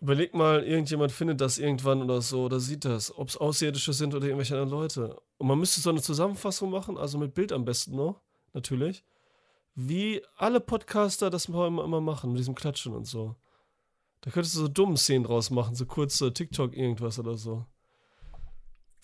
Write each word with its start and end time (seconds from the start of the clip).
Überleg 0.00 0.34
mal, 0.34 0.62
irgendjemand 0.64 1.12
findet 1.12 1.40
das 1.40 1.58
irgendwann 1.58 2.02
oder 2.02 2.20
so 2.22 2.44
oder 2.44 2.60
sieht 2.60 2.84
das, 2.84 3.16
ob 3.16 3.28
es 3.28 3.36
Außerirdische 3.36 3.92
sind 3.92 4.14
oder 4.14 4.26
irgendwelche 4.26 4.54
anderen 4.54 4.70
Leute. 4.80 5.20
Und 5.38 5.46
man 5.48 5.58
müsste 5.58 5.80
so 5.80 5.90
eine 5.90 6.02
Zusammenfassung 6.02 6.70
machen, 6.70 6.96
also 6.96 7.18
mit 7.18 7.34
Bild 7.34 7.52
am 7.52 7.64
besten 7.64 7.96
noch, 7.96 8.20
natürlich. 8.52 9.04
Wie 9.74 10.22
alle 10.36 10.60
Podcaster 10.60 11.30
das 11.30 11.46
immer, 11.46 11.66
immer 11.66 12.00
machen, 12.00 12.30
mit 12.30 12.38
diesem 12.38 12.54
Klatschen 12.54 12.94
und 12.94 13.06
so. 13.06 13.36
Da 14.20 14.30
könntest 14.30 14.54
du 14.54 14.60
so 14.60 14.68
dumme 14.68 14.96
Szenen 14.96 15.24
draus 15.24 15.50
machen, 15.50 15.74
so 15.74 15.84
kurze 15.84 16.32
TikTok 16.32 16.74
irgendwas 16.76 17.18
oder 17.18 17.36
so. 17.36 17.66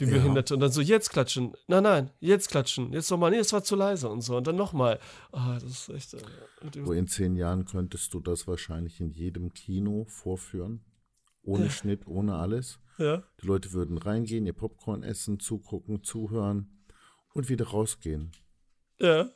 Wie 0.00 0.04
Ja. 0.06 0.10
Behinderte. 0.12 0.54
Und 0.54 0.60
dann 0.60 0.72
so, 0.72 0.80
jetzt 0.80 1.10
klatschen. 1.10 1.52
Nein, 1.68 1.82
nein, 1.82 2.10
jetzt 2.20 2.48
klatschen. 2.50 2.92
Jetzt 2.92 3.10
nochmal. 3.10 3.30
Nee, 3.30 3.38
das 3.38 3.52
war 3.52 3.62
zu 3.62 3.76
leise 3.76 4.08
und 4.08 4.22
so. 4.22 4.36
Und 4.36 4.46
dann 4.46 4.56
nochmal. 4.56 4.98
Ah, 5.32 5.58
das 5.60 5.88
ist 5.88 5.88
echt. 5.90 6.14
Äh, 6.14 6.20
So 6.84 6.92
in 6.92 7.06
zehn 7.06 7.36
Jahren 7.36 7.64
könntest 7.66 8.12
du 8.14 8.20
das 8.20 8.46
wahrscheinlich 8.48 9.00
in 9.00 9.10
jedem 9.10 9.52
Kino 9.52 10.04
vorführen. 10.08 10.84
Ohne 11.42 11.70
Schnitt, 11.70 12.06
ohne 12.06 12.34
alles. 12.36 12.78
ja. 12.98 13.22
Die 13.42 13.46
Leute 13.46 13.72
würden 13.72 13.96
reingehen, 13.98 14.44
ihr 14.46 14.52
Popcorn 14.52 15.02
essen, 15.02 15.38
zugucken, 15.40 16.02
zuhören 16.02 16.82
und 17.32 17.48
wieder 17.48 17.66
rausgehen. 17.68 18.30
Ja. 18.98 19.28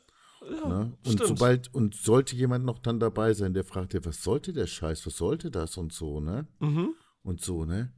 Ja, 0.47 0.67
Ne? 0.67 0.93
Und 1.03 1.13
stimmt. 1.13 1.25
sobald, 1.27 1.73
und 1.73 1.95
sollte 1.95 2.35
jemand 2.35 2.63
noch 2.65 2.77
dann 2.77 2.99
dabei 2.99 3.33
sein, 3.33 3.55
der 3.55 3.63
fragt 3.63 3.95
ja, 3.95 4.05
was 4.05 4.23
sollte 4.23 4.53
der 4.53 4.67
Scheiß, 4.67 5.03
was 5.07 5.15
sollte 5.17 5.49
das 5.49 5.77
und 5.77 5.91
so, 5.93 6.19
ne? 6.19 6.47
Mhm. 6.59 6.93
Und 7.23 7.41
so, 7.41 7.65
ne? 7.65 7.91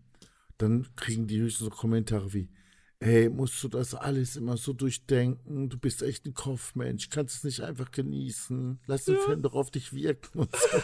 Dann 0.57 0.87
kriegen 0.95 1.27
die 1.27 1.39
höchstens 1.39 1.65
so 1.65 1.69
Kommentare 1.71 2.33
wie, 2.33 2.49
ey, 2.99 3.29
musst 3.29 3.63
du 3.63 3.67
das 3.67 3.93
alles 3.93 4.35
immer 4.35 4.57
so 4.57 4.73
durchdenken? 4.73 5.69
Du 5.69 5.77
bist 5.77 6.01
echt 6.01 6.25
ein 6.25 6.33
Kopfmensch, 6.33 7.09
kannst 7.09 7.35
es 7.35 7.43
nicht 7.43 7.61
einfach 7.61 7.91
genießen. 7.91 8.79
Lass 8.87 9.05
den 9.05 9.17
Film 9.17 9.41
doch 9.43 9.53
auf 9.53 9.69
dich 9.71 9.93
wirken 9.93 10.39
und 10.39 10.55
so. 10.55 10.67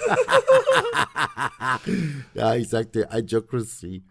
ja, 2.34 2.55
ich 2.55 2.70
sag 2.70 2.91
dir, 2.91 3.09
Idiocracy. 3.12 4.04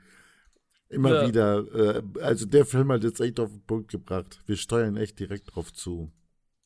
Immer 0.88 1.23
Ja. 1.23 1.29
wieder, 1.29 1.74
äh, 1.74 2.02
also 2.21 2.45
der 2.45 2.66
Film 2.66 2.93
hat 2.93 3.02
jetzt 3.02 3.21
echt 3.21 3.40
auf 3.40 3.51
den 3.51 3.63
Punkt 3.63 3.90
gebracht. 3.90 4.40
Wir 4.46 4.57
steuern 4.57 4.96
echt 4.96 5.18
direkt 5.18 5.55
drauf 5.55 5.73
zu. 5.73 6.13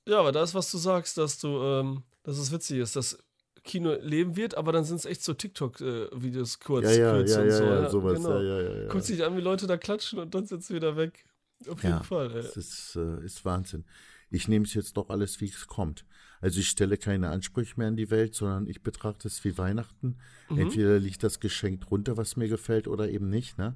Ja, 0.09 0.19
aber 0.21 0.33
da 0.33 0.43
ist, 0.43 0.55
was 0.55 0.71
du 0.71 0.79
sagst, 0.79 1.17
dass 1.19 1.39
du, 1.39 1.49
ähm, 1.63 2.03
dass 2.25 2.39
es 2.39 2.51
witzig 2.51 2.79
ist, 2.79 2.97
dass 2.97 3.19
Kino 3.67 3.95
leben 4.01 4.37
wird, 4.37 4.57
aber 4.57 4.73
dann 4.73 4.85
sind 4.85 4.97
es 4.97 5.05
echt 5.05 5.23
so 5.23 5.35
TikTok-Videos 5.35 6.61
kurz, 6.61 6.85
Ja, 6.85 6.91
ja, 6.93 6.99
ja, 6.99 7.17
und 7.21 7.29
ja, 7.29 7.51
so. 7.51 7.65
ja, 7.65 7.91
sowas, 7.91 8.17
genau. 8.23 8.41
ja, 8.41 8.61
ja, 8.63 8.83
ja. 8.83 8.89
Guckt 8.89 9.05
sich 9.05 9.23
an, 9.23 9.37
wie 9.37 9.41
Leute 9.43 9.67
da 9.67 9.77
klatschen 9.77 10.19
und 10.19 10.35
dann 10.35 10.47
sind 10.47 10.65
sie 10.65 10.75
wieder 10.75 10.97
weg. 10.97 11.25
Auf 11.69 11.83
jeden 11.83 11.97
Ja, 11.97 12.03
Fall, 12.03 12.31
ey. 12.35 12.43
Das 12.43 12.57
ist, 12.57 12.97
äh, 12.97 13.25
ist 13.25 13.45
Wahnsinn. 13.45 13.85
Ich 14.31 14.49
nehme 14.49 14.65
es 14.65 14.75
jetzt 14.75 14.97
doch 14.97 15.09
alles, 15.11 15.41
wie 15.41 15.47
es 15.49 15.67
kommt. 15.67 16.05
Also 16.41 16.61
ich 16.61 16.69
stelle 16.69 16.99
keine 16.99 17.31
Ansprüche 17.31 17.75
mehr 17.77 17.89
an 17.89 17.97
die 17.97 18.11
Welt, 18.11 18.35
sondern 18.35 18.67
ich 18.67 18.83
betrachte 18.83 19.29
es 19.29 19.43
wie 19.45 19.57
Weihnachten. 19.57 20.19
Mhm. 20.51 20.59
Entweder 20.59 20.99
liegt 20.99 21.23
das 21.23 21.41
Geschenk 21.41 21.81
drunter, 21.83 22.17
was 22.17 22.37
mir 22.37 22.49
gefällt, 22.49 22.89
oder 22.89 23.09
eben 23.09 23.31
nicht. 23.31 23.57
Ne? 23.59 23.75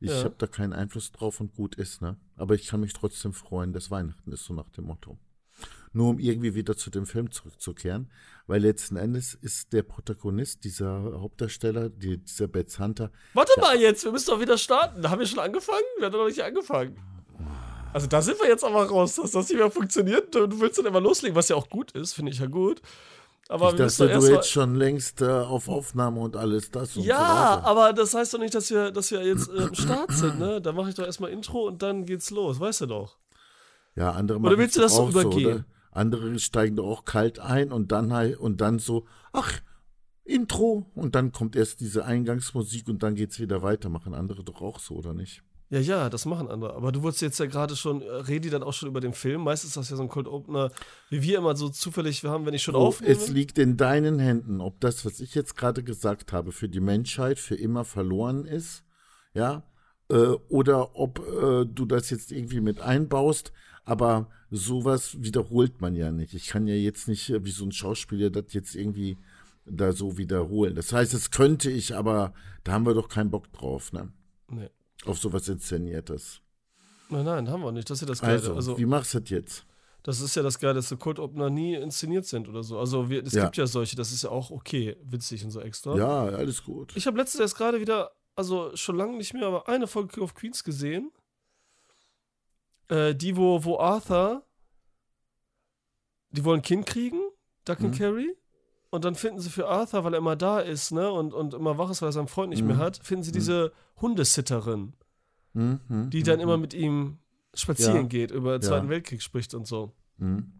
Ich 0.00 0.12
habe 0.24 0.34
da 0.38 0.46
keinen 0.46 0.72
Einfluss 0.72 1.12
drauf 1.12 1.40
und 1.40 1.54
gut 1.54 1.74
ist. 1.76 2.00
Ne? 2.02 2.16
Aber 2.36 2.54
ich 2.54 2.66
kann 2.66 2.80
mich 2.80 2.94
trotzdem 2.94 3.32
freuen, 3.32 3.72
dass 3.72 3.90
Weihnachten 3.90 4.32
ist, 4.32 4.44
so 4.44 4.54
nach 4.54 4.70
dem 4.70 4.86
Motto. 4.86 5.18
Nur 5.92 6.10
um 6.10 6.18
irgendwie 6.20 6.54
wieder 6.54 6.76
zu 6.76 6.88
dem 6.90 7.04
Film 7.04 7.32
zurückzukehren, 7.32 8.10
weil 8.46 8.62
letzten 8.62 8.96
Endes 8.96 9.34
ist 9.34 9.72
der 9.72 9.82
Protagonist, 9.82 10.62
dieser 10.62 11.20
Hauptdarsteller, 11.20 11.88
die, 11.88 12.18
dieser 12.18 12.46
Bets 12.46 12.78
Hunter, 12.78 13.10
Warte 13.34 13.52
mal 13.60 13.76
jetzt, 13.76 14.04
wir 14.04 14.12
müssen 14.12 14.30
doch 14.30 14.40
wieder 14.40 14.56
starten. 14.56 15.02
Da 15.02 15.10
haben 15.10 15.18
wir 15.18 15.26
schon 15.26 15.40
angefangen? 15.40 15.82
Wir 15.98 16.06
haben 16.06 16.12
doch 16.12 16.26
nicht 16.26 16.42
angefangen. 16.44 16.96
Also 17.92 18.06
da 18.06 18.22
sind 18.22 18.40
wir 18.40 18.48
jetzt 18.48 18.62
aber 18.64 18.84
raus, 18.86 19.16
dass 19.16 19.32
das 19.32 19.48
nicht 19.48 19.58
mehr 19.58 19.70
funktioniert. 19.70 20.32
Du, 20.32 20.46
du 20.46 20.60
willst 20.60 20.78
dann 20.78 20.86
immer 20.86 21.00
loslegen, 21.00 21.34
was 21.34 21.48
ja 21.48 21.56
auch 21.56 21.68
gut 21.68 21.90
ist, 21.92 22.12
finde 22.12 22.30
ich 22.30 22.38
ja 22.38 22.46
gut. 22.46 22.80
Aber 23.48 23.70
ich 23.70 23.74
dachte, 23.74 24.08
du 24.08 24.26
jetzt 24.28 24.48
schon 24.48 24.76
längst 24.76 25.22
äh, 25.22 25.26
auf 25.28 25.68
Aufnahme 25.68 26.20
und 26.20 26.36
alles 26.36 26.70
das 26.70 26.96
und 26.96 27.02
so 27.02 27.08
Ja, 27.08 27.18
weiter. 27.18 27.64
aber 27.64 27.92
das 27.92 28.14
heißt 28.14 28.32
doch 28.32 28.38
nicht, 28.38 28.54
dass 28.54 28.70
wir, 28.70 28.92
dass 28.92 29.10
wir 29.10 29.24
jetzt 29.26 29.48
äh, 29.50 29.64
im 29.64 29.74
Start 29.74 30.12
sind, 30.12 30.38
ne? 30.38 30.60
Da 30.60 30.70
mache 30.70 30.90
ich 30.90 30.94
doch 30.94 31.04
erstmal 31.04 31.32
Intro 31.32 31.66
und 31.66 31.82
dann 31.82 32.04
geht's 32.06 32.30
los, 32.30 32.60
weißt 32.60 32.82
du 32.82 32.86
doch. 32.86 33.16
Ja, 33.96 34.12
andere 34.12 34.38
Oder 34.38 34.50
machen 34.50 34.58
willst 34.58 34.76
du 34.76 34.80
das 34.82 34.94
so 34.94 35.08
übergehen? 35.08 35.52
oder? 35.52 35.64
Andere 35.90 36.38
steigen 36.38 36.76
doch 36.76 36.86
auch 36.86 37.04
kalt 37.04 37.38
ein 37.38 37.72
und 37.72 37.92
dann 37.92 38.12
halt- 38.12 38.38
und 38.38 38.60
dann 38.60 38.78
so, 38.78 39.06
ach, 39.32 39.60
Intro 40.24 40.86
und 40.94 41.14
dann 41.14 41.32
kommt 41.32 41.56
erst 41.56 41.80
diese 41.80 42.04
Eingangsmusik 42.04 42.88
und 42.88 43.02
dann 43.02 43.14
geht's 43.16 43.40
wieder 43.40 43.62
weiter. 43.62 43.88
Machen 43.88 44.14
andere 44.14 44.44
doch 44.44 44.60
auch 44.62 44.78
so, 44.78 44.94
oder 44.94 45.12
nicht? 45.14 45.42
Ja, 45.70 45.78
ja, 45.78 46.10
das 46.10 46.26
machen 46.26 46.48
andere. 46.48 46.74
Aber 46.74 46.90
du 46.92 47.02
wurdest 47.02 47.22
jetzt 47.22 47.38
ja 47.38 47.46
gerade 47.46 47.76
schon, 47.76 48.02
äh, 48.02 48.06
rede 48.10 48.50
dann 48.50 48.62
auch 48.64 48.72
schon 48.72 48.88
über 48.88 49.00
den 49.00 49.12
Film. 49.12 49.42
Meistens 49.42 49.70
ist 49.70 49.76
das 49.76 49.90
ja 49.90 49.96
so 49.96 50.02
ein 50.02 50.08
Cold 50.08 50.26
Opener, 50.26 50.70
wie 51.10 51.22
wir 51.22 51.38
immer 51.38 51.54
so 51.56 51.68
zufällig 51.68 52.22
wir 52.24 52.30
haben, 52.30 52.44
wenn 52.44 52.54
ich 52.54 52.62
schon 52.62 52.74
Oh, 52.74 52.86
aufnehme. 52.86 53.12
es 53.12 53.28
liegt 53.28 53.56
in 53.58 53.76
deinen 53.76 54.18
Händen, 54.18 54.60
ob 54.60 54.80
das, 54.80 55.04
was 55.04 55.20
ich 55.20 55.34
jetzt 55.34 55.56
gerade 55.56 55.84
gesagt 55.84 56.32
habe, 56.32 56.50
für 56.50 56.68
die 56.68 56.80
Menschheit 56.80 57.38
für 57.38 57.54
immer 57.54 57.84
verloren 57.84 58.46
ist, 58.46 58.82
ja, 59.32 59.62
äh, 60.10 60.16
oder 60.48 60.96
ob 60.96 61.20
äh, 61.20 61.64
du 61.66 61.86
das 61.86 62.10
jetzt 62.10 62.32
irgendwie 62.32 62.60
mit 62.60 62.80
einbaust. 62.80 63.52
Aber 63.84 64.28
sowas 64.50 65.16
wiederholt 65.22 65.80
man 65.80 65.94
ja 65.94 66.12
nicht. 66.12 66.34
Ich 66.34 66.48
kann 66.48 66.66
ja 66.66 66.74
jetzt 66.74 67.08
nicht 67.08 67.30
äh, 67.30 67.44
wie 67.44 67.50
so 67.50 67.64
ein 67.64 67.72
Schauspieler 67.72 68.30
das 68.30 68.52
jetzt 68.52 68.74
irgendwie 68.74 69.16
da 69.66 69.92
so 69.92 70.16
wiederholen. 70.18 70.74
Das 70.74 70.92
heißt, 70.92 71.14
es 71.14 71.30
könnte 71.30 71.70
ich, 71.70 71.94
aber 71.94 72.32
da 72.64 72.72
haben 72.72 72.86
wir 72.86 72.94
doch 72.94 73.08
keinen 73.08 73.30
Bock 73.30 73.52
drauf, 73.52 73.92
ne? 73.92 74.12
Nee. 74.48 74.68
Auf 75.04 75.18
sowas 75.18 75.48
Inszeniertes. 75.48 76.40
Nein, 77.08 77.24
nein, 77.24 77.48
haben 77.50 77.62
wir 77.62 77.72
nicht. 77.72 77.88
Das 77.90 77.98
ist 77.98 78.02
ja 78.02 78.06
das 78.08 78.20
Geile. 78.20 78.34
Also, 78.34 78.54
Also, 78.54 78.78
wie 78.78 78.86
machst 78.86 79.14
du 79.14 79.20
das 79.20 79.30
jetzt? 79.30 79.66
das 80.02 80.20
ist 80.22 80.34
ja 80.34 80.42
das 80.42 80.58
Geile, 80.58 80.74
dass 80.74 80.88
so 80.88 80.96
Cold 80.96 81.18
Opener 81.18 81.50
nie 81.50 81.74
inszeniert 81.74 82.24
sind 82.24 82.48
oder 82.48 82.62
so. 82.62 82.78
Also, 82.78 83.10
wir, 83.10 83.22
es 83.24 83.32
Ja. 83.34 83.44
gibt 83.44 83.56
ja 83.58 83.66
solche, 83.66 83.96
das 83.96 84.12
ist 84.12 84.22
ja 84.22 84.30
auch 84.30 84.50
okay, 84.50 84.96
witzig 85.04 85.44
und 85.44 85.50
so 85.50 85.60
extra. 85.60 85.94
Ja, 85.96 86.20
alles 86.24 86.64
gut. 86.64 86.92
Ich 86.96 87.06
habe 87.06 87.18
letztens 87.18 87.40
erst 87.40 87.56
gerade 87.56 87.80
wieder, 87.80 88.10
also 88.34 88.74
schon 88.76 88.96
lange 88.96 89.16
nicht 89.18 89.34
mehr, 89.34 89.46
aber 89.46 89.68
eine 89.68 89.86
Folge 89.86 90.14
King 90.14 90.22
of 90.24 90.34
Queens 90.34 90.64
gesehen. 90.64 91.10
Äh, 92.90 93.14
die, 93.14 93.36
wo, 93.36 93.64
wo 93.64 93.78
Arthur, 93.78 94.44
die 96.30 96.44
wollen 96.44 96.60
ein 96.60 96.62
Kind 96.62 96.86
kriegen, 96.86 97.20
Duck 97.64 97.80
und 97.80 97.90
Mhm. 97.90 97.98
Carrie. 97.98 98.36
Und 98.90 99.04
dann 99.04 99.14
finden 99.14 99.40
sie 99.40 99.50
für 99.50 99.68
Arthur, 99.68 100.02
weil 100.04 100.14
er 100.14 100.18
immer 100.18 100.34
da 100.36 100.58
ist, 100.60 100.90
ne, 100.90 101.10
und, 101.12 101.32
und 101.32 101.54
immer 101.54 101.78
wach 101.78 101.90
ist, 101.90 102.02
weil 102.02 102.08
er 102.08 102.12
seinen 102.12 102.26
Freund 102.28 102.50
nicht 102.50 102.64
mehr 102.64 102.76
Mhm. 102.76 102.80
hat, 102.80 102.98
finden 103.02 103.22
sie 103.22 103.30
diese 103.32 103.72
Hundesitterin, 104.00 104.94
Mhm, 105.52 106.10
die 106.10 106.20
mhm, 106.20 106.24
dann 106.24 106.40
immer 106.40 106.56
mit 106.56 106.74
ihm 106.74 107.18
spazieren 107.54 107.94
Ja. 108.02 108.02
geht, 108.08 108.30
über 108.32 108.58
den 108.58 108.62
Zweiten 108.62 108.86
Ja. 108.86 108.90
Weltkrieg 108.90 109.22
spricht 109.22 109.54
und 109.54 109.66
so. 109.66 109.92
mhm. 110.16 110.52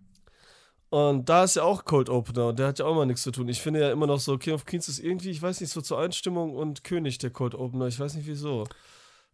Und 0.92 1.28
da 1.28 1.44
ist 1.44 1.54
ja 1.54 1.62
auch 1.62 1.84
Cold 1.84 2.08
Opener 2.08 2.48
und 2.48 2.58
der 2.58 2.66
hat 2.66 2.80
ja 2.80 2.84
auch 2.84 2.96
mal 2.96 3.06
nichts 3.06 3.22
zu 3.22 3.30
tun. 3.30 3.48
Ich 3.48 3.60
finde 3.60 3.78
ja 3.80 3.92
immer 3.92 4.08
noch 4.08 4.18
so, 4.18 4.36
King 4.38 4.54
of 4.54 4.64
Queens 4.64 4.88
ist 4.88 4.98
irgendwie, 4.98 5.30
ich 5.30 5.40
weiß 5.40 5.60
nicht, 5.60 5.70
so 5.72 5.80
zur 5.80 6.00
Einstimmung 6.00 6.56
und 6.56 6.82
König 6.82 7.18
der 7.18 7.30
Cold 7.30 7.54
Opener. 7.54 7.86
Ich 7.86 8.00
weiß 8.00 8.14
nicht 8.16 8.26
wieso. 8.26 8.66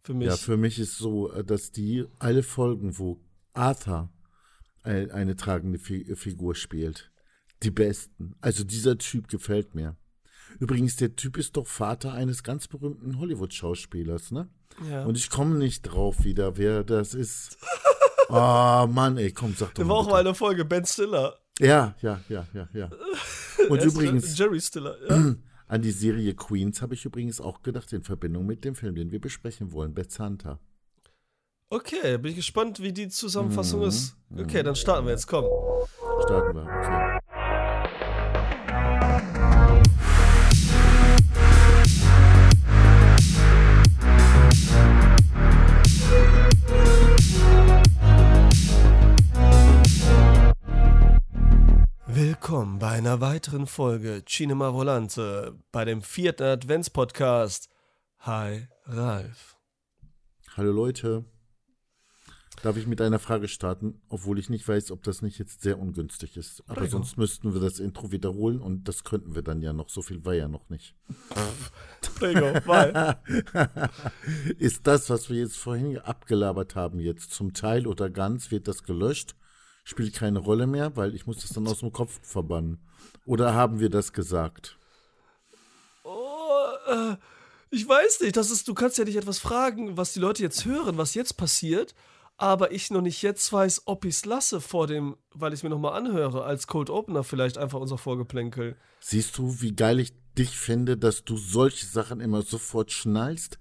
Für 0.07 0.13
mich. 0.13 0.27
Ja, 0.29 0.37
für 0.37 0.55
mich 0.55 0.79
ist 0.79 0.97
so, 0.97 1.29
äh, 1.33 1.43
dass 1.43 1.71
die 1.73 2.05
alle 2.17 2.41
Folgen, 2.41 2.97
wo 2.97 3.19
Arthur 3.53 4.09
ein- 4.83 5.11
eine 5.11 5.35
tragende 5.35 5.79
Fi 5.79 6.15
Figur 6.15 6.55
spielt, 6.55 7.11
die 7.61 7.71
besten. 7.71 8.33
Also 8.39 8.63
dieser 8.63 8.97
Typ 8.97 9.27
gefällt 9.27 9.75
mir. 9.75 9.97
Übrigens, 10.59 10.95
der 10.95 11.17
Typ 11.17 11.35
ist 11.37 11.57
doch 11.57 11.67
Vater 11.67 12.13
eines 12.13 12.41
ganz 12.41 12.69
berühmten 12.69 13.19
Hollywood-Schauspielers, 13.19 14.31
ne? 14.31 14.47
ja. 14.89 15.03
Und 15.03 15.17
ich 15.17 15.29
komme 15.29 15.55
nicht 15.57 15.81
drauf 15.81 16.23
wieder, 16.23 16.55
wer 16.57 16.85
das 16.85 17.13
ist. 17.13 17.57
Oh 18.29 18.33
Mann, 18.89 19.17
ey, 19.17 19.33
komm, 19.33 19.55
sag 19.55 19.67
doch 19.69 19.73
der 19.73 19.89
war 19.89 19.97
auch 19.97 20.09
mal 20.09 20.21
eine 20.21 20.33
Folge, 20.35 20.63
Ben 20.63 20.85
Stiller. 20.85 21.37
Ja, 21.59 21.95
ja, 22.01 22.21
ja, 22.29 22.47
ja, 22.53 22.69
ja. 22.73 22.89
Und 23.69 23.83
übrigens, 23.83 24.37
Jerry 24.37 24.61
Stiller. 24.61 24.95
Ja. 25.09 25.35
an 25.67 25.81
die 25.81 25.91
Serie 25.91 26.33
Queens 26.33 26.81
habe 26.81 26.93
ich 26.93 27.05
übrigens 27.05 27.41
auch 27.41 27.61
gedacht, 27.61 27.91
in 27.93 28.03
Verbindung 28.03 28.45
mit 28.45 28.63
dem 28.63 28.75
Film, 28.75 28.95
den 28.95 29.11
wir 29.11 29.19
besprechen 29.19 29.71
wollen, 29.71 29.93
Beth 29.93 30.17
Hunter. 30.19 30.59
Okay, 31.69 32.17
bin 32.17 32.31
ich 32.31 32.37
gespannt, 32.37 32.81
wie 32.81 32.93
die 32.93 33.09
Zusammenfassung 33.09 33.81
Mhm. 33.81 33.87
ist. 33.87 34.15
Okay, 34.37 34.63
dann 34.63 34.75
starten 34.75 35.05
wir 35.05 35.11
jetzt, 35.11 35.27
komm. 35.27 35.43
Starten 36.23 36.55
wir, 36.55 36.63
okay. 36.63 37.16
Willkommen 52.67 52.79
bei 52.79 52.97
einer 52.97 53.21
weiteren 53.21 53.65
Folge 53.65 54.25
Cinema 54.25 54.73
Volante, 54.73 55.57
bei 55.71 55.85
dem 55.85 56.01
vierten 56.01 56.43
Adventspodcast. 56.43 57.69
Hi, 58.19 58.67
Ralf. 58.85 59.57
Hallo 60.57 60.73
Leute. 60.73 61.23
Darf 62.63 62.75
ich 62.75 62.85
mit 62.85 62.99
einer 62.99 63.19
Frage 63.19 63.47
starten, 63.47 64.01
obwohl 64.09 64.37
ich 64.37 64.49
nicht 64.49 64.67
weiß, 64.67 64.91
ob 64.91 65.01
das 65.03 65.21
nicht 65.21 65.39
jetzt 65.39 65.61
sehr 65.61 65.79
ungünstig 65.79 66.35
ist. 66.35 66.61
Aber 66.67 66.81
Prego. 66.81 66.91
sonst 66.91 67.17
müssten 67.17 67.53
wir 67.53 67.61
das 67.61 67.79
Intro 67.79 68.11
wiederholen 68.11 68.59
und 68.59 68.89
das 68.89 69.05
könnten 69.05 69.33
wir 69.33 69.43
dann 69.43 69.61
ja 69.61 69.71
noch. 69.71 69.87
So 69.87 70.01
viel 70.01 70.25
war 70.25 70.33
ja 70.33 70.49
noch 70.49 70.69
nicht. 70.69 70.93
Prego, 72.19 72.51
mal. 72.65 73.21
ist 74.57 74.85
das, 74.87 75.09
was 75.09 75.29
wir 75.29 75.37
jetzt 75.37 75.57
vorhin 75.57 75.99
abgelabert 75.99 76.75
haben, 76.75 76.99
jetzt 76.99 77.31
zum 77.31 77.53
Teil 77.53 77.87
oder 77.87 78.09
ganz, 78.09 78.51
wird 78.51 78.67
das 78.67 78.83
gelöscht? 78.83 79.37
Spielt 79.87 80.15
keine 80.15 80.39
Rolle 80.39 80.67
mehr, 80.67 80.97
weil 80.97 81.15
ich 81.15 81.27
muss 81.27 81.37
das 81.37 81.51
dann 81.51 81.65
aus 81.65 81.79
dem 81.79 81.93
Kopf 81.93 82.19
verbannen. 82.21 82.77
Oder 83.25 83.53
haben 83.53 83.79
wir 83.79 83.89
das 83.89 84.11
gesagt? 84.11 84.77
Oh, 86.03 86.67
äh, 86.89 87.15
Ich 87.69 87.87
weiß 87.87 88.19
nicht, 88.19 88.35
das 88.35 88.51
ist, 88.51 88.67
du 88.67 88.73
kannst 88.73 88.97
ja 88.97 89.05
nicht 89.05 89.15
etwas 89.15 89.39
fragen, 89.39 89.95
was 89.95 90.11
die 90.11 90.19
Leute 90.19 90.43
jetzt 90.43 90.65
hören, 90.65 90.97
was 90.97 91.13
jetzt 91.13 91.37
passiert, 91.37 91.95
aber 92.35 92.73
ich 92.73 92.91
noch 92.91 92.99
nicht 92.99 93.21
jetzt 93.21 93.51
weiß, 93.53 93.83
ob 93.85 94.03
ich 94.03 94.15
es 94.15 94.25
lasse 94.25 94.59
vor 94.59 94.87
dem, 94.87 95.15
weil 95.33 95.53
ich 95.53 95.59
es 95.59 95.63
mir 95.63 95.69
nochmal 95.69 95.93
anhöre, 95.97 96.43
als 96.43 96.67
Cold 96.67 96.89
Opener 96.89 97.23
vielleicht 97.23 97.57
einfach 97.57 97.79
unser 97.79 97.97
Vorgeplänkel. 97.97 98.75
Siehst 98.99 99.37
du, 99.37 99.61
wie 99.61 99.73
geil 99.73 100.01
ich 100.01 100.11
dich 100.37 100.57
finde, 100.57 100.97
dass 100.97 101.23
du 101.23 101.37
solche 101.37 101.85
Sachen 101.85 102.19
immer 102.19 102.41
sofort 102.41 102.91
schnallst 102.91 103.57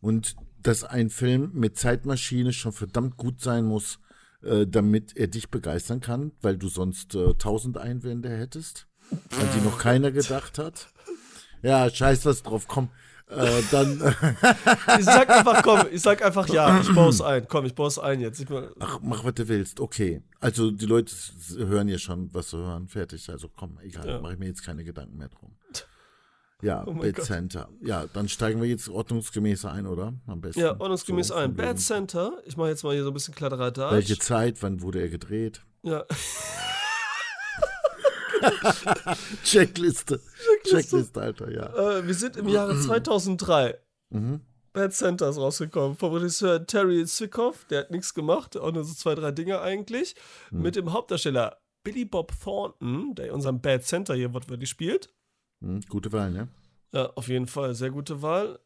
und 0.00 0.34
dass 0.60 0.82
ein 0.82 1.10
Film 1.10 1.52
mit 1.54 1.78
Zeitmaschine 1.78 2.52
schon 2.52 2.72
verdammt 2.72 3.16
gut 3.16 3.40
sein 3.40 3.66
muss, 3.66 4.00
äh, 4.42 4.66
damit 4.66 5.16
er 5.16 5.28
dich 5.28 5.50
begeistern 5.50 6.00
kann, 6.00 6.32
weil 6.40 6.56
du 6.56 6.68
sonst 6.68 7.14
äh, 7.14 7.34
tausend 7.34 7.78
Einwände 7.78 8.30
hättest, 8.30 8.86
an 9.10 9.48
die 9.56 9.64
noch 9.64 9.78
keiner 9.78 10.10
gedacht 10.10 10.58
hat. 10.58 10.88
Ja, 11.62 11.90
scheiß 11.90 12.24
was 12.24 12.42
drauf, 12.42 12.66
komm. 12.66 12.88
Äh, 13.30 13.62
dann. 13.70 13.96
ich 14.98 15.04
sag 15.04 15.30
einfach, 15.30 15.62
komm, 15.62 15.80
ich 15.92 16.00
sag 16.00 16.24
einfach 16.24 16.48
ja, 16.48 16.80
ich 16.80 16.92
baue 16.92 17.10
es 17.10 17.20
ein. 17.20 17.46
Komm, 17.48 17.64
ich 17.64 17.74
baue 17.74 17.86
es 17.86 17.98
ein 17.98 18.20
jetzt. 18.20 18.44
Ach, 18.80 18.98
mach, 19.02 19.24
was 19.24 19.34
du 19.34 19.46
willst. 19.46 19.78
Okay. 19.78 20.22
Also, 20.40 20.70
die 20.70 20.86
Leute 20.86 21.14
hören 21.56 21.88
ja 21.88 21.98
schon, 21.98 22.32
was 22.32 22.50
sie 22.50 22.56
hören. 22.56 22.88
Fertig. 22.88 23.28
Also, 23.30 23.48
komm, 23.48 23.78
egal. 23.82 24.08
Ja. 24.08 24.20
Mache 24.20 24.32
ich 24.32 24.38
mir 24.38 24.46
jetzt 24.46 24.64
keine 24.64 24.82
Gedanken 24.82 25.16
mehr 25.16 25.28
drum. 25.28 25.52
Ja, 26.62 26.84
oh 26.86 26.94
Bad 26.94 27.16
Gott. 27.16 27.24
Center. 27.24 27.68
Ja, 27.80 28.06
dann 28.12 28.28
steigen 28.28 28.60
wir 28.60 28.68
jetzt 28.68 28.88
ordnungsgemäß 28.88 29.64
ein, 29.64 29.86
oder? 29.86 30.14
Am 30.26 30.40
besten. 30.40 30.60
Ja, 30.60 30.78
ordnungsgemäß 30.78 31.28
so 31.28 31.34
ein. 31.34 31.54
Bad 31.54 31.78
Center. 31.78 32.38
Ich 32.44 32.56
mache 32.56 32.68
jetzt 32.68 32.84
mal 32.84 32.94
hier 32.94 33.04
so 33.04 33.10
ein 33.10 33.14
bisschen 33.14 33.34
Kladderadatsch. 33.34 33.92
Welche 33.92 34.18
Zeit? 34.18 34.62
Wann 34.62 34.82
wurde 34.82 35.00
er 35.00 35.08
gedreht? 35.08 35.62
Ja. 35.82 36.04
Checkliste. 39.44 40.20
Checkliste. 40.62 40.70
Checkliste, 40.70 41.20
Alter, 41.20 41.50
ja. 41.50 41.98
Äh, 41.98 42.06
wir 42.06 42.14
sind 42.14 42.36
im 42.36 42.48
Jahre 42.48 42.78
2003. 42.78 43.78
Mhm. 44.10 44.40
Bad 44.72 44.94
Center 44.94 45.28
ist 45.28 45.38
rausgekommen. 45.38 45.96
Vom 45.96 46.12
Regisseur 46.12 46.64
Terry 46.64 47.04
Zwickhoff, 47.04 47.64
der 47.66 47.80
hat 47.80 47.90
nichts 47.90 48.14
gemacht, 48.14 48.56
auch 48.56 48.72
nur 48.72 48.84
so 48.84 48.94
zwei, 48.94 49.14
drei 49.14 49.32
Dinge 49.32 49.60
eigentlich. 49.60 50.14
Mhm. 50.50 50.62
Mit 50.62 50.76
dem 50.76 50.92
Hauptdarsteller 50.92 51.58
Billy 51.82 52.04
Bob 52.04 52.32
Thornton, 52.42 53.14
der 53.14 53.34
unseren 53.34 53.60
Bad 53.60 53.84
Center 53.84 54.14
hier 54.14 54.32
wortwörtlich 54.32 54.70
spielt. 54.70 55.12
Mhm, 55.60 55.80
gute 55.88 56.12
Wahl, 56.12 56.30
ne? 56.30 56.48
Ja, 56.92 57.10
auf 57.14 57.28
jeden 57.28 57.46
Fall. 57.46 57.74
Sehr 57.74 57.90
gute 57.90 58.22
Wahl. 58.22 58.58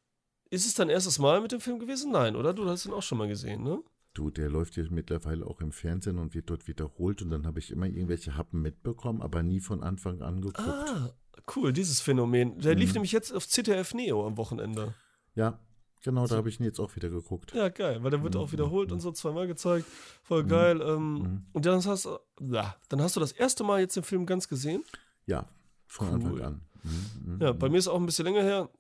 Ist 0.51 0.67
es 0.67 0.75
dein 0.75 0.89
erstes 0.89 1.19
Mal 1.19 1.41
mit 1.41 1.53
dem 1.53 1.61
Film 1.61 1.79
gewesen? 1.79 2.13
Nein, 2.13 2.37
oder? 2.37 2.55
Du 2.55 2.69
hast 2.69 2.87
ihn 2.87 2.93
auch 2.93 3.03
schon 3.03 3.19
mal 3.19 3.29
gesehen, 3.29 3.63
ne? 3.63 3.83
Du, 4.15 4.31
der 4.31 4.49
läuft 4.49 4.77
jetzt 4.77 4.93
mittlerweile 4.93 5.45
auch 5.45 5.61
im 5.61 5.73
Fernsehen 5.73 6.19
und 6.19 6.35
wird 6.35 6.49
dort 6.49 6.69
wiederholt 6.69 7.21
und 7.21 7.31
dann 7.31 7.47
habe 7.47 7.59
ich 7.59 7.73
immer 7.73 7.87
irgendwelche 7.87 8.37
Happen 8.37 8.63
mitbekommen, 8.63 9.21
aber 9.21 9.43
nie 9.43 9.59
von 9.59 9.83
Anfang 9.83 10.23
an 10.23 10.41
geguckt. 10.41 10.61
Ah, 10.61 11.13
cool, 11.57 11.73
dieses 11.73 12.01
Phänomen. 12.01 12.61
Der 12.61 12.75
mhm. 12.75 12.81
lief 12.81 12.95
nämlich 12.95 13.11
jetzt 13.11 13.33
auf 13.33 13.49
ZDF 13.49 13.93
Neo 13.93 14.25
am 14.25 14.37
Wochenende. 14.37 14.95
Ja, 15.35 15.59
genau, 16.05 16.29
da 16.29 16.37
habe 16.37 16.49
ich 16.49 16.61
ihn 16.61 16.65
jetzt 16.65 16.79
auch 16.79 16.95
wieder 16.95 17.11
geguckt. 17.11 17.53
Ja, 17.55 17.69
geil, 17.71 18.05
weil 18.05 18.13
der 18.13 18.23
wird 18.23 18.35
mhm. 18.35 18.41
auch 18.41 18.53
wiederholt 18.53 18.91
mhm. 18.91 18.95
und 18.95 19.01
so 19.01 19.11
zweimal 19.11 19.49
gezeigt. 19.49 19.85
Voll 20.23 20.45
mhm. 20.45 20.49
geil. 20.49 20.81
Ähm, 20.81 21.15
mhm. 21.15 21.47
und 21.53 21.67
dann 21.67 21.85
hast, 21.85 22.09
ja, 22.41 22.77
dann 22.89 23.03
hast 23.03 23.17
du 23.17 23.21
das 23.21 23.33
erste 23.33 23.65
Mal 23.65 23.81
jetzt 23.81 23.97
den 23.97 24.05
Film 24.05 24.27
ganz 24.27 24.47
gesehen? 24.47 24.85
Ja, 25.27 25.49
von 25.89 26.07
cool. 26.07 26.15
Anfang 26.15 26.41
an. 26.41 26.61
Mhm, 26.85 27.39
ja, 27.41 27.53
bei 27.53 27.69
mir 27.69 27.79
ist 27.79 27.89
auch 27.89 27.99
ein 27.99 28.07
bisschen 28.07 28.27
länger 28.27 28.43
her. 28.43 28.71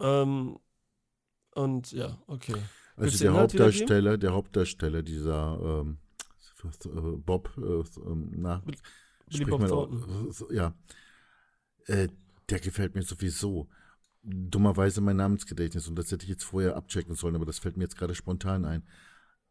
Ähm, 0.00 0.58
und 1.54 1.92
ja, 1.92 2.18
okay. 2.26 2.56
Also 2.96 3.18
der 3.18 3.32
Hauptdarsteller, 3.32 4.18
der 4.18 4.32
Hauptdarsteller 4.32 5.02
dieser 5.02 5.58
ähm, 5.60 5.98
Bob, 7.24 7.50
äh, 7.58 7.82
na, 8.30 8.62
Billy 9.28 9.44
Bob 9.44 9.60
mal, 9.60 10.28
ja, 10.50 10.74
äh, 11.86 12.08
der 12.48 12.60
gefällt 12.60 12.94
mir 12.94 13.02
sowieso. 13.02 13.68
Dummerweise 14.24 15.00
mein 15.00 15.16
Namensgedächtnis 15.16 15.88
und 15.88 15.96
das 15.96 16.12
hätte 16.12 16.24
ich 16.24 16.30
jetzt 16.30 16.44
vorher 16.44 16.76
abchecken 16.76 17.16
sollen, 17.16 17.34
aber 17.34 17.44
das 17.44 17.58
fällt 17.58 17.76
mir 17.76 17.84
jetzt 17.84 17.96
gerade 17.96 18.14
spontan 18.14 18.64
ein. 18.64 18.86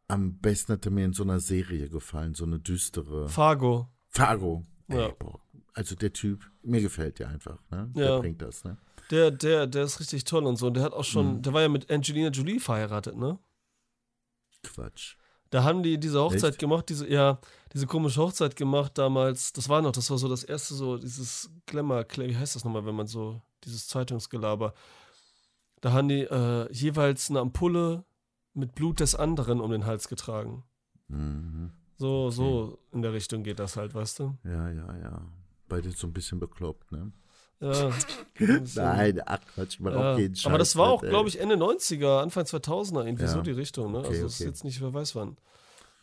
Am 0.07 0.37
besten 0.37 0.73
hat 0.73 0.85
er 0.85 0.91
mir 0.91 1.03
in 1.03 1.13
so 1.13 1.23
einer 1.23 1.41
Serie 1.41 1.89
gefallen, 1.89 2.35
so 2.35 2.45
eine 2.45 2.59
düstere. 2.59 3.27
Fargo. 3.27 3.89
Fargo. 4.07 4.65
Ja. 4.87 5.07
Ey, 5.07 5.15
boah, 5.19 5.41
also 5.73 5.95
der 5.95 6.13
Typ, 6.13 6.49
mir 6.63 6.81
gefällt 6.81 7.19
der 7.19 7.29
einfach, 7.29 7.59
ne? 7.69 7.89
Der 7.95 8.19
bringt 8.19 8.41
das, 8.41 8.63
ne? 8.63 8.77
Der, 9.09 9.31
der, 9.31 9.67
der 9.67 9.83
ist 9.83 9.99
richtig 9.99 10.23
toll 10.23 10.45
und 10.45 10.55
so. 10.55 10.67
Und 10.67 10.75
der 10.75 10.83
hat 10.83 10.93
auch 10.93 11.03
schon, 11.03 11.37
mhm. 11.37 11.41
der 11.41 11.53
war 11.53 11.61
ja 11.61 11.69
mit 11.69 11.89
Angelina 11.91 12.29
Jolie 12.29 12.59
verheiratet, 12.59 13.17
ne? 13.17 13.37
Quatsch. 14.63 15.15
Da 15.49 15.63
haben 15.63 15.83
die 15.83 15.99
diese 15.99 16.21
Hochzeit 16.21 16.51
Echt? 16.51 16.59
gemacht, 16.59 16.87
diese, 16.87 17.09
ja, 17.09 17.39
diese 17.73 17.85
komische 17.85 18.21
Hochzeit 18.21 18.55
gemacht 18.55 18.97
damals. 18.97 19.51
Das 19.51 19.67
war 19.67 19.81
noch, 19.81 19.91
das 19.91 20.09
war 20.09 20.17
so 20.17 20.29
das 20.29 20.45
erste, 20.45 20.75
so 20.75 20.97
dieses 20.97 21.49
Glamour, 21.65 22.05
wie 22.15 22.37
heißt 22.37 22.55
das 22.55 22.63
nochmal, 22.63 22.85
wenn 22.85 22.95
man 22.95 23.07
so, 23.07 23.41
dieses 23.65 23.87
Zeitungsgelaber. 23.87 24.73
Da 25.81 25.91
haben 25.91 26.07
die 26.07 26.21
äh, 26.21 26.71
jeweils 26.71 27.29
eine 27.29 27.39
Ampulle 27.39 28.05
mit 28.53 28.75
Blut 28.75 28.99
des 29.01 29.15
anderen 29.15 29.59
um 29.59 29.71
den 29.71 29.85
Hals 29.85 30.07
getragen. 30.07 30.63
Mhm. 31.09 31.71
So, 31.97 32.29
so 32.29 32.79
in 32.91 33.01
der 33.01 33.13
Richtung 33.13 33.43
geht 33.43 33.59
das 33.59 33.75
halt, 33.77 33.93
weißt 33.93 34.19
du? 34.19 34.37
Ja, 34.43 34.69
ja, 34.71 34.97
ja. 34.97 35.21
Beide 35.71 35.91
so 35.91 36.05
ein 36.05 36.13
bisschen 36.13 36.39
bekloppt, 36.39 36.91
ne? 36.91 37.11
Ja. 37.61 37.91
Nein, 38.75 39.21
ach 39.25 39.39
Quatsch, 39.53 39.79
mal 39.79 39.93
ja. 39.93 40.13
okay, 40.13 40.31
Aber 40.43 40.57
das 40.57 40.75
war 40.75 40.89
auch, 40.89 41.01
glaube 41.01 41.29
ich, 41.29 41.39
Ende 41.39 41.55
90er, 41.55 42.21
Anfang 42.21 42.43
2000er, 42.43 43.05
irgendwie 43.05 43.23
ja. 43.23 43.29
so 43.29 43.41
die 43.41 43.51
Richtung. 43.51 43.91
Ne? 43.91 43.99
Okay, 43.99 44.07
also, 44.07 44.19
okay. 44.19 44.25
ist 44.25 44.39
jetzt 44.39 44.63
nicht, 44.63 44.81
wer 44.81 44.93
weiß 44.93 45.15
wann. 45.15 45.37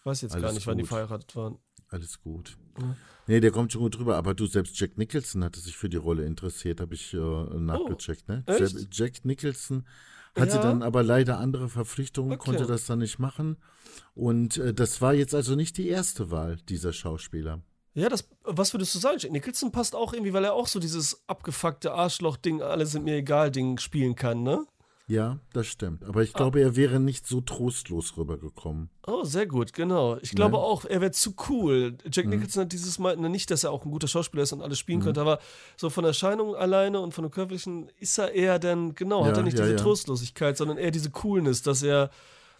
Ich 0.00 0.06
weiß 0.06 0.23
jetzt 0.23 0.32
Alles 0.32 0.43
gar 0.43 0.53
nicht, 0.53 0.61
gut. 0.61 0.67
wann 0.69 0.79
die 0.79 0.87
verheiratet 0.87 1.37
waren. 1.37 1.59
Alles 1.88 2.20
gut. 2.20 2.56
Ja. 2.81 2.97
Nee, 3.26 3.41
der 3.41 3.50
kommt 3.50 3.73
schon 3.73 3.82
gut 3.82 3.99
rüber. 3.99 4.17
Aber 4.17 4.35
du, 4.35 4.47
selbst 4.47 4.79
Jack 4.79 4.97
Nicholson 4.97 5.44
hatte 5.44 5.61
sich 5.61 5.76
für 5.76 5.88
die 5.88 5.99
Rolle 5.99 6.25
interessiert, 6.25 6.81
habe 6.81 6.94
ich 6.94 7.12
äh, 7.12 7.19
nachgecheckt. 7.19 8.25
Oh, 8.29 8.32
ne? 8.32 8.44
Echt? 8.47 8.88
Jack 8.91 9.25
Nicholson 9.25 9.85
hatte 10.35 10.56
ja. 10.56 10.62
dann 10.62 10.82
aber 10.82 11.03
leider 11.03 11.38
andere 11.38 11.69
Verpflichtungen, 11.69 12.32
okay. 12.32 12.50
konnte 12.50 12.67
das 12.67 12.87
dann 12.87 13.00
nicht 13.00 13.19
machen. 13.19 13.56
Und 14.15 14.56
äh, 14.59 14.73
das 14.73 15.00
war 15.00 15.12
jetzt 15.12 15.35
also 15.35 15.56
nicht 15.56 15.76
die 15.76 15.88
erste 15.88 16.31
Wahl 16.31 16.56
dieser 16.69 16.93
Schauspieler. 16.93 17.61
Ja, 17.98 18.08
das, 18.08 18.28
was 18.44 18.72
würdest 18.72 18.94
du 18.94 19.00
sagen? 19.00 19.18
Jack 19.18 19.32
Nicholson 19.32 19.72
passt 19.72 19.96
auch 19.96 20.12
irgendwie, 20.12 20.32
weil 20.32 20.44
er 20.44 20.54
auch 20.54 20.68
so 20.68 20.78
dieses 20.78 21.22
abgefuckte 21.26 21.92
Arschloch-Ding, 21.92 22.62
alle 22.62 22.86
sind 22.86 23.04
mir 23.04 23.16
egal, 23.16 23.50
Ding 23.50 23.78
spielen 23.78 24.14
kann, 24.14 24.44
ne? 24.44 24.66
Ja, 25.08 25.38
das 25.54 25.66
stimmt. 25.66 26.04
Aber 26.04 26.22
ich 26.22 26.34
glaube, 26.34 26.60
ah. 26.60 26.62
er 26.62 26.76
wäre 26.76 27.00
nicht 27.00 27.26
so 27.26 27.40
trostlos 27.40 28.16
rübergekommen. 28.18 28.90
Oh, 29.06 29.24
sehr 29.24 29.46
gut, 29.46 29.72
genau. 29.72 30.18
Ich 30.18 30.32
glaube 30.32 30.52
ne? 30.52 30.58
auch, 30.58 30.84
er 30.84 31.00
wäre 31.00 31.12
zu 31.12 31.34
cool. 31.48 31.96
Jack 32.12 32.26
mhm. 32.26 32.32
Nicholson 32.32 32.64
hat 32.64 32.72
dieses 32.72 32.98
Mal, 32.98 33.16
nicht, 33.16 33.50
dass 33.50 33.64
er 33.64 33.72
auch 33.72 33.84
ein 33.84 33.90
guter 33.90 34.06
Schauspieler 34.06 34.42
ist 34.42 34.52
und 34.52 34.62
alles 34.62 34.78
spielen 34.78 35.00
mhm. 35.00 35.04
könnte, 35.04 35.20
aber 35.22 35.40
so 35.76 35.90
von 35.90 36.04
Erscheinung 36.04 36.54
alleine 36.54 37.00
und 37.00 37.14
von 37.14 37.24
dem 37.24 37.30
körperlichen 37.30 37.90
ist 37.98 38.18
er 38.18 38.32
eher 38.32 38.58
dann, 38.58 38.94
genau, 38.94 39.22
ja, 39.22 39.28
hat 39.28 39.38
er 39.38 39.42
nicht 39.42 39.58
ja, 39.58 39.64
diese 39.64 39.76
ja. 39.76 39.82
Trostlosigkeit, 39.82 40.56
sondern 40.56 40.76
eher 40.76 40.90
diese 40.90 41.10
Coolness, 41.10 41.62
dass 41.62 41.82
er 41.82 42.10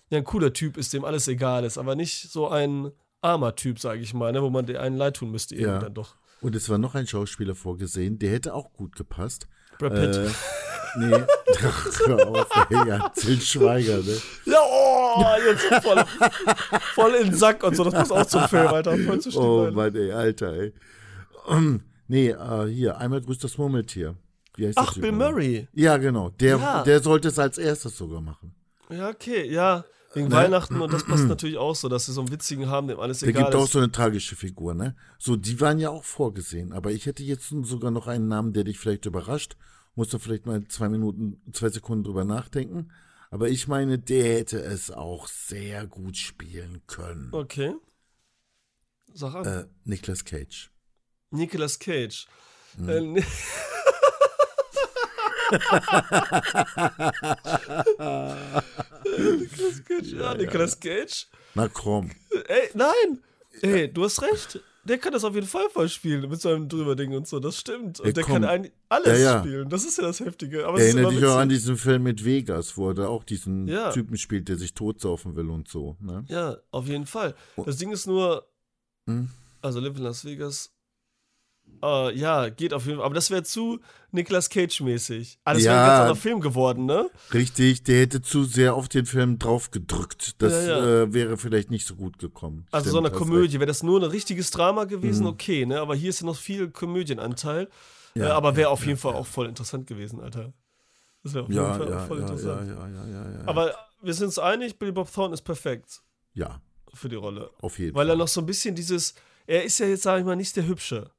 ja, 0.09 0.19
ein 0.19 0.25
cooler 0.25 0.53
Typ 0.55 0.79
ist, 0.79 0.95
dem 0.95 1.05
alles 1.05 1.29
egal 1.29 1.65
ist, 1.65 1.77
aber 1.77 1.95
nicht 1.95 2.33
so 2.33 2.49
ein 2.49 2.91
armer 3.21 3.55
Typ, 3.55 3.79
sage 3.79 4.01
ich 4.01 4.15
mal, 4.15 4.33
ne, 4.33 4.43
wo 4.43 4.51
man 4.51 4.67
dir 4.67 4.81
einen 4.81 4.97
leid 4.97 5.17
tun 5.17 5.31
müsste, 5.31 5.55
irgendwie 5.55 5.73
ja. 5.73 5.79
dann 5.79 5.95
doch. 5.95 6.17
Und 6.41 6.55
es 6.55 6.69
war 6.69 6.79
noch 6.79 6.95
ein 6.95 7.07
Schauspieler 7.07 7.55
vorgesehen, 7.55 8.19
der 8.19 8.31
hätte 8.31 8.55
auch 8.55 8.73
gut 8.73 8.95
gepasst. 8.95 9.49
Brad 9.79 9.95
Pitt. 9.95 10.17
Äh, 10.17 10.29
nee, 10.99 11.15
Ach, 11.65 12.01
hör 12.07 12.29
auf, 12.29 12.67
ey, 12.71 12.89
ja, 12.89 13.09
Till 13.11 13.41
Schweiger, 13.41 13.99
ne? 13.99 14.17
Ja, 14.45 14.59
oh, 14.63 15.25
jetzt 15.47 15.85
voll, 15.85 16.05
voll 16.95 17.15
in 17.15 17.31
den 17.31 17.35
Sack 17.35 17.63
und 17.65 17.77
so, 17.77 17.85
das 17.85 17.95
muss 17.95 18.13
auch 18.13 18.27
zum 18.27 18.49
Film, 18.49 18.69
Alter, 18.69 18.97
voll 18.99 19.21
zu 19.21 19.41
Oh 19.41 19.65
Alter. 19.65 19.77
Mann, 19.77 19.95
ey, 19.95 20.13
Alter, 20.13 20.53
ey. 20.53 20.75
Um, 21.47 21.83
nee, 22.07 22.35
uh, 22.35 22.67
hier, 22.67 22.99
einmal 22.99 23.21
grüßt 23.21 23.43
das 23.43 23.59
Murmeltier. 23.59 24.17
Ach, 24.75 24.95
Bill 24.95 25.13
Murray. 25.13 25.69
Ja, 25.73 25.97
genau, 25.99 26.31
der, 26.31 26.57
ja. 26.57 26.83
der 26.83 27.01
sollte 27.01 27.29
es 27.29 27.39
als 27.39 27.59
erstes 27.59 27.97
sogar 27.97 28.21
machen. 28.21 28.55
Ja, 28.91 29.09
okay, 29.09 29.49
ja. 29.49 29.85
Wegen 30.15 30.29
ne? 30.29 30.35
Weihnachten 30.35 30.81
und 30.81 30.93
das 30.93 31.05
passt 31.05 31.27
natürlich 31.27 31.59
auch 31.59 31.77
so, 31.77 31.89
dass 31.89 32.07
sie 32.07 32.13
so 32.13 32.23
einen 32.23 32.31
witzigen 32.31 32.69
haben, 32.69 32.89
dem 32.89 32.99
alles 32.99 33.23
egal 33.23 33.31
ist. 33.31 33.37
Der 33.37 33.45
gibt 33.45 33.55
auch 33.57 33.69
so 33.69 33.79
eine 33.79 33.93
tragische 33.93 34.37
Figur, 34.37 34.75
ne? 34.75 34.97
So, 35.19 35.37
die 35.37 35.61
waren 35.61 35.79
ja 35.79 35.91
auch 35.91 36.05
vorgesehen. 36.05 36.73
Aber 36.73 36.93
ich 36.93 37.05
hätte 37.07 37.23
jetzt 37.23 37.53
sogar 37.63 37.91
noch 37.91 38.07
einen 38.07 38.27
Namen, 38.27 38.53
der 38.55 38.65
dich 38.65 38.79
vielleicht 38.79 39.05
überrascht. 39.05 39.57
Musst 39.95 40.13
du 40.13 40.19
vielleicht 40.19 40.47
mal 40.47 40.67
zwei 40.69 40.89
Minuten, 40.89 41.43
zwei 41.53 41.69
Sekunden 41.69 42.05
drüber 42.05 42.25
nachdenken. 42.25 42.91
Aber 43.31 43.49
ich 43.49 43.69
meine, 43.69 43.99
der 43.99 44.39
hätte 44.39 44.61
es 44.61 44.91
auch 44.91 45.27
sehr 45.29 45.87
gut 45.87 46.17
spielen 46.17 46.81
können. 46.87 47.29
Okay. 47.33 47.75
Sag 49.13 49.35
an. 49.35 49.45
Äh, 49.45 49.65
Nicolas 49.85 50.25
Cage. 50.25 50.71
Nicolas 51.31 51.79
Cage. 51.79 52.27
Mhm. 52.79 53.17
Äh, 53.17 53.23
Nicolas 59.39 59.85
Cage, 59.85 60.13
ja, 60.13 60.21
ja, 60.21 60.35
Nicolas 60.35 60.79
Cage. 60.79 61.27
Na 61.55 61.69
komm. 61.69 62.11
Ey, 62.47 62.71
nein! 62.75 63.23
Ey, 63.63 63.93
du 63.93 64.05
hast 64.05 64.23
recht. 64.23 64.61
Der 64.85 64.97
kann 64.99 65.13
das 65.13 65.25
auf 65.25 65.35
jeden 65.35 65.47
Fall 65.47 65.69
voll 65.71 65.89
spielen 65.89 66.31
mit 66.31 66.41
seinem 66.41 66.69
Drüberding 66.69 67.13
und 67.13 67.29
so, 67.29 67.41
das 67.41 67.59
stimmt. 67.59 68.01
Und 68.01 68.07
Ey, 68.07 68.13
der 68.15 68.25
kann 68.25 68.45
eigentlich 68.45 68.73
alles 68.89 69.21
ja, 69.21 69.41
spielen. 69.41 69.69
Das 69.69 69.85
ist 69.85 69.99
ja 69.99 70.05
das 70.05 70.21
Heftige. 70.21 70.67
Aber 70.67 70.81
Erinnere 70.81 71.13
dich 71.13 71.25
auch 71.27 71.37
an 71.37 71.51
diesen 71.51 71.77
Film 71.77 72.05
mit 72.05 72.25
Vegas, 72.25 72.77
wo 72.77 72.89
er 72.89 72.95
da 72.95 73.09
auch 73.09 73.25
diesen. 73.25 73.67
Typen 73.93 74.17
spielt, 74.17 74.49
der 74.49 74.57
sich 74.57 74.73
totsaufen 74.75 75.37
will 75.37 75.51
und 75.51 75.69
so. 75.69 75.97
Ne? 76.01 76.25
Ja, 76.29 76.57
auf 76.71 76.87
jeden 76.87 77.07
Fall. 77.07 77.35
Das 77.67 77.77
Ding 77.77 77.91
ist 77.91 78.07
nur, 78.07 78.49
hm? 79.07 79.29
also 79.61 79.81
Live 79.81 79.97
in 79.97 80.03
Las 80.05 80.25
Vegas 80.25 80.73
Äh, 81.83 82.15
ja, 82.19 82.49
geht 82.49 82.75
auf 82.75 82.87
jeden 82.87 82.99
Fall. 82.99 83.07
Aber 83.07 83.15
das 83.15 83.31
wäre 83.31 83.45
zu 83.45 83.79
Nicolas 84.11 84.51
Cage-mäßig. 84.51 85.39
Ah, 85.45 85.55
das 85.55 85.63
Ja. 85.63 85.73
wäre 85.73 85.83
ein 85.83 85.87
ganz 85.89 86.01
anderer 86.01 86.17
Film 86.17 86.41
geworden, 86.41 86.87
ne? 86.87 87.09
Richtig, 87.33 87.85
der 87.85 88.01
hätte 88.01 88.21
zu 88.21 88.45
sehr 88.45 88.75
auf 88.75 88.89
den 88.89 89.07
Film 89.07 89.39
draufgedrückt. 89.39 90.43
Das 90.43 90.67
Ja, 90.67 90.79
ja. 90.79 91.03
Äh, 91.03 91.13
wäre 91.15 91.37
vielleicht 91.37 91.71
nicht 91.71 91.87
so 91.87 91.95
gut 91.95 92.19
gekommen. 92.19 92.67
Also 92.73 92.91
so 92.91 92.97
Stimmt, 92.97 93.07
eine 93.07 93.15
hast 93.15 93.19
Komödie. 93.19 93.55
Wäre 93.61 93.67
das 93.67 93.83
nur 93.85 94.01
ein 94.01 94.11
richtiges 94.11 94.51
Drama 94.51 94.85
gewesen, 94.85 95.23
Mhm. 95.23 95.29
okay, 95.29 95.67
ne? 95.67 95.81
Aber 95.81 95.95
hier 95.95 96.11
ist 96.11 96.21
ja 96.21 96.27
noch 96.27 96.37
viel 96.37 96.71
Komödienanteil. 96.71 97.69
Äh, 98.17 98.23
aber 98.25 98.57
wäre 98.57 98.71
auf 98.71 98.85
jeden 98.85 98.99
Fall 98.99 99.15
auch 99.15 99.27
voll 99.27 99.47
interessant 99.47 99.87
gewesen, 99.87 100.21
Alter. 100.21 100.53
Das 101.23 101.35
wäre 101.35 101.45
auf 101.45 101.51
Ja, 101.51 101.63
jeden 101.77 101.79
Fall 101.85 101.91
ja, 101.91 101.99
voll 102.07 102.19
ja, 102.19 102.25
ja, 102.27 102.31
interessant. 102.33 103.49
Aber 103.49 103.75
wir 104.03 104.15
sind 104.15 104.27
uns 104.27 104.39
einig, 104.41 104.79
Billy 104.79 104.91
Bob 104.93 105.13
Thornton 105.13 105.35
ist 105.35 105.43
perfekt 105.43 106.01
ja, 106.35 106.61
für 106.95 107.09
die 107.09 107.17
Rolle. 107.17 107.51
auf 107.61 107.79
jeden 107.79 107.95
Weil 107.95 108.07
Fall. 108.07 108.15
er 108.15 108.19
noch 108.19 108.29
so 108.29 108.41
ein 108.41 108.47
bisschen 108.47 108.75
dieses, 108.75 109.15
er 109.47 109.63
ist 109.65 109.79
ja 109.79 109.87
jetzt, 109.87 110.03
sage 110.03 110.21
ich 110.21 110.27
mal, 110.27 110.35
nicht 110.37 110.57
der 110.57 110.67
Hübsche. 110.67 111.11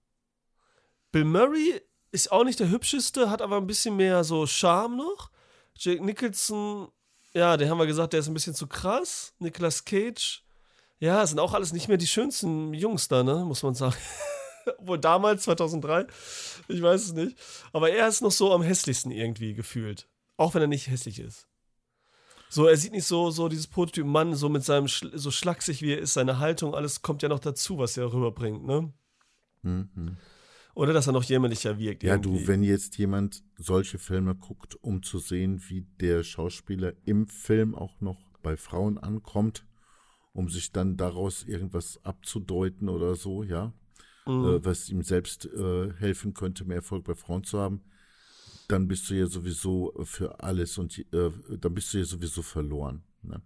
Bill 1.11 1.25
Murray 1.25 1.81
ist 2.11 2.31
auch 2.31 2.43
nicht 2.43 2.59
der 2.59 2.69
Hübscheste, 2.69 3.29
hat 3.29 3.41
aber 3.41 3.57
ein 3.57 3.67
bisschen 3.67 3.95
mehr 3.95 4.23
so 4.23 4.45
Charme 4.45 4.97
noch. 4.97 5.31
Jake 5.75 6.03
Nicholson, 6.03 6.89
ja, 7.33 7.57
den 7.57 7.69
haben 7.69 7.77
wir 7.77 7.87
gesagt, 7.87 8.13
der 8.13 8.19
ist 8.19 8.27
ein 8.27 8.33
bisschen 8.33 8.55
zu 8.55 8.67
krass. 8.67 9.33
Nicolas 9.39 9.85
Cage, 9.85 10.43
ja, 10.99 11.25
sind 11.25 11.39
auch 11.39 11.53
alles 11.53 11.71
nicht 11.71 11.87
mehr 11.87 11.97
die 11.97 12.07
schönsten 12.07 12.73
Jungs 12.73 13.07
da, 13.07 13.23
ne, 13.23 13.45
muss 13.45 13.63
man 13.63 13.75
sagen. 13.75 13.95
Obwohl 14.79 14.99
damals, 14.99 15.43
2003, 15.43 16.05
ich 16.67 16.81
weiß 16.81 17.01
es 17.01 17.13
nicht. 17.13 17.37
Aber 17.71 17.89
er 17.89 18.07
ist 18.07 18.21
noch 18.21 18.31
so 18.31 18.53
am 18.53 18.61
hässlichsten 18.61 19.11
irgendwie 19.11 19.53
gefühlt. 19.53 20.07
Auch 20.37 20.53
wenn 20.53 20.61
er 20.61 20.67
nicht 20.67 20.87
hässlich 20.87 21.19
ist. 21.19 21.47
So, 22.49 22.65
er 22.65 22.77
sieht 22.77 22.91
nicht 22.91 23.05
so, 23.05 23.29
so 23.29 23.47
dieses 23.47 23.67
Prototyp 23.67 24.05
Mann, 24.05 24.35
so 24.35 24.49
mit 24.49 24.63
seinem, 24.63 24.87
so 24.87 25.31
schlaksig 25.31 25.81
wie 25.81 25.93
er 25.93 25.99
ist, 25.99 26.13
seine 26.13 26.39
Haltung, 26.39 26.73
alles 26.73 27.01
kommt 27.01 27.21
ja 27.21 27.29
noch 27.29 27.39
dazu, 27.39 27.77
was 27.77 27.95
er 27.95 28.11
rüberbringt, 28.11 28.65
ne? 28.65 28.91
Mhm. 29.61 30.17
Oder 30.79 30.93
dass 30.93 31.07
er 31.07 31.13
noch 31.13 31.25
jämmerlicher 31.25 31.77
wirkt. 31.77 32.03
Ja, 32.03 32.13
irgendwie. 32.13 32.39
du, 32.39 32.48
wenn 32.48 32.63
jetzt 32.63 32.98
jemand 32.98 33.43
solche 33.57 34.00
Filme 34.00 34.33
guckt, 34.33 34.75
um 34.81 35.03
zu 35.03 35.19
sehen, 35.19 35.62
wie 35.67 35.86
der 36.00 36.24
Schauspieler 36.24 36.93
im 37.03 37.27
Film 37.27 37.75
auch 37.75 38.00
noch 38.00 38.17
bei 38.41 38.55
Frauen 38.55 38.98
ankommt, 38.98 39.65
um 40.31 40.48
sich 40.48 40.71
dann 40.71 40.95
daraus 40.95 41.43
irgendwas 41.43 42.00
abzudeuten 42.05 42.88
oder 42.88 43.15
so, 43.15 43.43
ja, 43.43 43.74
Mhm. 44.25 44.45
äh, 44.45 44.65
was 44.65 44.89
ihm 44.89 45.03
selbst 45.03 45.48
äh, 45.48 45.91
helfen 45.95 46.33
könnte, 46.33 46.63
mehr 46.63 46.77
Erfolg 46.77 47.03
bei 47.03 47.15
Frauen 47.15 47.43
zu 47.43 47.59
haben, 47.59 47.81
dann 48.69 48.88
bist 48.88 49.09
du 49.09 49.15
ja 49.15 49.25
sowieso 49.27 49.93
für 50.03 50.41
alles 50.41 50.77
und 50.77 50.98
äh, 50.98 51.31
dann 51.59 51.74
bist 51.74 51.93
du 51.93 51.98
ja 51.98 52.05
sowieso 52.05 52.41
verloren. 52.41 53.03
Ne? 53.21 53.41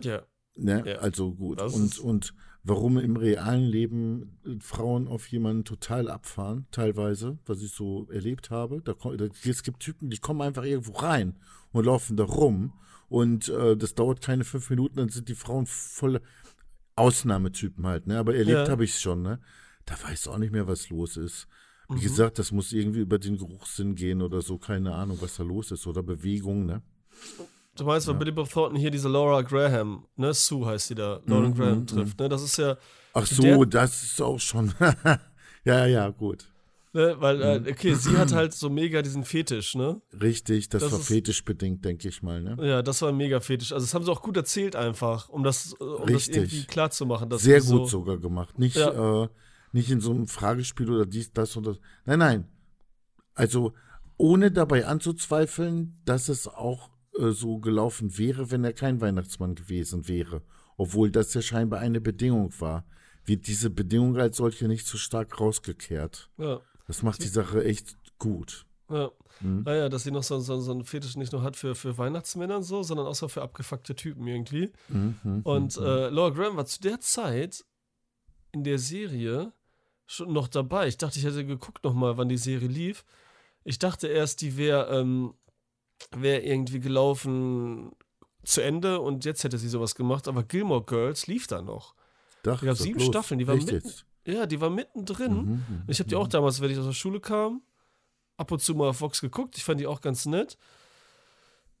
ja. 0.00 0.22
Ne? 0.56 0.82
Ja, 0.86 0.96
also 0.96 1.32
gut. 1.34 1.60
das 1.60 1.74
Und, 1.74 1.98
und 1.98 2.34
warum 2.64 2.98
im 2.98 3.16
realen 3.16 3.64
Leben 3.64 4.38
äh, 4.46 4.56
Frauen 4.60 5.08
auf 5.08 5.26
jemanden 5.28 5.64
total 5.64 6.08
abfahren, 6.08 6.66
teilweise, 6.70 7.38
was 7.46 7.62
ich 7.62 7.72
so 7.72 8.08
erlebt 8.10 8.50
habe. 8.50 8.82
Da, 8.82 8.94
da, 8.94 9.28
es 9.44 9.62
gibt 9.62 9.80
Typen, 9.80 10.10
die 10.10 10.18
kommen 10.18 10.42
einfach 10.42 10.64
irgendwo 10.64 10.92
rein 10.92 11.36
und 11.72 11.86
laufen 11.86 12.16
da 12.16 12.24
rum. 12.24 12.72
Und 13.08 13.48
äh, 13.48 13.76
das 13.76 13.94
dauert 13.94 14.22
keine 14.22 14.44
fünf 14.44 14.70
Minuten, 14.70 14.96
dann 14.96 15.08
sind 15.10 15.28
die 15.28 15.34
Frauen 15.34 15.66
voll 15.66 16.20
Ausnahmetypen 16.96 17.86
halt, 17.86 18.06
ne? 18.06 18.18
Aber 18.18 18.34
erlebt 18.34 18.66
Ja. 18.66 18.72
habe 18.72 18.84
ich 18.84 18.92
es 18.92 19.00
schon, 19.00 19.22
ne? 19.22 19.40
Da 19.86 19.94
weißt 20.02 20.26
du 20.26 20.30
auch 20.30 20.38
nicht 20.38 20.52
mehr, 20.52 20.66
was 20.68 20.90
los 20.90 21.16
ist. 21.16 21.46
Wie 21.88 21.94
Mhm. 21.96 22.00
gesagt, 22.02 22.38
das 22.38 22.52
muss 22.52 22.72
irgendwie 22.72 23.00
über 23.00 23.18
den 23.18 23.36
Geruchssinn 23.36 23.94
gehen 23.94 24.22
oder 24.22 24.40
so, 24.40 24.56
keine 24.58 24.94
Ahnung, 24.94 25.18
was 25.20 25.36
da 25.36 25.42
los 25.42 25.70
ist. 25.72 25.86
Oder 25.86 26.02
Bewegung, 26.02 26.64
ne? 26.66 26.82
Du 27.76 27.84
meinst, 27.84 28.06
weil 28.06 28.14
Billy 28.16 28.32
Bob 28.32 28.50
Thornton 28.50 28.78
hier 28.78 28.90
diese 28.90 29.08
Laura 29.08 29.40
Graham, 29.42 30.06
ne, 30.16 30.34
Sue 30.34 30.66
heißt 30.66 30.90
die 30.90 30.94
da, 30.94 31.20
Lauren 31.24 31.50
Mhm, 31.50 31.54
Graham 31.54 31.78
mhm, 31.80 31.86
trifft, 31.86 32.20
ne? 32.20 32.28
Das 32.28 32.42
ist 32.42 32.58
ja, 32.58 32.76
Ach 33.14 33.26
so, 33.26 33.64
das 33.64 34.02
ist 34.02 34.20
auch 34.20 34.38
schon. 34.38 34.74
ja, 35.64 35.86
ja, 35.86 36.08
gut. 36.10 36.48
ne, 36.92 37.14
weil, 37.18 37.36
Mhm. 37.60 37.66
äh, 37.66 37.70
okay, 37.70 37.94
sie 37.94 38.18
hat 38.18 38.32
halt 38.32 38.52
so 38.52 38.68
mega 38.68 39.00
diesen 39.00 39.24
Fetisch, 39.24 39.74
ne? 39.74 40.02
Richtig, 40.20 40.68
das, 40.68 40.82
Das 40.82 40.92
war 40.92 40.98
ist- 41.00 41.06
fetischbedingt, 41.06 41.82
denke 41.82 42.08
ich 42.08 42.22
mal. 42.22 42.42
Ne? 42.42 42.56
Ja, 42.60 42.82
das 42.82 43.00
war 43.00 43.10
mega 43.12 43.40
Fetisch. 43.40 43.72
Also, 43.72 43.86
das 43.86 43.94
haben 43.94 44.04
sie 44.04 44.10
auch 44.12 44.20
gut 44.20 44.36
erzählt 44.36 44.76
einfach, 44.76 45.30
um 45.30 45.42
das, 45.42 45.74
äh, 45.80 45.84
um 45.84 46.00
das 46.02 46.10
Richtig. 46.28 46.36
irgendwie 46.36 46.64
klar 46.64 46.90
zu 46.90 47.06
machen. 47.06 47.30
Sehr 47.38 47.60
gut 47.60 47.66
so, 47.88 48.00
sogar 48.00 48.18
gemacht. 48.18 48.58
Nicht, 48.58 48.76
Ja. 48.76 49.22
äh, 49.24 49.28
nicht 49.72 49.90
in 49.90 50.02
so 50.02 50.10
einem 50.10 50.26
Fragespiel 50.26 50.90
oder 50.90 51.06
dies, 51.06 51.32
das 51.32 51.56
und 51.56 51.66
das. 51.66 51.78
Nein, 52.04 52.18
nein. 52.18 52.48
Also 53.34 53.72
ohne 54.18 54.50
dabei 54.52 54.84
anzuzweifeln, 54.86 55.98
dass 56.04 56.28
es 56.28 56.46
auch 56.46 56.90
äh, 57.18 57.30
so 57.30 57.58
gelaufen 57.58 58.16
wäre, 58.18 58.50
wenn 58.50 58.64
er 58.64 58.72
kein 58.72 59.00
Weihnachtsmann 59.00 59.54
gewesen 59.54 60.08
wäre. 60.08 60.42
Obwohl 60.76 61.10
das 61.10 61.34
ja 61.34 61.42
scheinbar 61.42 61.80
eine 61.80 62.00
Bedingung 62.00 62.52
war. 62.60 62.84
Wird 63.24 63.46
diese 63.46 63.70
Bedingung 63.70 64.16
als 64.16 64.38
solche 64.38 64.66
nicht 64.66 64.86
so 64.86 64.98
stark 64.98 65.38
rausgekehrt. 65.38 66.30
Ja, 66.38 66.60
Das 66.88 67.02
macht 67.02 67.22
die 67.22 67.28
Sache 67.28 67.64
echt 67.64 67.96
gut. 68.18 68.66
ja. 68.90 69.10
Mhm. 69.40 69.62
Naja, 69.64 69.88
dass 69.88 70.02
sie 70.04 70.10
noch 70.10 70.22
so, 70.22 70.38
so, 70.40 70.60
so 70.60 70.72
einen 70.72 70.84
Fetisch 70.84 71.16
nicht 71.16 71.32
nur 71.32 71.42
hat 71.42 71.56
für, 71.56 71.74
für 71.74 71.96
Weihnachtsmänner 71.98 72.56
und 72.56 72.62
so, 72.64 72.82
sondern 72.82 73.06
auch 73.06 73.14
so 73.14 73.28
für 73.28 73.42
abgefuckte 73.42 73.94
Typen 73.94 74.26
irgendwie. 74.26 74.70
Mhm, 74.88 75.40
Und 75.44 75.78
mhm. 75.80 75.86
äh, 75.86 76.08
Laura 76.10 76.30
Graham 76.30 76.56
war 76.56 76.66
zu 76.66 76.80
der 76.80 77.00
Zeit 77.00 77.64
in 78.52 78.62
der 78.62 78.78
Serie 78.78 79.52
schon 80.06 80.32
noch 80.32 80.48
dabei. 80.48 80.86
Ich 80.88 80.98
dachte, 80.98 81.18
ich 81.18 81.24
hätte 81.24 81.46
geguckt 81.46 81.82
nochmal, 81.84 82.18
wann 82.18 82.28
die 82.28 82.36
Serie 82.36 82.68
lief. 82.68 83.04
Ich 83.64 83.78
dachte 83.78 84.08
erst, 84.08 84.42
die 84.42 84.56
wäre 84.56 84.94
ähm, 85.00 85.34
wär 86.16 86.44
irgendwie 86.44 86.80
gelaufen 86.80 87.92
zu 88.44 88.60
Ende 88.60 89.00
und 89.00 89.24
jetzt 89.24 89.44
hätte 89.44 89.58
sie 89.58 89.68
sowas 89.68 89.94
gemacht. 89.94 90.26
Aber 90.28 90.42
Gilmore 90.42 90.84
Girls 90.84 91.26
lief 91.26 91.46
da 91.46 91.62
noch. 91.62 91.94
Dach, 92.42 92.60
die 92.60 92.66
gab 92.66 92.76
sag 92.76 92.84
sieben 92.84 92.98
bloß. 92.98 93.08
Staffeln, 93.08 93.38
die 93.38 93.46
war 93.46 93.54
Echt 93.54 93.66
mitten- 93.70 93.86
jetzt? 93.86 94.04
Ja, 94.26 94.46
die 94.46 94.60
war 94.60 94.70
mittendrin. 94.70 95.34
Mhm, 95.34 95.42
mhm, 95.52 95.82
Ich 95.88 95.98
habe 95.98 96.08
die 96.08 96.16
auch 96.16 96.28
damals, 96.28 96.60
wenn 96.60 96.70
ich 96.70 96.78
aus 96.78 96.84
der 96.86 96.92
Schule 96.92 97.20
kam, 97.20 97.62
ab 98.36 98.50
und 98.52 98.60
zu 98.60 98.74
mal 98.74 98.88
auf 98.88 99.00
Vox 99.00 99.20
geguckt. 99.20 99.56
Ich 99.56 99.64
fand 99.64 99.80
die 99.80 99.86
auch 99.86 100.00
ganz 100.00 100.26
nett. 100.26 100.56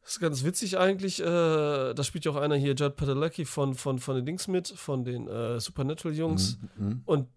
Das 0.02 0.12
ist 0.14 0.20
ganz 0.20 0.42
witzig 0.42 0.76
eigentlich. 0.78 1.20
Äh, 1.20 1.24
da 1.24 2.02
spielt 2.02 2.24
ja 2.24 2.32
auch 2.32 2.36
einer 2.36 2.56
hier, 2.56 2.74
Judd 2.74 2.96
Padalecki 2.96 3.44
von, 3.44 3.74
von, 3.74 3.98
von 4.00 4.16
den 4.16 4.26
Dings 4.26 4.48
mit, 4.48 4.68
von 4.68 5.04
den 5.04 5.28
äh, 5.28 5.60
Supernatural-Jungs. 5.60 6.58
Mhm, 6.76 6.86
mhm. 6.86 7.02
Und 7.04 7.28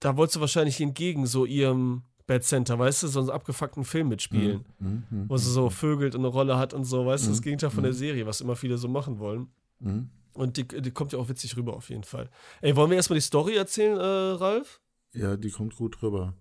da 0.00 0.16
wolltest 0.18 0.36
du 0.36 0.40
wahrscheinlich 0.40 0.78
entgegen 0.82 1.26
so 1.26 1.46
ihrem 1.46 2.02
Bad 2.26 2.42
Center, 2.44 2.78
weißt 2.78 3.02
du, 3.02 3.08
so 3.08 3.20
einen 3.20 3.30
abgefuckten 3.30 3.84
Film 3.84 4.08
mitspielen, 4.08 4.64
Mhm, 4.78 5.04
mhm, 5.10 5.28
wo 5.28 5.36
sie 5.36 5.50
so 5.50 5.68
vögelt 5.70 6.14
und 6.14 6.22
eine 6.22 6.28
Rolle 6.28 6.56
hat 6.56 6.72
und 6.72 6.84
so, 6.84 7.04
weißt 7.04 7.26
du, 7.26 7.30
das 7.30 7.40
Mhm, 7.40 7.44
Gegenteil 7.44 7.70
von 7.70 7.80
mhm. 7.80 7.84
der 7.84 7.92
Serie, 7.92 8.26
was 8.26 8.40
immer 8.40 8.56
viele 8.56 8.78
so 8.78 8.88
machen 8.88 9.18
wollen. 9.18 9.48
mhm. 9.80 10.10
Und 10.32 10.56
die, 10.56 10.66
die 10.66 10.90
kommt 10.90 11.12
ja 11.12 11.18
auch 11.20 11.28
witzig 11.28 11.56
rüber 11.56 11.74
auf 11.76 11.90
jeden 11.90 12.02
Fall. 12.02 12.28
Ey, 12.60 12.74
wollen 12.74 12.90
wir 12.90 12.96
erstmal 12.96 13.18
die 13.18 13.24
Story 13.24 13.54
erzählen, 13.54 13.96
äh, 13.96 14.02
Ralf? 14.36 14.80
Ja, 15.12 15.36
die 15.36 15.50
kommt 15.50 15.76
gut 15.76 16.02
rüber. 16.02 16.34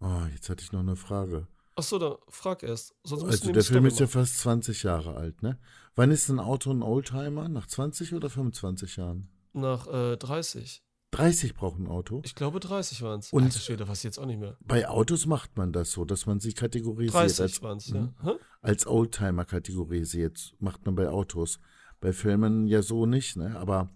Oh, 0.00 0.22
jetzt 0.32 0.48
hatte 0.50 0.64
ich 0.64 0.72
noch 0.72 0.80
eine 0.80 0.96
Frage. 0.96 1.46
Achso, 1.76 1.98
dann 2.00 2.14
frag 2.28 2.64
erst. 2.64 2.96
Sonst 3.04 3.22
Also 3.22 3.52
der 3.52 3.62
Film 3.62 3.86
ist 3.86 4.00
ja 4.00 4.08
fast 4.08 4.38
20 4.38 4.82
Jahre 4.82 5.14
alt, 5.14 5.40
ne? 5.42 5.56
Wann 5.94 6.10
ist 6.10 6.28
ein 6.28 6.40
Auto 6.40 6.72
ein 6.72 6.82
Oldtimer? 6.82 7.48
Nach 7.48 7.68
20 7.68 8.12
oder 8.14 8.28
25 8.28 8.96
Jahren? 8.96 9.28
Nach 9.52 9.86
äh, 9.86 10.16
30. 10.16 10.82
30 11.10 11.54
braucht 11.54 11.78
ein 11.78 11.86
Auto. 11.86 12.20
Ich 12.24 12.34
glaube 12.34 12.60
30 12.60 13.02
waren 13.02 13.20
es. 13.20 13.32
Und- 13.32 13.44
Alter 13.44 13.58
Schwede, 13.58 13.88
was 13.88 14.02
jetzt 14.02 14.18
auch 14.18 14.26
nicht 14.26 14.38
mehr. 14.40 14.56
Bei 14.60 14.88
Autos 14.88 15.26
macht 15.26 15.56
man 15.56 15.72
das 15.72 15.90
so, 15.92 16.04
dass 16.04 16.26
man 16.26 16.38
sie 16.40 16.52
kategorisiert 16.52 17.14
30 17.14 17.40
als, 17.40 17.62
waren 17.62 17.78
es, 17.78 17.88
ja. 17.88 18.12
Als 18.60 18.86
Oldtimer 18.86 19.44
kategorisiert. 19.44 20.54
Macht 20.58 20.84
man 20.84 20.94
bei 20.94 21.08
Autos. 21.08 21.58
Bei 22.00 22.12
Filmen 22.12 22.66
ja 22.66 22.82
so 22.82 23.06
nicht, 23.06 23.36
ne? 23.36 23.56
Aber 23.58 23.88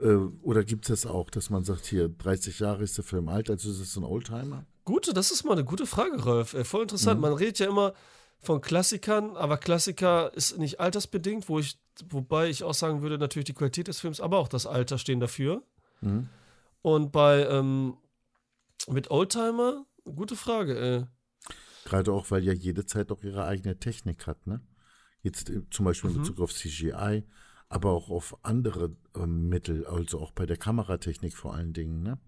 äh, 0.00 0.06
oder 0.42 0.64
gibt 0.64 0.88
es 0.90 1.02
das 1.02 1.10
auch, 1.10 1.30
dass 1.30 1.50
man 1.50 1.62
sagt, 1.64 1.86
hier 1.86 2.08
30 2.08 2.58
Jahre 2.58 2.82
ist 2.82 2.96
der 2.96 3.04
Film 3.04 3.28
alt, 3.28 3.48
also 3.50 3.70
ist 3.70 3.80
es 3.80 3.96
ein 3.96 4.04
Oldtimer? 4.04 4.64
Gute, 4.84 5.12
das 5.14 5.30
ist 5.30 5.44
mal 5.44 5.52
eine 5.52 5.64
gute 5.64 5.86
Frage, 5.86 6.20
Rolf. 6.22 6.54
Äh, 6.54 6.64
voll 6.64 6.82
interessant. 6.82 7.18
Mhm. 7.20 7.22
Man 7.22 7.32
redet 7.34 7.58
ja 7.60 7.68
immer 7.68 7.94
von 8.40 8.60
Klassikern, 8.60 9.36
aber 9.36 9.56
Klassiker 9.58 10.32
ist 10.34 10.58
nicht 10.58 10.80
altersbedingt, 10.80 11.48
wo 11.48 11.58
ich, 11.58 11.78
wobei 12.08 12.48
ich 12.48 12.64
auch 12.64 12.74
sagen 12.74 13.02
würde, 13.02 13.18
natürlich 13.18 13.44
die 13.44 13.52
Qualität 13.54 13.86
des 13.88 14.00
Films, 14.00 14.20
aber 14.20 14.38
auch 14.38 14.48
das 14.48 14.66
Alter 14.66 14.98
stehen 14.98 15.20
dafür. 15.20 15.62
Mhm. 16.00 16.28
Und 16.82 17.12
bei 17.12 17.46
ähm, 17.46 17.96
mit 18.88 19.10
Oldtimer, 19.10 19.86
gute 20.04 20.36
Frage, 20.36 20.78
ey. 20.78 21.06
Gerade 21.84 22.12
auch, 22.12 22.30
weil 22.30 22.44
ja 22.44 22.52
jede 22.52 22.86
Zeit 22.86 23.10
auch 23.12 23.22
ihre 23.22 23.44
eigene 23.44 23.78
Technik 23.78 24.26
hat, 24.26 24.46
ne? 24.46 24.60
Jetzt 25.22 25.50
äh, 25.50 25.62
zum 25.70 25.84
Beispiel 25.84 26.10
in 26.10 26.16
Mhm. 26.16 26.20
Bezug 26.22 26.40
auf 26.40 26.54
CGI, 26.54 27.24
aber 27.68 27.90
auch 27.90 28.08
auf 28.10 28.36
andere 28.42 28.96
ähm, 29.14 29.48
Mittel, 29.48 29.86
also 29.86 30.20
auch 30.20 30.32
bei 30.32 30.46
der 30.46 30.56
Kameratechnik 30.56 31.36
vor 31.36 31.54
allen 31.54 31.72
Dingen, 31.72 32.02
ne? 32.02 32.18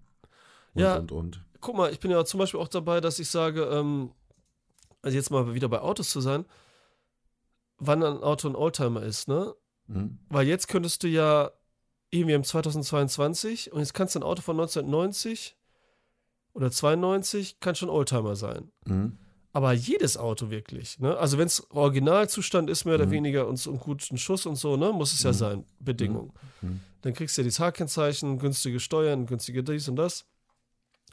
Und, 0.74 0.82
Ja. 0.82 0.98
und, 0.98 1.12
und. 1.12 1.44
Guck 1.60 1.76
mal, 1.76 1.92
ich 1.92 2.00
bin 2.00 2.10
ja 2.10 2.24
zum 2.24 2.38
Beispiel 2.38 2.60
auch 2.60 2.68
dabei, 2.68 3.00
dass 3.00 3.18
ich 3.18 3.30
sage, 3.30 3.62
ähm, 3.64 4.12
also 5.00 5.16
jetzt 5.16 5.30
mal 5.30 5.54
wieder 5.54 5.68
bei 5.68 5.80
Autos 5.80 6.10
zu 6.10 6.20
sein, 6.20 6.44
wann 7.78 8.02
ein 8.02 8.22
Auto 8.22 8.48
ein 8.48 8.56
Oldtimer 8.56 9.02
ist, 9.02 9.28
ne? 9.28 9.54
Mhm. 9.86 10.18
Weil 10.28 10.46
jetzt 10.46 10.68
könntest 10.68 11.02
du 11.02 11.08
ja 11.08 11.50
irgendwie 12.12 12.34
im 12.34 12.44
2022 12.44 13.72
und 13.72 13.80
jetzt 13.80 13.94
kannst 13.94 14.14
du 14.14 14.20
ein 14.20 14.22
Auto 14.22 14.42
von 14.42 14.56
1990 14.56 15.56
oder 16.52 16.70
92 16.70 17.58
kann 17.60 17.74
schon 17.74 17.88
Oldtimer 17.88 18.36
sein. 18.36 18.70
Mhm. 18.86 19.16
Aber 19.54 19.72
jedes 19.72 20.16
Auto 20.16 20.50
wirklich, 20.50 20.98
ne? 20.98 21.16
Also 21.18 21.36
wenn 21.38 21.46
es 21.46 21.70
Originalzustand 21.70 22.70
ist, 22.70 22.84
mehr 22.84 22.94
oder 22.94 23.06
Mhm. 23.06 23.10
weniger 23.10 23.48
und 23.48 23.56
so 23.56 23.70
einen 23.70 23.80
guten 23.80 24.16
Schuss 24.18 24.46
und 24.46 24.56
so, 24.56 24.76
ne? 24.76 24.92
Muss 24.92 25.12
es 25.12 25.22
ja 25.22 25.30
Mhm. 25.30 25.34
sein, 25.34 25.64
Bedingung. 25.78 26.32
Mhm. 26.60 26.80
Dann 27.02 27.12
kriegst 27.14 27.36
du 27.36 27.42
ja 27.42 27.48
die 27.48 27.54
Tagkennzeichen, 27.54 28.38
günstige 28.38 28.80
Steuern, 28.80 29.26
günstige 29.26 29.62
dies 29.64 29.88
und 29.88 29.96
das. 29.96 30.24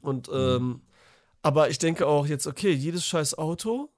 Und 0.01 0.29
ähm, 0.33 0.81
Aber 1.41 1.69
ich 1.69 1.79
denke 1.79 2.05
auch 2.05 2.27
jetzt, 2.27 2.47
okay, 2.47 2.71
jedes 2.71 3.05
scheiß 3.05 3.37
Auto, 3.37 3.89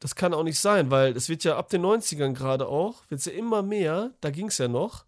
das 0.00 0.14
kann 0.14 0.32
auch 0.32 0.42
nicht 0.44 0.58
sein, 0.58 0.90
weil 0.90 1.14
es 1.14 1.28
wird 1.28 1.44
ja 1.44 1.58
ab 1.58 1.68
den 1.68 1.82
90ern 1.82 2.32
gerade 2.32 2.66
auch, 2.68 3.02
wird 3.10 3.18
es 3.20 3.26
ja 3.26 3.32
immer 3.32 3.62
mehr, 3.62 4.14
da 4.22 4.30
ging 4.30 4.46
es 4.48 4.56
ja 4.56 4.66
noch, 4.66 5.04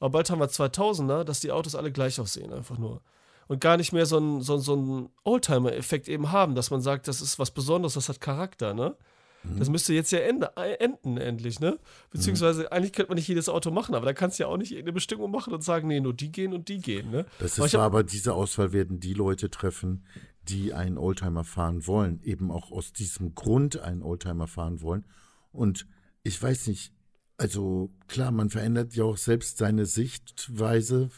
aber 0.00 0.10
bald 0.10 0.30
haben 0.30 0.40
wir 0.40 0.48
2000er, 0.48 1.24
dass 1.24 1.40
die 1.40 1.52
Autos 1.52 1.74
alle 1.74 1.92
gleich 1.92 2.18
aussehen, 2.18 2.52
einfach 2.52 2.78
nur. 2.78 3.00
Und 3.46 3.60
gar 3.60 3.76
nicht 3.76 3.92
mehr 3.92 4.06
so 4.06 4.16
einen 4.16 4.42
so, 4.42 4.58
so 4.58 4.76
ein 4.76 5.08
Oldtimer-Effekt 5.24 6.08
eben 6.08 6.32
haben, 6.32 6.54
dass 6.54 6.70
man 6.70 6.80
sagt, 6.80 7.08
das 7.08 7.20
ist 7.20 7.38
was 7.38 7.50
Besonderes, 7.50 7.94
das 7.94 8.08
hat 8.08 8.20
Charakter, 8.20 8.74
ne? 8.74 8.96
Das 9.42 9.70
müsste 9.70 9.94
jetzt 9.94 10.12
ja 10.12 10.18
ende, 10.18 10.52
äh, 10.56 10.74
enden 10.74 11.16
endlich, 11.16 11.60
ne? 11.60 11.78
Beziehungsweise 12.10 12.62
mhm. 12.62 12.68
eigentlich 12.70 12.92
könnte 12.92 13.10
man 13.10 13.16
nicht 13.16 13.28
jedes 13.28 13.48
Auto 13.48 13.70
machen, 13.70 13.94
aber 13.94 14.04
da 14.04 14.12
kannst 14.12 14.38
du 14.38 14.42
ja 14.42 14.48
auch 14.48 14.58
nicht 14.58 14.76
eine 14.76 14.92
Bestimmung 14.92 15.30
machen 15.30 15.54
und 15.54 15.64
sagen, 15.64 15.88
nee, 15.88 16.00
nur 16.00 16.12
die 16.12 16.30
gehen 16.30 16.52
und 16.52 16.68
die 16.68 16.78
gehen, 16.80 17.10
ne? 17.10 17.24
Das 17.38 17.56
ist 17.56 17.74
aber, 17.74 17.84
aber 17.84 18.02
diese 18.02 18.34
Auswahl 18.34 18.72
werden 18.72 19.00
die 19.00 19.14
Leute 19.14 19.50
treffen, 19.50 20.04
die 20.42 20.74
einen 20.74 20.98
Oldtimer 20.98 21.44
fahren 21.44 21.86
wollen, 21.86 22.20
eben 22.22 22.50
auch 22.50 22.70
aus 22.70 22.92
diesem 22.92 23.34
Grund 23.34 23.78
einen 23.78 24.02
Oldtimer 24.02 24.46
fahren 24.46 24.82
wollen. 24.82 25.06
Und 25.52 25.86
ich 26.22 26.40
weiß 26.40 26.66
nicht, 26.66 26.92
also 27.40 27.88
klar, 28.06 28.32
man 28.32 28.50
verändert 28.50 28.94
ja 28.94 29.04
auch 29.04 29.16
selbst 29.16 29.56
seine 29.56 29.86
Sichtweise. 29.86 31.08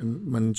Man, 0.00 0.54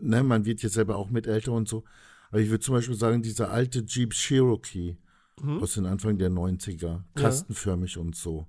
ne, 0.00 0.22
man 0.22 0.46
wird 0.46 0.62
ja 0.62 0.70
selber 0.70 0.96
auch 0.96 1.10
mit 1.10 1.26
älter 1.26 1.52
und 1.52 1.68
so. 1.68 1.84
Aber 2.30 2.40
ich 2.40 2.48
würde 2.48 2.64
zum 2.64 2.74
Beispiel 2.74 2.96
sagen, 2.96 3.20
dieser 3.20 3.50
alte 3.50 3.80
Jeep 3.80 4.14
Cherokee, 4.14 4.96
mhm. 5.42 5.62
aus 5.62 5.74
den 5.74 5.84
Anfang 5.84 6.16
der 6.16 6.30
90er, 6.30 7.02
kastenförmig 7.16 7.96
ja. 7.96 8.00
und 8.00 8.16
so. 8.16 8.46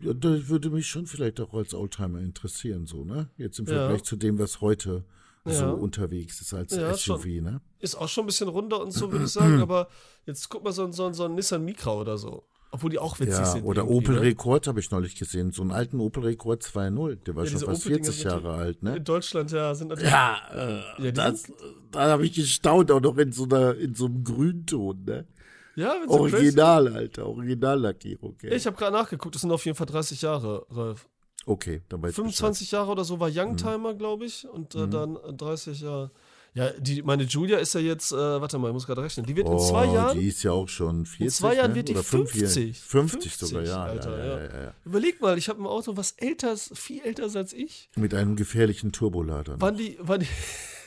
Ja, 0.00 0.14
das 0.14 0.48
würde 0.48 0.70
mich 0.70 0.88
schon 0.88 1.06
vielleicht 1.06 1.40
auch 1.40 1.54
als 1.54 1.74
Oldtimer 1.74 2.18
interessieren, 2.18 2.86
so, 2.86 3.04
ne? 3.04 3.30
Jetzt 3.36 3.60
im 3.60 3.66
Vergleich 3.66 3.98
ja. 3.98 4.04
zu 4.04 4.16
dem, 4.16 4.40
was 4.40 4.60
heute 4.60 5.04
ja. 5.44 5.52
so 5.52 5.74
unterwegs 5.74 6.40
ist 6.40 6.54
als 6.54 6.72
SUV, 6.72 7.22
schon, 7.22 7.44
ne? 7.44 7.60
Ist 7.78 7.94
auch 7.94 8.08
schon 8.08 8.24
ein 8.24 8.26
bisschen 8.26 8.48
runder 8.48 8.80
und 8.80 8.90
so, 8.90 9.12
würde 9.12 9.26
ich 9.26 9.30
sagen, 9.30 9.60
aber 9.60 9.88
jetzt 10.26 10.48
guck 10.48 10.64
mal 10.64 10.72
so, 10.72 10.90
so, 10.90 11.12
so 11.12 11.24
ein 11.26 11.36
Nissan 11.36 11.64
Micra 11.64 11.92
oder 11.94 12.18
so. 12.18 12.48
Obwohl 12.74 12.88
die 12.88 12.98
auch 12.98 13.20
witzig 13.20 13.38
ja, 13.38 13.44
sind. 13.44 13.64
Oder 13.64 13.86
Opel 13.86 14.14
ne? 14.14 14.22
Rekord 14.22 14.66
habe 14.66 14.80
ich 14.80 14.90
neulich 14.90 15.14
gesehen. 15.14 15.52
So 15.52 15.60
einen 15.60 15.72
alten 15.72 16.00
Opel 16.00 16.24
Rekord 16.24 16.62
2.0. 16.62 17.16
Der 17.16 17.36
war 17.36 17.44
ja, 17.44 17.50
schon 17.50 17.60
fast 17.60 17.82
40 17.82 18.22
Jahre 18.24 18.54
alt, 18.54 18.82
ne? 18.82 18.96
In 18.96 19.04
Deutschland, 19.04 19.52
ja, 19.52 19.74
sind 19.74 19.88
natürlich. 19.88 20.10
Ja, 20.10 20.38
äh, 20.54 21.04
ja 21.04 21.12
das, 21.12 21.52
da 21.90 22.08
habe 22.08 22.24
ich 22.24 22.32
gestaunt, 22.32 22.90
auch 22.90 23.00
noch 23.02 23.18
in 23.18 23.30
so, 23.30 23.44
einer, 23.44 23.76
in 23.76 23.94
so 23.94 24.06
einem 24.06 24.24
Grünton, 24.24 25.04
ne? 25.04 25.26
Ja, 25.74 25.94
Original, 26.06 26.84
crazy. 26.84 26.96
Alter. 26.96 27.26
Originallackierung. 27.26 28.30
Okay. 28.32 28.54
Ich 28.54 28.66
habe 28.66 28.76
gerade 28.76 28.96
nachgeguckt, 28.96 29.34
das 29.34 29.42
sind 29.42 29.52
auf 29.52 29.64
jeden 29.66 29.76
Fall 29.76 29.86
30 29.86 30.22
Jahre, 30.22 30.66
Ralf. 30.70 31.06
Okay, 31.44 31.82
dann 31.90 32.02
weiß 32.02 32.14
25 32.14 32.70
Jahre 32.70 32.90
oder 32.90 33.04
so 33.04 33.20
war 33.20 33.28
Youngtimer, 33.30 33.92
mhm. 33.92 33.98
glaube 33.98 34.24
ich. 34.24 34.48
Und 34.48 34.74
äh, 34.74 34.86
mhm. 34.86 34.90
dann 34.90 35.18
30 35.36 35.80
Jahre. 35.80 36.10
Ja, 36.54 36.70
die, 36.78 37.02
meine 37.02 37.22
Julia 37.22 37.58
ist 37.58 37.72
ja 37.74 37.80
jetzt, 37.80 38.12
äh, 38.12 38.16
warte 38.16 38.58
mal, 38.58 38.68
ich 38.68 38.74
muss 38.74 38.86
gerade 38.86 39.02
rechnen. 39.02 39.24
Die 39.24 39.34
wird 39.34 39.48
oh, 39.48 39.52
in 39.52 39.58
zwei 39.58 39.86
Jahren. 39.86 40.18
Die 40.18 40.28
ist 40.28 40.42
ja 40.42 40.52
auch 40.52 40.68
schon 40.68 41.06
40. 41.06 41.20
In 41.20 41.30
zwei 41.30 41.54
Jahren 41.54 41.70
ne? 41.70 41.76
wird 41.76 41.88
die 41.88 41.92
Oder 41.92 42.02
50. 42.02 42.78
50, 42.78 42.78
50 42.82 43.36
sogar, 43.36 43.62
ja. 43.64 43.84
Alter, 43.84 44.18
ja, 44.18 44.38
ja, 44.38 44.64
ja. 44.64 44.74
Überleg 44.84 45.20
mal, 45.22 45.38
ich 45.38 45.48
habe 45.48 45.62
ein 45.62 45.66
Auto, 45.66 45.96
was 45.96 46.12
älter 46.12 46.52
ist, 46.52 46.76
viel 46.76 47.00
älter 47.02 47.24
ist 47.24 47.36
als 47.36 47.54
ich. 47.54 47.88
Mit 47.96 48.12
einem 48.12 48.36
gefährlichen 48.36 48.92
Turbolader. 48.92 49.56
Wann 49.60 49.78
die, 49.78 49.96
wann 50.00 50.20
die, 50.20 50.28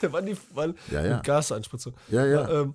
wann 0.02 0.26
die, 0.26 0.36
wann, 0.54 0.74
ja, 0.92 1.04
ja. 1.04 1.20
Gaseinspritzung. 1.20 1.94
Ja, 2.12 2.24
ja. 2.24 2.48
Ähm, 2.48 2.74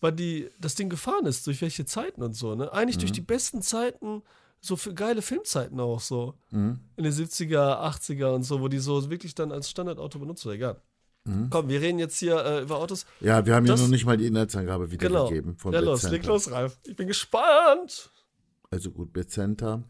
wann 0.00 0.14
die, 0.14 0.50
das 0.60 0.76
Ding 0.76 0.88
gefahren 0.88 1.26
ist, 1.26 1.44
durch 1.48 1.60
welche 1.62 1.84
Zeiten 1.84 2.22
und 2.22 2.34
so, 2.34 2.54
ne? 2.54 2.72
Eigentlich 2.72 2.96
mhm. 2.96 3.00
durch 3.00 3.12
die 3.12 3.22
besten 3.22 3.60
Zeiten 3.60 4.22
so 4.60 4.76
für 4.76 4.94
geile 4.94 5.22
Filmzeiten 5.22 5.80
auch 5.80 6.00
so. 6.00 6.34
Mhm. 6.50 6.78
In 6.96 7.04
den 7.04 7.12
70er, 7.12 7.80
80er 7.80 8.34
und 8.34 8.44
so, 8.44 8.60
wo 8.60 8.68
die 8.68 8.78
so 8.78 9.10
wirklich 9.10 9.34
dann 9.34 9.50
als 9.50 9.68
Standardauto 9.68 10.20
benutzt 10.20 10.44
wird. 10.44 10.54
Egal. 10.54 10.80
Mhm. 11.24 11.50
Komm, 11.50 11.68
wir 11.68 11.80
reden 11.80 11.98
jetzt 11.98 12.18
hier 12.18 12.44
äh, 12.44 12.62
über 12.62 12.78
Autos. 12.78 13.04
Ja, 13.20 13.44
wir 13.44 13.54
haben 13.54 13.66
ja 13.66 13.76
noch 13.76 13.88
nicht 13.88 14.06
mal 14.06 14.16
die 14.16 14.26
Inhaltsangabe 14.26 14.90
wiedergegeben. 14.90 15.52
Genau. 15.52 15.58
Von 15.58 15.72
ja, 15.74 15.80
los, 15.80 16.02
leg 16.04 16.24
los, 16.24 16.50
Ralf. 16.50 16.78
Ich 16.86 16.96
bin 16.96 17.08
gespannt. 17.08 18.10
Also 18.70 18.90
gut, 18.90 19.12
Bezenta. 19.12 19.84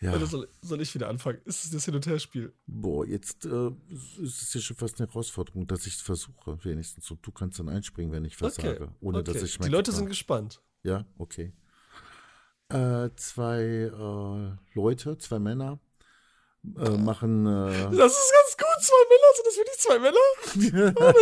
ja. 0.00 0.12
Also 0.12 0.26
soll, 0.26 0.48
soll, 0.60 0.82
ich 0.82 0.94
wieder 0.94 1.08
anfangen? 1.08 1.40
Ist 1.46 1.64
es 1.64 1.70
das 1.70 1.86
Hin- 1.86 1.94
und 1.94 2.06
Her-Spiel? 2.06 2.52
Boah, 2.66 3.06
jetzt 3.06 3.46
äh, 3.46 3.70
ist 4.20 4.42
es 4.42 4.52
ja 4.52 4.60
schon 4.60 4.76
fast 4.76 5.00
eine 5.00 5.08
Herausforderung, 5.08 5.66
dass 5.66 5.86
ich 5.86 5.94
es 5.94 6.02
versuche, 6.02 6.62
wenigstens. 6.62 7.10
Und 7.10 7.26
du 7.26 7.32
kannst 7.32 7.58
dann 7.58 7.70
einspringen, 7.70 8.12
wenn 8.12 8.26
ich 8.26 8.36
versage, 8.36 8.82
okay. 8.82 8.92
ohne 9.00 9.20
okay. 9.20 9.32
dass 9.32 9.42
ich 9.42 9.56
Die 9.58 9.70
Leute 9.70 9.92
sind 9.92 10.06
gespannt. 10.06 10.60
Ja, 10.82 11.06
okay 11.16 11.54
äh, 12.74 13.10
zwei 13.16 13.60
äh, 13.62 14.56
Leute, 14.74 15.16
zwei 15.18 15.38
Männer, 15.38 15.78
äh, 16.76 16.90
machen. 16.90 17.46
Äh, 17.46 17.96
das 17.96 18.12
ist 18.12 18.32
ganz 18.32 18.56
gut, 18.56 18.80
zwei 18.80 19.04
Männer, 19.10 19.28
sind 19.34 19.46
das 19.46 19.56
wirklich 19.56 19.78
zwei 19.78 19.98
Männer? 19.98 20.24
oh, 20.96 21.12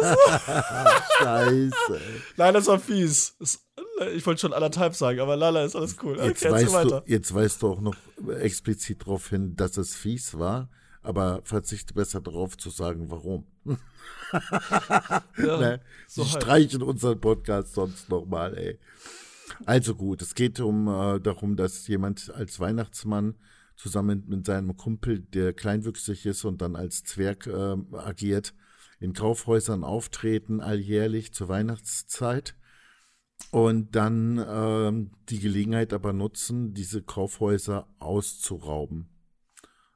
Scheiße. 1.18 2.00
Nein, 2.36 2.54
das 2.54 2.66
war 2.66 2.78
fies. 2.78 3.36
Das, 3.38 3.64
ich 4.14 4.24
wollte 4.24 4.40
schon 4.40 4.52
anderthalb 4.52 4.94
sagen, 4.94 5.20
aber 5.20 5.36
Lala 5.36 5.64
ist 5.64 5.76
alles 5.76 5.96
cool. 6.02 6.18
Jetzt, 6.18 6.44
okay, 6.44 6.52
weißt 6.52 6.90
du, 6.90 7.02
jetzt 7.06 7.34
weißt 7.34 7.62
du 7.62 7.68
auch 7.68 7.80
noch 7.80 7.96
explizit 8.40 9.02
darauf 9.02 9.28
hin, 9.28 9.54
dass 9.56 9.76
es 9.76 9.94
fies 9.94 10.38
war, 10.38 10.70
aber 11.02 11.40
verzichte 11.44 11.92
besser 11.92 12.20
darauf 12.20 12.56
zu 12.56 12.70
sagen, 12.70 13.10
warum. 13.10 13.46
ja, 13.66 15.22
ne? 15.36 15.80
So 16.08 16.22
Sie 16.22 16.32
halt. 16.32 16.42
streichen 16.42 16.82
unseren 16.82 17.20
Podcast 17.20 17.74
sonst 17.74 18.08
nochmal, 18.08 18.56
ey. 18.56 18.78
Also 19.64 19.94
gut, 19.94 20.22
es 20.22 20.34
geht 20.34 20.60
um 20.60 20.88
äh, 20.88 21.20
darum, 21.20 21.56
dass 21.56 21.86
jemand 21.88 22.30
als 22.34 22.60
Weihnachtsmann 22.60 23.36
zusammen 23.76 24.24
mit 24.28 24.46
seinem 24.46 24.76
Kumpel, 24.76 25.20
der 25.20 25.52
kleinwüchsig 25.52 26.26
ist 26.26 26.44
und 26.44 26.62
dann 26.62 26.76
als 26.76 27.02
Zwerg 27.04 27.46
äh, 27.46 27.76
agiert, 27.96 28.54
in 29.00 29.12
Kaufhäusern 29.12 29.82
auftreten, 29.82 30.60
alljährlich 30.60 31.32
zur 31.32 31.48
Weihnachtszeit 31.48 32.56
und 33.50 33.96
dann 33.96 34.38
äh, 34.38 35.10
die 35.28 35.40
Gelegenheit 35.40 35.92
aber 35.92 36.12
nutzen, 36.12 36.74
diese 36.74 37.02
Kaufhäuser 37.02 37.88
auszurauben. 37.98 39.08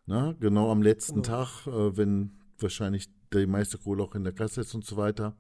Na, 0.07 0.33
genau 0.41 0.71
am 0.71 0.83
letzten 0.83 1.23
genau. 1.23 1.45
Tag, 1.45 1.67
äh, 1.67 1.97
wenn 1.97 2.39
wahrscheinlich 2.59 3.09
die 3.33 3.47
meiste 3.47 3.79
Kohle 3.79 4.03
auch 4.03 4.15
in 4.15 4.25
der 4.25 4.33
Kasse 4.33 4.63
ist 4.63 4.75
und 4.75 4.85
so 4.85 4.97
weiter, 4.97 5.37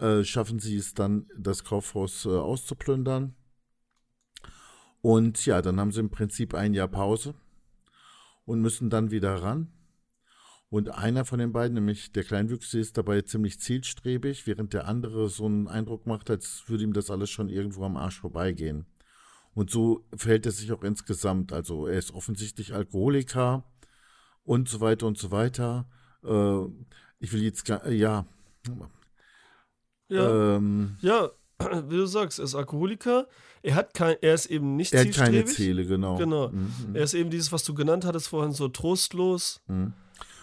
äh, 0.00 0.24
schaffen 0.24 0.58
sie 0.58 0.76
es 0.76 0.94
dann, 0.94 1.26
das 1.36 1.64
Kaufhaus 1.64 2.24
äh, 2.24 2.30
auszuplündern. 2.30 3.34
Und 5.00 5.44
ja, 5.44 5.60
dann 5.60 5.78
haben 5.78 5.92
sie 5.92 6.00
im 6.00 6.10
Prinzip 6.10 6.54
ein 6.54 6.74
Jahr 6.74 6.88
Pause 6.88 7.34
und 8.46 8.60
müssen 8.60 8.90
dann 8.90 9.10
wieder 9.10 9.42
ran. 9.42 9.70
Und 10.70 10.88
einer 10.90 11.24
von 11.24 11.38
den 11.38 11.52
beiden, 11.52 11.74
nämlich 11.74 12.10
der 12.12 12.24
Kleinwüchse, 12.24 12.78
ist 12.78 12.96
dabei 12.96 13.20
ziemlich 13.22 13.60
zielstrebig, 13.60 14.46
während 14.46 14.72
der 14.72 14.88
andere 14.88 15.28
so 15.28 15.46
einen 15.46 15.68
Eindruck 15.68 16.06
macht, 16.06 16.30
als 16.30 16.64
würde 16.66 16.84
ihm 16.84 16.92
das 16.92 17.10
alles 17.10 17.30
schon 17.30 17.48
irgendwo 17.48 17.84
am 17.84 17.96
Arsch 17.96 18.18
vorbeigehen. 18.20 18.86
Und 19.54 19.70
so 19.70 20.04
verhält 20.16 20.46
er 20.46 20.52
sich 20.52 20.72
auch 20.72 20.82
insgesamt. 20.82 21.52
Also 21.52 21.86
er 21.86 21.98
ist 21.98 22.12
offensichtlich 22.12 22.74
Alkoholiker 22.74 23.62
und 24.42 24.68
so 24.68 24.80
weiter 24.80 25.06
und 25.06 25.16
so 25.16 25.30
weiter. 25.30 25.88
Äh, 26.24 26.64
ich 27.20 27.32
will 27.32 27.42
jetzt, 27.42 27.68
ja, 27.68 28.26
ja. 30.14 30.56
Ähm, 30.56 30.96
ja, 31.00 31.30
wie 31.88 31.96
du 31.96 32.06
sagst, 32.06 32.38
er 32.38 32.44
ist 32.44 32.54
Alkoholiker. 32.54 33.26
Er 33.62 33.74
hat 33.76 33.94
kein, 33.94 34.16
er 34.20 34.34
ist 34.34 34.46
eben 34.46 34.76
nicht 34.76 34.92
er 34.92 35.06
hat 35.06 35.12
keine 35.12 35.44
Ziele, 35.46 35.86
genau. 35.86 36.16
Genau. 36.16 36.50
Mhm. 36.50 36.94
Er 36.94 37.04
ist 37.04 37.14
eben 37.14 37.30
dieses, 37.30 37.50
was 37.50 37.64
du 37.64 37.74
genannt 37.74 38.04
hattest 38.04 38.28
vorhin, 38.28 38.52
so 38.52 38.68
trostlos. 38.68 39.60
Mhm. 39.68 39.94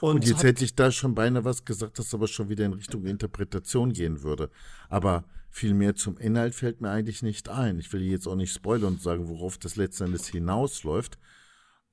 Und, 0.01 0.15
und, 0.15 0.27
jetzt 0.27 0.43
hätte 0.43 0.65
ich 0.65 0.75
da 0.75 0.91
schon 0.91 1.13
beinahe 1.13 1.45
was 1.45 1.63
gesagt, 1.63 1.99
das 1.99 2.13
aber 2.13 2.27
schon 2.27 2.49
wieder 2.49 2.65
in 2.65 2.73
Richtung 2.73 3.05
Interpretation 3.05 3.93
gehen 3.93 4.23
würde. 4.23 4.49
Aber 4.89 5.25
viel 5.51 5.75
mehr 5.75 5.95
zum 5.95 6.17
Inhalt 6.17 6.55
fällt 6.55 6.81
mir 6.81 6.89
eigentlich 6.89 7.21
nicht 7.21 7.49
ein. 7.49 7.77
Ich 7.77 7.93
will 7.93 8.01
jetzt 8.01 8.27
auch 8.27 8.35
nicht 8.35 8.51
spoilern 8.51 8.93
und 8.93 9.01
sagen, 9.01 9.27
worauf 9.27 9.59
das 9.59 9.75
letztendlich 9.75 10.25
hinausläuft. 10.27 11.19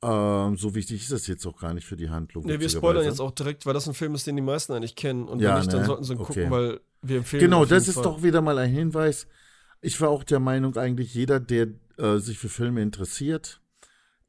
Ähm, 0.00 0.56
so 0.56 0.74
wichtig 0.74 1.02
ist 1.02 1.12
das 1.12 1.26
jetzt 1.26 1.44
auch 1.44 1.58
gar 1.58 1.74
nicht 1.74 1.84
für 1.84 1.96
die 1.96 2.08
Handlung. 2.08 2.46
Nee, 2.46 2.60
wir 2.60 2.68
spoilern 2.68 3.04
jetzt 3.04 3.20
auch 3.20 3.32
direkt, 3.32 3.66
weil 3.66 3.74
das 3.74 3.88
ein 3.88 3.94
Film 3.94 4.14
ist, 4.14 4.26
den 4.26 4.36
die 4.36 4.42
meisten 4.42 4.72
eigentlich 4.72 4.94
kennen. 4.94 5.28
Und 5.28 5.40
ja, 5.40 5.54
wenn 5.54 5.58
nicht, 5.58 5.72
ne? 5.72 5.78
dann 5.78 5.86
sollten 5.86 6.04
sie 6.04 6.12
ihn 6.14 6.20
okay. 6.20 6.26
gucken, 6.34 6.50
weil 6.50 6.80
wir 7.02 7.18
empfehlen 7.18 7.40
Genau, 7.40 7.64
das 7.64 7.88
ist 7.88 7.94
Fall. 7.94 8.04
doch 8.04 8.22
wieder 8.22 8.40
mal 8.40 8.58
ein 8.58 8.70
Hinweis. 8.70 9.26
Ich 9.80 10.00
war 10.00 10.08
auch 10.08 10.24
der 10.24 10.40
Meinung, 10.40 10.76
eigentlich 10.76 11.14
jeder, 11.14 11.40
der 11.40 11.68
äh, 11.98 12.18
sich 12.18 12.38
für 12.38 12.48
Filme 12.48 12.82
interessiert, 12.82 13.60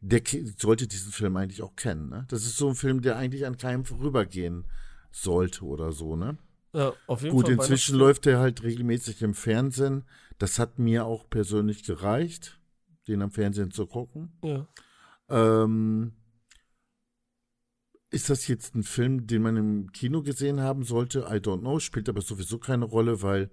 der 0.02 0.22
sollte 0.58 0.88
diesen 0.88 1.12
Film 1.12 1.36
eigentlich 1.38 1.62
auch 1.62 1.76
kennen. 1.76 2.10
Ne? 2.10 2.26
Das 2.30 2.44
ist 2.44 2.58
so 2.58 2.70
ein 2.70 2.76
Film, 2.76 3.02
der 3.02 3.18
eigentlich 3.18 3.46
an 3.46 3.58
keinem 3.58 3.86
vorübergehen 3.86 4.66
sollte 5.12 5.66
oder 5.66 5.92
so, 5.92 6.16
ne? 6.16 6.38
Ja, 6.74 6.94
auf 7.08 7.24
jeden 7.24 7.36
Gut, 7.36 7.48
Fall. 7.48 7.56
Gut, 7.56 7.64
inzwischen 7.64 7.98
läuft 7.98 8.28
er 8.28 8.40
halt 8.40 8.62
regelmäßig 8.62 9.22
im 9.24 9.34
Fernsehen. 9.34 10.04
Das 10.38 10.60
hat 10.60 10.78
mir 10.78 11.06
auch 11.06 11.28
persönlich 11.30 11.84
gereicht, 11.84 12.60
den 13.08 13.24
am 13.24 13.32
Fernsehen 13.32 13.72
zu 13.72 13.88
gucken. 13.88 14.32
Ja. 14.44 14.68
Ähm, 15.30 16.14
ist 18.12 18.30
das 18.30 18.48
jetzt 18.48 18.76
ein 18.76 18.84
Film, 18.84 19.28
den 19.28 19.42
man 19.42 19.58
im 19.58 19.92
Kino 19.92 20.24
gesehen 20.24 20.62
haben 20.62 20.84
sollte? 20.84 21.28
I 21.30 21.36
don't 21.36 21.60
know, 21.60 21.80
spielt 21.80 22.10
aber 22.10 22.22
sowieso 22.22 22.58
keine 22.58 22.86
Rolle, 22.86 23.22
weil 23.22 23.52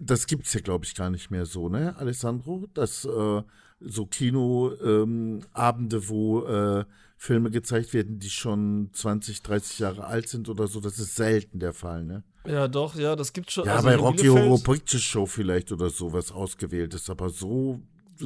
das 0.00 0.26
gibt 0.26 0.46
es 0.46 0.54
ja, 0.54 0.60
glaube 0.60 0.84
ich, 0.84 0.94
gar 0.94 1.10
nicht 1.10 1.30
mehr 1.30 1.46
so, 1.46 1.68
ne, 1.68 1.96
Alessandro? 1.96 2.66
Dass 2.74 3.04
äh, 3.04 3.42
so 3.80 4.06
Kinoabende, 4.06 5.96
ähm, 5.96 6.08
wo 6.08 6.44
äh, 6.44 6.84
Filme 7.16 7.50
gezeigt 7.50 7.94
werden, 7.94 8.18
die 8.18 8.30
schon 8.30 8.90
20, 8.92 9.42
30 9.42 9.78
Jahre 9.78 10.04
alt 10.04 10.28
sind 10.28 10.48
oder 10.48 10.66
so, 10.66 10.80
das 10.80 10.98
ist 10.98 11.16
selten 11.16 11.60
der 11.60 11.72
Fall, 11.72 12.04
ne? 12.04 12.24
Ja, 12.46 12.68
doch, 12.68 12.94
ja, 12.94 13.16
das 13.16 13.32
gibt 13.32 13.50
schon. 13.50 13.66
Ja, 13.66 13.76
also 13.76 13.86
bei 13.86 13.96
Rocky 13.96 14.26
Horror 14.26 14.62
Picture 14.62 15.00
Show 15.00 15.26
vielleicht 15.26 15.72
oder 15.72 15.90
sowas 15.90 16.32
ausgewählt 16.32 16.94
ist, 16.94 17.10
aber 17.10 17.28
so. 17.28 17.80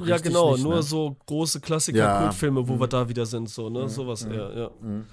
Ja, 0.05 0.19
genau, 0.19 0.53
nicht, 0.53 0.65
nur 0.65 0.77
ne? 0.77 0.83
so 0.83 1.17
große 1.27 1.61
Klassiker-Kultfilme, 1.61 2.61
ja. 2.61 2.69
wo 2.69 2.75
mhm. 2.75 2.81
wir 2.81 2.89
da 2.89 3.09
wieder 3.09 3.27
sind, 3.27 3.49
so, 3.49 3.69
ne? 3.69 3.83
Mhm. 3.83 3.89
Sowas 3.89 4.25
mhm. 4.27 4.33
eher, 4.33 4.57
ja. 4.57 4.71
Mhm. 4.81 5.05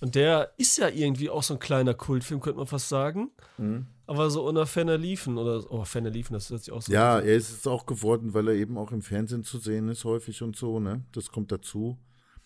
Und 0.00 0.14
der 0.14 0.52
ist 0.58 0.76
ja 0.78 0.88
irgendwie 0.88 1.30
auch 1.30 1.42
so 1.42 1.54
ein 1.54 1.60
kleiner 1.60 1.94
Kultfilm, 1.94 2.40
könnte 2.40 2.58
man 2.58 2.66
fast 2.66 2.88
sagen. 2.88 3.30
Mhm. 3.56 3.86
Aber 4.06 4.30
so 4.30 4.46
unter 4.46 4.66
Fenner 4.66 4.98
liefen 4.98 5.36
oder 5.36 5.64
oh, 5.70 5.84
Fenner 5.84 6.10
liefen, 6.10 6.34
das 6.34 6.50
hört 6.50 6.62
sich 6.62 6.72
auch 6.72 6.82
so 6.82 6.92
Ja, 6.92 7.18
er 7.18 7.34
ist 7.34 7.50
es 7.50 7.66
auch 7.66 7.86
geworden, 7.86 8.34
weil 8.34 8.48
er 8.48 8.54
eben 8.54 8.78
auch 8.78 8.92
im 8.92 9.02
Fernsehen 9.02 9.42
zu 9.42 9.58
sehen 9.58 9.88
ist, 9.88 10.04
häufig 10.04 10.42
und 10.42 10.54
so, 10.54 10.78
ne? 10.78 11.02
Das 11.12 11.30
kommt 11.30 11.50
dazu. 11.50 11.98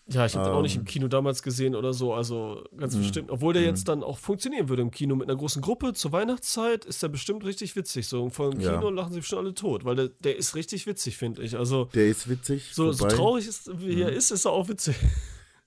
Ja, 0.07 0.25
ich 0.25 0.35
habe 0.35 0.45
ähm, 0.45 0.51
den 0.51 0.57
auch 0.57 0.61
nicht 0.63 0.75
im 0.75 0.81
ähm. 0.81 0.85
Kino 0.85 1.07
damals 1.07 1.43
gesehen 1.43 1.75
oder 1.75 1.93
so, 1.93 2.13
also 2.13 2.63
ganz 2.75 2.95
mh, 2.95 3.01
bestimmt. 3.01 3.31
Obwohl 3.31 3.53
der 3.53 3.61
mh. 3.63 3.67
jetzt 3.67 3.87
dann 3.87 4.03
auch 4.03 4.17
funktionieren 4.17 4.67
würde 4.69 4.81
im 4.81 4.91
Kino 4.91 5.15
mit 5.15 5.29
einer 5.29 5.37
großen 5.37 5.61
Gruppe 5.61 5.93
zur 5.93 6.11
Weihnachtszeit, 6.11 6.85
ist 6.85 7.03
der 7.03 7.09
bestimmt 7.09 7.45
richtig 7.45 7.75
witzig. 7.75 8.07
So 8.07 8.29
vor 8.29 8.49
dem 8.49 8.59
Kino 8.59 8.81
ja. 8.81 8.89
lachen 8.89 9.13
sie 9.13 9.21
schon 9.21 9.39
alle 9.39 9.53
tot, 9.53 9.85
weil 9.85 9.95
der, 9.95 10.07
der 10.07 10.37
ist 10.37 10.55
richtig 10.55 10.87
witzig, 10.87 11.17
finde 11.17 11.43
ich. 11.43 11.55
Also, 11.57 11.85
der 11.93 12.07
ist 12.07 12.27
witzig. 12.27 12.71
So, 12.73 12.91
so 12.91 13.07
traurig 13.07 13.47
ist, 13.47 13.69
wie 13.79 13.97
mh. 13.97 14.01
er 14.01 14.11
ist, 14.11 14.31
ist 14.31 14.45
er 14.45 14.51
auch 14.51 14.67
witzig. 14.67 14.95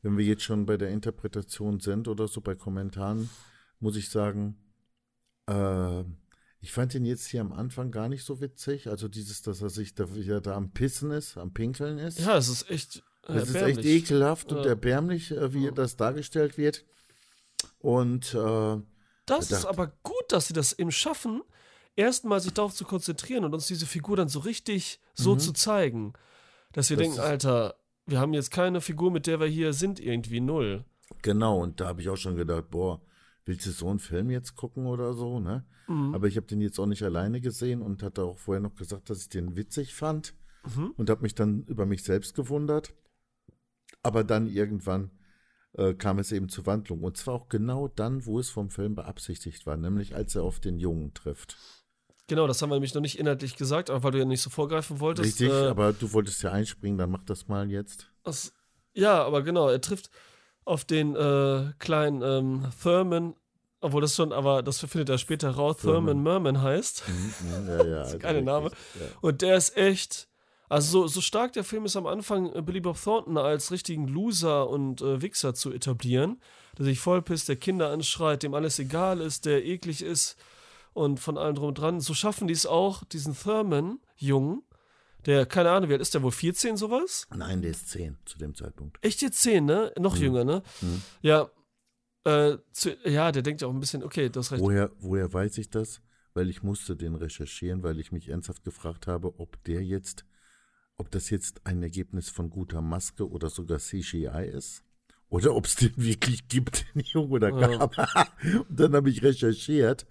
Wenn 0.04 0.18
wir 0.18 0.24
jetzt 0.26 0.42
schon 0.42 0.66
bei 0.66 0.76
der 0.76 0.90
Interpretation 0.90 1.80
sind 1.80 2.08
oder 2.08 2.28
so 2.28 2.42
bei 2.42 2.54
Kommentaren, 2.54 3.30
muss 3.80 3.96
ich 3.96 4.10
sagen, 4.10 4.58
äh, 5.46 6.04
ich 6.60 6.72
fand 6.72 6.94
ihn 6.94 7.06
jetzt 7.06 7.26
hier 7.26 7.40
am 7.40 7.54
Anfang 7.54 7.90
gar 7.90 8.10
nicht 8.10 8.22
so 8.22 8.42
witzig. 8.42 8.88
Also 8.88 9.08
dieses, 9.08 9.40
dass 9.40 9.62
er 9.62 9.70
sich 9.70 9.94
da 9.94 10.14
wieder 10.14 10.42
da 10.42 10.56
am 10.56 10.72
Pissen 10.72 11.10
ist, 11.10 11.38
am 11.38 11.54
Pinkeln 11.54 11.98
ist. 11.98 12.18
Ja, 12.18 12.36
es 12.36 12.48
ist 12.48 12.70
echt. 12.70 13.02
Äh, 13.26 13.32
es 13.36 13.48
ist 13.48 13.54
echt 13.54 13.82
ekelhaft 13.82 14.52
und 14.52 14.66
erbärmlich, 14.66 15.30
äh, 15.30 15.54
wie 15.54 15.64
ja. 15.64 15.70
das 15.70 15.96
dargestellt 15.96 16.58
wird. 16.58 16.84
Und 17.78 18.34
äh, 18.34 18.76
das 19.24 19.50
ist 19.50 19.64
aber 19.64 19.86
gut, 20.02 20.24
dass 20.28 20.48
sie 20.48 20.52
das 20.52 20.78
eben 20.78 20.92
schaffen, 20.92 21.40
erstmal 21.96 22.40
sich 22.40 22.52
darauf 22.52 22.74
zu 22.74 22.84
konzentrieren 22.84 23.46
und 23.46 23.54
uns 23.54 23.68
diese 23.68 23.86
Figur 23.86 24.18
dann 24.18 24.28
so 24.28 24.40
richtig 24.40 25.00
so 25.14 25.36
mhm. 25.36 25.38
zu 25.38 25.52
zeigen. 25.54 26.12
Dass 26.72 26.90
wir 26.90 26.98
das 26.98 27.06
denken, 27.06 27.20
Alter, 27.20 27.76
wir 28.06 28.20
haben 28.20 28.34
jetzt 28.34 28.50
keine 28.50 28.80
Figur, 28.80 29.10
mit 29.10 29.26
der 29.26 29.40
wir 29.40 29.46
hier 29.46 29.72
sind, 29.72 30.00
irgendwie 30.00 30.40
null. 30.40 30.84
Genau, 31.22 31.62
und 31.62 31.80
da 31.80 31.86
habe 31.86 32.00
ich 32.00 32.08
auch 32.08 32.16
schon 32.16 32.36
gedacht, 32.36 32.70
boah, 32.70 33.00
willst 33.44 33.66
du 33.66 33.70
so 33.70 33.88
einen 33.88 33.98
Film 33.98 34.30
jetzt 34.30 34.56
gucken 34.56 34.86
oder 34.86 35.14
so, 35.14 35.40
ne? 35.40 35.64
Mhm. 35.88 36.14
Aber 36.14 36.26
ich 36.26 36.36
habe 36.36 36.46
den 36.46 36.60
jetzt 36.60 36.78
auch 36.78 36.86
nicht 36.86 37.02
alleine 37.02 37.40
gesehen 37.40 37.82
und 37.82 38.02
hatte 38.02 38.24
auch 38.24 38.38
vorher 38.38 38.60
noch 38.60 38.74
gesagt, 38.74 39.10
dass 39.10 39.22
ich 39.22 39.28
den 39.28 39.56
witzig 39.56 39.94
fand 39.94 40.34
mhm. 40.74 40.92
und 40.96 41.10
habe 41.10 41.22
mich 41.22 41.34
dann 41.34 41.64
über 41.64 41.86
mich 41.86 42.02
selbst 42.04 42.34
gewundert. 42.34 42.94
Aber 44.02 44.24
dann 44.24 44.46
irgendwann 44.46 45.10
äh, 45.74 45.94
kam 45.94 46.18
es 46.18 46.32
eben 46.32 46.48
zur 46.48 46.66
Wandlung. 46.66 47.02
Und 47.02 47.16
zwar 47.16 47.34
auch 47.34 47.48
genau 47.48 47.88
dann, 47.88 48.26
wo 48.26 48.38
es 48.38 48.50
vom 48.50 48.70
Film 48.70 48.94
beabsichtigt 48.94 49.66
war, 49.66 49.76
nämlich 49.76 50.14
als 50.14 50.34
er 50.34 50.42
auf 50.42 50.60
den 50.60 50.78
Jungen 50.78 51.12
trifft. 51.14 51.56
Genau, 52.26 52.46
das 52.46 52.62
haben 52.62 52.70
wir 52.70 52.76
nämlich 52.76 52.94
noch 52.94 53.02
nicht 53.02 53.18
inhaltlich 53.18 53.56
gesagt, 53.56 53.90
aber 53.90 54.02
weil 54.02 54.12
du 54.12 54.18
ja 54.18 54.24
nicht 54.24 54.40
so 54.40 54.48
vorgreifen 54.48 54.98
wolltest. 55.00 55.40
Richtig, 55.40 55.50
äh, 55.50 55.66
aber 55.66 55.92
du 55.92 56.12
wolltest 56.12 56.42
ja 56.42 56.52
einspringen, 56.52 56.96
dann 56.96 57.10
mach 57.10 57.22
das 57.24 57.48
mal 57.48 57.70
jetzt. 57.70 58.10
Das, 58.22 58.54
ja, 58.94 59.22
aber 59.22 59.42
genau, 59.42 59.68
er 59.68 59.80
trifft 59.80 60.10
auf 60.64 60.86
den 60.86 61.14
äh, 61.14 61.72
kleinen 61.78 62.22
ähm, 62.22 62.70
Thurman, 62.82 63.34
obwohl 63.82 64.00
das 64.00 64.16
schon, 64.16 64.32
aber 64.32 64.62
das 64.62 64.78
findet 64.80 65.10
er 65.10 65.18
später 65.18 65.50
raus, 65.50 65.76
Thurman 65.82 66.22
Merman 66.22 66.62
heißt. 66.62 67.04
Mhm, 67.06 67.34
mhm, 67.46 67.68
ja, 67.68 67.76
ja, 67.84 67.98
das 67.98 68.14
ist 68.14 68.20
keine 68.20 68.40
Name. 68.40 68.70
Ja. 68.70 69.06
Und 69.20 69.42
der 69.42 69.56
ist 69.58 69.76
echt, 69.76 70.26
also 70.70 71.02
so, 71.02 71.06
so, 71.06 71.20
stark 71.20 71.52
der 71.52 71.64
Film 71.64 71.84
ist 71.84 71.94
am 71.94 72.06
Anfang, 72.06 72.50
äh, 72.54 72.62
Billy 72.62 72.80
Bob 72.80 72.96
Thornton 73.02 73.36
als 73.36 73.70
richtigen 73.70 74.08
Loser 74.08 74.70
und 74.70 75.02
äh, 75.02 75.20
Wichser 75.20 75.52
zu 75.52 75.70
etablieren, 75.70 76.40
der 76.78 76.86
sich 76.86 77.00
vollpisst, 77.00 77.50
der 77.50 77.56
Kinder 77.56 77.90
anschreit, 77.90 78.42
dem 78.42 78.54
alles 78.54 78.78
egal 78.78 79.20
ist, 79.20 79.44
der 79.44 79.62
eklig 79.66 80.00
ist 80.00 80.38
und 80.94 81.20
von 81.20 81.36
allem 81.36 81.54
drum 81.54 81.68
und 81.68 81.78
dran. 81.78 82.00
So 82.00 82.14
schaffen 82.14 82.48
die 82.48 82.54
es 82.54 82.64
auch, 82.64 83.04
diesen 83.04 83.36
Thurman-Jungen, 83.36 84.62
der, 85.26 85.46
keine 85.46 85.70
Ahnung, 85.70 85.88
wie 85.88 85.94
alt 85.94 86.02
ist 86.02 86.14
der 86.14 86.22
wohl? 86.22 86.32
14 86.32 86.76
sowas? 86.76 87.26
Nein, 87.34 87.62
der 87.62 87.70
ist 87.70 87.88
10 87.90 88.18
zu 88.24 88.38
dem 88.38 88.54
Zeitpunkt. 88.54 88.98
Echt 89.02 89.22
jetzt 89.22 89.40
10, 89.40 89.64
ne? 89.64 89.92
Noch 89.98 90.16
hm. 90.16 90.22
jünger, 90.22 90.44
ne? 90.44 90.62
Hm. 90.80 91.02
Ja. 91.22 91.50
Äh, 92.24 92.58
zu, 92.72 92.96
ja, 93.04 93.32
der 93.32 93.42
denkt 93.42 93.62
ja 93.62 93.68
auch 93.68 93.72
ein 93.72 93.80
bisschen, 93.80 94.02
okay, 94.02 94.28
das 94.30 94.52
recht. 94.52 94.62
Woher, 94.62 94.90
woher 94.98 95.32
weiß 95.32 95.58
ich 95.58 95.70
das? 95.70 96.00
Weil 96.34 96.48
ich 96.50 96.62
musste 96.62 96.96
den 96.96 97.14
recherchieren, 97.14 97.82
weil 97.82 97.98
ich 98.00 98.12
mich 98.12 98.28
ernsthaft 98.28 98.64
gefragt 98.64 99.06
habe, 99.06 99.38
ob 99.38 99.62
der 99.64 99.82
jetzt, 99.82 100.24
ob 100.96 101.10
das 101.10 101.30
jetzt 101.30 101.66
ein 101.66 101.82
Ergebnis 101.82 102.28
von 102.28 102.50
guter 102.50 102.82
Maske 102.82 103.28
oder 103.28 103.50
sogar 103.50 103.78
CGI 103.78 104.50
ist. 104.52 104.84
Oder 105.28 105.54
ob 105.54 105.66
es 105.66 105.76
den 105.76 105.92
wirklich 105.96 106.48
gibt, 106.48 106.86
den 106.94 107.02
Jungen 107.02 107.32
oder 107.32 107.50
gab. 107.50 107.96
Ja. 107.96 108.28
Und 108.68 108.78
dann 108.78 108.94
habe 108.94 109.10
ich 109.10 109.22
recherchiert. 109.22 110.06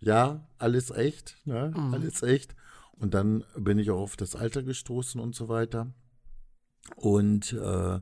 Ja, 0.00 0.46
alles 0.58 0.90
echt, 0.90 1.36
ne? 1.44 1.72
Mhm. 1.76 1.94
alles 1.94 2.22
echt. 2.22 2.54
Und 2.92 3.14
dann 3.14 3.44
bin 3.56 3.78
ich 3.78 3.90
auch 3.90 4.00
auf 4.00 4.16
das 4.16 4.36
Alter 4.36 4.62
gestoßen 4.62 5.20
und 5.20 5.34
so 5.34 5.48
weiter. 5.48 5.92
Und 6.96 7.52
äh, 7.52 8.00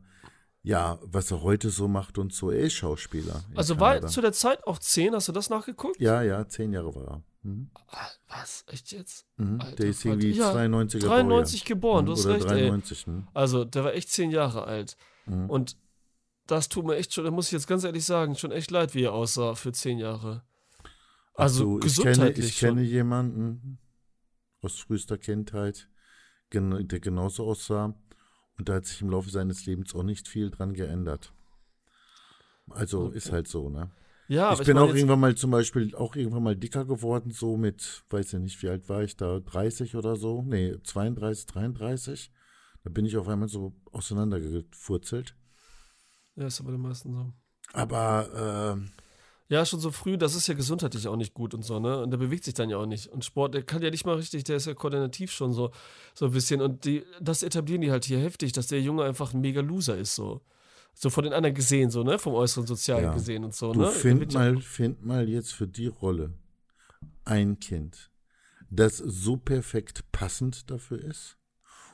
ja, 0.63 0.99
was 1.03 1.31
er 1.31 1.43
heute 1.43 1.71
so 1.71 1.89
macht 1.89 2.19
und 2.19 2.33
so, 2.33 2.51
er 2.51 2.61
ist 2.61 2.75
Schauspieler. 2.75 3.45
Also 3.55 3.79
war 3.81 3.97
er 3.97 4.07
zu 4.07 4.21
der 4.21 4.33
Zeit 4.33 4.67
auch 4.67 4.79
zehn, 4.79 5.15
hast 5.15 5.29
du 5.29 5.33
das 5.33 5.51
nachgeguckt? 5.51 6.01
Ja, 6.01 6.23
ja, 6.23 6.47
zehn 6.49 6.73
Jahre 6.73 6.95
war 6.95 7.07
er. 7.09 7.23
Mhm. 7.43 7.71
Ah, 7.89 8.09
was? 8.29 8.65
Echt 8.67 8.93
jetzt? 8.93 9.27
Mhm. 9.37 9.61
Alter, 9.61 9.77
der 9.77 9.87
ist 9.87 10.05
irgendwie 10.05 10.33
ja, 10.33 10.53
92 10.53 11.01
geboren. 11.01 11.29
93 11.29 11.65
geboren, 11.65 12.07
du 12.07 12.13
hast 12.13 12.27
Oder 12.27 12.35
recht. 12.35 12.51
93, 12.51 13.07
ey. 13.07 13.13
Ne? 13.13 13.29
Also, 13.35 13.65
der 13.65 13.85
war 13.85 13.95
echt 13.95 14.11
zehn 14.11 14.31
Jahre 14.31 14.65
alt. 14.65 14.97
Mhm. 15.27 15.49
Und 15.49 15.77
das 16.47 16.69
tut 16.69 16.85
mir 16.85 16.97
echt 16.97 17.15
schon, 17.15 17.25
da 17.25 17.31
muss 17.31 17.47
ich 17.47 17.53
jetzt 17.53 17.69
ganz 17.69 17.85
ehrlich 17.85 18.05
sagen, 18.05 18.35
schon 18.35 18.53
echt 18.53 18.71
leid, 18.71 18.95
wie 18.95 19.05
er 19.05 19.13
aussah 19.13 19.55
für 19.55 19.73
zehn 19.73 19.99
Jahre. 19.99 20.43
Also, 21.39 21.75
so, 21.75 21.79
gesundheitlich. 21.79 22.49
Ich 22.49 22.59
kenne, 22.59 22.83
ich 22.83 22.89
kenne 22.89 22.97
jemanden, 22.99 23.79
aus 24.61 24.81
frühester 24.81 25.19
Kindheit, 25.19 25.89
der 26.53 27.01
genauso 27.01 27.47
aussah. 27.47 27.95
Und 28.59 28.69
da 28.69 28.75
hat 28.75 28.87
sich 28.87 29.01
im 29.03 29.11
Laufe 29.11 29.31
seines 29.31 29.65
Lebens 29.65 29.95
auch 29.95 30.03
nicht 30.03 30.27
viel 30.27 30.51
dran 30.51 30.75
geändert. 30.75 31.33
Also 32.71 33.07
okay. 33.07 33.17
ist 33.17 33.31
halt 33.31 33.47
so, 33.47 33.71
ne? 33.71 33.91
Ja, 34.27 34.53
ich 34.53 34.59
bin 34.59 34.77
ich 34.77 34.83
auch 34.83 34.95
irgendwann 34.95 35.21
mal 35.21 35.35
zum 35.37 35.53
Beispiel 35.53 35.95
auch 35.95 36.17
irgendwann 36.17 36.43
mal 36.43 36.57
dicker 36.57 36.85
geworden, 36.85 37.31
so 37.31 37.57
mit, 37.57 38.03
weiß 38.11 38.33
ja 38.33 38.41
nicht, 38.41 38.61
wie 38.63 38.69
alt 38.69 38.89
war 38.89 39.03
ich 39.03 39.17
da, 39.17 39.41
30 39.41 39.95
oder 39.95 40.17
so, 40.17 40.43
nee, 40.43 40.77
32, 40.83 41.47
33. 41.47 42.31
Da 42.83 42.91
bin 42.91 43.07
ich 43.07 43.17
auf 43.17 43.29
einmal 43.29 43.49
so 43.49 43.75
auseinandergefurzelt. 43.93 45.35
Ja, 46.35 46.49
ist 46.49 46.61
aber 46.61 46.73
den 46.73 46.81
meisten 46.81 47.13
so. 47.13 47.33
Aber 47.73 48.77
äh, 48.77 49.08
ja, 49.49 49.65
schon 49.65 49.81
so 49.81 49.91
früh, 49.91 50.19
das 50.19 50.35
ist 50.35 50.47
ja 50.47 50.55
gesundheitlich 50.55 51.09
auch 51.09 51.17
nicht 51.17 51.33
gut 51.33 51.55
und 51.55 51.65
so, 51.65 51.81
ne? 51.81 52.03
Und 52.03 52.11
der 52.11 52.19
bewegt 52.19 52.45
sich 52.45 52.53
dann 52.53 52.69
ja 52.69 52.77
auch 52.77 52.87
nicht. 52.87 53.07
Und 53.07 53.25
Sport, 53.25 53.55
der 53.55 53.63
kann 53.63 53.81
ja 53.81 53.91
nicht 53.91 54.05
mal 54.05 54.17
richtig, 54.17 54.45
der 54.45 54.57
ist 54.57 54.67
ja 54.67 54.75
koordinativ 54.75 55.33
schon 55.33 55.55
so, 55.55 55.71
so 56.15 56.27
ein 56.27 56.33
bisschen. 56.33 56.61
Und 56.61 56.85
die, 56.85 57.03
das 57.21 57.43
etablieren 57.43 57.81
die 57.81 57.91
halt 57.91 58.05
hier 58.05 58.19
heftig, 58.19 58.53
dass 58.53 58.67
der 58.67 58.83
Junge 58.83 59.05
einfach 59.05 59.33
ein 59.33 59.41
mega 59.41 59.63
Loser 59.63 59.97
ist, 59.97 60.15
so. 60.15 60.43
So 60.93 61.11
von 61.11 61.25
den 61.25 61.33
anderen 61.33 61.55
gesehen, 61.55 61.91
so, 61.91 62.03
ne? 62.03 62.19
Vom 62.19 62.35
äußeren 62.35 62.67
Sozialen 62.67 63.05
ja. 63.05 63.15
gesehen 63.15 63.43
und 63.45 63.55
so, 63.55 63.73
du 63.73 63.81
ne? 63.81 63.89
Find 63.89 64.35
mal, 64.35 64.61
find 64.61 65.05
mal 65.05 65.27
jetzt 65.29 65.55
für 65.55 65.67
die 65.67 65.87
Rolle 65.87 66.35
ein 67.25 67.59
Kind, 67.59 68.11
das 68.69 68.99
so 68.99 69.39
perfekt 69.39 70.11
passend 70.13 70.71
dafür 70.71 71.03
ist 71.03 71.39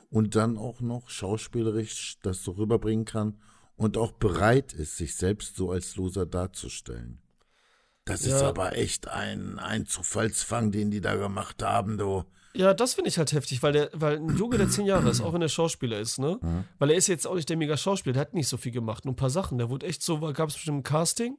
und 0.09 0.35
dann 0.35 0.57
auch 0.57 0.81
noch 0.81 1.09
schauspielerisch 1.09 2.17
das 2.21 2.43
so 2.43 2.51
rüberbringen 2.51 3.05
kann 3.05 3.37
und 3.77 3.95
auch 3.97 4.11
bereit 4.11 4.73
ist, 4.73 4.97
sich 4.97 5.15
selbst 5.15 5.55
so 5.55 5.71
als 5.71 5.95
Loser 5.95 6.25
darzustellen. 6.25 7.21
Das 8.05 8.25
ja. 8.25 8.35
ist 8.35 8.43
aber 8.43 8.77
echt 8.77 9.07
ein, 9.07 9.59
ein 9.59 9.87
Zufallsfang, 9.87 10.71
den 10.71 10.91
die 10.91 11.01
da 11.01 11.15
gemacht 11.15 11.61
haben, 11.63 11.97
du. 11.97 12.23
Ja, 12.53 12.73
das 12.73 12.93
finde 12.93 13.09
ich 13.09 13.17
halt 13.17 13.33
heftig, 13.33 13.61
weil 13.63 13.73
der, 13.73 13.89
weil 13.93 14.17
ein 14.17 14.37
Junge, 14.37 14.57
der 14.57 14.69
zehn 14.69 14.85
Jahre 14.85 15.09
ist, 15.09 15.19
auch 15.21 15.33
wenn 15.33 15.41
er 15.41 15.49
Schauspieler 15.49 15.99
ist, 15.99 16.19
ne? 16.19 16.39
Mhm. 16.41 16.63
Weil 16.79 16.91
er 16.91 16.95
ist 16.95 17.07
jetzt 17.07 17.27
auch 17.27 17.35
nicht 17.35 17.49
der 17.49 17.57
mega 17.57 17.75
Schauspieler, 17.75 18.13
der 18.13 18.21
hat 18.21 18.33
nicht 18.33 18.47
so 18.47 18.55
viel 18.57 18.71
gemacht, 18.71 19.03
nur 19.03 19.13
ein 19.13 19.17
paar 19.17 19.29
Sachen. 19.29 19.57
Der 19.57 19.69
wurde 19.69 19.87
echt 19.87 20.01
so, 20.01 20.19
gab 20.19 20.49
es 20.49 20.55
bestimmt 20.55 20.79
ein 20.79 20.83
Casting. 20.83 21.37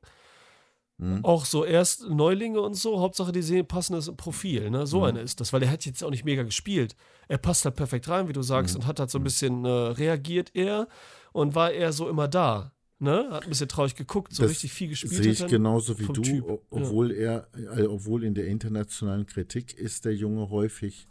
Mhm. 0.98 1.24
Auch 1.24 1.44
so 1.44 1.64
erst 1.64 2.08
Neulinge 2.08 2.60
und 2.60 2.74
so, 2.74 3.00
Hauptsache 3.00 3.32
die 3.32 3.42
sehen 3.42 3.66
passendes 3.66 4.10
Profil, 4.16 4.70
ne? 4.70 4.86
So 4.86 4.98
mhm. 4.98 5.04
einer 5.04 5.20
ist 5.20 5.40
das, 5.40 5.52
weil 5.52 5.60
der 5.60 5.70
hat 5.70 5.86
jetzt 5.86 6.02
auch 6.02 6.10
nicht 6.10 6.24
mega 6.24 6.42
gespielt. 6.42 6.96
Er 7.28 7.38
passt 7.38 7.64
halt 7.64 7.76
perfekt 7.76 8.08
rein, 8.08 8.28
wie 8.28 8.32
du 8.34 8.42
sagst, 8.42 8.74
mhm. 8.74 8.82
und 8.82 8.86
hat 8.86 9.00
halt 9.00 9.10
so 9.10 9.18
ein 9.18 9.24
bisschen 9.24 9.64
äh, 9.64 9.68
reagiert 9.68 10.50
er 10.54 10.88
und 11.32 11.54
war 11.54 11.70
eher 11.70 11.92
so 11.92 12.08
immer 12.08 12.28
da. 12.28 12.72
Ne? 12.98 13.28
Hat 13.30 13.42
ein 13.42 13.50
bisschen 13.50 13.68
traurig 13.68 13.94
geguckt, 13.94 14.32
so 14.32 14.42
das 14.42 14.52
richtig 14.52 14.72
viel 14.72 14.88
gespielt. 14.88 15.12
Sehe 15.12 15.32
ich 15.32 15.46
genauso 15.46 15.98
wie 15.98 16.06
du, 16.06 16.22
typ. 16.22 16.44
obwohl 16.70 17.12
ja. 17.12 17.46
er, 17.52 17.78
äh, 17.78 17.86
obwohl 17.86 18.24
in 18.24 18.34
der 18.34 18.46
internationalen 18.46 19.26
Kritik 19.26 19.74
ist 19.74 20.06
der 20.06 20.14
Junge 20.14 20.48
häufig 20.48 21.08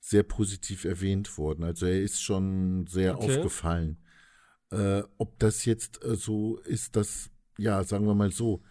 sehr 0.00 0.22
positiv 0.22 0.84
erwähnt 0.84 1.36
worden. 1.36 1.64
Also 1.64 1.86
er 1.86 2.00
ist 2.00 2.22
schon 2.22 2.86
sehr 2.86 3.18
okay. 3.18 3.36
aufgefallen. 3.36 3.98
Äh, 4.70 5.02
ob 5.18 5.38
das 5.38 5.64
jetzt 5.66 6.02
äh, 6.04 6.14
so 6.14 6.58
ist, 6.58 6.96
dass, 6.96 7.30
ja, 7.58 7.84
sagen 7.84 8.06
wir 8.06 8.14
mal 8.14 8.32
so, 8.32 8.62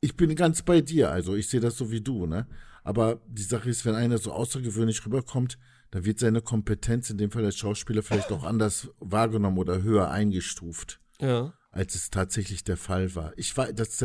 ich 0.00 0.16
bin 0.16 0.34
ganz 0.36 0.62
bei 0.62 0.80
dir, 0.80 1.10
also 1.10 1.34
ich 1.34 1.48
sehe 1.48 1.60
das 1.60 1.76
so 1.76 1.90
wie 1.90 2.00
du, 2.00 2.26
ne? 2.26 2.46
Aber 2.82 3.22
die 3.26 3.42
Sache 3.42 3.70
ist, 3.70 3.86
wenn 3.86 3.94
einer 3.94 4.18
so 4.18 4.32
außergewöhnlich 4.32 5.06
rüberkommt, 5.06 5.58
dann 5.90 6.04
wird 6.04 6.18
seine 6.18 6.42
Kompetenz, 6.42 7.08
in 7.08 7.16
dem 7.16 7.30
Fall 7.30 7.44
als 7.44 7.56
Schauspieler, 7.56 8.02
vielleicht 8.02 8.30
auch 8.30 8.44
anders 8.44 8.90
wahrgenommen 9.00 9.56
oder 9.56 9.82
höher 9.82 10.10
eingestuft. 10.10 11.00
Ja. 11.18 11.54
Als 11.74 11.96
es 11.96 12.10
tatsächlich 12.10 12.62
der 12.62 12.76
Fall 12.76 13.16
war. 13.16 13.32
Ich 13.36 13.56
war, 13.56 13.72
das, 13.72 14.00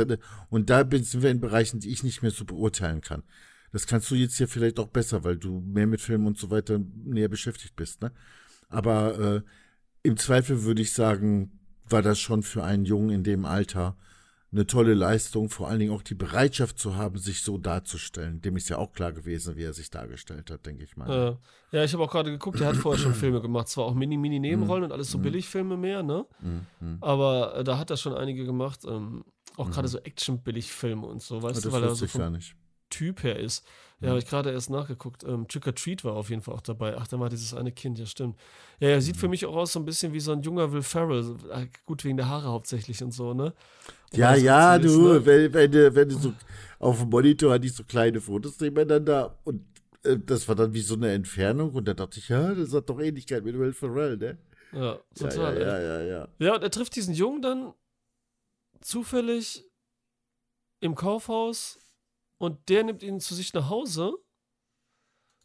und 0.50 0.70
da 0.72 0.88
sind 0.92 1.22
wir 1.22 1.30
in 1.30 1.40
Bereichen, 1.40 1.80
die 1.80 1.92
ich 1.92 2.04
nicht 2.04 2.24
mehr 2.24 2.32
so 2.32 2.44
beurteilen 2.44 3.02
kann. 3.02 3.22
Das 3.72 3.86
kannst 3.86 4.10
du 4.10 4.16
jetzt 4.16 4.38
hier 4.38 4.48
vielleicht 4.48 4.80
auch 4.80 4.88
besser, 4.88 5.24
weil 5.24 5.38
du 5.38 5.62
mehr 5.62 5.86
mit 5.86 6.02
Filmen 6.02 6.26
und 6.26 6.40
so 6.40 6.50
weiter 6.50 6.80
näher 7.06 7.30
beschäftigt 7.30 7.76
bist, 7.76 8.02
ne? 8.02 8.12
Aber 8.70 9.20
äh, 9.20 9.42
im 10.02 10.18
Zweifel 10.18 10.64
würde 10.64 10.82
ich 10.82 10.94
sagen, 10.94 11.60
war 11.88 12.02
das 12.02 12.20
schon 12.20 12.42
für 12.42 12.64
einen 12.64 12.86
Jungen 12.86 13.12
in 13.12 13.24
dem 13.24 13.46
Alter 13.46 13.96
eine 14.52 14.66
tolle 14.66 14.94
Leistung, 14.96 15.50
vor 15.50 15.68
allen 15.68 15.80
Dingen 15.80 15.92
auch 15.92 16.02
die 16.02 16.16
Bereitschaft 16.16 16.80
zu 16.80 16.96
haben, 16.96 17.18
sich 17.18 17.44
so 17.44 17.58
darzustellen. 17.58 18.42
Dem 18.42 18.58
ist 18.58 18.70
ja 18.70 18.78
auch 18.78 18.94
klar 18.94 19.12
gewesen, 19.12 19.56
wie 19.56 19.64
er 19.64 19.74
sich 19.74 19.92
dargestellt 19.92 20.50
hat, 20.50 20.66
denke 20.66 20.84
ich 20.84 20.98
mal. 20.98 21.38
Äh, 21.72 21.78
ja, 21.78 21.84
ich 21.84 21.94
habe 21.94 22.04
auch 22.04 22.12
gerade 22.12 22.32
geguckt, 22.32 22.60
er 22.60 22.68
hat 22.68 22.76
vorher 22.78 23.00
schon 23.00 23.14
Filme 23.14 23.42
gemacht, 23.42 23.68
zwar 23.68 23.86
auch 23.86 23.94
Mini-Mini-Nebenrollen 23.94 24.86
und 24.86 24.92
alles 24.92 25.12
so 25.12 25.20
Billigfilme 25.20 25.78
mehr, 25.78 26.02
ne? 26.02 26.26
Mhm. 26.42 26.98
Aber 27.02 27.58
äh, 27.58 27.64
da 27.64 27.78
hat 27.78 27.92
er 27.92 27.98
schon 27.98 28.16
einige 28.16 28.46
gemacht, 28.46 28.80
ähm, 28.88 29.24
auch 29.56 29.70
gerade 29.70 29.88
so 29.88 30.00
Action-Billigfilme 30.00 31.06
und 31.06 31.22
so, 31.22 31.44
weißt 31.44 31.58
Das 31.58 31.64
du, 31.64 31.72
weil 31.72 31.84
er 31.84 31.96
so 31.96 32.08
vom 32.08 32.22
gar 32.22 32.30
nicht. 32.32 32.56
Typ 32.90 33.22
her 33.22 33.38
ist. 33.38 33.64
Ja, 34.02 34.10
habe 34.10 34.20
ich 34.20 34.26
gerade 34.26 34.52
erst 34.52 34.70
nachgeguckt. 34.70 35.24
Ähm, 35.26 35.48
Trick 35.48 35.68
or 35.68 35.76
Treat 35.76 36.06
war 36.06 36.14
auf 36.14 36.30
jeden 36.30 36.42
Fall 36.42 36.56
auch 36.56 36.62
dabei. 36.62 36.96
Ach, 36.98 37.08
da 37.08 37.20
war 37.20 37.28
dieses 37.30 37.54
eine 37.54 37.72
Kind, 37.74 38.00
ja, 38.00 38.06
stimmt. 38.06 38.38
Ja, 38.80 38.90
er 38.90 39.02
sieht 39.02 39.18
für 39.18 39.28
mich 39.28 39.46
auch 39.46 39.56
aus 39.58 39.74
so 39.74 39.80
ein 39.80 39.86
bisschen 39.86 40.14
wie 40.14 40.22
so 40.22 40.32
ein 40.32 40.42
junger 40.42 40.72
Will 40.72 40.82
Ferrell. 40.84 41.36
Äh, 41.52 41.68
Gut, 41.86 42.06
wegen 42.06 42.16
der 42.16 42.30
Haare 42.30 42.48
hauptsächlich 42.48 43.04
und 43.04 43.12
so, 43.12 43.34
ne? 43.34 43.54
Ja, 44.14 44.28
Aber 44.30 44.36
das 44.36 44.44
ja, 44.44 44.76
ist, 44.78 44.86
du, 44.86 45.14
ne? 45.14 45.26
wenn, 45.26 45.54
wenn, 45.54 45.72
du, 45.72 45.96
wenn 45.96 46.10
du 46.10 46.18
so 46.18 46.34
auf 46.80 47.00
dem 47.00 47.10
Monitor 47.10 47.54
hatte 47.54 47.66
ich 47.66 47.74
so 47.76 47.84
kleine 47.84 48.22
Fotos 48.22 48.60
nebeneinander 48.62 49.38
und 49.44 49.66
äh, 50.04 50.18
das 50.18 50.48
war 50.48 50.56
dann 50.56 50.74
wie 50.74 50.82
so 50.82 50.96
eine 50.96 51.12
Entfernung 51.12 51.72
und 51.74 51.86
da 51.86 51.94
dachte 51.94 52.20
ich, 52.20 52.30
ja, 52.30 52.54
das 52.56 52.74
hat 52.74 52.90
doch 52.90 53.00
Ähnlichkeit 53.02 53.44
mit 53.44 53.58
Will 53.60 53.74
Ferrell, 53.74 54.16
ne? 54.18 54.38
Ja, 54.72 54.82
Ja, 54.82 55.00
total. 55.14 55.58
ja, 55.58 55.60
ey. 55.60 55.62
ja, 55.62 55.80
ja, 55.82 56.02
ja. 56.02 56.28
Ja, 56.40 56.56
und 56.56 56.64
er 56.64 56.72
trifft 56.72 56.96
diesen 56.96 57.14
Jungen 57.14 57.42
dann 57.42 57.74
zufällig 58.82 59.66
im 60.80 60.96
Kaufhaus 60.96 61.80
und 62.40 62.58
der 62.70 62.84
nimmt 62.84 63.04
ihn 63.04 63.20
zu 63.20 63.36
sich 63.36 63.54
nach 63.54 63.70
Hause. 63.70 64.14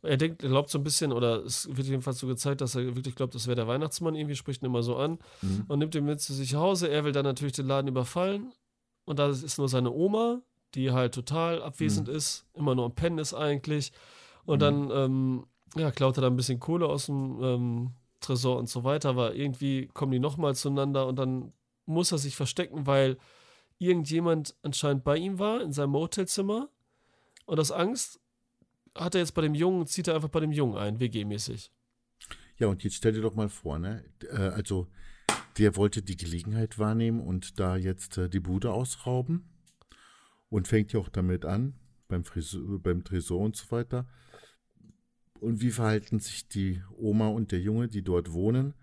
Er 0.03 0.17
denkt, 0.19 0.43
er 0.43 0.51
glaubt 0.51 0.69
so 0.69 0.79
ein 0.79 0.85
bisschen, 0.85 1.13
oder 1.13 1.45
es 1.45 1.67
wird 1.75 1.87
jedenfalls 1.87 2.19
so 2.19 2.27
gezeigt, 2.27 2.61
dass 2.61 2.75
er 2.75 2.95
wirklich 2.95 3.15
glaubt, 3.15 3.35
das 3.35 3.47
wäre 3.47 3.57
der 3.57 3.67
Weihnachtsmann, 3.67 4.15
irgendwie 4.15 4.37
spricht 4.37 4.63
ihn 4.63 4.67
immer 4.67 4.83
so 4.83 4.97
an 4.97 5.19
Mhm. 5.41 5.65
und 5.69 5.79
nimmt 5.79 5.95
ihn 5.95 6.05
mit 6.05 6.21
zu 6.21 6.35
sich 6.35 6.53
nach 6.53 6.61
Hause. 6.61 6.89
Er 6.89 7.05
will 7.05 7.13
dann 7.13 7.25
natürlich 7.25 7.55
den 7.55 7.67
Laden 7.67 7.89
überfallen 7.89 8.53
und 9.07 9.19
da 9.19 9.29
ist 9.29 9.59
nur 9.59 9.69
seine 9.69 9.91
Oma, 9.93 10.43
die 10.75 10.91
halt 10.93 11.15
total 11.15 11.63
abwesend 11.63 12.09
ist, 12.09 12.45
immer 12.53 12.75
nur 12.75 12.85
am 12.87 12.95
Pennen 12.95 13.19
ist 13.19 13.33
eigentlich. 13.33 13.93
Und 14.45 14.61
dann, 14.61 14.91
ähm, 14.91 15.47
ja, 15.77 15.91
klaut 15.91 16.19
er 16.19 16.23
da 16.23 16.27
ein 16.27 16.37
bisschen 16.37 16.61
Kohle 16.61 16.87
aus 16.87 17.07
dem 17.07 17.43
ähm, 17.43 17.91
Tresor 18.21 18.59
und 18.59 18.69
so 18.69 18.85
weiter, 18.85 19.09
aber 19.09 19.35
irgendwie 19.35 19.87
kommen 19.95 20.13
die 20.13 20.19
nochmal 20.19 20.55
zueinander 20.55 21.07
und 21.07 21.17
dann 21.17 21.53
muss 21.87 22.13
er 22.13 22.19
sich 22.19 22.37
verstecken, 22.37 22.87
weil 22.87 23.17
irgendjemand 23.79 24.55
anscheinend 24.63 25.03
bei 25.05 25.17
ihm 25.17 25.39
war 25.39 25.63
in 25.63 25.73
seinem 25.73 25.91
Motelzimmer 25.91 26.69
und 27.47 27.61
aus 27.61 27.71
Angst 27.71 28.21
hat 28.95 29.15
er 29.15 29.21
jetzt 29.21 29.35
bei 29.35 29.43
dem 29.43 29.55
Jungen, 29.55 29.87
zieht 29.87 30.09
er 30.09 30.15
einfach 30.15 30.29
bei 30.29 30.41
dem 30.41 30.53
Jungen 30.53 30.77
ein, 30.77 31.01
WG-mäßig. 31.01 31.73
Ja, 32.59 32.69
und 32.69 32.85
jetzt 32.85 32.95
stell 32.95 33.13
dir 33.13 33.23
doch 33.23 33.35
mal 33.35 33.49
vor, 33.49 33.79
ne? 33.79 34.05
Äh, 34.31 34.37
also, 34.37 34.89
der 35.59 35.77
wollte 35.77 36.03
die 36.03 36.17
Gelegenheit 36.17 36.79
wahrnehmen 36.79 37.21
und 37.21 37.59
da 37.59 37.77
jetzt 37.77 38.19
äh, 38.19 38.29
die 38.29 38.41
Bude 38.41 38.73
ausrauben 38.73 39.49
und 40.49 40.69
fängt 40.69 40.93
ja 40.93 41.01
auch 41.01 41.09
damit 41.09 41.45
an, 41.45 41.75
beim, 42.09 42.25
Friseur, 42.25 42.79
beim 42.79 43.03
Tresor 43.03 43.41
und 43.41 43.57
so 43.57 43.71
weiter. 43.71 44.07
Und 45.41 45.61
wie 45.61 45.73
verhalten 45.73 46.21
sich 46.21 46.49
die 46.49 46.83
Oma 46.97 47.29
und 47.29 47.53
der 47.53 47.61
Junge, 47.61 47.89
die 47.89 48.03
dort 48.03 48.33
wohnen? 48.33 48.75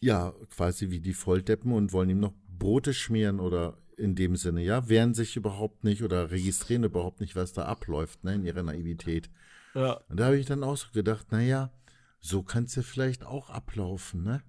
Ja, 0.00 0.34
quasi 0.50 0.90
wie 0.90 1.00
die 1.00 1.12
Volldeppen 1.12 1.72
und 1.72 1.92
wollen 1.92 2.10
ihm 2.10 2.20
noch 2.20 2.34
Brote 2.48 2.94
schmieren 2.94 3.40
oder 3.40 3.81
in 3.96 4.14
dem 4.14 4.36
Sinne, 4.36 4.62
ja, 4.62 4.88
wehren 4.88 5.14
sich 5.14 5.36
überhaupt 5.36 5.84
nicht 5.84 6.02
oder 6.02 6.30
registrieren 6.30 6.84
überhaupt 6.84 7.20
nicht, 7.20 7.36
was 7.36 7.52
da 7.52 7.64
abläuft, 7.66 8.24
ne, 8.24 8.34
in 8.34 8.44
ihrer 8.44 8.62
Naivität. 8.62 9.30
Ja, 9.74 10.00
Und 10.08 10.18
da 10.20 10.26
habe 10.26 10.38
ich 10.38 10.46
dann 10.46 10.64
auch 10.64 10.76
so 10.76 10.88
gedacht, 10.92 11.32
naja, 11.32 11.70
so 12.20 12.42
kann 12.42 12.64
es 12.64 12.74
ja 12.74 12.82
vielleicht 12.82 13.24
auch 13.24 13.50
ablaufen, 13.50 14.22
ne? 14.22 14.42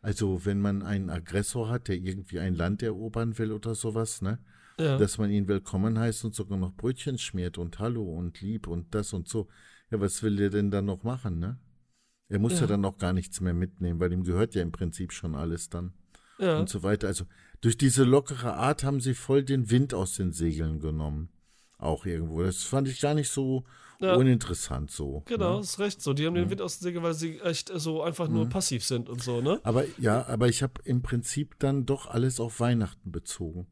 Also, 0.00 0.44
wenn 0.44 0.60
man 0.60 0.82
einen 0.82 1.10
Aggressor 1.10 1.68
hat, 1.68 1.88
der 1.88 1.96
irgendwie 1.96 2.38
ein 2.38 2.54
Land 2.54 2.82
erobern 2.84 3.36
will 3.38 3.50
oder 3.52 3.74
sowas, 3.74 4.22
ne? 4.22 4.38
ja. 4.78 4.96
Dass 4.96 5.18
man 5.18 5.30
ihn 5.30 5.48
willkommen 5.48 5.98
heißt 5.98 6.24
und 6.24 6.36
sogar 6.36 6.56
noch 6.56 6.72
Brötchen 6.72 7.18
schmiert 7.18 7.58
und 7.58 7.80
Hallo 7.80 8.04
und 8.16 8.40
lieb 8.40 8.68
und 8.68 8.94
das 8.94 9.12
und 9.12 9.28
so. 9.28 9.48
Ja, 9.90 10.00
was 10.00 10.22
will 10.22 10.36
der 10.36 10.50
denn 10.50 10.70
dann 10.70 10.84
noch 10.84 11.02
machen, 11.02 11.40
ne? 11.40 11.58
Er 12.28 12.38
muss 12.38 12.54
ja, 12.54 12.60
Ja. 12.60 12.66
dann 12.68 12.82
noch 12.82 12.96
gar 12.98 13.12
nichts 13.12 13.40
mehr 13.40 13.54
mitnehmen, 13.54 13.98
weil 13.98 14.12
ihm 14.12 14.22
gehört 14.22 14.54
ja 14.54 14.62
im 14.62 14.70
Prinzip 14.70 15.12
schon 15.12 15.34
alles 15.34 15.68
dann 15.68 15.94
ja. 16.38 16.60
und 16.60 16.68
so 16.68 16.82
weiter. 16.84 17.08
Also 17.08 17.24
durch 17.60 17.76
diese 17.76 18.04
lockere 18.04 18.54
Art 18.54 18.84
haben 18.84 19.00
sie 19.00 19.14
voll 19.14 19.42
den 19.42 19.70
Wind 19.70 19.94
aus 19.94 20.14
den 20.16 20.32
Segeln 20.32 20.80
genommen. 20.80 21.28
Auch 21.78 22.06
irgendwo. 22.06 22.42
Das 22.42 22.62
fand 22.64 22.88
ich 22.88 23.00
gar 23.00 23.14
nicht 23.14 23.30
so 23.30 23.64
Ja. 24.00 24.14
uninteressant 24.14 24.90
so. 24.90 25.22
Genau, 25.26 25.56
Ne? 25.56 25.60
ist 25.60 25.78
recht 25.78 26.00
so. 26.02 26.12
Die 26.12 26.26
haben 26.26 26.34
den 26.34 26.50
Wind 26.50 26.60
aus 26.60 26.78
den 26.78 26.84
Segeln, 26.84 27.02
weil 27.04 27.14
sie 27.14 27.40
echt 27.40 27.70
so 27.74 28.02
einfach 28.02 28.28
nur 28.28 28.48
passiv 28.48 28.84
sind 28.84 29.08
und 29.08 29.22
so, 29.22 29.40
ne? 29.40 29.60
Aber 29.64 29.84
ja, 29.98 30.26
aber 30.26 30.48
ich 30.48 30.62
habe 30.62 30.74
im 30.84 31.02
Prinzip 31.02 31.58
dann 31.58 31.84
doch 31.86 32.06
alles 32.06 32.38
auf 32.40 32.60
Weihnachten 32.60 33.10
bezogen. 33.10 33.66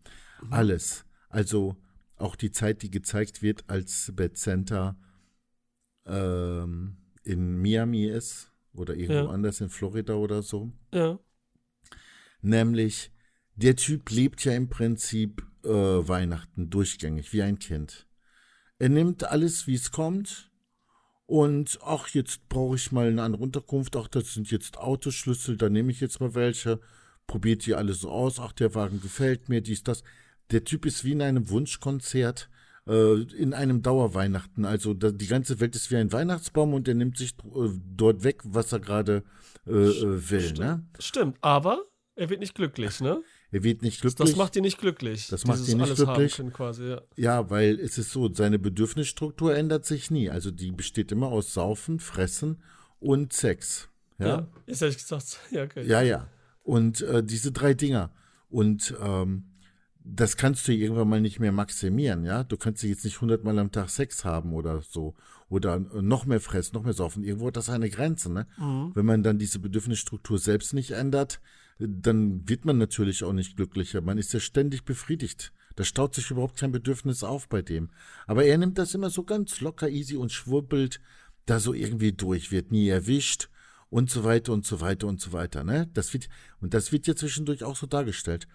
Alles. 0.51 1.05
Also 1.29 1.77
auch 2.16 2.35
die 2.37 2.51
Zeit, 2.51 2.83
die 2.83 2.90
gezeigt 2.90 3.42
wird, 3.42 3.64
als 3.68 4.12
Bad 4.16 4.37
Center 4.37 4.96
ähm, 6.07 6.96
in 7.25 7.61
Miami 7.61 8.05
ist 8.07 8.53
oder 8.72 8.94
irgendwo 8.94 9.25
Ja. 9.27 9.31
anders 9.31 9.61
in 9.61 9.68
Florida 9.68 10.14
oder 10.14 10.42
so. 10.42 10.72
Ja. 10.92 11.18
Nämlich, 12.40 13.11
der 13.57 13.77
Typ 13.77 14.11
lebt 14.11 14.45
ja 14.45 14.53
im 14.53 14.69
Prinzip 14.69 15.42
äh, 15.64 15.69
Weihnachten 15.69 16.71
durchgängig, 16.71 17.33
wie 17.33 17.42
ein 17.42 17.59
Kind. 17.59 18.07
Er 18.79 18.90
nimmt 18.90 19.25
alles, 19.25 19.66
wie 19.66 19.75
es 19.75 19.90
kommt. 19.90 20.51
Und 21.25 21.81
ach, 21.83 22.09
jetzt 22.09 22.49
brauche 22.49 22.77
ich 22.77 22.92
mal 22.92 23.09
eine 23.09 23.23
andere 23.23 23.42
Unterkunft. 23.42 23.97
Ach, 23.97 24.07
das 24.07 24.35
sind 24.35 24.51
jetzt 24.51 24.79
Autoschlüssel, 24.79 25.57
da 25.57 25.69
nehme 25.69 25.90
ich 25.90 26.01
jetzt 26.01 26.21
mal 26.21 26.35
welche. 26.35 26.81
Probiert 27.27 27.66
die 27.66 27.75
alle 27.75 27.95
so 27.95 28.11
aus. 28.11 28.38
Ach, 28.38 28.53
der 28.53 28.75
Wagen 28.75 29.01
gefällt 29.01 29.49
mir, 29.49 29.61
dies, 29.61 29.83
das. 29.83 30.05
Der 30.53 30.62
Typ 30.62 30.87
ist 30.87 31.05
wie 31.05 31.12
in 31.12 31.23
einem 31.23 31.49
Wunschkonzert, 31.49 32.49
äh, 32.87 33.23
in 33.23 33.55
einem 33.55 33.83
Dauerweihnachten. 33.83 34.64
Also 34.64 34.95
da, 34.95 35.11
die 35.11 35.27
ganze 35.27 35.59
Welt 35.59 35.75
ist 35.75 35.90
wie 35.90 35.97
ein 35.97 36.12
Weihnachtsbaum 36.12 36.75
und 36.75 36.87
er 36.87 36.95
nimmt 36.95 37.19
sich 37.19 37.33
äh, 37.33 37.71
dort 37.97 38.23
weg, 38.23 38.42
was 38.45 38.71
er 38.71 38.79
gerade 38.79 39.25
äh, 39.66 39.73
äh, 39.73 40.31
will. 40.31 40.53
Ne? 40.53 40.87
Stimmt, 41.01 41.38
aber 41.40 41.83
er 42.14 42.31
wird 42.31 42.38
nicht 42.38 42.55
glücklich, 42.55 43.01
ne? 43.01 43.23
Er 43.52 43.62
wird 43.62 43.82
nicht 43.82 44.00
glücklich. 44.00 44.28
Das 44.28 44.37
macht 44.37 44.56
ihn 44.56 44.62
nicht 44.62 44.78
glücklich. 44.78 45.28
Das 45.28 45.46
macht 45.46 45.61
ihn 45.68 45.78
nicht 45.78 45.87
alles 45.87 45.96
glücklich. 45.96 46.52
Quasi, 46.52 46.85
ja. 46.88 47.02
Ja, 47.16 47.50
weil 47.50 47.78
es 47.78 47.96
ist 47.96 48.11
so, 48.11 48.32
seine 48.32 48.59
Bedürfnisstruktur 48.59 49.54
ändert 49.54 49.87
sich 49.87 50.11
nie. 50.11 50.30
Also 50.30 50.50
die 50.50 50.72
besteht 50.72 51.12
immer 51.12 51.28
aus 51.28 51.54
Saufen, 51.54 52.00
Fressen 52.00 52.62
und 52.98 53.32
Sex. 53.32 53.88
Ja, 54.18 54.26
ja. 54.26 54.48
Ist 54.66 54.82
ehrlich 54.82 54.98
gesagt, 54.98 55.38
ja, 55.50 55.64
okay. 55.64 55.87
ja. 55.87 56.02
ja. 56.02 56.28
Und 56.62 57.02
äh, 57.02 57.22
diese 57.22 57.52
drei 57.52 57.74
Dinger. 57.74 58.11
Und 58.48 58.94
ähm, 59.00 59.44
das 60.02 60.37
kannst 60.37 60.66
du 60.66 60.72
irgendwann 60.72 61.09
mal 61.09 61.20
nicht 61.20 61.40
mehr 61.40 61.52
maximieren, 61.52 62.24
ja. 62.24 62.44
Du 62.44 62.56
kannst 62.56 62.82
jetzt 62.82 63.04
nicht 63.04 63.20
hundertmal 63.20 63.59
am 63.59 63.72
Tag 63.72 63.90
Sex 63.90 64.24
haben 64.24 64.52
oder 64.52 64.82
so. 64.82 65.14
Oder 65.48 65.76
äh, 65.76 66.02
noch 66.02 66.26
mehr 66.26 66.40
fressen, 66.40 66.74
noch 66.74 66.82
mehr 66.82 66.92
saufen. 66.92 67.22
Irgendwo 67.22 67.48
hat 67.48 67.56
das 67.56 67.70
eine 67.70 67.90
Grenze, 67.90 68.32
ne? 68.32 68.46
Mhm. 68.59 68.92
Wenn 68.94 69.06
man 69.06 69.22
dann 69.22 69.38
diese 69.38 69.59
Bedürfnisstruktur 69.59 70.38
selbst 70.38 70.74
nicht 70.74 70.92
ändert, 70.92 71.40
dann 71.78 72.48
wird 72.48 72.64
man 72.64 72.78
natürlich 72.78 73.24
auch 73.24 73.32
nicht 73.32 73.56
glücklicher. 73.56 74.00
Man 74.00 74.18
ist 74.18 74.32
ja 74.32 74.40
ständig 74.40 74.84
befriedigt. 74.84 75.52
Da 75.74 75.84
staut 75.84 76.14
sich 76.14 76.30
überhaupt 76.30 76.58
kein 76.58 76.72
Bedürfnis 76.72 77.22
auf 77.22 77.48
bei 77.48 77.60
dem. 77.60 77.90
Aber 78.26 78.44
er 78.44 78.56
nimmt 78.56 78.78
das 78.78 78.94
immer 78.94 79.10
so 79.10 79.24
ganz 79.24 79.60
locker, 79.60 79.88
easy 79.88 80.16
und 80.16 80.32
schwurbelt 80.32 81.00
da 81.44 81.60
so 81.60 81.74
irgendwie 81.74 82.12
durch, 82.12 82.50
wird 82.50 82.72
nie 82.72 82.88
erwischt 82.88 83.50
und 83.90 84.10
so 84.10 84.24
weiter 84.24 84.52
und 84.52 84.66
so 84.66 84.80
weiter 84.80 85.06
und 85.06 85.20
so 85.20 85.32
weiter. 85.32 85.64
Ne? 85.64 85.88
Das 85.92 86.12
wird, 86.12 86.28
und 86.60 86.74
das 86.74 86.92
wird 86.92 87.06
ja 87.06 87.14
zwischendurch 87.14 87.62
auch 87.62 87.76
so 87.76 87.86
dargestellt. 87.86 88.48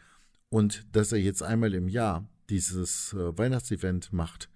Und 0.50 0.86
dass 0.92 1.12
er 1.12 1.20
jetzt 1.20 1.44
einmal 1.44 1.74
im 1.74 1.88
Jahr 1.88 2.28
dieses 2.50 3.14
äh, 3.14 3.38
Weihnachtsevent 3.38 4.12
macht, 4.12 4.50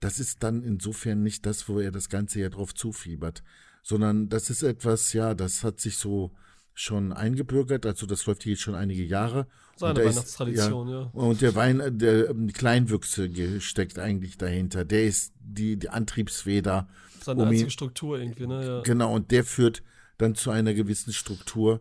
das 0.00 0.18
ist 0.18 0.42
dann 0.42 0.62
insofern 0.62 1.22
nicht 1.22 1.46
das, 1.46 1.68
wo 1.68 1.80
er 1.80 1.92
das 1.92 2.08
ganze 2.08 2.40
Jahr 2.40 2.50
drauf 2.50 2.74
zufiebert, 2.74 3.42
sondern 3.82 4.28
das 4.28 4.50
ist 4.50 4.62
etwas, 4.62 5.12
ja, 5.12 5.34
das 5.34 5.62
hat 5.62 5.80
sich 5.80 5.96
so 5.96 6.32
schon 6.78 7.12
eingebürgert, 7.14 7.86
also 7.86 8.04
das 8.06 8.26
läuft 8.26 8.42
hier 8.42 8.52
jetzt 8.52 8.60
schon 8.60 8.74
einige 8.74 9.02
Jahre. 9.02 9.46
Seine 9.76 10.02
ist- 10.02 10.16
Weihnachtstradition, 10.16 10.88
ja. 10.90 10.98
Und 11.14 11.40
der 11.40 11.54
Wein, 11.54 11.98
der 11.98 12.34
Kleinwüchse 12.52 13.60
steckt 13.62 13.98
eigentlich 13.98 14.36
dahinter. 14.36 14.84
Der 14.84 15.04
ist 15.06 15.32
die, 15.40 15.78
die 15.78 15.88
Antriebsfeder. 15.88 16.86
Seine 17.22 17.42
um 17.42 17.48
einzige 17.48 17.70
Struktur 17.70 18.18
irgendwie, 18.20 18.46
ne? 18.46 18.64
Ja. 18.66 18.80
Genau, 18.82 19.14
und 19.14 19.30
der 19.30 19.42
führt 19.44 19.82
dann 20.18 20.34
zu 20.34 20.50
einer 20.50 20.74
gewissen 20.74 21.14
Struktur, 21.14 21.80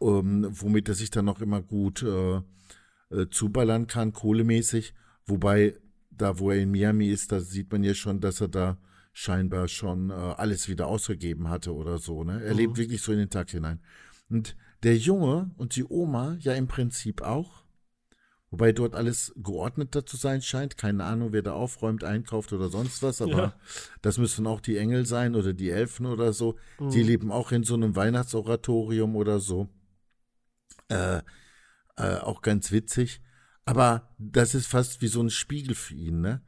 ähm, 0.00 0.48
womit 0.50 0.88
er 0.88 0.94
sich 0.96 1.10
dann 1.10 1.26
noch 1.26 1.40
immer 1.40 1.62
gut 1.62 2.02
äh, 2.02 2.36
äh, 3.10 3.28
zuballern 3.30 3.86
kann, 3.86 4.12
kohlemäßig. 4.12 4.94
Wobei 5.26 5.76
da 6.10 6.38
wo 6.40 6.50
er 6.50 6.58
in 6.60 6.72
Miami 6.72 7.06
ist, 7.08 7.30
da 7.30 7.38
sieht 7.40 7.70
man 7.70 7.84
ja 7.84 7.94
schon, 7.94 8.20
dass 8.20 8.40
er 8.40 8.48
da 8.48 8.78
scheinbar 9.12 9.68
schon 9.68 10.10
äh, 10.10 10.12
alles 10.14 10.68
wieder 10.68 10.88
ausgegeben 10.88 11.48
hatte 11.48 11.72
oder 11.72 11.98
so. 11.98 12.24
Ne? 12.24 12.42
Er 12.42 12.52
Mhm. 12.52 12.58
lebt 12.58 12.76
wirklich 12.78 13.00
so 13.00 13.12
in 13.12 13.18
den 13.18 13.30
Tag 13.30 13.50
hinein. 13.50 13.80
Und 14.34 14.56
der 14.82 14.96
Junge 14.96 15.52
und 15.58 15.76
die 15.76 15.84
Oma 15.84 16.36
ja 16.40 16.54
im 16.54 16.66
Prinzip 16.66 17.22
auch. 17.22 17.62
Wobei 18.50 18.72
dort 18.72 18.96
alles 18.96 19.32
geordneter 19.36 20.04
zu 20.06 20.16
sein 20.16 20.42
scheint. 20.42 20.76
Keine 20.76 21.04
Ahnung, 21.04 21.32
wer 21.32 21.42
da 21.42 21.52
aufräumt, 21.52 22.02
einkauft 22.02 22.52
oder 22.52 22.68
sonst 22.68 23.00
was. 23.04 23.22
Aber 23.22 23.30
Ja. 23.30 23.56
das 24.02 24.18
müssen 24.18 24.48
auch 24.48 24.60
die 24.60 24.76
Engel 24.76 25.06
sein 25.06 25.36
oder 25.36 25.52
die 25.52 25.70
Elfen 25.70 26.06
oder 26.06 26.32
so. 26.32 26.56
Die 26.80 27.00
Mhm. 27.02 27.06
leben 27.06 27.32
auch 27.32 27.52
in 27.52 27.62
so 27.62 27.74
einem 27.74 27.94
Weihnachtsoratorium 27.94 29.14
oder 29.14 29.38
so. 29.38 29.68
Äh, 30.88 31.18
äh, 31.96 32.16
auch 32.18 32.42
ganz 32.42 32.72
witzig. 32.72 33.20
Aber 33.64 34.14
das 34.18 34.56
ist 34.56 34.66
fast 34.66 35.00
wie 35.00 35.08
so 35.08 35.22
ein 35.22 35.30
Spiegel 35.30 35.76
für 35.76 35.94
ihn, 35.94 36.20
ne? 36.20 36.42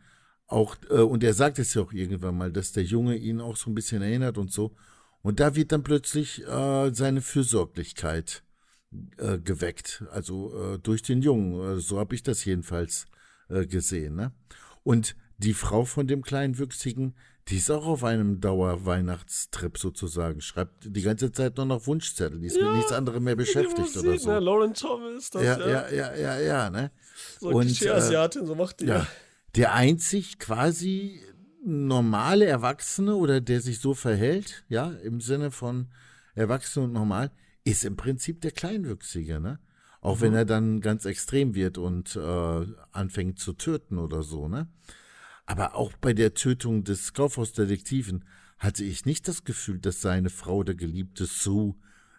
Auch, 0.49 0.77
äh, 0.91 0.95
und 1.03 1.23
er 1.23 1.35
sagt 1.35 1.61
es 1.61 1.75
ja 1.75 1.83
auch 1.83 1.93
irgendwann 1.93 2.37
mal, 2.37 2.51
dass 2.53 2.73
der 2.73 2.85
Junge 2.85 3.17
ihn 3.17 3.41
auch 3.41 3.57
so 3.57 3.71
ein 3.71 3.75
bisschen 3.75 4.03
erinnert 4.03 4.39
und 4.39 4.53
so. 4.53 4.75
Und 5.27 5.41
da 5.41 5.57
wird 5.57 5.73
dann 5.73 5.83
plötzlich 5.83 6.47
äh, 6.47 6.95
seine 6.95 7.21
Fürsorglichkeit 7.21 8.45
äh, 9.19 9.39
geweckt, 9.39 10.05
also 10.13 10.75
äh, 10.75 10.79
durch 10.79 11.03
den 11.03 11.21
Jungen. 11.21 11.79
Äh, 11.79 11.81
so 11.81 11.99
habe 11.99 12.15
ich 12.15 12.23
das 12.23 12.45
jedenfalls 12.45 13.07
äh, 13.49 13.67
gesehen. 13.67 14.15
Ne? 14.15 14.31
Und 14.85 15.17
die 15.39 15.53
Frau 15.53 15.85
von 15.85 16.07
dem 16.07 16.23
kleinen 16.23 16.61
Wüchsigen, 16.61 17.17
die 17.49 17.57
ist 17.57 17.73
auch 17.73 17.87
auf 17.87 18.05
einem 18.05 18.41
Dauerweihnachtstrip 18.41 19.79
sozusagen, 19.79 20.41
schreibt 20.41 20.95
die 20.95 21.03
ganze 21.03 21.33
Zeit 21.33 21.57
nur 21.57 21.67
noch 21.67 21.89
Wunschzettel, 21.89 22.39
die 22.39 22.47
ist 22.47 22.57
Ja, 22.57 22.67
mit 22.67 22.77
nichts 22.77 22.93
anderem 22.93 23.25
mehr 23.25 23.35
beschäftigt 23.35 23.97
Die 23.97 23.99
oder 23.99 24.19
so. 24.19 24.31
Ne? 24.31 24.39
Lauren 24.39 24.75
Thomas, 24.75 25.31
das 25.31 25.43
Ja, 25.43 25.59
ja, 25.59 25.89
ja, 25.89 25.91
ja, 25.91 26.15
ja, 26.15 26.39
ja, 26.39 26.71
ne? 26.71 26.93
so 27.41 27.49
und, 27.49 27.67
Klischee-Asiatin, 27.67 28.47
so 28.47 28.55
macht 28.55 28.79
die. 28.79 28.87
Ja. 28.87 29.05
Der 29.57 29.75
einzig 29.75 30.39
quasi 30.39 31.21
normale 31.67 32.47
Erwachsene 32.47 33.17
oder 33.17 33.41
der 33.41 33.61
sich 33.61 33.81
so 33.81 33.93
verhält, 33.93 34.65
ja, 34.69 34.91
im 35.03 35.21
Sinne 35.21 35.51
von 35.51 35.89
erwachsen 36.35 36.85
und 36.85 36.93
normal, 36.93 37.33
ist 37.65 37.85
im 37.85 37.97
Prinzip 37.97 38.41
der 38.41 38.53
Kleinwüchsige, 38.53 39.41
ne? 39.41 39.59
Auch 40.01 40.21
wenn 40.21 40.35
er 40.35 40.45
dann 40.45 40.81
ganz 40.81 41.05
extrem 41.05 41.57
wird 41.57 41.79
und 41.79 42.15
äh, 42.15 42.67
anfängt 42.93 43.41
zu 43.41 43.55
töten 43.55 43.99
oder 43.99 44.23
so, 44.23 44.49
ne? 44.49 44.69
Aber 45.47 45.75
auch 45.75 45.93
bei 46.01 46.13
der 46.13 46.35
Tötung 46.35 46.85
des 46.85 47.13
Kaufhausdetektiven 47.13 48.25
hatte 48.59 48.85
ich 48.85 49.05
nicht 49.05 49.27
das 49.27 49.45
Gefühl, 49.45 49.81
dass 49.81 50.01
seine 50.01 50.31
Frau, 50.31 50.63
der 50.63 50.77
geliebte 50.77 51.27
Sue, 51.27 51.75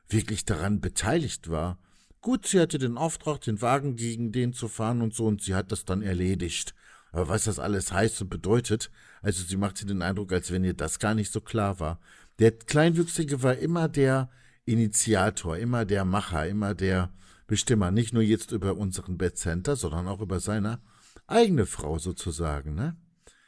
wirklich 0.10 0.43
daran 0.43 0.81
beteiligt 0.81 1.49
war. 1.49 1.79
Gut, 2.21 2.47
sie 2.47 2.60
hatte 2.60 2.77
den 2.77 2.97
Auftrag, 2.97 3.41
den 3.41 3.62
Wagen 3.62 3.95
gegen 3.95 4.31
den 4.33 4.53
zu 4.53 4.67
fahren 4.67 5.01
und 5.01 5.13
so, 5.13 5.25
und 5.25 5.41
sie 5.41 5.55
hat 5.55 5.71
das 5.71 5.86
dann 5.86 6.01
erledigt. 6.01 6.75
Aber 7.17 7.30
was 7.30 7.45
das 7.45 7.58
alles 7.58 7.91
heißt 7.91 8.21
und 8.21 8.30
bedeutet, 8.30 8.91
also 9.23 9.43
sie 9.43 9.58
machte 9.58 9.88
den 9.88 10.03
Eindruck, 10.03 10.32
als 10.32 10.51
wenn 10.51 10.63
ihr 10.63 10.75
das 10.75 10.99
gar 10.99 11.15
nicht 11.15 11.32
so 11.32 11.41
klar 11.41 11.80
war. 11.80 11.99
Der 12.38 12.51
Kleinwüchsige 12.51 13.41
war 13.41 13.56
immer 13.56 13.89
der 13.89 14.30
Initiator, 14.65 15.58
immer 15.58 15.84
der 15.84 16.06
Macher, 16.06 16.45
immer 16.47 16.75
der 16.75 17.10
Bestimmer, 17.47 17.89
nicht 17.89 18.13
nur 18.13 18.21
jetzt 18.21 18.51
über 18.51 18.77
unseren 18.77 19.17
Bad 19.17 19.36
Center, 19.36 19.75
sondern 19.75 20.08
auch 20.08 20.21
über 20.21 20.39
seine 20.39 20.80
eigene 21.25 21.65
Frau 21.65 21.97
sozusagen, 21.97 22.75
ne? 22.75 22.95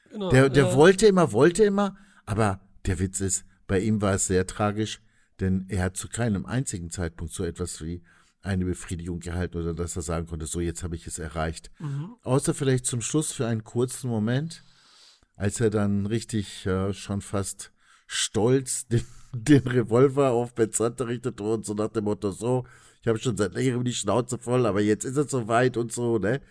Genau, 0.10 0.32
Der, 0.32 0.50
der 0.50 0.70
ja. 0.70 0.74
wollte 0.74 1.06
immer, 1.06 1.32
wollte 1.32 1.64
immer, 1.64 1.96
aber 2.26 2.62
der 2.88 2.98
Witz 2.98 3.22
ist, 3.22 3.46
bei 3.68 3.80
ihm 3.82 4.02
war 4.02 4.16
es 4.16 4.26
sehr 4.26 4.48
tragisch, 4.48 5.00
denn 5.40 5.66
er 5.68 5.84
hat 5.84 5.96
zu 5.96 6.08
keinem 6.10 6.48
einzigen 6.48 6.90
Zeitpunkt 6.90 7.34
so 7.34 7.44
etwas 7.44 7.84
wie 7.84 8.02
eine 8.42 8.66
Befriedigung 8.66 9.20
gehalten 9.20 9.58
oder 9.58 9.74
dass 9.74 9.96
er 9.96 10.02
sagen 10.02 10.28
konnte, 10.28 10.46
so 10.46 10.60
jetzt 10.60 10.84
habe 10.84 10.96
ich 10.96 11.06
es 11.08 11.20
erreicht. 11.20 11.72
Mhm. 11.80 12.16
Außer 12.24 12.54
vielleicht 12.54 12.86
zum 12.86 13.02
Schluss 13.02 13.32
für 13.32 13.48
einen 13.48 13.64
kurzen 13.64 14.10
Moment, 14.10 14.64
als 15.36 15.60
er 15.60 15.70
dann 15.70 16.06
richtig 16.06 16.66
äh, 16.66 16.94
schon 16.94 17.22
fast 17.22 17.72
stolz 18.08 18.88
den, 18.90 19.06
den 19.34 19.68
Revolver 19.68 20.32
auf 20.32 20.54
Bezante 20.54 21.08
richtete 21.08 21.44
und 21.44 21.66
so 21.66 21.74
nach 21.74 21.90
dem 21.90 22.06
Motto, 22.06 22.32
so, 22.32 22.66
ich 23.02 23.08
habe 23.08 23.20
schon 23.20 23.38
seit 23.38 23.54
längerem 23.54 23.84
die 23.84 23.94
Schnauze 23.94 24.38
voll, 24.38 24.66
aber 24.66 24.82
jetzt 24.82 25.06
ist 25.06 25.18
es 25.18 25.32
soweit 25.32 25.78
und 25.78 25.92
so, 25.92 26.18
ne? 26.18 26.42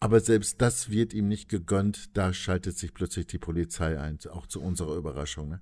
Aber 0.00 0.20
selbst 0.20 0.60
das 0.60 0.90
wird 0.90 1.14
ihm 1.14 1.28
nicht 1.28 1.48
gegönnt. 1.48 2.14
Da 2.14 2.34
schaltet 2.34 2.76
sich 2.76 2.92
plötzlich 2.92 3.26
die 3.26 3.38
Polizei 3.38 3.98
ein, 3.98 4.18
auch 4.30 4.46
zu 4.46 4.60
unserer 4.60 4.96
Überraschung. 4.96 5.48
Ne? 5.48 5.60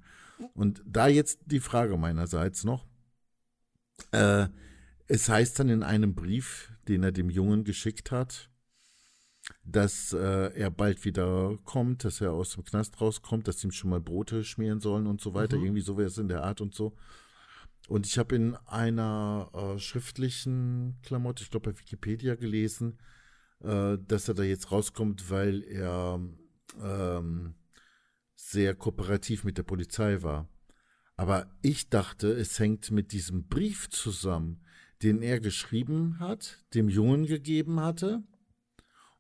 Und 0.55 0.83
da 0.85 1.07
jetzt 1.07 1.39
die 1.47 1.61
Frage 1.61 1.97
meinerseits 1.97 2.65
noch. 2.65 2.85
Äh, 4.11 4.49
es 5.13 5.29
heißt 5.29 5.59
dann 5.59 5.69
in 5.69 5.83
einem 5.83 6.15
Brief, 6.15 6.73
den 6.89 7.03
er 7.03 7.13
dem 7.13 7.29
Jungen 7.29 7.65
geschickt 7.65 8.11
hat, 8.11 8.49
dass 9.63 10.15
äh, 10.15 10.55
er 10.55 10.71
bald 10.71 11.05
wieder 11.05 11.59
kommt, 11.65 12.05
dass 12.05 12.23
er 12.23 12.33
aus 12.33 12.55
dem 12.55 12.65
Knast 12.65 12.99
rauskommt, 12.99 13.47
dass 13.47 13.63
ihm 13.63 13.73
schon 13.73 13.91
mal 13.91 14.01
Brote 14.01 14.43
schmieren 14.43 14.81
sollen 14.81 15.07
und 15.07 15.21
so 15.21 15.35
weiter. 15.35 15.59
Mhm. 15.59 15.65
Irgendwie 15.65 15.83
so 15.83 15.99
wäre 15.99 16.09
es 16.09 16.17
in 16.17 16.29
der 16.29 16.45
Art 16.45 16.63
und 16.63 16.75
so. 16.75 16.97
Und 17.89 18.07
ich 18.07 18.17
habe 18.17 18.35
in 18.35 18.57
einer 18.67 19.51
äh, 19.53 19.79
schriftlichen 19.79 20.97
Klamotte, 21.03 21.43
ich 21.43 21.51
glaube 21.51 21.73
bei 21.73 21.79
Wikipedia 21.79 22.35
gelesen, 22.35 22.99
äh, 23.61 23.99
dass 23.99 24.29
er 24.29 24.35
da 24.35 24.45
jetzt 24.45 24.73
rauskommt, 24.73 25.29
weil 25.29 25.63
er 25.65 26.21
ähm, 26.83 27.55
sehr 28.35 28.75
kooperativ 28.75 29.45
mit 29.45 29.59
der 29.59 29.65
Polizei 29.65 30.23
war. 30.23 30.49
Aber 31.19 31.51
ich 31.61 31.91
dachte, 31.91 32.33
es 32.33 32.59
hängt 32.59 32.91
mit 32.91 33.13
diesem 33.13 33.47
Brief 33.47 33.91
zusammen, 33.91 34.63
den 35.03 35.23
er 35.23 35.41
geschrieben 35.41 36.19
hat, 36.21 36.65
dem 36.75 36.89
Jungen 36.89 37.27
gegeben 37.27 37.81
hatte 37.81 38.23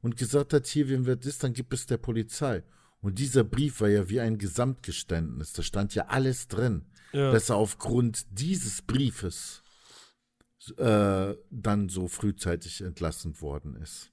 und 0.00 0.16
gesagt 0.16 0.52
hat, 0.52 0.66
hier, 0.66 0.88
wenn 0.88 1.06
wir 1.06 1.16
das, 1.16 1.38
dann 1.38 1.52
gibt 1.52 1.72
es 1.74 1.86
der 1.86 1.96
Polizei. 1.98 2.62
Und 3.00 3.18
dieser 3.18 3.42
Brief 3.44 3.80
war 3.80 3.88
ja 3.88 4.08
wie 4.08 4.20
ein 4.20 4.38
Gesamtgeständnis. 4.38 5.52
Da 5.52 5.62
stand 5.62 5.94
ja 5.94 6.06
alles 6.06 6.46
drin, 6.48 6.86
Ja. 7.12 7.32
dass 7.32 7.48
er 7.50 7.56
aufgrund 7.56 8.24
dieses 8.30 8.82
Briefes 8.82 9.62
äh, 10.76 11.34
dann 11.50 11.88
so 11.88 12.06
frühzeitig 12.06 12.82
entlassen 12.82 13.40
worden 13.40 13.74
ist. 13.76 14.12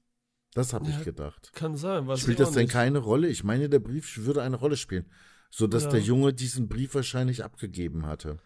Das 0.56 0.74
habe 0.74 0.90
Ja, 0.90 0.98
ich 0.98 1.06
gedacht. 1.06 1.52
Kann 1.54 1.78
sein, 1.78 2.08
weiß 2.08 2.22
Spielt 2.22 2.40
das 2.40 2.52
denn 2.52 2.64
nicht. 2.64 2.72
keine 2.72 2.98
Rolle? 2.98 3.28
Ich 3.28 3.44
meine, 3.44 3.70
der 3.70 3.78
Brief 3.80 4.18
würde 4.18 4.42
eine 4.42 4.56
Rolle 4.56 4.76
spielen, 4.78 5.06
sodass 5.52 5.84
Ja. 5.84 5.90
der 5.92 6.00
Junge 6.02 6.34
diesen 6.34 6.68
Brief 6.68 6.96
wahrscheinlich 6.96 7.44
abgegeben 7.44 8.08
hatte. 8.08 8.38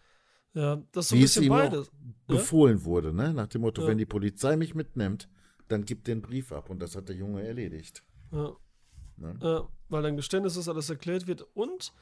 Ja, 0.53 0.81
das 0.91 1.05
ist 1.05 1.09
so 1.09 1.15
ein 1.15 1.19
Wie 1.19 1.23
es 1.23 1.33
bisschen 1.35 1.49
beides. 1.49 1.91
Ja? 2.27 2.35
befohlen 2.35 2.83
wurde, 2.85 3.13
ne? 3.13 3.33
Nach 3.33 3.47
dem 3.47 3.61
Motto, 3.61 3.81
Ja. 3.81 3.87
wenn 3.87 3.97
die 3.97 4.05
Polizei 4.05 4.55
mich 4.55 4.75
mitnimmt, 4.75 5.27
dann 5.67 5.83
gib 5.85 6.03
den 6.03 6.21
Brief 6.21 6.51
ab. 6.51 6.69
Und 6.69 6.79
das 6.81 6.95
hat 6.95 7.09
der 7.09 7.15
Junge 7.15 7.45
erledigt. 7.45 8.03
Ja. 8.31 8.55
Ne? 9.17 9.35
Ja, 9.41 9.67
weil 9.89 10.03
dein 10.03 10.15
Geständnis 10.15 10.55
ist, 10.57 10.67
alles 10.67 10.89
erklärt 10.89 11.27
wird 11.27 11.45
und 11.53 11.93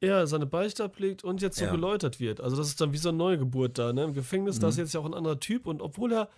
er 0.00 0.26
seine 0.26 0.46
Beichte 0.46 0.84
ablegt 0.84 1.24
und 1.24 1.42
jetzt 1.42 1.58
so 1.58 1.64
Ja. 1.64 1.70
geläutert 1.72 2.20
wird. 2.20 2.40
Also 2.40 2.56
das 2.56 2.68
ist 2.68 2.80
dann 2.80 2.92
wie 2.92 2.98
so 2.98 3.08
eine 3.08 3.18
Neugeburt 3.18 3.78
da, 3.78 3.92
ne? 3.92 4.04
Im 4.04 4.14
Gefängnis, 4.14 4.58
da 4.58 4.68
ist 4.68 4.76
Mhm. 4.76 4.82
jetzt 4.82 4.94
ja 4.94 5.00
auch 5.00 5.06
ein 5.06 5.14
anderer 5.14 5.40
Typ 5.40 5.66
und 5.66 5.82
obwohl 5.82 6.12
er 6.12 6.28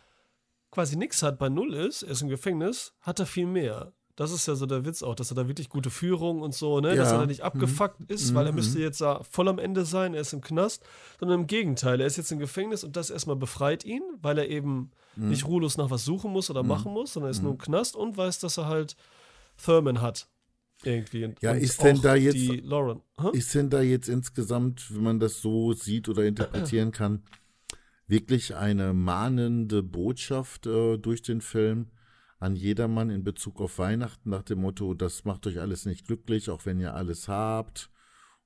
quasi 0.71 0.97
nichts 0.97 1.23
hat, 1.23 1.39
bei 1.39 1.49
Null 1.49 1.75
ist, 1.75 2.03
er 2.03 2.11
ist 2.13 2.23
im 2.23 2.29
Gefängnis, 2.29 2.95
hat 3.01 3.19
er 3.21 3.27
viel 3.27 3.47
mehr. 3.47 3.93
Das 4.21 4.33
ist 4.33 4.47
ja 4.47 4.55
so 4.55 4.67
der 4.67 4.85
Witz 4.85 5.03
auch, 5.03 5.15
dass 5.15 5.33
er 5.33 5.35
da 5.35 5.49
wirklich 5.49 5.71
gute 5.71 5.89
Führung 5.89 6.43
und 6.43 6.53
so, 6.55 6.79
ne? 6.81 6.95
Dass 6.95 7.09
Ja. 7.09 7.15
er 7.15 7.21
da 7.21 7.27
nicht 7.27 7.41
abgefuckt 7.41 8.03
ist, 8.11 8.35
weil 8.35 8.45
er 8.45 8.53
Mhm. 8.53 8.57
müsste 8.57 8.79
jetzt 8.79 9.01
da 9.01 9.23
voll 9.23 9.49
am 9.49 9.59
Ende 9.59 9.87
sein, 9.87 10.13
er 10.13 10.21
ist 10.21 10.35
im 10.35 10.43
Knast, 10.43 10.85
sondern 11.19 11.41
im 11.41 11.47
Gegenteil, 11.47 12.03
er 12.03 12.07
ist 12.07 12.19
jetzt 12.19 12.31
im 12.31 12.39
Gefängnis 12.39 12.85
und 12.85 12.97
das 12.97 13.09
erstmal 13.09 13.37
befreit 13.37 13.83
ihn, 13.87 14.03
weil 14.21 14.37
er 14.37 14.49
eben 14.51 14.91
Mhm. 15.17 15.31
nicht 15.31 15.47
ruhelos 15.47 15.79
nach 15.79 15.89
was 15.91 16.05
suchen 16.05 16.33
muss 16.33 16.51
oder 16.51 16.63
machen 16.63 16.93
muss, 16.93 17.15
sondern 17.15 17.29
er 17.29 17.31
ist 17.31 17.43
nur 17.43 17.53
im 17.53 17.59
Knast 17.59 17.97
und 17.97 18.19
weiß, 18.19 18.41
dass 18.41 18.59
er 18.59 18.67
halt 18.67 18.95
Thurman 19.57 20.03
hat. 20.03 20.29
Irgendwie. 20.83 21.25
Und- 21.25 21.41
Ja, 21.41 21.53
und 21.53 21.59
ist 21.59 21.83
denn 21.83 22.03
da 22.03 22.15
jetzt- 22.15 22.63
Lauren. 22.65 23.01
Hä? 23.19 23.29
Ist 23.33 23.55
denn 23.55 23.71
da 23.71 23.81
jetzt 23.81 24.09
insgesamt, 24.11 24.95
wenn 24.95 25.03
man 25.03 25.19
das 25.19 25.41
so 25.41 25.73
sieht 25.73 26.11
oder 26.11 26.25
interpretieren 26.25 26.93
kann, 26.93 27.23
wirklich 28.07 28.55
eine 28.55 28.93
mahnende 28.93 29.83
Botschaft 29.83 30.67
äh, 30.67 30.99
durch 30.99 31.23
den 31.23 31.41
Film 31.41 31.89
an 32.41 32.57
jedermann 32.57 33.11
in 33.11 33.23
Bezug 33.23 33.61
auf 33.61 33.79
Weihnachten 33.79 34.31
nach 34.31 34.43
dem 34.43 34.63
Motto, 34.63 34.95
das 34.95 35.25
macht 35.25 35.47
euch 35.47 35.61
alles 35.61 35.87
nicht 35.87 36.07
glücklich, 36.07 36.51
auch 36.51 36.67
wenn 36.67 36.81
ihr 36.81 36.95
alles 36.95 37.29
habt 37.29 37.91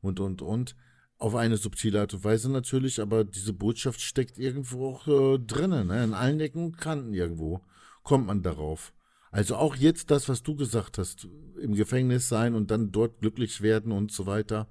und, 0.00 0.20
und, 0.20 0.42
und. 0.42 0.76
Auf 1.16 1.36
eine 1.36 1.56
subtile 1.56 2.00
Art 2.00 2.12
und 2.12 2.24
Weise 2.24 2.50
natürlich, 2.50 3.00
aber 3.00 3.24
diese 3.24 3.52
Botschaft 3.52 4.00
steckt 4.00 4.36
irgendwo 4.36 4.88
auch 4.88 5.06
äh, 5.06 5.38
drinnen, 5.38 5.86
ne? 5.86 6.04
in 6.04 6.12
allen 6.12 6.40
Ecken 6.40 6.64
und 6.64 6.76
Kanten 6.76 7.14
irgendwo 7.14 7.62
kommt 8.02 8.26
man 8.26 8.42
darauf. 8.42 8.92
Also 9.30 9.56
auch 9.56 9.74
jetzt 9.74 10.10
das, 10.10 10.28
was 10.28 10.42
du 10.42 10.54
gesagt 10.54 10.98
hast, 10.98 11.26
im 11.60 11.74
Gefängnis 11.74 12.28
sein 12.28 12.54
und 12.54 12.70
dann 12.70 12.92
dort 12.92 13.20
glücklich 13.20 13.62
werden 13.62 13.90
und 13.90 14.12
so 14.12 14.26
weiter. 14.26 14.68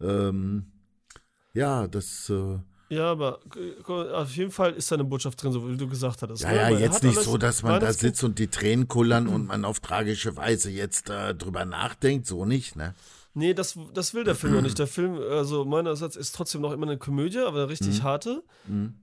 Ähm, 0.00 0.72
ja, 1.54 1.88
das, 1.88 2.28
äh, 2.28 2.58
Ja, 2.88 3.10
aber 3.10 3.40
auf 3.88 4.36
jeden 4.36 4.52
Fall 4.52 4.72
ist 4.74 4.90
da 4.90 4.94
eine 4.96 5.04
Botschaft 5.04 5.42
drin, 5.42 5.50
so 5.52 5.68
wie 5.68 5.76
du 5.76 5.88
gesagt 5.88 6.22
hattest. 6.22 6.42
ja, 6.44 6.52
ja, 6.52 6.60
er 6.70 6.78
jetzt 6.78 7.02
nicht 7.02 7.20
so, 7.20 7.36
dass 7.36 7.62
man 7.62 7.80
da 7.80 7.92
sitzt 7.92 8.22
und 8.22 8.38
die 8.38 8.46
Tränen 8.46 8.86
kullern 8.86 9.26
und 9.26 9.46
man 9.46 9.64
auf 9.64 9.80
tragische 9.80 10.36
Weise 10.36 10.70
jetzt 10.70 11.10
äh, 11.10 11.34
drüber 11.34 11.64
nachdenkt, 11.64 12.26
so 12.26 12.44
nicht, 12.44 12.76
ne? 12.76 12.94
Nee, 13.34 13.52
das, 13.54 13.78
das 13.92 14.14
will 14.14 14.24
der 14.24 14.34
Film 14.34 14.54
ja 14.54 14.62
nicht. 14.62 14.78
Der 14.78 14.86
Film, 14.86 15.18
also 15.30 15.64
meinerseits, 15.64 16.16
ist 16.16 16.34
trotzdem 16.34 16.60
noch 16.62 16.72
immer 16.72 16.86
eine 16.86 16.96
Komödie, 16.96 17.40
aber 17.40 17.58
eine 17.64 17.68
richtig 17.68 17.98
Mhm. 17.98 18.02
harte. 18.04 18.42
Mhm. 18.66 18.94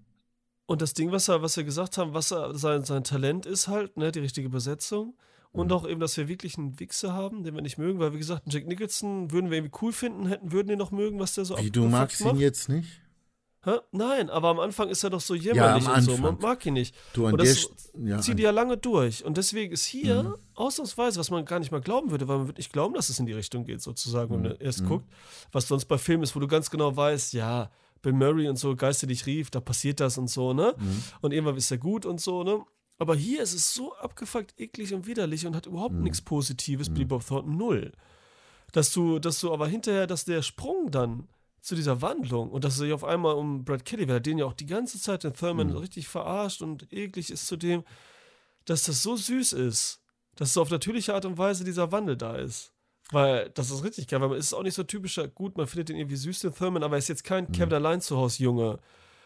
Und 0.65 0.81
das 0.81 0.93
Ding, 0.93 1.11
was 1.11 1.27
er, 1.27 1.41
was 1.41 1.57
wir 1.57 1.65
gesagt 1.65 1.97
haben, 1.97 2.13
was 2.13 2.31
er, 2.31 2.55
sein, 2.55 2.83
sein 2.85 3.03
Talent 3.03 3.45
ist 3.45 3.67
halt, 3.67 3.97
ne, 3.97 4.11
die 4.11 4.19
richtige 4.19 4.49
Besetzung. 4.49 5.15
und 5.51 5.71
auch 5.71 5.87
eben, 5.87 5.99
dass 5.99 6.17
wir 6.17 6.27
wirklich 6.27 6.57
einen 6.57 6.79
Wichser 6.79 7.13
haben, 7.13 7.43
den 7.43 7.53
wir 7.53 7.61
nicht 7.61 7.77
mögen, 7.77 7.99
weil 7.99 8.11
wie 8.13 8.17
gesagt, 8.17 8.51
Jack 8.51 8.65
Nicholson 8.65 9.29
würden 9.31 9.51
wir 9.51 9.57
irgendwie 9.59 9.77
cool 9.83 9.91
finden, 9.93 10.25
hätten, 10.25 10.51
würden 10.51 10.69
den 10.69 10.79
noch 10.79 10.89
mögen, 10.89 11.19
was 11.19 11.35
der 11.35 11.45
so 11.45 11.55
Wie, 11.59 11.69
du 11.69 11.85
magst 11.87 12.21
ihn 12.21 12.27
macht. 12.29 12.37
jetzt 12.39 12.69
nicht? 12.69 12.89
Hä? 13.65 13.79
Nein, 13.91 14.29
aber 14.29 14.49
am 14.49 14.59
Anfang 14.59 14.89
ist 14.89 15.03
er 15.03 15.09
doch 15.09 15.21
so 15.21 15.35
jämmerlich 15.35 15.87
am 15.87 15.95
und 15.95 16.01
so. 16.01 16.17
Man 16.17 16.37
mag 16.39 16.65
ihn 16.65 16.73
nicht. 16.73 16.93
Du 17.13 17.25
und 17.27 17.37
das 17.39 17.69
ja, 18.03 18.19
zieht 18.19 18.39
ja 18.39 18.51
lange 18.51 18.75
durch. 18.77 19.23
Und 19.23 19.37
deswegen 19.37 19.71
ist 19.71 19.85
hier 19.85 20.23
Mhm. 20.23 20.35
ausnahmsweise, 20.55 21.19
was 21.19 21.29
man 21.31 21.45
gar 21.45 21.59
nicht 21.59 21.71
mal 21.71 21.79
glauben 21.79 22.11
würde, 22.11 22.27
weil 22.27 22.39
man 22.39 22.47
wird 22.47 22.57
nicht 22.57 22.73
glauben, 22.73 22.93
dass 22.93 23.09
es 23.09 23.19
in 23.19 23.25
die 23.25 23.31
Richtung 23.33 23.63
geht, 23.65 23.81
sozusagen, 23.81 24.31
wenn 24.33 24.41
Mhm. 24.41 24.47
man 24.49 24.57
erst 24.57 24.85
guckt. 24.85 25.07
Was 25.53 25.67
sonst 25.69 25.85
bei 25.85 25.97
Filmen 25.97 26.23
ist, 26.23 26.35
wo 26.35 26.39
du 26.41 26.47
ganz 26.47 26.69
genau 26.69 26.95
weißt, 26.95 27.33
ja, 27.33 27.71
Bill 28.01 28.11
Murray 28.13 28.49
und 28.49 28.57
so, 28.57 28.75
Geister 28.75 29.07
dich 29.07 29.25
rief, 29.25 29.49
da 29.49 29.61
passiert 29.61 30.01
das 30.01 30.17
und 30.17 30.29
so, 30.29 30.51
ne? 30.53 30.75
Mhm. 30.77 31.03
Und 31.21 31.31
irgendwann 31.31 31.55
ist 31.55 31.71
er 31.71 31.77
gut 31.77 32.05
und 32.05 32.19
so, 32.19 32.43
ne? 32.43 32.61
Aber 32.99 33.15
hier 33.15 33.41
ist 33.41 33.53
es 33.53 33.73
so 33.73 33.93
abgefuckt, 33.95 34.53
eklig 34.59 34.93
und 34.93 35.07
widerlich 35.07 35.47
und 35.47 35.55
hat 35.55 35.67
überhaupt 35.67 35.95
Mhm. 35.95 36.03
nichts 36.03 36.21
Positives, 36.21 36.89
Billy 36.89 37.05
Bob 37.05 37.25
Thornton 37.25 37.55
null. 37.55 37.93
Dass 38.73 38.91
du, 38.91 39.19
dass 39.19 39.39
du 39.39 39.53
aber 39.53 39.67
hinterher, 39.67 40.05
dass 40.07 40.25
der 40.25 40.41
Sprung 40.41 40.91
dann 40.91 41.27
zu 41.63 41.75
dieser 41.75 42.01
Wandlung 42.01 42.49
und 42.51 42.65
dass 42.65 42.75
er 42.75 42.85
sich 42.85 42.93
auf 42.93 43.05
einmal 43.05 43.35
um 43.35 43.63
Brad 43.63 43.85
Kelly, 43.85 44.05
weil 44.07 44.17
er 44.17 44.19
den 44.19 44.37
ja 44.37 44.45
auch 44.45 44.53
die 44.53 44.65
ganze 44.65 44.99
Zeit 44.99 45.23
den 45.23 45.33
Thurman 45.33 45.69
Mhm. 45.69 45.77
richtig 45.77 46.09
verarscht 46.09 46.61
und 46.61 46.91
eklig 46.91 47.31
ist 47.31 47.47
zu 47.47 47.55
dem, 47.55 47.83
dass 48.65 48.83
das 48.83 49.01
so 49.01 49.15
süß 49.15 49.53
ist, 49.53 50.01
dass 50.35 50.53
so 50.53 50.61
auf 50.61 50.69
natürliche 50.69 51.13
Art 51.13 51.25
und 51.25 51.37
Weise 51.37 51.63
dieser 51.63 51.91
Wandel 51.93 52.17
da 52.17 52.35
ist. 52.35 52.73
Weil 53.11 53.49
das 53.51 53.71
ist 53.71 53.83
richtig 53.83 54.07
geil, 54.07 54.19
weil 54.19 54.29
man 54.29 54.37
ist 54.37 54.53
auch 54.53 54.63
nicht 54.63 54.73
so 54.73 54.83
typischer, 54.83 55.27
gut, 55.29 55.55
man 55.57 55.67
findet 55.67 55.89
den 55.89 55.97
irgendwie 55.97 56.15
süß, 56.17 56.39
den 56.39 56.53
Thurman, 56.53 56.83
aber 56.83 56.95
er 56.95 56.99
ist 56.99 57.07
jetzt 57.09 57.23
kein 57.23 57.49
Kevin 57.51 57.73
allein 57.73 58.01
zu 58.01 58.17
Hause 58.17 58.43
Junge 58.43 58.79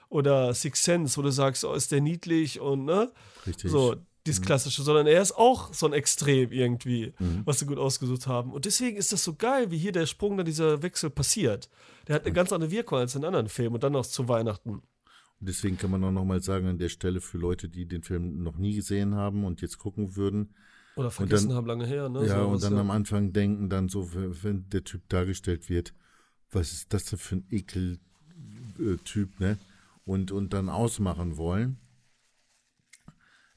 oder 0.10 0.54
Six 0.54 0.84
Sense, 0.84 1.18
wo 1.18 1.24
du 1.24 1.32
sagst, 1.32 1.66
oh, 1.66 1.74
ist 1.74 1.92
der 1.92 2.02
niedlich 2.02 2.60
und 2.60 2.86
ne? 2.86 3.12
Richtig. 3.48 3.72
So, 3.72 3.96
dieses 4.28 4.42
klassische, 4.42 4.84
sondern 4.84 5.08
er 5.08 5.22
ist 5.22 5.32
auch 5.36 5.74
so 5.74 5.86
ein 5.88 5.94
Extrem 5.94 6.52
irgendwie, 6.52 7.14
Mhm. 7.20 7.42
was 7.46 7.60
sie 7.60 7.66
gut 7.66 7.78
ausgesucht 7.80 8.28
haben. 8.28 8.52
Und 8.54 8.66
deswegen 8.66 8.98
ist 8.98 9.12
das 9.12 9.24
so 9.24 9.34
geil, 9.36 9.72
wie 9.72 9.78
hier 9.78 9.92
der 9.92 10.06
Sprung, 10.06 10.38
dann 10.38 10.46
dieser 10.46 10.84
Wechsel 10.84 11.10
passiert. 11.10 11.70
Der 12.08 12.16
hat 12.16 12.26
eine 12.26 12.34
ganz 12.34 12.52
andere 12.54 12.70
Wirkung 12.72 13.00
als 13.00 13.16
in 13.16 13.26
anderen 13.26 13.48
Filmen 13.50 13.76
und 13.76 13.84
dann 13.84 13.94
noch 13.94 14.06
zu 14.06 14.28
Weihnachten. 14.28 14.70
Und 15.40 15.48
deswegen 15.50 15.78
kann 15.78 15.92
man 15.92 16.04
auch 16.04 16.12
nochmal 16.12 16.42
sagen, 16.42 16.68
an 16.68 16.78
der 16.78 16.90
Stelle 16.90 17.22
für 17.22 17.38
Leute, 17.38 17.70
die 17.70 17.86
den 17.88 18.04
Film 18.04 18.44
noch 18.44 18.58
nie 18.58 18.76
gesehen 18.76 19.16
haben 19.16 19.44
und 19.46 19.62
jetzt 19.62 19.78
gucken 19.78 20.16
würden, 20.16 20.54
Oder 20.96 21.12
vergessen 21.12 21.50
dann- 21.50 21.58
haben 21.58 21.68
lange 21.68 21.86
her, 21.86 22.10
ne? 22.10 22.26
ja, 22.26 22.40
Sowas, 22.44 22.54
und 22.56 22.64
dann 22.64 22.74
ja. 22.74 22.80
am 22.82 22.92
Anfang 22.92 23.34
denken 23.34 23.70
dann 23.70 23.88
so, 23.90 24.14
wenn 24.14 24.44
wenn 24.44 24.70
der 24.70 24.84
Typ 24.84 25.08
dargestellt 25.10 25.70
wird, 25.70 25.94
was 26.52 26.72
ist 26.74 26.92
das 26.94 27.06
denn 27.06 27.20
für 27.20 27.36
ein 27.38 27.46
Ekel-Typ, 27.52 29.40
ne? 29.40 29.58
Und, 30.06 30.32
und 30.32 30.54
dann 30.54 30.70
ausmachen 30.70 31.38
wollen, 31.38 31.78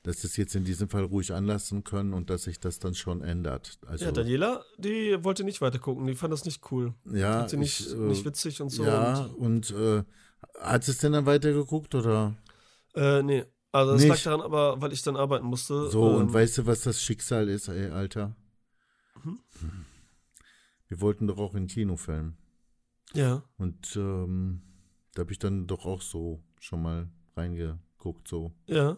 dass 0.02 0.22
das 0.22 0.36
jetzt 0.36 0.54
in 0.54 0.64
diesem 0.64 0.88
Fall 0.88 1.04
ruhig 1.04 1.32
anlassen 1.32 1.84
können 1.84 2.14
und 2.14 2.30
dass 2.30 2.44
sich 2.44 2.58
das 2.58 2.78
dann 2.78 2.94
schon 2.94 3.20
ändert. 3.22 3.78
Also, 3.86 4.06
Ja, 4.06 4.12
Daniela, 4.12 4.64
die 4.78 5.22
wollte 5.22 5.44
nicht 5.44 5.60
weiter 5.60 5.78
gucken, 5.78 6.06
die 6.06 6.14
fand 6.14 6.32
das 6.32 6.44
nicht 6.44 6.70
cool. 6.72 6.94
ja, 7.04 7.40
Fand 7.40 7.50
sie 7.50 7.56
nicht, 7.58 7.80
ich, 7.80 7.92
äh, 7.92 7.96
nicht 7.96 8.24
witzig 8.24 8.62
und 8.62 8.70
so. 8.70 8.84
ja, 8.84 9.24
Und, 9.36 9.70
und 9.70 9.78
äh, 9.78 10.04
hat 10.60 10.88
es 10.88 10.98
denn 10.98 11.12
dann 11.12 11.26
weitergeguckt 11.26 11.94
oder? 11.94 12.34
äh, 12.94 13.22
nee. 13.22 13.44
Also 13.72 13.92
das 13.92 14.00
Nicht. 14.00 14.08
lag 14.10 14.22
daran, 14.24 14.40
aber 14.40 14.80
weil 14.82 14.92
ich 14.92 15.02
dann 15.02 15.14
arbeiten 15.16 15.46
musste. 15.46 15.88
So, 15.90 16.10
ähm, 16.10 16.16
und 16.16 16.32
weißt 16.32 16.58
du, 16.58 16.66
was 16.66 16.80
das 16.82 17.00
Schicksal 17.00 17.48
ist, 17.48 17.68
ey, 17.68 17.90
Alter? 17.90 18.34
Mhm. 19.22 19.38
Wir 20.88 21.00
wollten 21.00 21.28
doch 21.28 21.38
auch 21.38 21.54
in 21.54 21.68
Kinofilm. 21.68 22.34
Ja. 23.12 23.44
Und 23.58 23.94
ähm, 23.96 24.62
da 25.14 25.20
habe 25.20 25.30
ich 25.30 25.38
dann 25.38 25.68
doch 25.68 25.84
auch 25.86 26.02
so 26.02 26.42
schon 26.58 26.82
mal 26.82 27.08
reingeguckt, 27.36 28.26
so. 28.26 28.52
Ja. 28.66 28.96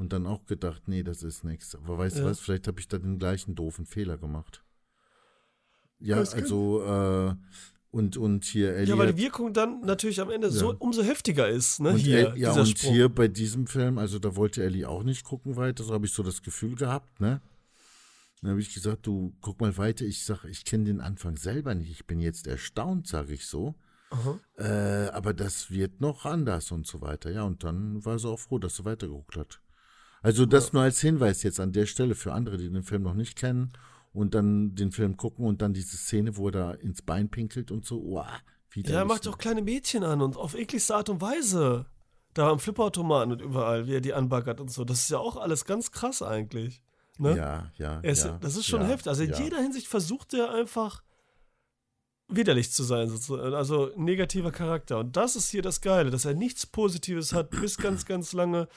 Und 0.00 0.14
dann 0.14 0.26
auch 0.26 0.46
gedacht, 0.46 0.84
nee, 0.86 1.02
das 1.02 1.22
ist 1.22 1.44
nichts. 1.44 1.74
Aber 1.74 1.98
weißt 1.98 2.16
du 2.16 2.20
Ja. 2.22 2.26
was, 2.30 2.40
vielleicht 2.40 2.66
habe 2.66 2.80
ich 2.80 2.88
da 2.88 2.96
den 2.98 3.18
gleichen 3.18 3.54
doofen 3.54 3.84
Fehler 3.84 4.16
gemacht. 4.16 4.64
Ja, 5.98 6.16
Das 6.16 6.32
also, 6.32 6.82
äh, 6.82 7.34
und, 7.90 8.16
und 8.16 8.46
hier 8.46 8.70
Elliot. 8.72 8.88
Ja, 8.88 8.98
weil 8.98 9.12
die 9.12 9.22
Wirkung 9.22 9.52
dann 9.52 9.82
natürlich 9.82 10.18
am 10.22 10.30
Ende 10.30 10.50
so 10.50 10.70
Ja. 10.72 10.76
umso 10.78 11.02
heftiger 11.02 11.50
ist, 11.50 11.80
ne? 11.80 11.90
und 11.90 11.98
hier, 11.98 12.30
El, 12.30 12.38
ja, 12.38 12.52
und 12.58 12.66
Sprung. 12.66 12.94
hier 12.94 13.10
bei 13.10 13.28
diesem 13.28 13.66
Film, 13.66 13.98
also 13.98 14.18
da 14.18 14.36
wollte 14.36 14.64
Ellie 14.64 14.88
auch 14.88 15.02
nicht 15.02 15.22
gucken 15.22 15.56
weiter, 15.56 15.84
so 15.84 15.92
habe 15.92 16.06
ich 16.06 16.14
so 16.14 16.22
das 16.22 16.40
Gefühl 16.40 16.76
gehabt, 16.76 17.20
ne? 17.20 17.42
Dann 18.40 18.52
habe 18.52 18.60
ich 18.62 18.72
gesagt, 18.72 19.06
du 19.06 19.34
guck 19.42 19.60
mal 19.60 19.76
weiter. 19.76 20.06
Ich 20.06 20.24
sage, 20.24 20.48
ich 20.48 20.64
kenne 20.64 20.84
den 20.84 21.02
Anfang 21.02 21.36
selber 21.36 21.74
nicht. 21.74 21.90
Ich 21.90 22.06
bin 22.06 22.20
jetzt 22.20 22.46
erstaunt, 22.46 23.06
sage 23.06 23.34
ich 23.34 23.44
so. 23.44 23.74
Äh, 24.56 25.08
aber 25.12 25.34
das 25.34 25.70
wird 25.70 26.00
noch 26.00 26.24
anders 26.24 26.72
und 26.72 26.86
so 26.86 27.02
weiter. 27.02 27.30
Ja, 27.30 27.42
und 27.42 27.64
dann 27.64 28.02
war 28.06 28.18
sie 28.18 28.26
auch 28.26 28.38
froh, 28.40 28.58
dass 28.58 28.76
sie 28.76 28.86
weitergeguckt 28.86 29.36
hat. 29.36 29.60
Also 30.22 30.46
das 30.46 30.72
nur 30.72 30.82
als 30.82 31.00
Hinweis 31.00 31.42
jetzt 31.42 31.60
an 31.60 31.72
der 31.72 31.86
Stelle 31.86 32.14
für 32.14 32.32
andere, 32.32 32.56
die 32.58 32.70
den 32.70 32.82
Film 32.82 33.02
noch 33.02 33.14
nicht 33.14 33.36
kennen 33.36 33.72
und 34.12 34.34
dann 34.34 34.74
den 34.74 34.92
Film 34.92 35.16
gucken 35.16 35.46
und 35.46 35.62
dann 35.62 35.72
diese 35.72 35.96
Szene, 35.96 36.36
wo 36.36 36.48
er 36.48 36.52
da 36.52 36.70
ins 36.72 37.02
Bein 37.02 37.30
pinkelt 37.30 37.70
und 37.70 37.86
so. 37.86 38.00
Uah, 38.02 38.28
Ja, 38.74 38.98
er 38.98 39.04
macht 39.04 39.26
auch 39.28 39.38
kleine 39.38 39.62
Mädchen 39.62 40.04
an 40.04 40.20
und 40.20 40.36
auf 40.36 40.54
ekligste 40.54 40.94
Art 40.94 41.08
und 41.08 41.20
Weise. 41.20 41.86
Da 42.34 42.48
am 42.48 42.60
Flipperautomaten 42.60 43.32
und 43.32 43.42
überall, 43.42 43.86
wie 43.86 43.94
er 43.94 44.00
die 44.00 44.14
anbaggert 44.14 44.60
und 44.60 44.70
so. 44.70 44.84
Das 44.84 45.00
ist 45.00 45.10
ja 45.10 45.18
auch 45.18 45.36
alles 45.36 45.64
ganz 45.64 45.90
krass 45.90 46.22
eigentlich. 46.22 46.82
Ne? 47.18 47.36
Ja, 47.36 47.72
ja, 47.76 48.00
ist, 48.00 48.24
ja. 48.24 48.38
das 48.40 48.56
ist 48.56 48.66
schon 48.66 48.82
ja, 48.82 48.88
heftig. 48.88 49.08
Also 49.08 49.24
in 49.24 49.30
ja. 49.30 49.40
jeder 49.40 49.58
Hinsicht 49.58 49.88
versucht 49.88 50.32
er 50.32 50.54
einfach 50.54 51.02
widerlich 52.28 52.72
zu 52.72 52.84
sein, 52.84 53.08
sozusagen. 53.08 53.52
also 53.54 53.92
ein 53.92 54.04
negativer 54.04 54.52
Charakter. 54.52 54.98
Und 54.98 55.16
das 55.16 55.34
ist 55.34 55.50
hier 55.50 55.62
das 55.62 55.80
Geile, 55.80 56.10
dass 56.10 56.24
er 56.24 56.34
nichts 56.34 56.66
Positives 56.66 57.32
hat 57.32 57.50
bis 57.50 57.76
ganz, 57.76 58.06
ganz 58.06 58.32
lange. 58.32 58.68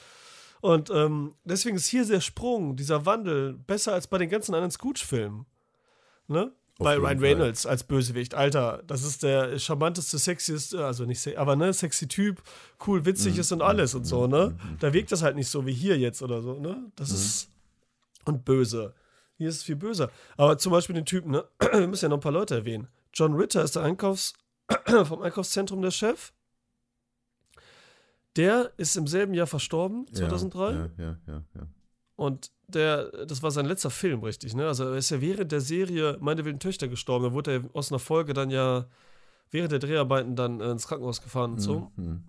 Und 0.64 0.88
ähm, 0.88 1.34
deswegen 1.44 1.76
ist 1.76 1.88
hier 1.88 2.06
der 2.06 2.22
Sprung, 2.22 2.74
dieser 2.74 3.04
Wandel, 3.04 3.52
besser 3.52 3.92
als 3.92 4.06
bei 4.06 4.16
den 4.16 4.30
ganzen 4.30 4.54
anderen 4.54 4.70
Scooch-Filmen. 4.70 5.44
Ne? 6.26 6.52
Auf 6.78 6.84
Bei 6.86 6.96
Ryan 6.96 7.18
Fall. 7.18 7.28
Reynolds 7.28 7.66
als 7.66 7.84
Bösewicht, 7.84 8.34
Alter, 8.34 8.82
das 8.86 9.02
ist 9.04 9.22
der 9.24 9.58
charmanteste, 9.58 10.16
sexieste, 10.16 10.82
also 10.86 11.04
nicht 11.04 11.20
sexy, 11.20 11.36
aber 11.36 11.54
ne, 11.54 11.70
sexy 11.74 12.08
Typ, 12.08 12.42
cool, 12.86 13.04
witzig 13.04 13.34
Mhm. 13.34 13.40
ist 13.40 13.52
und 13.52 13.60
alles 13.60 13.94
und 13.94 14.04
so, 14.06 14.26
ne? 14.26 14.56
Da 14.80 14.94
wirkt 14.94 15.12
das 15.12 15.22
halt 15.22 15.36
nicht 15.36 15.50
so 15.50 15.66
wie 15.66 15.74
hier 15.74 15.98
jetzt 15.98 16.22
oder 16.22 16.40
so, 16.40 16.54
ne? 16.58 16.90
Das 16.96 17.10
Mhm. 17.10 17.14
ist 17.16 17.48
und 18.24 18.44
böse. 18.46 18.94
Hier 19.36 19.50
ist 19.50 19.56
es 19.56 19.62
viel 19.64 19.76
böser. 19.76 20.10
Aber 20.38 20.56
zum 20.56 20.72
Beispiel 20.72 20.94
den 20.94 21.04
Typen, 21.04 21.30
ne? 21.32 21.44
Wir 21.74 21.86
müssen 21.88 22.06
ja 22.06 22.08
noch 22.08 22.16
ein 22.16 22.20
paar 22.22 22.32
Leute 22.32 22.54
erwähnen. 22.54 22.88
John 23.12 23.34
Ritter 23.34 23.62
ist 23.62 23.76
der 23.76 23.82
Einkaufs 23.82 24.32
vom 25.04 25.20
Einkaufszentrum 25.20 25.82
der 25.82 25.90
Chef. 25.90 26.32
Der 28.36 28.72
ist 28.76 28.96
im 28.96 29.06
selben 29.06 29.34
Jahr 29.34 29.46
verstorben, 29.46 30.06
2003. 30.12 30.72
Ja, 30.72 30.90
ja, 30.98 31.18
ja, 31.26 31.44
ja. 31.54 31.68
Und 32.16 32.50
der, 32.68 33.26
das 33.26 33.42
war 33.42 33.50
sein 33.50 33.66
letzter 33.66 33.90
Film, 33.90 34.22
richtig, 34.22 34.54
ne? 34.54 34.66
Also 34.66 34.84
er 34.84 34.96
ist 34.96 35.10
ja 35.10 35.20
während 35.20 35.52
der 35.52 35.60
Serie 35.60 36.16
Meine 36.20 36.44
wilden 36.44 36.60
Töchter 36.60 36.88
gestorben. 36.88 37.26
Da 37.26 37.32
wurde 37.32 37.52
er 37.52 37.62
aus 37.74 37.92
einer 37.92 37.98
Folge 37.98 38.32
dann 38.32 38.50
ja 38.50 38.86
während 39.50 39.72
der 39.72 39.78
Dreharbeiten 39.78 40.36
dann 40.36 40.60
äh, 40.60 40.70
ins 40.70 40.86
Krankenhaus 40.86 41.22
gefahren 41.22 41.52
und 41.52 41.60
so. 41.60 41.92
Mhm. 41.96 42.24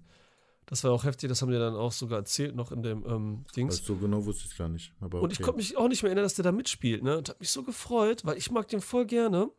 Das 0.68 0.84
war 0.84 0.92
auch 0.92 1.04
heftig, 1.04 1.30
das 1.30 1.42
haben 1.42 1.52
die 1.52 1.60
dann 1.60 1.76
auch 1.76 1.92
sogar 1.92 2.20
erzählt 2.20 2.56
noch 2.56 2.72
in 2.72 2.82
dem 2.82 3.06
ähm, 3.06 3.46
Dings. 3.56 3.82
Also 3.82 3.94
so 3.94 4.00
genau 4.00 4.26
wusste 4.26 4.46
ich 4.46 4.52
es 4.52 4.58
gar 4.58 4.68
nicht. 4.68 4.94
Aber 5.00 5.22
Und 5.22 5.32
ich 5.32 5.38
okay. 5.38 5.46
konnte 5.46 5.58
mich 5.58 5.78
auch 5.78 5.88
nicht 5.88 6.02
mehr 6.02 6.10
erinnern, 6.10 6.26
dass 6.26 6.34
der 6.34 6.44
da 6.44 6.52
mitspielt, 6.52 7.04
ne? 7.04 7.18
Und 7.18 7.30
hab 7.30 7.40
mich 7.40 7.52
so 7.52 7.64
gefreut, 7.64 8.26
weil 8.26 8.38
ich 8.38 8.50
mag 8.50 8.68
den 8.68 8.82
voll 8.82 9.06
gerne. 9.06 9.50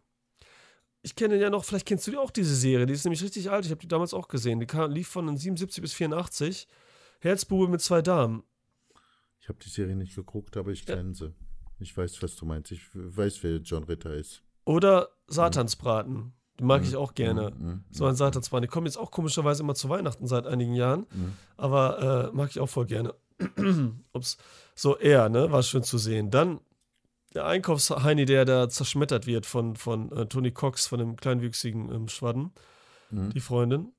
Ich 1.07 1.15
kenne 1.15 1.37
ja 1.37 1.51
noch, 1.51 1.65
vielleicht 1.65 1.87
kennst 1.87 2.05
du 2.09 2.11
die 2.11 2.17
auch 2.17 2.33
diese 2.33 2.57
Serie, 2.57 2.85
die 2.85 2.93
ist 2.93 3.05
nämlich 3.05 3.23
richtig 3.23 3.49
alt, 3.49 3.65
ich 3.65 3.71
habe 3.71 3.81
die 3.81 3.87
damals 3.87 4.13
auch 4.13 4.27
gesehen. 4.27 4.59
Die 4.59 4.67
kam, 4.67 4.91
lief 4.91 5.07
von 5.07 5.37
77 5.37 5.81
bis 5.81 5.93
84. 5.93 6.67
Herzbube 7.21 7.69
mit 7.69 7.81
zwei 7.81 8.03
Damen. 8.03 8.43
Ich 9.41 9.49
habe 9.49 9.61
die 9.65 9.69
Serie 9.69 9.95
nicht 9.95 10.17
geguckt, 10.17 10.57
aber 10.57 10.73
ich 10.73 10.85
Ja. 10.85 10.97
kenne 10.97 11.15
sie. 11.15 11.33
Ich 11.79 11.97
weiß, 11.97 12.21
was 12.25 12.35
du 12.35 12.45
meinst. 12.45 12.73
Ich 12.73 12.81
weiß, 12.93 13.45
wer 13.45 13.59
John 13.59 13.85
Ritter 13.85 14.15
ist. 14.15 14.43
Oder 14.65 15.11
Satansbraten. 15.29 16.33
Die 16.59 16.65
mag 16.65 16.83
ich 16.83 16.97
auch 16.97 17.15
gerne. 17.15 17.53
Mhm, 17.57 17.85
So 17.91 18.07
ein 18.07 18.17
Satansbraten. 18.17 18.63
Die 18.63 18.69
kommen 18.69 18.87
jetzt 18.87 18.97
auch 18.97 19.13
komischerweise 19.13 19.63
immer 19.63 19.77
zu 19.77 19.89
Weihnachten 19.89 20.27
seit 20.27 20.45
einigen 20.49 20.75
Jahren. 20.75 21.07
mhm. 21.15 21.35
Aber 21.57 22.31
äh, 22.33 22.37
mag 22.37 22.51
ich 22.51 22.59
auch 22.59 22.69
voll 22.69 22.87
gerne. 22.87 23.15
Ups. 24.13 24.39
So 24.75 24.97
er, 24.97 25.29
ne? 25.29 25.53
War 25.53 25.63
schön 25.63 25.85
zu 25.85 25.99
sehen. 25.99 26.33
Dann 26.33 26.59
der 27.37 27.47
Einkaufsheini, 27.47 28.25
der 28.25 28.45
da 28.45 28.69
zerschmettert 28.69 29.27
wird 29.27 29.47
von, 29.47 29.77
von 29.77 30.11
äh, 30.13 30.27
Tony 30.27 30.51
Cox, 30.51 30.87
von 30.87 30.99
dem 30.99 31.17
kleinwüchsigen 31.17 31.93
ähm, 31.93 32.09
Schwadden, 32.09 32.51
Mhm. 33.11 33.31
die 33.31 33.41
Freundin. 33.41 33.93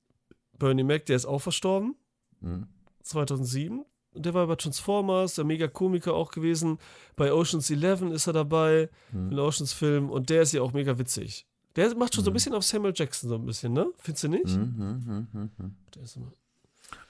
Bernie 0.59 0.83
Mac, 0.83 1.05
der 1.05 1.15
ist 1.15 1.25
auch 1.25 1.39
verstorben, 1.39 1.95
Mhm. 2.41 2.67
2007. 3.03 3.85
Und 4.13 4.25
der 4.25 4.33
war 4.33 4.47
bei 4.47 4.55
Transformers, 4.55 5.35
der 5.35 5.45
Mega-Komiker 5.45 6.13
auch 6.13 6.31
gewesen. 6.31 6.79
Bei 7.15 7.31
Oceans 7.31 7.69
11 7.69 8.01
ist 8.11 8.27
er 8.27 8.33
dabei, 8.33 8.89
Mhm. 9.11 9.31
in 9.31 9.39
Oceans-Film. 9.39 10.09
Und 10.09 10.29
der 10.29 10.41
ist 10.41 10.51
ja 10.53 10.61
auch 10.61 10.73
mega 10.73 10.97
witzig. 10.97 11.45
Der 11.75 11.95
macht 11.95 12.15
schon 12.15 12.23
so 12.23 12.31
ein 12.31 12.33
bisschen 12.33 12.53
auf 12.55 12.63
Samuel 12.63 12.93
Jackson, 12.95 13.29
so 13.29 13.35
ein 13.35 13.45
bisschen, 13.45 13.71
ne? 13.73 13.87
Findest 13.99 14.23
du 14.23 14.27
nicht? 14.29 14.47
Mhm, 14.47 14.97
mhm, 15.05 15.27
mhm, 15.31 15.51
mhm. 15.57 15.75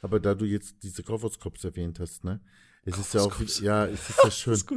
Aber 0.01 0.19
da 0.19 0.35
du 0.35 0.45
jetzt 0.45 0.75
diese 0.83 1.01
Kaufhauskops 1.03 1.63
erwähnt 1.63 1.99
hast, 1.99 2.23
ne? 2.25 2.41
Es 2.83 2.97
ist 2.97 3.13
ja 3.13 3.21
auch, 3.21 3.39
ja, 3.61 3.85
es 3.85 4.09
ist 4.09 4.19
ja 4.23 4.31
schön 4.31 4.53
ist. 4.53 4.67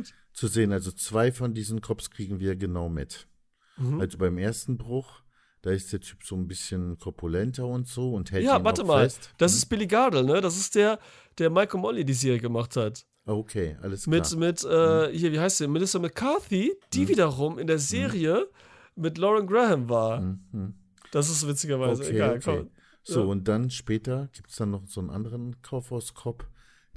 Zu 0.40 0.46
sehen. 0.48 0.72
Also 0.72 0.90
zwei 0.92 1.30
von 1.32 1.52
diesen 1.54 1.80
Cops 1.80 2.10
kriegen 2.10 2.40
wir 2.40 2.56
genau 2.56 2.88
mit. 2.88 3.28
Mhm. 3.76 4.00
Also 4.00 4.16
beim 4.18 4.38
ersten 4.38 4.78
Bruch, 4.78 5.22
da 5.62 5.70
ist 5.70 5.92
der 5.92 6.00
Typ 6.00 6.24
so 6.24 6.34
ein 6.36 6.46
bisschen 6.48 6.98
korpulenter 6.98 7.66
und 7.66 7.86
so 7.86 8.14
und 8.14 8.32
hält 8.32 8.44
Ja, 8.44 8.64
warte 8.64 8.84
mal. 8.84 9.02
fest. 9.04 9.32
Das 9.38 9.54
ist 9.54 9.66
Billy 9.66 9.86
Gardell, 9.86 10.24
ne? 10.24 10.40
Das 10.40 10.56
ist 10.56 10.74
der, 10.74 10.98
der 11.38 11.50
Michael 11.50 11.80
Molly 11.80 12.04
die 12.04 12.14
Serie 12.14 12.40
gemacht 12.40 12.76
hat. 12.76 13.04
Okay, 13.26 13.76
alles 13.82 14.04
klar. 14.04 14.16
Mit, 14.16 14.36
mit 14.38 14.64
äh, 14.64 15.12
hier, 15.16 15.30
wie 15.32 15.38
heißt 15.38 15.58
sie? 15.58 15.68
Melissa 15.68 15.98
McCarthy, 15.98 16.72
die 16.94 17.06
wiederum 17.08 17.58
in 17.58 17.66
der 17.66 17.78
Serie 17.78 18.48
mit 18.96 19.18
Lauren 19.18 19.46
Graham 19.46 19.88
war. 19.90 20.20
Mhm. 20.22 20.74
Das 21.12 21.28
ist 21.28 21.46
witzigerweise 21.46 22.02
Okay, 22.02 22.14
egal. 22.14 22.36
okay. 22.36 22.66
So, 23.02 23.20
Ja. 23.20 23.26
und 23.26 23.46
dann 23.46 23.70
später 23.70 24.28
gibt 24.32 24.50
es 24.50 24.56
dann 24.56 24.70
noch 24.70 24.86
so 24.86 25.00
einen 25.00 25.10
anderen 25.10 25.60
Kaufhauskopf, 25.62 26.44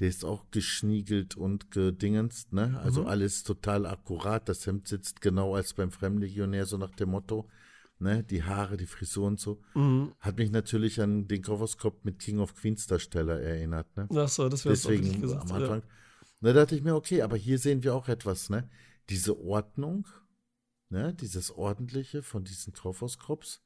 der 0.03 0.09
ist 0.09 0.25
auch 0.25 0.51
geschniegelt 0.51 1.37
und 1.37 1.71
gedingenst, 1.71 2.51
ne? 2.51 2.77
Also 2.83 3.03
Mhm. 3.03 3.07
alles 3.07 3.43
total 3.43 3.85
akkurat. 3.85 4.49
Das 4.49 4.67
Hemd 4.67 4.85
sitzt 4.85 5.21
genau 5.21 5.55
als 5.55 5.73
beim 5.73 5.91
Fremdlegionär, 5.91 6.65
so 6.65 6.77
nach 6.77 6.93
dem 6.93 7.11
Motto, 7.11 7.49
ne? 7.99 8.21
Die 8.21 8.43
Haare, 8.43 8.75
die 8.75 8.85
Frisur 8.85 9.27
und 9.27 9.39
so. 9.39 9.61
Mhm. 9.75 10.11
Hat 10.19 10.35
mich 10.39 10.51
natürlich 10.51 10.99
an 10.99 11.29
den 11.29 11.41
Kaufhauskopf 11.41 12.03
mit 12.03 12.19
King 12.19 12.39
of 12.39 12.53
Queens 12.53 12.85
Darsteller 12.85 13.39
erinnert, 13.39 13.95
ne? 13.95 14.09
Ach 14.13 14.27
so, 14.27 14.49
das 14.49 14.65
wäre 14.65 14.73
Deswegen 14.75 15.21
gesagt. 15.21 15.49
am 15.49 15.55
Anfang. 15.55 15.83
Da 16.41 16.51
dachte 16.51 16.75
ich 16.75 16.83
mir, 16.83 16.95
okay, 16.95 17.21
aber 17.21 17.37
hier 17.37 17.57
sehen 17.57 17.81
wir 17.83 17.95
auch 17.95 18.09
etwas, 18.09 18.49
ne? 18.49 18.69
Diese 19.09 19.39
Ordnung, 19.39 20.05
ne? 20.89 21.13
Dieses 21.13 21.49
Ordentliche 21.49 22.23
von 22.23 22.43
diesen 22.43 22.73
Kaufhauskrops. 22.73 23.61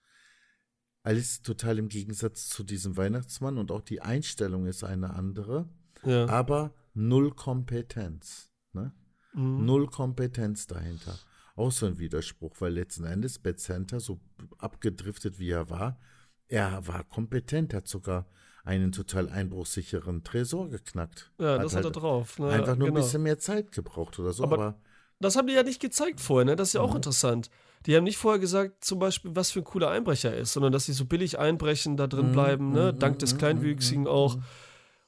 Alles 1.01 1.41
total 1.41 1.79
im 1.79 1.89
Gegensatz 1.89 2.47
zu 2.47 2.63
diesem 2.63 2.95
Weihnachtsmann 2.95 3.57
und 3.57 3.71
auch 3.71 3.81
die 3.81 4.01
Einstellung 4.03 4.67
ist 4.67 4.83
eine 4.83 5.15
andere, 5.15 5.67
Ja. 6.07 6.27
aber 6.27 6.73
null 6.93 7.31
Kompetenz, 7.33 8.51
ne? 8.73 8.93
Mhm. 9.33 9.65
Null 9.65 9.87
Kompetenz 9.87 10.67
dahinter. 10.67 11.17
Auch 11.55 11.71
so 11.71 11.85
ein 11.85 11.99
Widerspruch, 11.99 12.55
weil 12.59 12.73
letzten 12.73 13.03
Endes 13.03 13.39
Bad 13.39 13.59
Center, 13.59 13.99
so 13.99 14.19
abgedriftet 14.57 15.39
wie 15.39 15.49
er 15.51 15.69
war, 15.69 15.99
er 16.47 16.87
war 16.87 17.03
kompetent, 17.03 17.73
hat 17.73 17.87
sogar 17.87 18.25
einen 18.63 18.91
total 18.91 19.29
einbruchsicheren 19.29 20.23
Tresor 20.23 20.69
geknackt. 20.69 21.31
Ja, 21.39 21.57
das 21.57 21.73
hat 21.75 21.81
er 21.81 21.85
halt 21.85 21.95
drauf. 21.95 22.37
Ne? 22.39 22.49
einfach 22.49 22.75
nur 22.75 22.87
genau. 22.87 22.99
ein 22.99 23.03
bisschen 23.03 23.23
mehr 23.23 23.39
Zeit 23.39 23.71
gebraucht 23.71 24.19
oder 24.19 24.33
so. 24.33 24.43
Aber- 24.43 24.55
Aber, 24.55 24.79
Das 25.19 25.35
haben 25.35 25.47
die 25.47 25.53
ja 25.53 25.63
nicht 25.63 25.81
gezeigt 25.81 26.19
vorher, 26.21 26.45
ne? 26.45 26.55
Das 26.55 26.69
ist 26.69 26.73
ja 26.73 26.81
Mhm. 26.83 26.89
auch 26.91 26.95
interessant. 26.95 27.49
Die 27.87 27.95
haben 27.95 28.03
nicht 28.03 28.17
vorher 28.17 28.39
gesagt, 28.39 28.83
zum 28.85 28.99
Beispiel, 28.99 29.35
was 29.35 29.49
für 29.49 29.59
ein 29.61 29.63
cooler 29.65 29.89
Einbrecher 29.89 30.31
er 30.31 30.41
ist, 30.41 30.53
sondern 30.53 30.71
dass 30.71 30.85
sie 30.85 30.93
so 30.93 31.05
billig 31.05 31.39
einbrechen, 31.39 31.97
da 31.97 32.05
drin 32.05 32.27
Mhm, 32.27 32.31
bleiben, 32.33 32.71
ne? 32.71 32.91
mhm, 32.93 32.99
Dank 32.99 33.17
des 33.19 33.33
mhm, 33.33 33.37
Kleinwüchsigen 33.39 34.01
mhm, 34.03 34.07
auch. 34.09 34.37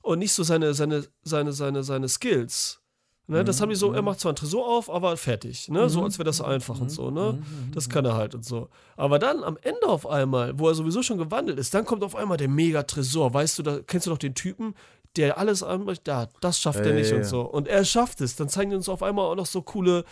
Mhm. 0.03 0.11
Und 0.11 0.19
nicht 0.19 0.33
so 0.33 0.43
seine, 0.43 0.73
seine, 0.73 1.05
seine, 1.23 1.51
seine, 1.53 1.83
seine 1.83 2.07
Skills. 2.09 2.81
Ne? 3.27 3.43
Das 3.43 3.57
Mhm, 3.57 3.61
haben 3.61 3.69
die 3.69 3.75
so, 3.75 3.93
er 3.93 4.01
mhm. 4.01 4.05
macht 4.05 4.19
zwar 4.19 4.31
ein 4.33 4.35
Tresor 4.35 4.67
auf, 4.67 4.89
aber 4.89 5.15
fertig, 5.15 5.67
ne? 5.69 5.87
So 5.87 5.99
Mhm, 5.99 6.05
als 6.05 6.17
wäre 6.17 6.25
das 6.25 6.37
so 6.37 6.45
einfach 6.45 6.79
und 6.81 6.89
so, 6.89 7.11
ne? 7.11 7.33
Mhm, 7.39 7.71
Das 7.73 7.87
kann 7.87 8.03
er 8.05 8.15
halt 8.15 8.33
und 8.33 8.43
so. 8.43 8.69
Aber 8.97 9.19
dann 9.19 9.43
am 9.43 9.57
Ende 9.61 9.85
auf 9.87 10.07
einmal, 10.07 10.57
wo 10.57 10.67
er 10.67 10.73
sowieso 10.73 11.03
schon 11.03 11.19
gewandelt 11.19 11.59
ist, 11.59 11.73
dann 11.75 11.85
kommt 11.85 12.03
auf 12.03 12.15
einmal 12.15 12.37
der 12.37 12.47
Mega-Tresor. 12.47 13.31
Weißt 13.33 13.59
du, 13.59 13.63
da 13.63 13.79
kennst 13.85 14.07
du 14.07 14.11
doch 14.11 14.17
den 14.17 14.33
Typen, 14.33 14.73
der 15.15 15.37
alles 15.37 15.61
anbricht, 15.61 16.07
da, 16.07 16.27
das 16.41 16.59
schafft 16.59 16.79
er 16.79 16.87
Ja, 16.87 16.93
nicht 16.93 17.11
ja, 17.11 17.17
und 17.17 17.21
ja. 17.23 17.27
so. 17.27 17.41
Und 17.41 17.67
er 17.67 17.85
schafft 17.85 18.21
es. 18.21 18.35
Dann 18.35 18.49
zeigen 18.49 18.71
die 18.71 18.77
uns 18.77 18.89
auf 18.89 19.03
einmal 19.03 19.25
auch 19.25 19.35
noch 19.35 19.45
so 19.45 19.61
coole 19.61 20.05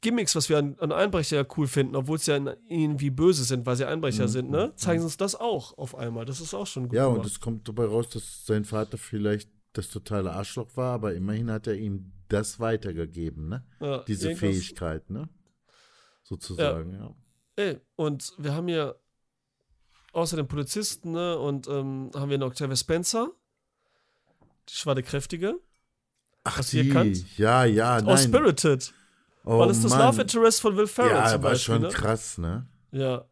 Gimmicks, 0.00 0.34
was 0.36 0.48
wir 0.48 0.58
an, 0.58 0.76
an 0.78 0.92
Einbrecher 0.92 1.36
ja 1.36 1.46
cool 1.56 1.66
finden, 1.66 1.96
obwohl 1.96 2.16
es 2.16 2.26
ja 2.26 2.36
irgendwie 2.68 3.10
böse 3.10 3.44
sind, 3.44 3.66
weil 3.66 3.76
sie 3.76 3.86
Einbrecher 3.86 4.24
Mhm, 4.24 4.28
sind, 4.28 4.50
ne? 4.50 4.68
mhm, 4.68 4.76
Zeigen 4.76 5.00
sie 5.00 5.04
uns 5.06 5.16
das 5.16 5.34
auch 5.34 5.76
auf 5.78 5.94
einmal. 5.94 6.24
Das 6.24 6.40
ist 6.40 6.54
auch 6.54 6.66
schon 6.66 6.84
gut. 6.88 6.96
Ja, 6.96 7.06
und 7.06 7.14
gemacht. 7.14 7.28
es 7.30 7.40
kommt 7.40 7.66
dabei 7.68 7.84
raus, 7.86 8.08
dass 8.10 8.44
sein 8.46 8.64
Vater 8.64 8.98
vielleicht 8.98 9.50
das 9.72 9.88
totale 9.88 10.32
Arschloch 10.32 10.68
war, 10.76 10.94
aber 10.94 11.14
immerhin 11.14 11.50
hat 11.50 11.66
er 11.66 11.74
ihm 11.74 12.12
das 12.28 12.58
weitergegeben, 12.60 13.48
ne? 13.48 13.64
Ja, 13.80 13.98
Diese 14.04 14.34
Fähigkeit, 14.34 15.08
ne? 15.10 15.28
Sozusagen, 16.22 16.92
ja. 16.94 17.14
Ey, 17.56 17.80
und 17.94 18.32
wir 18.38 18.54
haben 18.54 18.68
hier 18.68 18.98
außer 20.12 20.36
den 20.36 20.48
Polizisten, 20.48 21.12
ne, 21.12 21.38
und 21.38 21.68
ähm, 21.68 22.10
haben 22.14 22.30
wir 22.30 22.38
noch 22.38 22.48
Octavia 22.48 22.74
Spencer, 22.76 23.30
die 24.68 24.74
schwade 24.74 25.02
Kräftige, 25.02 25.58
Ach, 26.44 26.62
die? 26.64 27.24
Ja, 27.36 27.64
ja, 27.64 27.96
aus 27.96 28.02
nein. 28.02 28.18
Spirited. 28.28 28.92
Oh, 29.46 29.58
weil 29.60 29.68
das 29.68 29.80
das 29.80 29.92
Mann. 29.92 30.00
Love 30.08 30.22
Interest 30.22 30.60
von 30.60 30.76
Will 30.76 30.86
Ferrell 30.86 31.12
Ja, 31.12 31.24
zum 31.26 31.42
war 31.42 31.50
Beispiel, 31.52 31.74
schon 31.74 31.82
ne? 31.82 31.88
krass, 31.88 32.36
ne? 32.38 32.66
Ja. 32.92 33.24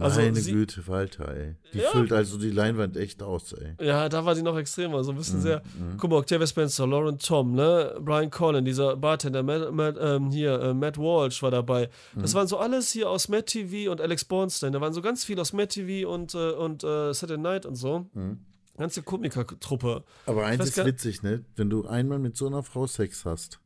Also 0.00 0.20
Meine 0.22 0.34
sie- 0.36 0.52
Güte, 0.52 0.88
Walter, 0.88 1.28
ey. 1.36 1.54
Die 1.74 1.78
Ja. 1.80 1.90
füllt 1.90 2.12
also 2.12 2.38
die 2.38 2.50
Leinwand 2.50 2.96
echt 2.96 3.22
aus, 3.22 3.52
ey. 3.52 3.74
Ja, 3.78 4.08
da 4.08 4.24
war 4.24 4.34
sie 4.34 4.42
noch 4.42 4.56
extremer, 4.56 5.04
so 5.04 5.12
ein 5.12 5.18
bisschen 5.18 5.38
Mhm, 5.38 5.42
sehr. 5.42 5.62
mhm. 5.78 5.98
Guck 5.98 6.10
mal, 6.10 6.16
Octavia 6.16 6.46
Spencer, 6.46 6.86
Lauren 6.86 7.18
Tom, 7.18 7.52
ne, 7.54 7.94
Brian 8.00 8.30
Collin, 8.30 8.64
dieser 8.64 8.96
Bartender, 8.96 9.42
Matt, 9.42 9.70
Matt, 9.72 9.96
ähm, 10.00 10.30
hier, 10.30 10.58
äh, 10.60 10.74
Matt 10.74 10.96
Walsh 10.98 11.42
war 11.42 11.50
dabei. 11.50 11.90
Das 12.16 12.32
Mhm. 12.32 12.38
waren 12.38 12.46
so 12.48 12.56
alles 12.56 12.90
hier 12.90 13.10
aus 13.10 13.28
Matt 13.28 13.46
TV 13.48 13.90
und 13.92 14.00
Alex 14.00 14.24
Bornstein. 14.24 14.72
Da 14.72 14.80
waren 14.80 14.94
so 14.94 15.02
ganz 15.02 15.24
viel 15.24 15.38
aus 15.38 15.52
Matt 15.52 15.68
TV 15.70 16.08
und, 16.10 16.34
äh, 16.34 16.52
und 16.52 16.82
äh, 16.84 17.12
Saturday 17.12 17.40
Night 17.42 17.66
und 17.66 17.74
so. 17.76 18.06
Mhm. 18.14 18.38
Ganze 18.78 19.02
Komikertruppe. 19.02 20.04
Aber 20.24 20.46
eins 20.46 20.64
ist 20.64 20.84
witzig, 20.84 21.22
ne? 21.22 21.44
Wenn 21.54 21.68
du 21.68 21.86
einmal 21.86 22.18
mit 22.18 22.36
so 22.38 22.46
einer 22.46 22.62
Frau 22.62 22.86
Sex 22.86 23.26
hast. 23.26 23.60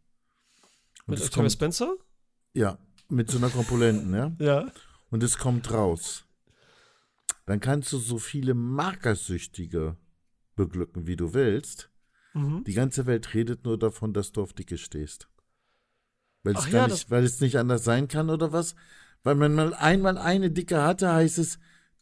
Mit 1.06 1.20
Octavia 1.20 1.42
kommt, 1.42 1.52
Spencer? 1.52 1.96
ja, 2.52 2.78
mit 3.08 3.30
so 3.30 3.38
einer 3.38 3.50
Korpulenten, 3.50 4.14
ja? 4.14 4.32
Ja. 4.38 4.72
Und 5.10 5.22
es 5.22 5.38
kommt 5.38 5.70
raus. 5.72 6.24
Dann 7.44 7.60
kannst 7.60 7.92
du 7.92 7.98
so 7.98 8.18
viele 8.18 8.54
Markersüchtige 8.54 9.96
beglücken, 10.56 11.06
wie 11.06 11.16
du 11.16 11.32
willst. 11.32 11.90
Mhm. 12.34 12.64
Die 12.64 12.74
ganze 12.74 13.06
Welt 13.06 13.34
redet 13.34 13.64
nur 13.64 13.78
davon, 13.78 14.12
dass 14.12 14.32
du 14.32 14.42
auf 14.42 14.52
Dicke 14.52 14.78
stehst. 14.78 15.28
Weil 16.42 16.56
es, 16.56 16.70
ja, 16.70 16.88
nicht, 16.88 17.10
weil 17.10 17.24
es 17.24 17.40
nicht 17.40 17.56
anders 17.56 17.84
sein 17.84 18.08
kann 18.08 18.30
oder 18.30 18.52
was? 18.52 18.74
Weil 19.22 19.36
man 19.36 19.54
mal 19.54 19.74
einmal 19.74 20.18
eine 20.18 20.50
Dicke 20.50 20.82
hatte, 20.82 21.12
heißt 21.12 21.38
es, 21.38 21.58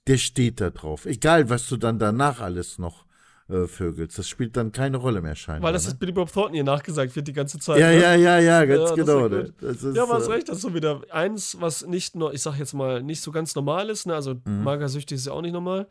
der 0.07 0.19
steht 0.19 0.61
da 0.61 0.71
drauf. 0.71 1.07
Egal, 1.07 1.51
was 1.51 1.69
du 1.69 1.77
dann 1.77 1.99
danach 1.99 2.41
alles 2.41 2.79
noch 2.79 3.07
äh, 3.49 3.67
vögelst. 3.67 4.19
Das 4.19 4.29
spielt 4.29 4.57
dann 4.57 4.73
keine 4.73 4.97
Rolle 4.97 5.21
mehr 5.21 5.35
scheinbar. 5.35 5.69
Weil 5.69 5.73
das 5.75 5.85
ne? 5.85 5.91
ist 5.91 5.99
Billy 5.99 6.13
Bob 6.13 6.33
Thornton 6.33 6.55
hier 6.55 6.65
nachgesagt 6.65 7.15
wird 7.15 7.29
die 7.29 7.33
ganze 7.33 7.59
Zeit. 7.59 7.79
ja, 7.79 7.89
ne? 7.91 8.01
ja, 8.01 8.15
ja, 8.15 8.39
ja, 8.39 8.65
ganz 8.65 8.81
Ja, 8.91 8.97
das 8.97 9.07
genau. 9.07 9.21
ja 9.21 9.29
ne? 9.29 9.45
gut. 9.45 9.55
Das 9.61 9.83
ist, 9.83 9.97
Ja, 9.97 10.03
aber 10.05 10.15
hast 10.15 10.29
äh, 10.29 10.33
recht, 10.33 10.49
das 10.49 10.57
ist 10.57 10.63
so 10.63 10.75
wieder 10.75 11.03
eins, 11.11 11.57
was 11.61 11.87
nicht 11.87 12.15
nur, 12.17 12.33
ich 12.33 12.43
sag 12.43 12.59
jetzt 12.59 12.73
mal, 12.75 13.03
nicht 13.03 13.21
so 13.21 13.31
ganz 13.33 13.55
normal 13.55 13.91
ist, 13.91 14.07
ne? 14.07 14.15
Also 14.15 14.35
Mhm. 14.45 14.63
magersüchtig 14.65 15.17
ist 15.17 15.27
ja 15.27 15.33
auch 15.33 15.43
nicht 15.43 15.53
normal. 15.53 15.87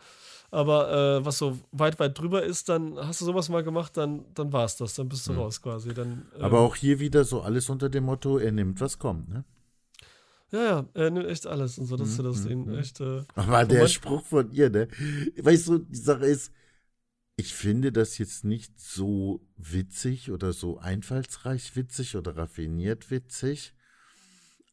Aber 0.49 1.17
äh, 1.19 1.25
was 1.25 1.39
so 1.39 1.57
weit, 1.71 1.99
weit 1.99 2.19
drüber 2.19 2.43
ist, 2.43 2.69
dann 2.69 2.95
hast 2.97 3.21
du 3.21 3.25
sowas 3.25 3.49
mal 3.49 3.63
gemacht, 3.63 3.97
dann, 3.97 4.23
dann 4.35 4.53
war 4.53 4.65
es 4.65 4.75
das, 4.75 4.93
dann 4.93 5.09
bist 5.09 5.27
du 5.27 5.33
raus 5.33 5.59
quasi. 5.61 5.93
Dann, 5.95 6.07
ähm, 6.09 6.23
Mhm. 6.37 6.43
Aber 6.43 6.59
auch 6.59 6.75
hier 6.75 6.99
wieder 6.99 7.23
so 7.23 7.41
alles 7.41 7.69
unter 7.69 7.89
dem 7.89 8.03
Motto, 8.03 8.37
er 8.37 8.51
nimmt, 8.51 8.79
was 8.79 8.99
kommt. 8.99 9.29
Ne? 9.29 9.43
Ja, 10.51 10.63
ja, 10.63 10.85
er 10.93 11.09
nimmt 11.09 11.25
echt 11.25 11.47
alles 11.47 11.79
und 11.79 11.87
so, 11.87 11.97
das 11.97 12.09
ist 12.09 12.17
ja 12.17 12.23
das 12.23 12.43
Mhm, 12.43 12.47
Ding. 12.47 12.65
mhm. 12.67 12.77
Echt, 12.77 13.01
äh, 13.01 13.21
Aber 13.33 13.65
der 13.65 13.87
Spruch 13.87 14.23
von 14.23 14.51
ihr, 14.51 14.69
ne? 14.69 14.87
Weißt 15.41 15.67
du, 15.69 15.79
die 15.79 15.95
Sache 15.95 16.25
ist, 16.25 16.51
ich 17.35 17.53
finde 17.53 17.91
das 17.91 18.17
jetzt 18.17 18.43
nicht 18.43 18.79
so 18.79 19.41
witzig 19.57 20.31
oder 20.31 20.53
so 20.53 20.77
einfallsreich 20.77 21.75
witzig 21.75 22.15
oder 22.15 22.37
raffiniert 22.37 23.09
witzig. 23.09 23.73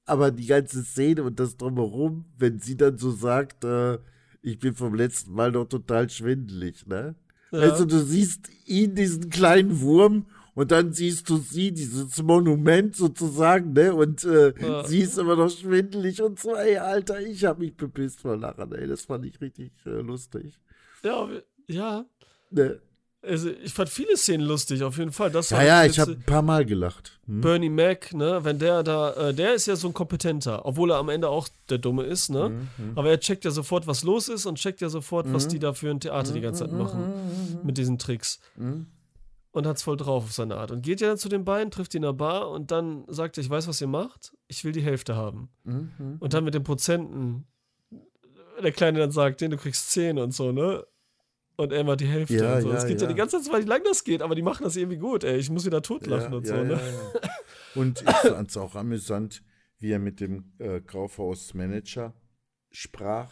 Aber 0.05 0.31
die 0.31 0.47
ganze 0.47 0.83
Szene 0.83 1.23
und 1.23 1.39
das 1.41 1.57
drumherum, 1.57 2.27
wenn 2.37 2.59
sie 2.59 2.77
dann 2.77 2.99
so 2.99 3.13
sagt, 3.13 3.65
äh, 3.65 3.99
ich 4.43 4.59
bin 4.59 4.75
vom 4.75 4.95
letzten 4.95 5.33
Mal 5.33 5.53
noch 5.53 5.67
total 5.67 6.11
schwindelig, 6.11 6.87
ne? 6.87 7.15
ja. 7.53 7.59
Also 7.59 7.85
du 7.85 7.99
siehst 8.03 8.49
ihn, 8.67 8.95
diesen 8.95 9.31
kleinen 9.31 9.81
Wurm, 9.81 10.27
und 10.55 10.73
dann 10.73 10.93
siehst 10.93 11.31
du 11.31 11.37
sie, 11.37 11.73
dieses 11.73 12.21
Monument 12.23 12.95
sozusagen, 12.97 13.73
ne? 13.73 13.95
Und 13.95 14.25
äh, 14.25 14.53
Ja. 14.61 14.85
sie 14.85 15.01
ist 15.01 15.17
immer 15.17 15.37
noch 15.37 15.49
schwindelig 15.49 16.21
und 16.23 16.39
so, 16.41 16.55
ey, 16.57 16.77
Alter, 16.77 17.21
ich 17.21 17.45
hab 17.45 17.61
mich 17.61 17.77
bepisst 17.77 18.21
vor 18.21 18.37
Lachen, 18.37 18.73
ey. 18.73 18.87
Das 18.87 19.03
fand 19.03 19.25
ich 19.25 19.41
richtig 19.41 19.73
äh, 19.87 20.01
lustig. 20.01 20.59
ja, 21.05 21.29
ja. 21.69 22.05
Ne? 22.51 22.81
Also 23.23 23.51
ich 23.51 23.75
fand 23.75 23.91
viele 23.91 24.17
Szenen 24.17 24.47
lustig, 24.47 24.83
auf 24.83 24.97
jeden 24.97 25.13
Fall. 25.13 25.31
Das 25.31 25.51
Ja, 25.51 25.63
ja, 25.63 25.85
ich 25.85 25.99
habe 25.99 26.13
ein 26.13 26.23
paar 26.23 26.41
Mal 26.41 26.65
gelacht. 26.65 27.21
Hm? 27.27 27.43
Bernie 27.43 27.69
Mac, 27.69 28.15
ne, 28.15 28.43
wenn 28.45 28.59
der 28.59 28.83
da, 28.83 29.13
äh, 29.29 29.35
der 29.35 29.53
ist 29.55 29.67
ja 29.67 29.77
so 29.77 29.89
ein 29.89 29.93
kompetenter, 29.95 30.65
obwohl 30.65 30.91
er 30.91 30.97
am 30.97 31.11
Ende 31.11 31.29
auch 31.29 31.47
der 31.69 31.77
Dumme 31.77 32.05
ist, 32.05 32.31
ne? 32.31 32.49
Mhm. 32.49 32.93
Aber 32.97 33.11
er 33.11 33.21
checkt 33.21 33.45
ja 33.45 33.51
sofort, 33.51 33.87
was 33.87 34.05
los 34.05 34.29
ist 34.29 34.47
und 34.47 34.57
checkt 34.57 34.81
ja 34.81 34.89
sofort, 34.89 35.31
was 35.35 35.45
Mhm. 35.45 35.49
die 35.51 35.59
da 35.59 35.75
für 35.75 35.91
ein 35.91 36.01
Theater 36.01 36.33
die 36.33 36.41
ganze 36.41 36.65
Zeit 36.65 36.73
machen 36.73 37.61
mit 37.63 37.77
diesen 37.77 37.99
Tricks. 37.99 38.41
Mhm. 38.57 38.87
Und 39.53 39.67
hat's 39.67 39.83
voll 39.83 39.99
drauf 39.99 40.25
auf 40.25 40.33
seine 40.33 40.57
Art. 40.57 40.71
Und 40.71 40.81
geht 40.81 41.03
ja 41.03 41.09
dann 41.09 41.19
zu 41.19 41.29
den 41.29 41.45
beiden, 41.45 41.71
trifft 41.71 41.93
die 41.93 41.99
in 41.99 42.05
der 42.05 42.15
Bar 42.15 42.49
und 42.51 42.71
dann 42.71 43.05
sagt 43.09 43.37
er, 43.37 43.43
ich 43.45 43.51
weiß, 43.51 43.69
was 43.69 43.83
ihr 43.83 43.87
macht, 43.89 44.33
ich 44.49 44.65
will 44.65 44.73
die 44.73 44.81
Hälfte 44.83 45.15
haben. 45.15 45.51
Mhm. 45.65 46.17
Und 46.21 46.33
dann 46.33 46.45
mit 46.45 46.55
den 46.55 46.63
Prozenten, 46.63 47.47
der 48.63 48.73
Kleine 48.73 48.99
dann 49.01 49.11
sagt, 49.11 49.43
den 49.43 49.51
du 49.51 49.59
kriegst 49.59 49.91
10 49.91 50.19
und 50.19 50.33
so, 50.33 50.53
ne? 50.53 50.87
Und 51.61 51.73
er 51.73 51.81
immer 51.81 51.97
die 51.97 52.07
Hälfte 52.07 52.37
Ja, 52.37 52.57
und 52.57 52.63
so. 52.63 52.71
ja, 52.71 52.77
Es 52.77 52.87
geht 52.87 53.01
ja. 53.01 53.07
ja. 53.07 53.13
die 53.13 53.19
ganze 53.19 53.43
Zeit, 53.43 53.65
wie 53.65 53.69
lang 53.69 53.83
das 53.85 54.03
geht, 54.03 54.23
aber 54.23 54.35
die 54.35 54.41
machen 54.41 54.65
das 54.65 54.77
irgendwie 54.77 54.97
gut, 54.97 55.25
ey. 55.25 55.37
Ich 55.37 55.51
muss 55.51 55.67
wieder 55.67 55.83
totlachen 55.83 56.33
und 56.33 56.47
so, 56.47 56.55
ne? 56.55 56.73
ja. 56.73 57.31
Und 57.75 58.01
ich 58.01 58.09
fand 58.31 58.51
es 58.51 58.57
auch 58.57 58.75
amüsant, 58.75 59.43
wie 59.79 59.91
er 59.91 59.99
mit 59.99 60.21
dem 60.21 60.53
äh, 60.59 60.81
Kaufhausmanager 60.81 62.15
sprach. 62.71 63.31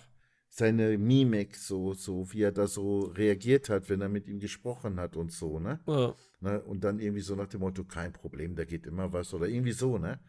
Seine 0.51 0.99
Mimik, 0.99 1.57
so, 1.57 1.95
so, 1.95 2.31
wie 2.33 2.43
er 2.43 2.53
da 2.53 2.67
so 2.67 3.01
reagiert 3.17 3.71
hat, 3.71 3.89
wenn 3.89 4.01
er 4.03 4.09
mit 4.09 4.29
ihm 4.29 4.41
gesprochen 4.41 5.01
hat 5.01 5.17
und 5.17 5.33
so, 5.33 5.59
ne? 5.59 5.81
Ja. 5.87 6.15
ne? 6.41 6.61
Und 6.63 6.85
dann 6.85 6.99
irgendwie 6.99 7.23
so 7.23 7.35
nach 7.35 7.49
dem 7.49 7.61
Motto, 7.61 7.85
kein 7.85 8.13
Problem, 8.13 8.57
da 8.57 8.65
geht 8.65 8.87
immer 8.87 9.13
was 9.13 9.33
oder 9.33 9.47
irgendwie 9.49 9.73
so, 9.73 9.97
ne? 9.99 10.21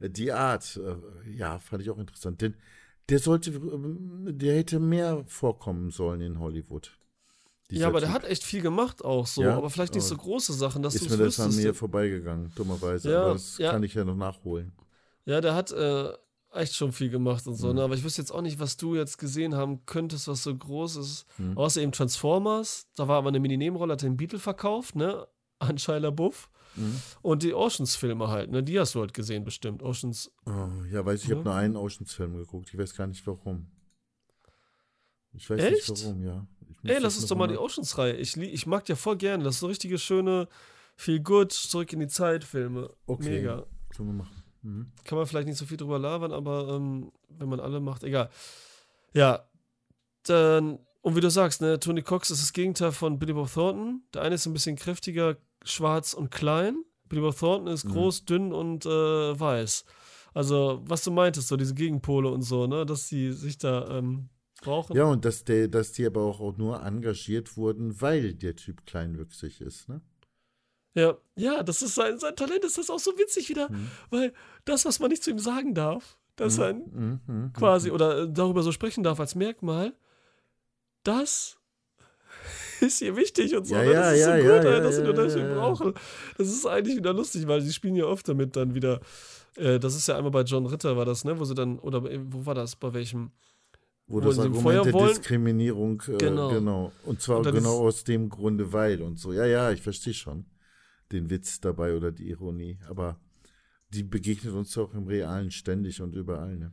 Die 0.00 0.32
Art, 0.32 0.80
äh, 0.82 1.30
ja, 1.30 1.58
fand 1.58 1.82
ich 1.82 1.90
auch 1.90 1.98
interessant. 1.98 2.40
Denn 2.40 2.56
der 3.10 3.18
sollte, 3.20 3.50
ähm, 3.50 4.26
der 4.26 4.56
hätte 4.56 4.80
mehr 4.80 5.24
vorkommen 5.26 5.90
sollen 5.90 6.20
in 6.20 6.38
Hollywood. 6.40 6.98
Ja, 7.70 7.88
aber 7.88 8.00
der 8.00 8.10
Typ. 8.10 8.22
hat 8.22 8.24
echt 8.30 8.44
viel 8.44 8.60
gemacht 8.60 9.04
auch 9.04 9.26
so, 9.26 9.42
Ja, 9.42 9.56
aber 9.56 9.70
vielleicht 9.70 9.94
nicht 9.94 10.04
so 10.04 10.16
große 10.16 10.52
Sachen, 10.52 10.82
dass 10.82 10.92
du 10.94 10.98
Ist 11.04 11.10
es 11.10 11.16
mir 11.18 11.24
das 11.24 11.40
an 11.40 11.46
wüsstest. 11.48 11.66
mir 11.66 11.74
vorbeigegangen, 11.74 12.52
dummerweise. 12.54 13.10
Ja, 13.10 13.22
aber 13.22 13.32
das 13.34 13.58
ja. 13.58 13.70
kann 13.72 13.82
ich 13.82 13.94
ja 13.94 14.04
noch 14.04 14.16
nachholen. 14.16 14.72
Ja, 15.24 15.40
der 15.40 15.54
hat 15.54 15.72
äh, 15.72 16.12
echt 16.52 16.74
schon 16.74 16.92
viel 16.92 17.08
gemacht 17.10 17.46
und 17.46 17.54
so, 17.56 17.68
Mhm. 17.68 17.76
ne? 17.76 17.82
Aber 17.84 17.94
ich 17.94 18.04
wüsste 18.04 18.20
jetzt 18.20 18.30
auch 18.30 18.42
nicht, 18.42 18.60
was 18.60 18.76
du 18.76 18.94
jetzt 18.94 19.16
gesehen 19.18 19.54
haben 19.54 19.84
könntest, 19.86 20.28
was 20.28 20.42
so 20.42 20.54
groß 20.54 20.96
ist. 20.96 21.26
Mhm. 21.38 21.56
Außer 21.56 21.80
eben 21.80 21.92
Transformers, 21.92 22.86
da 22.96 23.08
war 23.08 23.16
aber 23.18 23.28
eine 23.28 23.40
Mini-Nebenrolle, 23.40 23.94
hat 23.94 24.02
den 24.02 24.16
Beetle 24.18 24.38
verkauft, 24.38 24.94
ne? 24.94 25.26
An 25.58 25.78
Shia 25.78 25.96
LaBeouf. 25.98 26.50
Mhm. 26.76 27.00
Und 27.22 27.42
die 27.44 27.54
Oceans-Filme 27.54 28.28
halt, 28.28 28.50
ne? 28.50 28.62
Die 28.62 28.78
hast 28.78 28.94
du 28.94 29.00
halt 29.00 29.14
gesehen, 29.14 29.42
bestimmt. 29.44 29.82
Oceans. 29.82 30.30
Oh, 30.44 30.68
ja, 30.92 31.04
weiß 31.06 31.20
ich, 31.22 31.26
ich 31.30 31.34
habe 31.34 31.44
nur 31.44 31.54
einen 31.54 31.76
Oceans-Film 31.76 32.36
geguckt. 32.36 32.68
Ich 32.72 32.78
weiß 32.78 32.94
gar 32.94 33.06
nicht 33.06 33.26
warum. 33.26 33.70
Ich 35.32 35.48
weiß 35.50 35.60
Echt? 35.60 35.88
nicht 35.90 36.04
warum, 36.04 36.22
ja. 36.22 36.46
Ey, 36.84 36.98
lass 37.00 37.16
uns 37.16 37.26
doch 37.26 37.36
mal 37.36 37.48
die 37.48 37.56
Oceans-Reihe. 37.58 38.14
Ich, 38.16 38.36
ich 38.36 38.66
mag 38.66 38.88
ja 38.88 38.96
voll 38.96 39.16
gerne. 39.16 39.44
Das 39.44 39.54
sind 39.54 39.60
so 39.60 39.66
richtige 39.68 39.98
schöne, 39.98 40.48
viel 40.96 41.20
gut, 41.20 41.52
zurück 41.52 41.92
in 41.92 42.00
die 42.00 42.08
Zeit-Filme. 42.08 42.90
Okay. 43.06 43.28
Mega. 43.30 43.64
Können 43.96 44.08
wir 44.10 44.14
machen. 44.14 44.42
Mhm. 44.62 44.92
Kann 45.04 45.18
man 45.18 45.26
vielleicht 45.26 45.48
nicht 45.48 45.58
so 45.58 45.66
viel 45.66 45.76
drüber 45.76 45.98
labern, 45.98 46.32
aber 46.32 46.68
ähm, 46.68 47.12
wenn 47.28 47.48
man 47.48 47.60
alle 47.60 47.80
macht, 47.80 48.02
egal. 48.04 48.30
Ja, 49.12 49.46
dann, 50.24 50.78
und 51.02 51.16
wie 51.16 51.20
du 51.20 51.30
sagst, 51.30 51.60
ne, 51.60 51.78
Tony 51.78 52.02
Cox 52.02 52.30
ist 52.30 52.42
das 52.42 52.52
Gegenteil 52.52 52.92
von 52.92 53.18
Billy 53.18 53.32
Bob 53.34 53.52
Thornton. 53.52 54.02
Der 54.14 54.22
eine 54.22 54.34
ist 54.36 54.46
ein 54.46 54.52
bisschen 54.52 54.76
kräftiger, 54.76 55.36
schwarz 55.64 56.14
und 56.14 56.30
klein. 56.30 56.76
Billy 57.08 57.20
Bob 57.20 57.38
Thornton 57.38 57.68
ist 57.72 57.84
Mhm. 57.84 57.92
groß, 57.92 58.24
dünn 58.24 58.52
und 58.52 58.86
äh, 58.86 58.88
weiß. 59.38 59.84
Also, 60.32 60.82
was 60.86 61.04
du 61.04 61.10
meintest, 61.12 61.48
so 61.48 61.56
diese 61.56 61.74
Gegenpole 61.74 62.28
und 62.28 62.42
so, 62.42 62.66
ne, 62.66 62.84
dass 62.86 63.06
die 63.08 63.32
sich 63.32 63.58
da 63.58 63.98
ähm, 63.98 64.28
brauchen. 64.64 64.96
Ja, 64.96 65.04
und 65.04 65.24
dass, 65.24 65.44
der, 65.44 65.68
dass 65.68 65.92
die 65.92 66.04
aber 66.06 66.22
auch, 66.22 66.56
nur 66.56 66.82
engagiert 66.82 67.56
wurden, 67.56 68.00
weil 68.00 68.34
der 68.34 68.56
Typ 68.56 68.84
kleinwüchsig 68.86 69.60
ist, 69.60 69.88
ne? 69.88 70.00
Ja, 70.96 71.16
ja, 71.36 71.62
das 71.64 71.82
ist 71.82 71.94
sein, 71.96 72.18
sein 72.18 72.36
Talent, 72.36 72.64
ist 72.64 72.78
das 72.78 72.88
auch 72.88 73.00
so 73.00 73.18
witzig 73.18 73.48
wieder, 73.48 73.68
Mhm. 73.70 73.90
weil 74.10 74.32
das, 74.64 74.84
was 74.84 75.00
man 75.00 75.10
nicht 75.10 75.24
zu 75.24 75.30
ihm 75.30 75.38
sagen 75.40 75.74
darf, 75.74 76.16
dass 76.36 76.58
er 76.58 76.66
ein 76.68 76.82
Mhm, 76.92 77.20
mhm, 77.26 77.52
quasi 77.52 77.90
oder 77.90 78.22
äh, 78.22 78.28
darüber 78.32 78.62
so 78.62 78.70
sprechen 78.72 79.02
darf 79.04 79.18
als 79.20 79.34
Merkmal, 79.34 79.92
das 81.02 81.56
ist 82.80 82.98
hier 82.98 83.16
wichtig 83.16 83.56
und 83.56 83.66
so. 83.66 83.74
Ja, 83.74 83.82
ne? 83.82 83.92
ja, 83.92 84.00
das 84.02 84.12
ist 84.14 84.20
ja, 84.20 84.26
so 84.26 84.44
ja, 84.44 84.54
gut, 84.56 84.64
ja, 84.64 84.70
ey, 84.76 84.80
dass 84.82 84.98
nur 84.98 85.14
das 85.14 85.34
ja, 85.34 85.54
brauchen. 85.54 85.94
Das 86.38 86.48
ist 86.48 86.66
eigentlich 86.66 86.96
wieder 86.96 87.12
lustig, 87.12 87.46
weil 87.46 87.60
sie 87.60 87.72
spielen 87.72 87.96
ja 87.96 88.04
oft 88.06 88.28
damit 88.28 88.54
dann 88.56 88.74
wieder. 88.74 89.00
Äh, 89.56 89.78
das 89.78 89.94
ist 89.94 90.08
ja 90.08 90.16
einmal 90.16 90.30
bei 90.32 90.42
John 90.42 90.66
Ritter 90.66 90.96
war 90.96 91.04
das, 91.04 91.24
ne? 91.24 91.38
Wo 91.38 91.44
sie 91.44 91.54
dann, 91.54 91.78
oder 91.78 92.00
bei- 92.00 92.20
wo 92.24 92.44
war 92.46 92.54
das? 92.54 92.76
Bei 92.76 92.92
welchem? 92.92 93.30
Wo 94.06 94.16
wo 94.16 94.20
das 94.20 94.38
Argument 94.38 94.84
der 94.84 94.92
wollen. 94.92 95.08
Diskriminierung, 95.08 96.02
äh, 96.08 96.16
Genau. 96.18 96.50
genau. 96.50 96.92
Und 97.04 97.20
zwar 97.22 97.38
Und 97.38 97.50
genau 97.52 97.78
aus 97.80 98.04
dem 98.04 98.28
Grunde, 98.28 98.72
weil 98.72 99.00
und 99.02 99.18
so. 99.18 99.32
Ja, 99.32 99.46
ja, 99.46 99.70
ich 99.72 99.80
verstehe 99.80 100.12
schon 100.14 100.46
den 101.12 101.30
Witz 101.30 101.60
dabei 101.60 101.96
oder 101.96 102.12
die 102.12 102.28
Ironie. 102.28 102.78
Aber 102.88 103.18
die 103.90 104.02
begegnet 104.02 104.54
uns 104.54 104.76
auch 104.76 104.92
im 104.94 105.06
Realen 105.06 105.50
ständig 105.50 106.00
und 106.02 106.14
überall, 106.14 106.56
ne? 106.56 106.72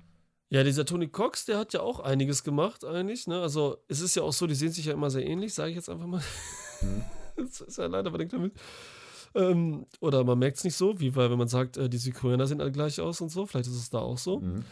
Ja, 0.49 0.65
dieser 0.65 0.85
Tony 0.85 1.07
Cox, 1.07 1.45
der 1.45 1.57
hat 1.57 1.71
ja 1.71 1.79
auch 1.79 2.01
einiges 2.01 2.43
gemacht 2.43 2.83
eigentlich, 2.83 3.25
ne? 3.27 3.41
Also 3.41 3.77
es 3.87 4.01
ist 4.01 4.15
ja 4.15 4.23
auch 4.23 4.33
so, 4.33 4.47
die 4.47 4.55
sehen 4.55 4.71
sich 4.73 4.85
ja 4.85 4.93
immer 4.93 5.09
sehr 5.09 5.25
ähnlich, 5.25 5.53
sage 5.53 5.69
ich 5.69 5.77
jetzt 5.77 5.89
einfach 5.89 6.07
mal. 6.07 6.21
Mhm. 6.81 7.03
das 7.37 7.61
ist 7.61 7.77
ja 7.77 7.85
leider 7.85 8.11
bedingt 8.11 8.33
damit. 8.33 8.53
Ähm, 9.33 9.85
oder 10.01 10.25
man 10.25 10.37
merkt 10.39 10.57
es 10.57 10.65
nicht 10.65 10.75
so, 10.75 10.99
wie 10.99 11.15
weil 11.15 11.31
wenn 11.31 11.37
man 11.37 11.47
sagt, 11.47 11.77
äh, 11.77 11.87
die 11.87 11.97
Südkoreaner 11.97 12.47
sehen 12.47 12.59
alle 12.59 12.73
gleich 12.73 12.99
aus 12.99 13.21
und 13.21 13.29
so, 13.29 13.45
vielleicht 13.45 13.67
ist 13.67 13.77
es 13.77 13.89
da 13.89 13.99
auch 13.99 14.17
so. 14.17 14.41
Mhm. 14.41 14.65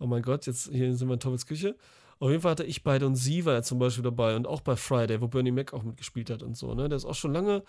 Oh 0.00 0.06
mein 0.06 0.22
Gott, 0.22 0.46
jetzt 0.46 0.68
hier 0.72 0.94
sind 0.96 1.08
wir 1.08 1.14
in 1.14 1.20
Tommels 1.20 1.46
Küche. 1.46 1.76
Auf 2.18 2.28
jeden 2.30 2.42
Fall 2.42 2.50
hatte 2.52 2.64
ich 2.64 2.82
beide 2.82 3.06
und 3.06 3.14
sie 3.16 3.44
war 3.44 3.54
ja 3.54 3.62
zum 3.62 3.78
Beispiel 3.78 4.02
dabei 4.02 4.34
und 4.36 4.46
auch 4.46 4.60
bei 4.60 4.76
Friday, 4.76 5.20
wo 5.20 5.28
Bernie 5.28 5.52
Mac 5.52 5.72
auch 5.72 5.82
mitgespielt 5.82 6.28
hat 6.30 6.42
und 6.42 6.56
so, 6.56 6.74
ne? 6.74 6.88
Der 6.88 6.96
ist 6.96 7.04
auch 7.04 7.14
schon 7.14 7.32
lange, 7.32 7.62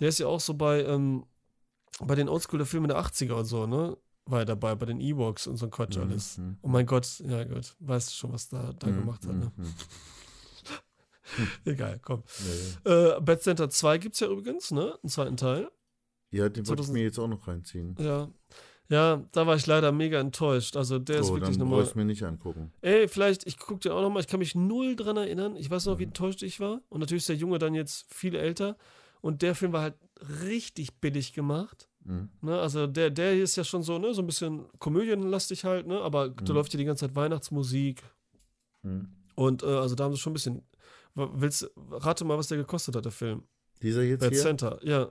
der 0.00 0.08
ist 0.08 0.18
ja 0.18 0.26
auch 0.28 0.40
so 0.40 0.54
bei, 0.54 0.84
ähm, 0.84 1.26
bei 2.00 2.14
den 2.14 2.28
Oldschool-Filmen 2.28 2.88
der 2.88 2.98
80er 2.98 3.32
und 3.34 3.44
so, 3.44 3.66
ne? 3.66 3.96
War 4.26 4.40
er 4.40 4.44
dabei, 4.44 4.74
bei 4.74 4.86
den 4.86 5.00
Ewoks 5.00 5.46
und 5.46 5.56
so 5.56 5.66
ein 5.66 5.70
Quatsch 5.70 5.96
alles. 5.98 6.38
Mhm. 6.38 6.58
Oh 6.62 6.68
mein 6.68 6.86
Gott, 6.86 7.20
ja 7.26 7.44
gut, 7.44 7.74
weißt 7.80 8.10
du 8.10 8.14
schon, 8.14 8.32
was 8.32 8.48
da, 8.48 8.72
da 8.78 8.86
Mhm, 8.88 8.96
gemacht 8.96 9.26
hat, 9.26 9.34
ne? 9.34 9.52
mhm. 9.56 9.74
Egal, 11.64 11.98
komm. 12.02 12.22
Ja. 12.84 13.16
Äh, 13.16 13.20
Bad 13.20 13.42
Center 13.42 13.68
2 13.68 13.98
gibt's 13.98 14.20
ja 14.20 14.28
übrigens, 14.28 14.70
ne? 14.70 14.98
Einen 15.02 15.10
zweiten 15.10 15.36
Teil. 15.36 15.70
Ja, 16.30 16.48
den 16.48 16.66
wollte 16.66 16.82
ich 16.82 16.88
2000 16.88 16.92
mir 16.94 17.02
jetzt 17.04 17.18
auch 17.18 17.28
noch 17.28 17.46
reinziehen. 17.46 17.94
Ja. 17.98 18.28
Ja, 18.90 19.22
da 19.32 19.46
war 19.46 19.54
ich 19.56 19.66
leider 19.66 19.92
mega 19.92 20.18
enttäuscht. 20.18 20.76
Also 20.76 20.98
der 20.98 21.20
ist 21.20 21.30
oh, 21.30 21.34
wirklich 21.34 21.58
dann 21.58 21.68
nochmal. 21.68 21.84
du 21.84 21.98
mir 21.98 22.04
nicht 22.06 22.22
angucken. 22.22 22.72
Ey, 22.80 23.06
vielleicht, 23.06 23.46
ich 23.46 23.58
guck 23.58 23.80
dir 23.82 23.94
auch 23.94 24.00
nochmal, 24.00 24.20
ich 24.22 24.28
kann 24.28 24.38
mich 24.38 24.54
null 24.54 24.96
dran 24.96 25.16
erinnern. 25.18 25.56
Ich 25.56 25.70
weiß 25.70 25.84
noch, 25.86 25.98
wie 25.98 26.04
Mhm. 26.04 26.08
enttäuscht 26.10 26.42
ich 26.42 26.58
war. 26.58 26.80
Und 26.88 27.00
natürlich 27.00 27.22
ist 27.22 27.28
der 27.28 27.36
Junge 27.36 27.58
dann 27.58 27.74
jetzt 27.74 28.06
viel 28.12 28.34
älter. 28.34 28.76
Und 29.20 29.42
der 29.42 29.54
Film 29.54 29.72
war 29.72 29.82
halt 29.82 29.94
richtig 30.42 31.00
billig 31.00 31.34
gemacht. 31.34 31.88
Mhm. 32.04 32.30
Ne? 32.40 32.58
Also 32.58 32.86
der, 32.86 33.10
der 33.10 33.34
hier 33.34 33.44
ist 33.44 33.56
ja 33.56 33.64
schon 33.64 33.82
so, 33.82 33.98
ne, 33.98 34.14
so 34.14 34.22
ein 34.22 34.26
bisschen 34.26 34.64
komödienlastig 34.78 35.64
halt, 35.64 35.86
ne? 35.86 36.00
Aber 36.00 36.30
da 36.30 36.42
Mhm. 36.52 36.56
läuft 36.56 36.70
hier 36.72 36.78
die 36.78 36.84
ganze 36.86 37.06
Zeit 37.06 37.14
Weihnachtsmusik. 37.16 38.02
Mhm. 38.82 39.08
Und 39.34 39.62
äh, 39.64 39.66
also 39.66 39.94
da 39.96 40.04
haben 40.04 40.12
sie 40.14 40.18
schon 40.20 40.30
ein 40.30 40.34
bisschen. 40.34 40.62
Willst, 41.14 41.68
rate 41.90 42.24
mal, 42.24 42.38
was 42.38 42.48
der 42.48 42.58
gekostet 42.58 42.94
hat, 42.96 43.04
der 43.04 43.12
Film. 43.12 43.42
Dieser 43.82 44.02
jetzt 44.02 44.20
Bad 44.20 44.30
hier? 44.32 44.40
Center, 44.40 44.78
ja. 44.82 45.10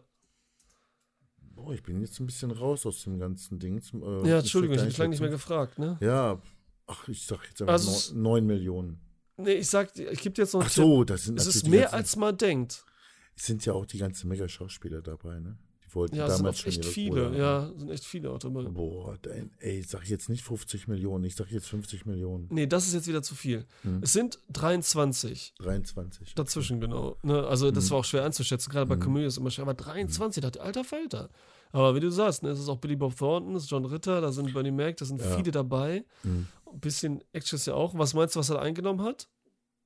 Boah, 1.58 1.74
ich 1.74 1.82
bin 1.82 1.99
jetzt 2.01 2.20
ein 2.20 2.28
bisschen 2.28 2.51
raus 2.51 2.86
aus 2.86 3.03
dem 3.03 3.18
ganzen 3.18 3.58
Ding. 3.58 3.82
Zum, 3.82 4.03
äh, 4.03 4.30
Ja, 4.30 4.39
Entschuldigung, 4.39 4.76
ich 4.76 4.80
habe 4.82 4.89
dich 4.89 4.97
lange 4.99 5.10
nicht 5.10 5.22
mehr 5.22 5.32
gefragt, 5.32 5.80
ne? 5.80 5.97
Ja, 6.01 6.39
ach, 6.86 7.08
ich 7.08 7.26
sag 7.26 7.43
jetzt 7.49 7.62
einfach 7.64 7.74
Also 7.74 7.89
es- 7.89 8.12
neun 8.14 8.43
9 8.43 8.45
Millionen. 8.45 8.99
Nee, 9.38 9.53
ich 9.53 9.68
sag, 9.68 9.97
ich 9.97 10.22
gebe 10.22 10.39
jetzt 10.39 10.53
noch 10.53 10.62
einen 10.62 10.70
Ach 10.70 10.74
so, 10.74 11.03
das 11.03 11.26
sind. 11.26 11.39
Es 11.39 11.47
ist 11.47 11.68
mehr, 11.68 11.82
ganzen, 11.82 11.95
als 11.95 12.16
man 12.16 12.38
denkt. 12.38 12.86
Es 13.36 13.45
sind 13.47 13.66
ja 13.66 13.74
auch 13.74 13.88
die 13.88 13.97
ganzen 13.97 14.28
Mega-Schauspieler 14.30 15.01
dabei, 15.01 15.39
ne? 15.39 15.58
Wollten 15.97 16.15
Ja, 16.15 16.27
sind 16.29 16.37
damals 16.39 16.59
schon 16.59 16.69
echt 16.69 16.83
ihre 16.83 16.91
viele. 16.91 17.09
Kohle 17.09 17.25
haben. 17.25 17.35
Ja, 17.37 17.71
sind 17.77 17.89
echt 17.89 18.05
viele 18.05 18.31
auch 18.31 18.39
dabei. 18.39 18.63
Boah, 18.63 19.17
dein, 19.21 19.51
ey, 19.59 19.79
ich 19.79 19.87
sag 19.89 20.07
jetzt 20.07 20.29
nicht 20.29 20.43
50 20.43 20.87
Millionen, 20.87 21.23
ich 21.25 21.35
sag 21.35 21.51
jetzt 21.51 21.67
50 21.67 22.05
Millionen. 22.05 22.47
Nee, 22.51 22.67
das 22.67 22.87
ist 22.87 22.93
jetzt 22.93 23.07
wieder 23.07 23.21
zu 23.23 23.35
viel. 23.35 23.65
Hm. 23.81 24.01
Es 24.03 24.13
sind 24.13 24.39
23 24.53 25.55
23. 25.59 26.35
dazwischen, 26.35 26.79
genau. 26.79 27.17
Ne? 27.23 27.45
Also, 27.47 27.71
das 27.71 27.85
Hm. 27.85 27.91
war 27.91 27.97
auch 27.99 28.05
schwer 28.05 28.23
einzuschätzen. 28.23 28.71
Gerade 28.71 28.85
bei 28.85 28.95
Hm. 28.95 29.01
Komödie 29.01 29.25
ist 29.25 29.37
immer 29.37 29.51
schwer. 29.51 29.63
Aber 29.63 29.73
23, 29.73 30.41
dachte 30.41 30.61
alter 30.61 30.83
Falter. 30.83 31.29
Aber 31.71 31.95
wie 31.95 31.99
du 31.99 32.09
sagst, 32.09 32.43
ne, 32.43 32.49
es 32.49 32.59
ist 32.59 32.69
auch 32.69 32.77
Billy 32.77 32.95
Bob 32.95 33.15
Thornton, 33.17 33.55
es 33.55 33.63
ist 33.63 33.71
John 33.71 33.83
Ritter, 33.85 34.21
da 34.21 34.31
sind 34.31 34.53
Bernie 34.53 34.71
Mac, 34.71 34.95
da 34.97 35.05
sind 35.05 35.19
Ja. 35.19 35.35
viele 35.35 35.51
dabei. 35.51 36.05
Hm. 36.21 36.47
Ein 36.71 36.79
bisschen 36.79 37.21
Action 37.33 37.57
ist 37.57 37.65
ja 37.67 37.73
auch. 37.73 37.97
Was 37.97 38.13
meinst 38.13 38.35
du, 38.35 38.39
was 38.39 38.49
er 38.49 38.61
eingenommen 38.61 39.01
hat? 39.01 39.27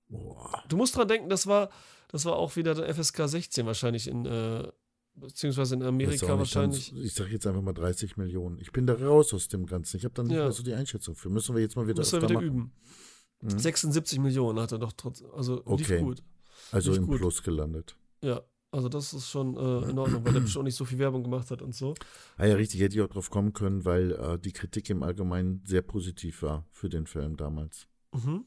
Boah. 0.09 0.63
Du 0.67 0.77
musst 0.77 0.95
dran 0.95 1.07
denken, 1.07 1.29
das 1.29 1.47
war, 1.47 1.69
das 2.09 2.25
war 2.25 2.35
auch 2.35 2.55
wieder 2.55 2.75
der 2.75 2.93
FSK 2.93 3.27
16 3.27 3.65
wahrscheinlich 3.65 4.07
in, 4.07 4.25
äh, 4.25 4.67
beziehungsweise 5.15 5.75
in 5.75 5.83
Amerika 5.83 6.37
wahrscheinlich. 6.37 6.91
Ganz, 6.93 7.03
ich 7.05 7.13
sag 7.13 7.29
jetzt 7.31 7.45
einfach 7.47 7.61
mal 7.61 7.73
30 7.73 8.17
Millionen. 8.17 8.57
Ich 8.59 8.71
bin 8.71 8.85
da 8.87 8.93
raus 8.93 9.33
aus 9.33 9.47
dem 9.47 9.65
Ganzen. 9.65 9.97
Ich 9.97 10.03
habe 10.05 10.13
dann 10.13 10.27
nicht 10.27 10.35
Ja. 10.35 10.43
mehr 10.43 10.51
so 10.51 10.63
die 10.63 10.73
Einschätzung 10.73 11.15
für. 11.15 11.29
Müssen 11.29 11.55
wir 11.55 11.61
jetzt 11.61 11.75
mal 11.75 11.87
wieder 11.87 11.99
Müssen 11.99 12.21
wir 12.21 12.29
wieder 12.29 12.33
machen. 12.35 12.47
üben. 12.47 12.71
Mhm. 13.41 13.59
76 13.59 14.19
Millionen 14.19 14.59
hat 14.59 14.71
er 14.71 14.77
doch 14.79 14.93
trotz, 14.93 15.23
also 15.35 15.55
lief 15.55 15.65
Okay. 15.65 15.99
gut. 16.01 16.23
Also 16.71 16.91
Nicht 16.91 16.99
im 16.99 17.07
gut. 17.07 17.17
Plus 17.19 17.41
gelandet. 17.43 17.95
Ja, 18.23 18.41
also 18.69 18.87
das 18.87 19.13
ist 19.13 19.27
schon 19.29 19.55
äh, 19.57 19.89
in 19.89 19.97
Ordnung, 19.97 20.23
weil 20.25 20.35
er 20.35 20.41
bestimmt 20.41 20.61
auch 20.61 20.65
nicht 20.65 20.75
so 20.75 20.85
viel 20.85 20.99
Werbung 20.99 21.23
gemacht 21.23 21.49
hat 21.51 21.61
und 21.63 21.73
so. 21.73 21.95
Ah 22.37 22.45
ja, 22.45 22.55
richtig, 22.55 22.79
hätte 22.81 22.95
ich 22.95 23.01
auch 23.01 23.07
drauf 23.09 23.29
kommen 23.31 23.51
können, 23.53 23.83
weil 23.83 24.11
äh, 24.11 24.37
die 24.39 24.51
Kritik 24.53 24.89
im 24.91 25.01
Allgemeinen 25.03 25.63
sehr 25.65 25.81
positiv 25.81 26.43
war 26.43 26.65
für 26.71 26.87
den 26.89 27.07
Film 27.07 27.35
damals. 27.35 27.87
Mhm. 28.13 28.45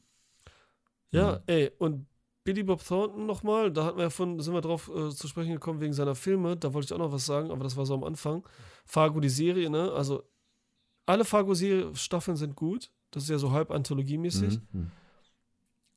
Ja, 1.11 1.33
Mhm. 1.33 1.43
ey, 1.47 1.71
und 1.77 2.07
Billy 2.45 2.63
Bob 2.63 2.85
Thornton 2.85 3.25
nochmal, 3.25 3.71
da 3.71 3.85
hatten 3.85 3.97
wir 3.97 4.03
ja 4.03 4.09
von, 4.09 4.39
sind 4.39 4.53
wir 4.53 4.61
drauf 4.61 4.89
äh, 4.95 5.09
zu 5.09 5.27
sprechen 5.27 5.51
gekommen 5.53 5.81
wegen 5.81 5.93
seiner 5.93 6.15
Filme, 6.15 6.55
da 6.55 6.73
wollte 6.73 6.85
ich 6.85 6.93
auch 6.93 6.99
noch 6.99 7.11
was 7.11 7.25
sagen, 7.25 7.51
aber 7.51 7.63
das 7.63 7.75
war 7.75 7.85
so 7.85 7.95
am 7.95 8.03
Anfang. 8.03 8.47
Fargo, 8.85 9.19
die 9.19 9.29
Serie, 9.29 9.69
ne? 9.69 9.91
Also 9.91 10.23
alle 11.07 11.25
Fargo-Staffeln 11.25 12.37
sind 12.37 12.55
gut. 12.55 12.91
Das 13.11 13.23
ist 13.23 13.29
ja 13.29 13.37
so 13.37 13.51
halb 13.51 13.71
anthologiemäßig. 13.71 14.59
Mhm. 14.71 14.91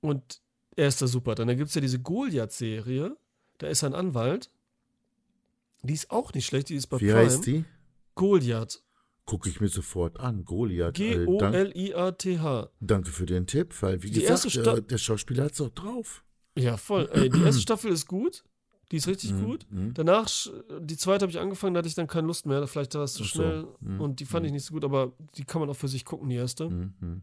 Und 0.01 0.41
er 0.77 0.89
ist 0.89 1.03
da 1.03 1.07
super. 1.07 1.35
Dann 1.35 1.49
gibt 1.49 1.69
es 1.69 1.75
ja 1.75 1.81
diese 1.81 1.99
Goliath-Serie, 2.01 3.17
da 3.59 3.67
ist 3.67 3.85
ein 3.85 3.95
Anwalt. 3.95 4.51
Die 5.83 5.95
ist 5.95 6.11
auch 6.11 6.33
nicht 6.33 6.47
schlecht, 6.47 6.71
die 6.71 6.77
ist 6.77 6.87
bei 6.87 6.99
Wie 7.01 7.07
Prime. 7.07 7.19
heißt 7.19 7.47
die? 7.47 7.65
Goliath. 8.15 8.83
Gucke 9.27 9.49
ich 9.51 9.61
mir 9.61 9.69
sofort 9.69 10.19
an. 10.19 10.45
Goliath. 10.45 10.99
Äh, 10.99 11.25
G-O-L-I-A-T-H. 11.27 12.71
danke 12.81 13.11
für 13.11 13.27
den 13.27 13.47
Tipp, 13.47 13.75
weil 13.83 14.03
wie 14.03 14.11
Die 14.11 14.21
gesagt, 14.21 14.57
äh, 14.57 14.83
der 14.83 14.99
Schauspieler 14.99 15.45
hat 15.45 15.53
es 15.53 15.61
auch 15.61 15.71
drauf. 15.71 16.25
Ja, 16.63 16.77
voll. 16.77 17.09
Ey, 17.13 17.29
die 17.31 17.43
erste 17.43 17.63
Staffel 17.63 17.91
ist 17.93 18.07
gut. 18.07 18.45
Die 18.91 18.97
ist 18.97 19.07
richtig 19.07 19.33
Mhm, 19.33 19.45
gut. 19.45 19.67
mhm. 19.71 19.93
Danach, 19.95 20.29
die 20.81 20.97
zweite 20.97 21.23
habe 21.25 21.31
ich 21.31 21.39
angefangen, 21.39 21.75
da 21.75 21.79
hatte 21.79 21.89
ich 21.89 21.95
dann 21.95 22.07
keine 22.07 22.27
Lust 22.27 22.47
mehr. 22.47 22.67
Vielleicht 22.67 22.95
war 22.95 23.03
es 23.03 23.13
zu 23.13 23.23
so, 23.23 23.29
schnell. 23.29 23.67
mhm, 23.81 24.01
Und 24.01 24.21
die 24.21 24.25
fand 24.25 24.47
ich 24.47 24.53
nicht 24.53 24.65
so 24.65 24.73
gut, 24.73 24.85
aber 24.85 25.13
die 25.37 25.45
kann 25.45 25.61
man 25.61 25.69
auch 25.69 25.77
für 25.77 25.89
sich 25.89 26.05
gucken, 26.07 26.29
die 26.31 26.37
erste. 26.37 26.71
Mhm, 26.71 26.95
mhm. 27.01 27.23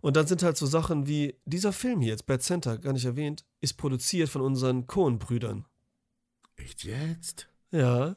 Und 0.00 0.16
dann 0.16 0.26
sind 0.26 0.42
halt 0.42 0.56
so 0.56 0.66
Sachen 0.66 1.06
wie, 1.06 1.36
dieser 1.44 1.72
Film 1.72 2.00
hier 2.00 2.10
jetzt, 2.10 2.26
Bad 2.26 2.42
Center, 2.42 2.78
gar 2.78 2.92
nicht 2.94 3.04
erwähnt, 3.04 3.44
ist 3.60 3.74
produziert 3.74 4.28
von 4.28 4.40
unseren 4.42 4.86
Cohen-Brüdern. 4.86 5.66
Echt 6.56 6.84
jetzt? 6.84 7.48
Ja. 7.70 8.16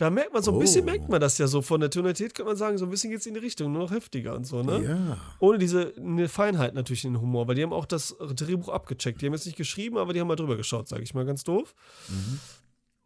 Da 0.00 0.08
merkt 0.08 0.32
man 0.32 0.42
so 0.42 0.50
ein 0.52 0.58
bisschen, 0.58 0.82
Oh. 0.82 0.86
merkt 0.86 1.10
man 1.10 1.20
das 1.20 1.36
ja 1.36 1.46
so. 1.46 1.60
Von 1.60 1.80
der 1.80 1.90
Tonalität 1.90 2.34
könnte 2.34 2.48
man 2.48 2.56
sagen, 2.56 2.78
so 2.78 2.86
ein 2.86 2.90
bisschen 2.90 3.10
geht 3.10 3.20
es 3.20 3.26
in 3.26 3.34
die 3.34 3.40
Richtung, 3.40 3.70
nur 3.72 3.82
noch 3.82 3.90
heftiger 3.90 4.34
und 4.34 4.46
so, 4.46 4.62
ne? 4.62 4.82
Ja. 4.82 5.18
Ohne 5.40 5.58
diese 5.58 5.92
eine 5.98 6.26
Feinheit 6.28 6.72
natürlich 6.72 7.04
in 7.04 7.12
den 7.12 7.20
Humor, 7.20 7.46
weil 7.48 7.54
die 7.54 7.62
haben 7.62 7.74
auch 7.74 7.84
das 7.84 8.16
Drehbuch 8.18 8.70
abgecheckt. 8.70 9.20
Die 9.20 9.26
haben 9.26 9.34
jetzt 9.34 9.44
nicht 9.44 9.58
geschrieben, 9.58 9.98
aber 9.98 10.14
die 10.14 10.20
haben 10.20 10.28
mal 10.28 10.36
drüber 10.36 10.56
geschaut, 10.56 10.88
sage 10.88 11.02
ich 11.02 11.12
mal 11.12 11.26
ganz 11.26 11.44
doof. 11.44 11.74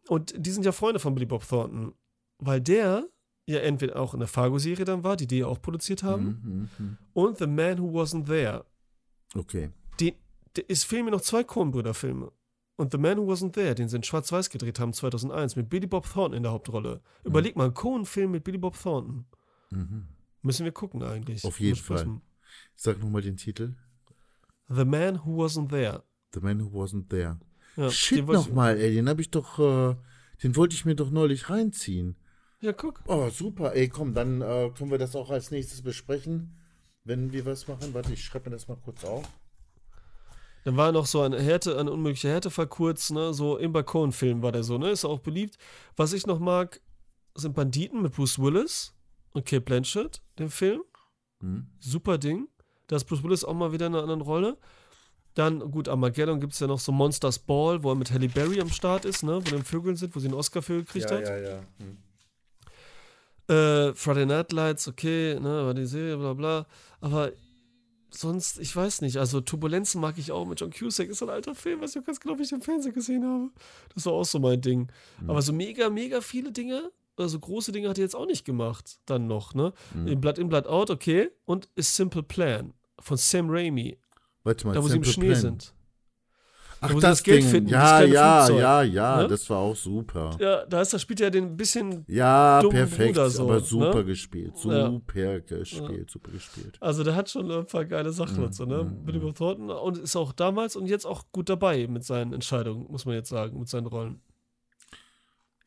Und 0.07 0.33
die 0.37 0.51
sind 0.51 0.63
ja 0.65 0.71
Freunde 0.71 0.99
von 1.01 1.13
Billy 1.15 1.25
Bob 1.25 1.45
Thornton, 1.47 1.93
weil 2.39 2.61
der 2.61 3.03
ja 3.47 3.59
entweder 3.59 3.97
auch 3.99 4.13
in 4.13 4.19
der 4.21 4.29
Fargo-Serie 4.29 4.85
dann 4.85 5.03
war, 5.03 5.17
die 5.17 5.27
die 5.27 5.39
ja 5.39 5.47
auch 5.47 5.61
produziert 5.61 6.01
haben, 6.01 6.69
Mhm, 6.79 6.85
mhm. 6.85 6.97
und 7.13 7.37
The 7.39 7.47
Man 7.47 7.79
Who 7.79 7.89
Wasn't 7.99 8.25
There. 8.27 8.63
Okay. 9.35 9.69
Es 10.69 10.85
fehlen 10.85 11.03
mir 11.03 11.11
noch 11.11 11.19
zwei 11.21 11.43
Coen-Brüder-Filme. 11.43 12.31
Und 12.77 12.91
The 12.91 12.97
Man 12.97 13.17
Who 13.17 13.31
Wasn't 13.31 13.53
There, 13.53 13.73
den 13.73 13.87
sie 13.87 13.95
in 13.95 14.03
Schwarz-Weiß 14.03 14.49
gedreht 14.49 14.79
haben 14.79 14.91
2001 14.91 15.55
mit 15.55 15.69
Billy 15.69 15.87
Bob 15.87 16.11
Thornton 16.11 16.35
in 16.35 16.43
der 16.43 16.51
Hauptrolle. 16.51 17.01
Überleg 17.23 17.55
mal, 17.55 17.65
ein 17.65 17.73
Coen-Film 17.73 18.31
mit 18.31 18.43
Billy 18.43 18.57
Bob 18.57 18.77
Thornton. 18.81 19.25
Mhm. 19.69 20.07
Müssen 20.41 20.65
wir 20.65 20.71
gucken 20.71 21.01
eigentlich. 21.01 21.43
Auf 21.45 21.59
jeden 21.59 21.75
Besprechen. 21.75 22.21
Sag 22.75 22.99
nochmal 22.99 23.21
den 23.21 23.37
Titel. 23.37 23.75
The 24.67 24.85
Man 24.85 25.25
Who 25.25 25.43
Wasn't 25.43 25.69
There. 25.69 26.03
The 26.33 26.41
Man 26.41 26.59
Who 26.61 26.83
Wasn't 26.83 27.09
There. 27.09 27.39
Ja, 27.77 27.89
Shit 27.89 28.27
nochmal, 28.27 28.77
ey, 28.77 28.93
den 28.93 29.09
habe 29.09 29.21
ich 29.21 29.31
doch, 29.31 29.59
äh, 29.59 29.95
den 30.43 30.55
wollte 30.55 30.75
ich 30.75 30.85
mir 30.85 30.95
doch 30.95 31.11
neulich 31.11 31.49
reinziehen. 31.49 32.15
Ja, 32.61 32.73
guck. 32.73 33.01
Oh, 33.07 33.29
super, 33.29 33.75
ey, 33.75 33.89
komm, 33.89 34.13
dann 34.13 34.41
äh, 34.41 34.71
können 34.77 34.91
wir 34.91 34.97
das 34.97 35.15
auch 35.15 35.29
als 35.29 35.51
nächstes 35.51 35.81
besprechen, 35.81 36.57
wenn 37.03 37.31
wir 37.31 37.45
was 37.45 37.67
machen. 37.67 37.93
Warte, 37.93 38.13
ich 38.13 38.23
schreibe 38.23 38.49
mir 38.49 38.55
das 38.55 38.67
mal 38.67 38.77
kurz 38.77 39.03
auf. 39.03 39.25
Dann 40.65 40.77
war 40.77 40.91
noch 40.91 41.05
so 41.05 41.21
ein 41.21 41.33
Härte, 41.33 41.77
ein 41.77 41.87
unmöglicher 41.87 42.29
Härtefall 42.29 42.65
kurz, 42.65 43.11
ne? 43.11 43.35
So 43.35 43.57
im 43.57 43.71
Balkon-Film 43.71 44.41
war 44.41 44.51
der 44.51 44.63
so, 44.63 44.79
ne? 44.79 44.89
Ist 44.89 45.05
auch 45.05 45.19
beliebt. 45.19 45.59
Was 45.95 46.11
ich 46.11 46.25
noch 46.25 46.39
mag, 46.39 46.81
sind 47.35 47.53
Banditen 47.53 48.01
mit 48.01 48.13
Bruce 48.15 48.39
Willis 48.39 48.95
und 49.33 49.45
Kate 49.45 49.61
Blanchett, 49.61 50.23
den 50.39 50.49
Film. 50.49 50.81
Hm? 51.41 51.67
Super 51.79 52.17
Ding. 52.17 52.47
Da 52.87 52.95
ist 52.95 53.05
Bruce 53.05 53.23
Willis 53.23 53.43
auch 53.43 53.53
mal 53.53 53.73
wieder 53.73 53.85
in 53.85 53.93
einer 53.93 54.01
anderen 54.01 54.21
Rolle. 54.21 54.57
Dann, 55.35 55.59
gut, 55.69 55.87
Armageddon 55.87 56.39
gibt 56.39 56.53
es 56.53 56.59
ja 56.59 56.65
noch 56.65 56.79
so 56.79 56.91
Monsters 56.91 57.37
Ball, 57.37 57.83
wo 57.83 57.91
er 57.91 57.95
mit 57.95 58.11
Halle 58.11 58.27
Berry 58.27 58.59
am 58.59 58.69
Start 58.69 59.05
ist, 59.05 59.21
ne? 59.21 59.41
Wo 59.45 59.55
die 59.55 59.61
Vögeln 59.61 59.95
sind, 59.95 60.15
wo 60.15 60.19
sie 60.19 60.29
einen 60.29 60.35
Oscar 60.35 60.63
für 60.63 60.77
gekriegt 60.79 61.11
hat. 61.11 61.27
ja, 61.27 61.37
ja. 61.37 61.59
Hm. 61.77 61.97
Äh, 63.47 63.93
Friday 63.93 64.25
Night 64.25 64.51
Lights, 64.51 64.87
okay, 64.87 65.39
ne, 65.39 65.67
war 65.67 65.75
die 65.75 65.85
Serie, 65.85 66.17
bla 66.17 66.33
bla. 66.33 66.65
Aber 67.01 67.31
sonst, 68.17 68.59
ich 68.59 68.75
weiß 68.75 69.01
nicht. 69.01 69.17
Also 69.17 69.41
Turbulenzen 69.41 70.01
mag 70.01 70.17
ich 70.17 70.31
auch 70.31 70.45
mit 70.45 70.59
John 70.59 70.71
Cusack. 70.71 71.09
Ist 71.09 71.19
so 71.19 71.25
ein 71.25 71.31
alter 71.31 71.55
Film, 71.55 71.81
was 71.81 71.95
ich 71.95 72.01
auch 72.01 72.05
ganz 72.05 72.19
genau 72.19 72.37
wie 72.37 72.43
ich 72.43 72.51
im 72.51 72.61
Fernsehen 72.61 72.93
gesehen 72.93 73.25
habe. 73.25 73.49
Das 73.93 74.05
war 74.05 74.13
auch 74.13 74.25
so 74.25 74.39
mein 74.39 74.61
Ding. 74.61 74.89
Aber 75.27 75.41
so 75.41 75.53
mega, 75.53 75.89
mega 75.89 76.21
viele 76.21 76.51
Dinge, 76.51 76.91
also 77.17 77.39
große 77.39 77.71
Dinge 77.71 77.89
hat 77.89 77.97
er 77.97 78.03
jetzt 78.03 78.15
auch 78.15 78.25
nicht 78.25 78.45
gemacht. 78.45 78.99
Dann 79.05 79.27
noch, 79.27 79.53
ne? 79.53 79.73
In 80.05 80.19
Blood 80.19 80.37
In, 80.37 80.49
Blood 80.49 80.67
Out, 80.67 80.89
okay. 80.89 81.29
Und 81.45 81.69
A 81.77 81.81
Simple 81.81 82.23
Plan 82.23 82.73
von 82.99 83.17
Sam 83.17 83.49
Raimi. 83.49 83.97
Warte 84.43 84.67
mal, 84.67 84.73
Da, 84.73 84.83
wo 84.83 84.87
sie 84.87 84.97
im 84.97 85.03
Simple 85.03 85.13
Schnee 85.13 85.27
Plan. 85.27 85.41
sind. 85.41 85.73
Ach, 86.85 86.89
sie 86.89 87.01
das 87.01 87.01
das 87.01 87.23
Geld 87.23 87.41
Ding. 87.43 87.49
finden, 87.49 87.69
ja, 87.69 88.01
ja, 88.03 88.45
Flugzeug, 88.45 88.61
ja, 88.61 88.81
ja, 88.83 89.21
ne? 89.23 89.27
das 89.27 89.49
war 89.49 89.57
auch 89.59 89.75
super. 89.75 90.37
Ja, 90.39 90.65
da 90.65 90.81
ist 90.81 90.93
das 90.93 91.01
spielt 91.01 91.19
ja 91.19 91.29
den 91.29 91.45
ein 91.45 91.57
bisschen 91.57 92.05
Ja, 92.07 92.61
dummen 92.61 92.75
perfekt, 92.77 93.13
Bruder 93.15 93.29
so, 93.29 93.43
aber 93.43 93.59
super 93.59 93.95
ne? 93.95 94.05
gespielt, 94.05 94.53
Ja. 94.65 94.87
super 94.89 95.39
gespielt, 95.41 96.09
super 96.11 96.31
gespielt. 96.31 96.77
Also 96.81 97.03
der 97.03 97.15
hat 97.15 97.29
schon 97.29 97.51
ein 97.51 97.65
paar 97.67 97.85
geile 97.85 98.11
Sachen 98.11 98.37
Mhm, 98.37 98.43
und 98.45 98.55
so, 98.55 98.65
ne? 98.65 98.83
mhm, 98.83 99.05
Billy 99.05 99.19
mhm. 99.19 99.23
Bob 99.23 99.35
Thornton 99.35 99.69
und 99.69 99.97
ist 99.97 100.15
auch 100.15 100.31
damals 100.33 100.75
und 100.75 100.87
jetzt 100.87 101.05
auch 101.05 101.23
gut 101.31 101.49
dabei 101.49 101.87
mit 101.87 102.03
seinen 102.03 102.33
Entscheidungen, 102.33 102.85
muss 102.89 103.05
man 103.05 103.15
jetzt 103.15 103.29
sagen, 103.29 103.59
mit 103.59 103.69
seinen 103.69 103.87
Rollen. 103.87 104.21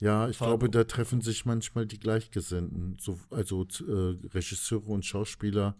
Ja, 0.00 0.28
ich 0.28 0.36
Fargo. 0.36 0.58
glaube, 0.58 0.70
da 0.70 0.84
treffen 0.84 1.20
sich 1.20 1.44
manchmal 1.44 1.86
die 1.86 1.98
Gleichgesinnten. 1.98 2.96
So, 3.00 3.18
also 3.30 3.64
äh, 3.64 4.16
Regisseure 4.32 4.86
und 4.92 5.04
Schauspieler 5.04 5.76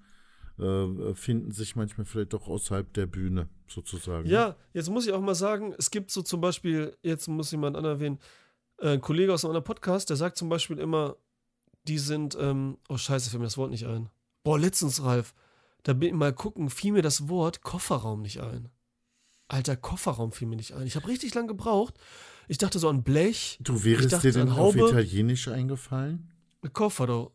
äh, 0.59 1.15
finden 1.15 1.53
sich 1.53 1.77
manchmal 1.77 2.05
vielleicht 2.05 2.33
doch 2.33 2.49
außerhalb 2.49 2.93
der 2.95 3.07
Bühne, 3.07 3.49
sozusagen. 3.69 4.29
Ja, 4.29 4.57
jetzt 4.73 4.91
muss 4.91 5.07
ich 5.07 5.13
auch 5.13 5.21
mal 5.21 5.35
sagen, 5.35 5.75
es 5.79 5.91
gibt 5.91 6.11
so 6.11 6.23
zum 6.23 6.41
Beispiel, 6.41 6.97
jetzt 7.03 7.29
muss 7.29 7.51
jemand 7.51 7.77
anderen 7.77 7.97
erwähnen, 7.97 8.19
äh, 8.79 8.91
ein 8.91 9.01
Kollege 9.01 9.33
aus 9.33 9.45
einem 9.45 9.51
anderen 9.51 9.65
Podcast, 9.65 10.11
der 10.11 10.17
sagt 10.17 10.37
zum 10.37 10.49
Beispiel 10.49 10.79
immer, 10.79 11.17
die 11.85 11.99
sind, 11.99 12.37
ähm, 12.41 12.79
oh 12.89 12.97
scheiße, 12.97 13.31
fällt 13.31 13.41
mir 13.41 13.47
das 13.47 13.57
Wort 13.57 13.71
nicht 13.71 13.87
ein. 13.87 14.11
Boah, 14.43 14.59
letztens, 14.59 15.03
Ralf, 15.03 15.35
da 15.83 15.93
bin 15.93 16.09
ich 16.09 16.15
mal 16.15 16.33
gucken, 16.33 16.71
fiel 16.71 16.93
mir 16.93 17.03
das 17.03 17.29
Wort 17.29 17.63
Kofferraum 17.63 18.23
nicht 18.23 18.41
ein. 18.41 18.69
Alter, 19.49 19.77
Kofferraum 19.77 20.33
fiel 20.33 20.49
mir 20.49 20.57
nicht 20.57 20.75
ein. 20.75 20.87
Ich 20.87 20.97
habe 20.97 21.09
richtig 21.09 21.35
lang 21.35 21.49
gebraucht. 21.49 21.95
Ich 22.49 22.59
dachte 22.59 22.79
so 22.79 22.89
an 22.89 23.03
Blech, 23.03 23.59
Du 23.61 23.85
wärest 23.85 24.13
dachte 24.13 24.29
dir 24.29 24.41
denn 24.41 24.49
an 24.49 24.59
auf 24.59 24.75
Haube. 24.75 24.89
Italienisch 24.89 25.49
eingefallen? 25.49 26.31
Koffer, 26.73 27.07
doch. 27.07 27.33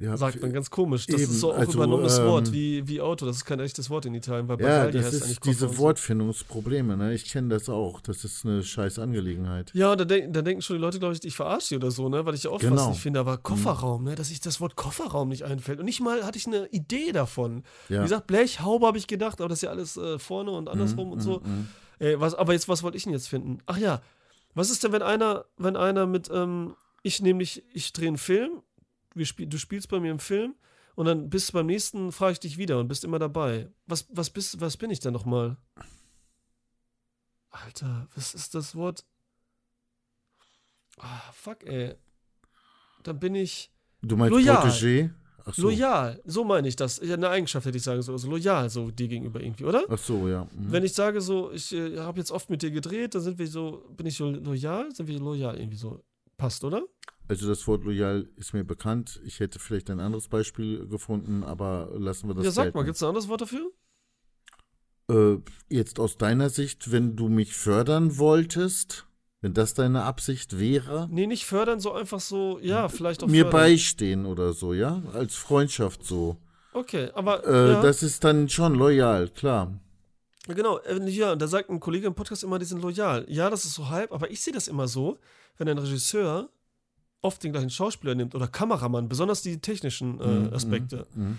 Ja, 0.00 0.16
Sagt 0.16 0.40
man 0.40 0.52
ganz 0.52 0.70
komisch. 0.70 1.06
Das 1.06 1.20
Eben, 1.20 1.32
ist 1.32 1.40
so 1.40 1.52
auch 1.52 1.56
also, 1.58 1.72
übernommenes 1.72 2.22
Wort, 2.22 2.46
ähm, 2.46 2.52
wie, 2.52 2.86
wie 2.86 3.00
Auto. 3.00 3.26
Das 3.26 3.34
ist 3.38 3.44
kein 3.44 3.58
echtes 3.58 3.90
Wort 3.90 4.06
in 4.06 4.14
Italien, 4.14 4.46
weil 4.46 4.60
Ja, 4.60 4.84
Bagagli 4.84 4.92
das 5.00 5.06
eigentlich 5.06 5.30
ist 5.32 5.40
Koffer 5.40 5.66
diese. 5.66 5.78
Wortfindungsprobleme, 5.78 6.96
ne? 6.96 7.14
Ich 7.14 7.24
kenne 7.24 7.48
das 7.48 7.68
auch. 7.68 8.00
Das 8.00 8.22
ist 8.22 8.46
eine 8.46 8.62
scheiß 8.62 9.00
Angelegenheit. 9.00 9.72
Ja, 9.74 9.96
da, 9.96 10.04
denk, 10.04 10.32
da 10.32 10.42
denken 10.42 10.62
schon 10.62 10.76
die 10.76 10.80
Leute, 10.82 11.00
glaube 11.00 11.14
ich, 11.14 11.24
ich 11.24 11.34
verarsche 11.34 11.70
die 11.70 11.76
oder 11.76 11.90
so, 11.90 12.08
ne? 12.08 12.24
Weil 12.24 12.34
ich 12.34 12.44
ja 12.44 12.50
auch 12.50 12.60
Genau. 12.60 12.76
fast 12.76 12.90
nicht 12.90 13.00
finde, 13.00 13.18
aber 13.18 13.38
Kofferraum, 13.38 14.04
ne? 14.04 14.14
Dass 14.14 14.30
ich 14.30 14.40
das 14.40 14.60
Wort 14.60 14.76
Kofferraum 14.76 15.28
nicht 15.30 15.42
einfällt. 15.44 15.80
Und 15.80 15.86
nicht 15.86 16.00
mal 16.00 16.24
hatte 16.24 16.38
ich 16.38 16.46
eine 16.46 16.66
Idee 16.68 17.10
davon. 17.10 17.64
Ja. 17.88 17.98
Wie 17.98 18.02
gesagt, 18.04 18.28
Blech, 18.28 18.60
Haube 18.60 18.86
habe 18.86 18.98
ich 18.98 19.08
gedacht, 19.08 19.40
aber 19.40 19.48
das 19.48 19.58
ist 19.58 19.62
ja 19.62 19.70
alles 19.70 19.96
äh, 19.96 20.20
vorne 20.20 20.52
und 20.52 20.68
andersrum 20.68 21.10
und 21.10 21.20
so. 21.20 21.40
Mhm. 21.44 21.68
Äh, 21.98 22.20
was, 22.20 22.34
aber 22.36 22.52
jetzt, 22.52 22.68
was 22.68 22.84
wollte 22.84 22.96
ich 22.96 23.02
denn 23.02 23.12
jetzt 23.12 23.28
finden? 23.28 23.58
Ach 23.66 23.78
ja, 23.78 24.00
was 24.54 24.70
ist 24.70 24.84
denn, 24.84 24.92
wenn 24.92 25.02
einer, 25.02 25.44
wenn 25.56 25.74
einer 25.76 26.06
mit, 26.06 26.30
ähm, 26.32 26.76
ich 27.02 27.20
nämlich, 27.20 27.64
ich 27.72 27.92
drehe 27.92 28.06
einen 28.08 28.16
Film, 28.16 28.62
spiel, 29.24 29.46
du 29.46 29.58
spielst 29.58 29.88
bei 29.88 30.00
mir 30.00 30.10
im 30.10 30.18
Film 30.18 30.54
und 30.94 31.06
dann 31.06 31.30
bist 31.30 31.48
du 31.48 31.52
beim 31.54 31.66
nächsten, 31.66 32.12
frage 32.12 32.32
ich 32.32 32.40
dich 32.40 32.58
wieder 32.58 32.78
und 32.78 32.88
bist 32.88 33.04
immer 33.04 33.18
dabei. 33.18 33.70
Was, 33.86 34.06
was, 34.10 34.30
bist, 34.30 34.60
was 34.60 34.76
bin 34.76 34.90
ich 34.90 35.00
denn 35.00 35.12
nochmal? 35.12 35.56
Alter, 37.50 38.08
was 38.14 38.34
ist 38.34 38.54
das 38.54 38.74
Wort? 38.74 39.04
Ah, 40.98 41.32
fuck, 41.32 41.64
ey. 41.64 41.94
Dann 43.04 43.18
bin 43.18 43.34
ich 43.34 43.72
Du 44.02 44.16
meinst 44.16 44.32
Loyal. 44.32 44.66
Protégé? 44.66 45.10
So. 45.52 45.62
loyal. 45.62 46.20
So 46.26 46.44
meine 46.44 46.68
ich 46.68 46.76
das. 46.76 47.00
Eine 47.00 47.30
Eigenschaft 47.30 47.66
hätte 47.66 47.78
ich 47.78 47.82
sagen 47.82 48.02
so. 48.02 48.12
Also 48.12 48.28
loyal 48.28 48.68
so 48.68 48.90
dir 48.90 49.08
gegenüber 49.08 49.40
irgendwie, 49.40 49.64
oder? 49.64 49.84
Ach 49.88 49.98
so, 49.98 50.28
ja. 50.28 50.44
Mhm. 50.44 50.72
Wenn 50.72 50.84
ich 50.84 50.92
sage 50.92 51.20
so, 51.20 51.50
ich 51.52 51.72
äh, 51.72 51.98
habe 51.98 52.18
jetzt 52.18 52.30
oft 52.30 52.50
mit 52.50 52.60
dir 52.60 52.70
gedreht, 52.70 53.14
dann 53.14 53.22
sind 53.22 53.38
wir 53.38 53.46
so, 53.46 53.84
bin 53.96 54.06
ich 54.06 54.16
so 54.16 54.28
loyal, 54.30 54.94
sind 54.94 55.08
wir 55.08 55.18
loyal 55.18 55.58
irgendwie 55.58 55.78
so. 55.78 56.04
Passt, 56.36 56.62
oder? 56.64 56.82
Also 57.28 57.46
das 57.46 57.66
Wort 57.66 57.84
loyal 57.84 58.28
ist 58.36 58.54
mir 58.54 58.64
bekannt. 58.64 59.20
Ich 59.24 59.38
hätte 59.40 59.58
vielleicht 59.58 59.90
ein 59.90 60.00
anderes 60.00 60.28
Beispiel 60.28 60.86
gefunden, 60.88 61.44
aber 61.44 61.90
lassen 61.98 62.28
wir 62.28 62.34
das 62.34 62.44
ja, 62.46 62.50
sag 62.50 62.64
mal, 62.66 62.70
gelten. 62.80 62.86
gibt 62.86 62.96
es 62.96 63.02
ein 63.02 63.08
anderes 63.10 63.28
Wort 63.28 63.42
dafür? 63.42 63.70
Äh, 65.10 65.38
jetzt 65.68 66.00
aus 66.00 66.16
deiner 66.18 66.50
Sicht, 66.50 66.90
wenn 66.92 67.16
du 67.16 67.28
mich 67.28 67.54
fördern 67.54 68.18
wolltest, 68.18 69.06
wenn 69.40 69.54
das 69.54 69.74
deine 69.74 70.02
Absicht 70.04 70.58
wäre, 70.58 71.08
Nee, 71.10 71.26
nicht 71.26 71.46
fördern, 71.46 71.80
so 71.80 71.92
einfach 71.92 72.20
so, 72.20 72.58
ja, 72.60 72.88
vielleicht 72.88 73.22
auch 73.22 73.28
mir 73.28 73.44
fördern. 73.44 73.60
beistehen 73.60 74.26
oder 74.26 74.52
so, 74.52 74.74
ja? 74.74 75.02
Als 75.12 75.34
Freundschaft 75.36 76.04
so. 76.04 76.36
Okay, 76.72 77.10
aber 77.14 77.46
Äh, 77.46 77.72
ja, 77.72 77.82
Das 77.82 78.02
ist 78.02 78.24
dann 78.24 78.48
schon 78.48 78.74
loyal, 78.74 79.28
klar. 79.28 79.78
genau, 80.46 80.78
äh, 80.80 81.08
ja, 81.08 81.36
da 81.36 81.46
sagt 81.46 81.70
ein 81.70 81.80
Kollege 81.80 82.06
im 82.06 82.14
Podcast 82.14 82.42
immer, 82.44 82.58
die 82.58 82.64
sind 82.66 82.82
loyal. 82.82 83.24
Ja, 83.28 83.48
das 83.48 83.64
ist 83.64 83.74
so 83.74 83.88
halb, 83.88 84.12
aber 84.12 84.30
ich 84.30 84.40
sehe 84.40 84.52
das 84.52 84.68
immer 84.68 84.88
so, 84.88 85.18
wenn 85.56 85.68
ein 85.68 85.78
Regisseur 85.78 86.50
oft 87.20 87.42
den 87.42 87.52
gleichen 87.52 87.70
Schauspieler 87.70 88.14
nimmt 88.14 88.34
oder 88.34 88.46
Kameramann, 88.48 89.08
besonders 89.08 89.42
die 89.42 89.60
technischen 89.60 90.20
äh, 90.20 90.26
Mhm, 90.26 90.52
Aspekte. 90.54 91.06
mhm. 91.14 91.38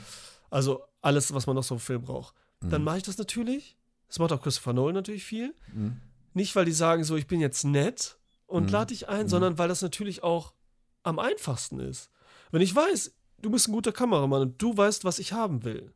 Also 0.50 0.82
alles, 1.02 1.34
was 1.34 1.48
man 1.48 1.56
noch 1.56 1.64
so 1.64 1.76
im 1.76 1.80
Film 1.80 2.02
braucht. 2.02 2.34
Dann 2.62 2.84
mache 2.84 2.98
ich 2.98 3.04
das 3.04 3.18
natürlich. 3.18 3.78
Das 4.10 4.20
macht 4.20 4.34
auch 4.34 4.42
Christopher 4.42 4.74
Nolan 4.74 4.96
natürlich 4.96 5.24
viel. 5.24 5.54
Mhm. 5.74 5.98
Nicht, 6.34 6.56
weil 6.56 6.66
die 6.66 6.74
sagen 6.74 7.04
so, 7.06 7.16
ich 7.16 7.28
bin 7.28 7.40
jetzt 7.40 7.64
nett 7.64 8.18
und 8.48 8.66
Mhm. 8.66 8.70
lade 8.72 8.88
dich 8.88 9.08
ein, 9.08 9.28
sondern 9.30 9.58
weil 9.58 9.70
das 9.70 9.82
natürlich 9.82 10.24
auch 10.24 10.54
am 11.04 11.20
einfachsten 11.20 11.80
ist. 11.80 12.10
Wenn 12.52 12.62
ich 12.62 12.76
weiß, 12.76 13.14
du 13.42 13.50
bist 13.50 13.68
ein 13.70 13.72
guter 13.72 13.92
Kameramann 13.94 14.42
und 14.42 14.62
du 14.62 14.76
weißt, 14.76 15.06
was 15.06 15.20
ich 15.20 15.32
haben 15.32 15.64
will. 15.64 15.94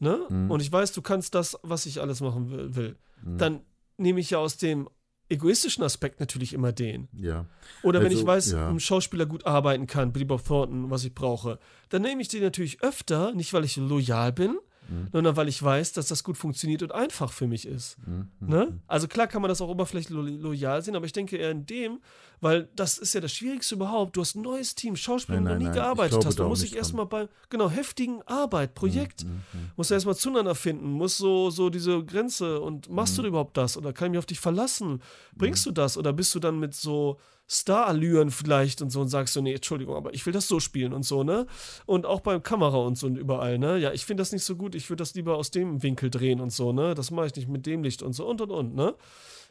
Ne? 0.00 0.26
Mhm. 0.28 0.50
Und 0.50 0.60
ich 0.60 0.72
weiß, 0.72 0.92
du 0.92 1.02
kannst 1.02 1.34
das, 1.34 1.56
was 1.62 1.86
ich 1.86 2.00
alles 2.00 2.20
machen 2.20 2.74
will. 2.74 2.96
Mhm. 3.22 3.38
Dann 3.38 3.60
nehme 3.98 4.18
ich 4.20 4.30
ja 4.30 4.38
aus 4.38 4.56
dem 4.56 4.88
egoistischen 5.30 5.82
Aspekt 5.84 6.20
natürlich 6.20 6.52
immer 6.52 6.72
den. 6.72 7.08
Ja. 7.12 7.46
Oder 7.82 8.00
wenn 8.00 8.08
Also, 8.08 8.20
ich 8.20 8.26
weiß, 8.26 8.52
ja. 8.52 8.68
ein 8.68 8.80
Schauspieler 8.80 9.26
gut 9.26 9.46
arbeiten 9.46 9.86
kann, 9.86 10.12
Billy 10.12 10.24
Bob 10.24 10.44
Thornton, 10.44 10.90
was 10.90 11.04
ich 11.04 11.14
brauche, 11.14 11.58
dann 11.88 12.02
nehme 12.02 12.20
ich 12.20 12.28
den 12.28 12.42
natürlich 12.42 12.82
öfter, 12.82 13.32
nicht 13.32 13.52
weil 13.52 13.64
ich 13.64 13.76
loyal 13.76 14.32
bin, 14.32 14.58
Mhm. 14.90 15.08
sondern 15.12 15.36
weil 15.36 15.48
ich 15.48 15.62
weiß, 15.62 15.92
dass 15.92 16.08
das 16.08 16.24
gut 16.24 16.36
funktioniert 16.36 16.82
und 16.82 16.92
einfach 16.92 17.32
für 17.32 17.46
mich 17.46 17.66
ist. 17.66 17.96
Mhm. 18.06 18.28
Ne? 18.40 18.80
Also 18.88 19.06
klar 19.08 19.26
kann 19.28 19.40
man 19.40 19.48
das 19.48 19.60
auch 19.60 19.68
oberflächlich 19.68 20.10
lo 20.10 20.22
loyal 20.22 20.82
sehen, 20.82 20.96
aber 20.96 21.06
ich 21.06 21.12
denke 21.12 21.36
eher 21.36 21.50
in 21.52 21.64
dem, 21.64 22.00
weil 22.40 22.68
das 22.74 22.98
ist 22.98 23.14
ja 23.14 23.20
das 23.20 23.32
Schwierigste 23.32 23.74
überhaupt. 23.76 24.16
Du 24.16 24.20
hast 24.20 24.34
ein 24.34 24.42
neues 24.42 24.74
Team, 24.74 24.96
Schauspieler, 24.96 25.40
noch 25.40 25.56
nie 25.56 25.64
nein, 25.64 25.72
gearbeitet 25.74 26.24
hast. 26.24 26.38
da 26.38 26.42
Du 26.42 26.48
musst 26.48 26.62
dich 26.62 26.74
erstmal 26.76 27.06
bei, 27.06 27.28
genau, 27.50 27.70
heftigen 27.70 28.22
Arbeit, 28.26 28.74
Projekt, 28.74 29.24
Mhm. 29.24 29.42
musst 29.76 29.90
du 29.90 29.94
erstmal 29.94 30.16
zueinander 30.16 30.54
finden, 30.54 30.90
musst 30.92 31.18
so, 31.18 31.50
so 31.50 31.70
diese 31.70 32.04
Grenze 32.04 32.60
und 32.60 32.90
machst 32.90 33.16
Mhm. 33.18 33.22
du 33.22 33.28
überhaupt 33.28 33.56
das 33.56 33.76
oder 33.76 33.92
kann 33.92 34.06
ich 34.06 34.10
mich 34.12 34.18
auf 34.18 34.26
dich 34.26 34.40
verlassen? 34.40 35.00
Bringst 35.36 35.64
du 35.66 35.70
das 35.70 35.96
oder 35.96 36.12
bist 36.12 36.34
du 36.34 36.40
dann 36.40 36.58
mit 36.58 36.74
so 36.74 37.18
Starallüren 37.52 38.30
vielleicht 38.30 38.80
und 38.80 38.90
so 38.90 39.00
und 39.00 39.08
sagst 39.08 39.34
so, 39.34 39.40
nee, 39.40 39.54
Entschuldigung, 39.54 39.96
aber 39.96 40.14
ich 40.14 40.24
will 40.24 40.32
das 40.32 40.46
so 40.46 40.60
spielen 40.60 40.92
und 40.92 41.02
so, 41.02 41.24
ne? 41.24 41.46
Und 41.84 42.06
auch 42.06 42.20
beim 42.20 42.44
Kamera 42.44 42.76
und 42.76 42.96
so 42.96 43.08
und 43.08 43.16
überall, 43.16 43.58
ne? 43.58 43.76
Ja, 43.78 43.92
ich 43.92 44.06
finde 44.06 44.20
das 44.20 44.30
nicht 44.30 44.44
so 44.44 44.54
gut, 44.54 44.76
ich 44.76 44.88
würde 44.88 45.00
das 45.02 45.14
lieber 45.14 45.36
aus 45.36 45.50
dem 45.50 45.82
Winkel 45.82 46.10
drehen 46.10 46.40
und 46.40 46.52
so, 46.52 46.72
ne? 46.72 46.94
Das 46.94 47.10
mache 47.10 47.26
ich 47.26 47.34
nicht 47.34 47.48
mit 47.48 47.66
dem 47.66 47.82
Licht 47.82 48.02
und 48.02 48.12
so 48.12 48.28
und 48.28 48.40
und 48.40 48.52
und, 48.52 48.76
ne? 48.76 48.94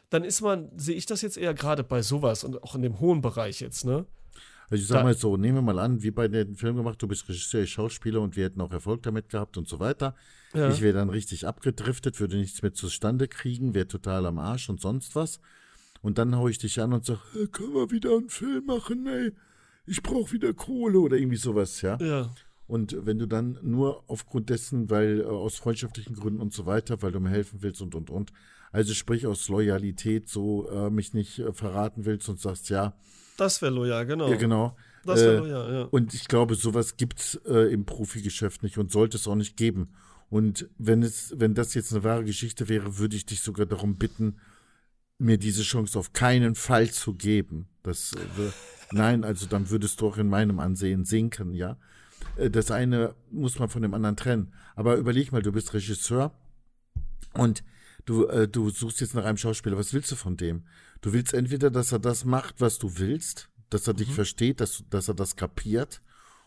Dann 0.08 0.24
ist 0.24 0.40
man, 0.40 0.70
sehe 0.76 0.96
ich 0.96 1.04
das 1.04 1.20
jetzt 1.20 1.36
eher 1.36 1.52
gerade 1.52 1.84
bei 1.84 2.00
sowas 2.00 2.42
und 2.42 2.62
auch 2.62 2.74
in 2.74 2.80
dem 2.80 3.00
hohen 3.00 3.20
Bereich 3.20 3.60
jetzt, 3.60 3.84
ne? 3.84 4.06
Also 4.70 4.82
ich 4.82 4.88
sag 4.88 5.02
mal 5.02 5.14
so, 5.14 5.36
nehmen 5.36 5.56
wir 5.56 5.62
mal 5.62 5.78
an, 5.78 6.00
beide 6.14 6.38
hätten 6.38 6.50
einen 6.50 6.56
Film 6.56 6.76
gemacht, 6.76 7.02
du 7.02 7.06
bist 7.06 7.28
Regisseur, 7.28 7.64
ich 7.64 7.72
Schauspieler 7.72 8.22
und 8.22 8.34
wir 8.34 8.44
hätten 8.44 8.62
auch 8.62 8.72
Erfolg 8.72 9.02
damit 9.02 9.28
gehabt 9.28 9.58
und 9.58 9.68
so 9.68 9.78
weiter. 9.78 10.14
Ja. 10.54 10.70
Ich 10.70 10.80
wäre 10.80 10.94
dann 10.94 11.10
richtig 11.10 11.46
abgedriftet, 11.46 12.18
würde 12.18 12.38
nichts 12.38 12.62
mehr 12.62 12.72
zustande 12.72 13.28
kriegen, 13.28 13.74
wäre 13.74 13.88
total 13.88 14.24
am 14.24 14.38
Arsch 14.38 14.70
und 14.70 14.80
sonst 14.80 15.16
was. 15.16 15.40
Und 16.02 16.18
dann 16.18 16.36
haue 16.36 16.50
ich 16.50 16.58
dich 16.58 16.80
an 16.80 16.92
und 16.92 17.04
sage, 17.04 17.20
hey, 17.32 17.46
können 17.48 17.74
wir 17.74 17.90
wieder 17.90 18.16
einen 18.16 18.30
Film 18.30 18.66
machen, 18.66 19.06
ey? 19.06 19.32
Ich 19.86 20.02
brauche 20.02 20.32
wieder 20.32 20.52
Kohle 20.54 20.98
oder 21.00 21.16
irgendwie 21.16 21.36
sowas, 21.36 21.82
ja? 21.82 21.98
Ja. 22.00 22.30
Und 22.66 22.96
wenn 23.04 23.18
du 23.18 23.26
dann 23.26 23.58
nur 23.62 24.04
aufgrund 24.06 24.48
dessen, 24.48 24.90
weil 24.90 25.20
äh, 25.20 25.24
aus 25.24 25.56
freundschaftlichen 25.56 26.14
Gründen 26.14 26.40
und 26.40 26.52
so 26.52 26.66
weiter, 26.66 27.02
weil 27.02 27.10
du 27.10 27.18
mir 27.18 27.30
helfen 27.30 27.62
willst 27.62 27.82
und 27.82 27.94
und 27.96 28.10
und, 28.10 28.32
also 28.70 28.94
sprich 28.94 29.26
aus 29.26 29.48
Loyalität 29.48 30.28
so 30.28 30.70
äh, 30.70 30.88
mich 30.88 31.12
nicht 31.12 31.40
äh, 31.40 31.52
verraten 31.52 32.04
willst 32.04 32.28
und 32.28 32.38
sagst, 32.38 32.70
ja. 32.70 32.94
Das 33.36 33.60
wäre 33.60 33.72
loyal, 33.72 34.06
genau. 34.06 34.28
Ja, 34.28 34.36
genau. 34.36 34.76
Das 35.04 35.20
wäre 35.20 35.34
äh, 35.34 35.38
loyal, 35.38 35.72
ja. 35.72 35.82
Und 35.90 36.14
ich 36.14 36.28
glaube, 36.28 36.54
sowas 36.54 36.96
gibt's 36.96 37.40
äh, 37.46 37.72
im 37.72 37.84
Profigeschäft 37.84 38.62
nicht 38.62 38.78
und 38.78 38.92
sollte 38.92 39.16
es 39.16 39.26
auch 39.26 39.34
nicht 39.34 39.56
geben. 39.56 39.88
Und 40.28 40.68
wenn 40.78 41.02
es, 41.02 41.34
wenn 41.36 41.54
das 41.54 41.74
jetzt 41.74 41.92
eine 41.92 42.04
wahre 42.04 42.24
Geschichte 42.24 42.68
wäre, 42.68 42.98
würde 42.98 43.16
ich 43.16 43.26
dich 43.26 43.40
sogar 43.40 43.66
darum 43.66 43.96
bitten, 43.96 44.36
mir 45.20 45.38
diese 45.38 45.62
Chance 45.62 45.98
auf 45.98 46.12
keinen 46.12 46.54
Fall 46.54 46.90
zu 46.90 47.14
geben. 47.14 47.68
Das, 47.82 48.12
äh, 48.12 48.50
nein, 48.92 49.24
also 49.24 49.46
dann 49.46 49.70
würdest 49.70 50.00
du 50.00 50.08
auch 50.08 50.16
in 50.16 50.28
meinem 50.28 50.58
Ansehen 50.58 51.04
sinken, 51.04 51.52
ja. 51.54 51.76
Äh, 52.36 52.50
das 52.50 52.70
eine 52.70 53.14
muss 53.30 53.58
man 53.58 53.68
von 53.68 53.82
dem 53.82 53.94
anderen 53.94 54.16
trennen. 54.16 54.52
Aber 54.74 54.96
überleg 54.96 55.30
mal, 55.32 55.42
du 55.42 55.52
bist 55.52 55.74
Regisseur 55.74 56.32
und 57.34 57.62
du, 58.06 58.26
äh, 58.26 58.48
du 58.48 58.70
suchst 58.70 59.00
jetzt 59.00 59.14
nach 59.14 59.24
einem 59.24 59.36
Schauspieler. 59.36 59.76
Was 59.76 59.92
willst 59.92 60.10
du 60.10 60.16
von 60.16 60.36
dem? 60.36 60.64
Du 61.02 61.12
willst 61.12 61.34
entweder, 61.34 61.70
dass 61.70 61.92
er 61.92 61.98
das 61.98 62.24
macht, 62.24 62.60
was 62.60 62.78
du 62.78 62.98
willst, 62.98 63.50
dass 63.68 63.86
er 63.86 63.94
mhm. 63.94 63.98
dich 63.98 64.12
versteht, 64.12 64.60
dass, 64.60 64.84
dass 64.90 65.08
er 65.08 65.14
das 65.14 65.36
kapiert. 65.36 66.00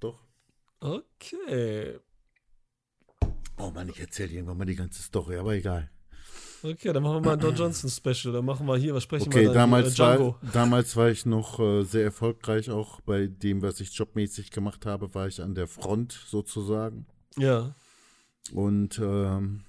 Doch. 0.00 0.18
Okay. 0.80 1.98
Oh 3.58 3.70
Mann, 3.70 3.88
ich 3.88 4.00
erzähle 4.00 4.32
irgendwann 4.32 4.58
mal 4.58 4.64
die 4.64 4.74
ganze 4.74 5.02
Story, 5.02 5.36
aber 5.36 5.54
egal. 5.54 5.90
Okay, 6.64 6.94
dann 6.94 7.02
machen 7.02 7.16
wir 7.16 7.20
mal 7.20 7.32
ein 7.34 7.40
Don 7.40 7.54
Johnson 7.54 7.90
Special. 7.90 8.32
Dann 8.32 8.44
machen 8.46 8.66
wir 8.66 8.76
hier, 8.78 8.94
was 8.94 9.02
sprechen 9.02 9.28
okay, 9.28 9.40
wir 9.40 9.44
dann? 9.48 9.70
Damals, 9.70 9.96
äh, 9.96 9.98
war, 9.98 10.40
damals 10.52 10.96
war 10.96 11.10
ich 11.10 11.26
noch 11.26 11.60
äh, 11.60 11.82
sehr 11.82 12.04
erfolgreich, 12.04 12.70
auch 12.70 13.02
bei 13.02 13.26
dem, 13.26 13.60
was 13.60 13.80
ich 13.80 13.92
jobmäßig 13.92 14.50
gemacht 14.50 14.86
habe, 14.86 15.14
war 15.14 15.26
ich 15.26 15.42
an 15.42 15.54
der 15.54 15.66
Front 15.66 16.12
sozusagen. 16.12 17.06
Ja. 17.36 17.74
Und 18.52 18.98
ähm, 18.98 19.64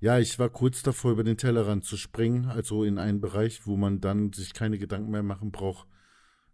ja, 0.00 0.18
ich 0.18 0.38
war 0.38 0.48
kurz 0.48 0.82
davor, 0.82 1.12
über 1.12 1.24
den 1.24 1.36
Tellerrand 1.36 1.84
zu 1.84 1.98
springen, 1.98 2.46
also 2.46 2.82
in 2.84 2.98
einen 2.98 3.20
Bereich, 3.20 3.66
wo 3.66 3.76
man 3.76 4.00
dann 4.00 4.32
sich 4.32 4.54
keine 4.54 4.78
Gedanken 4.78 5.10
mehr 5.10 5.22
machen 5.22 5.50
braucht 5.50 5.86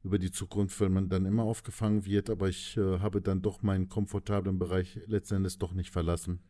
über 0.03 0.19
die 0.19 0.33
Zukunft, 0.33 0.81
weil 0.81 0.89
man 0.89 1.09
dann 1.09 1.25
immer 1.25 1.45
aufgefangen 1.45 2.05
wird. 2.05 2.31
Aber 2.31 2.49
ich 2.49 2.77
äh, 2.77 2.99
habe 2.99 3.23
dann 3.23 3.43
doch 3.43 3.63
meinen 3.63 3.89
komfortablen 3.89 4.59
Bereich 4.59 4.99
letztendlich 5.07 5.59
doch 5.59 5.73
nicht 5.73 5.93
verlassen. 5.93 6.41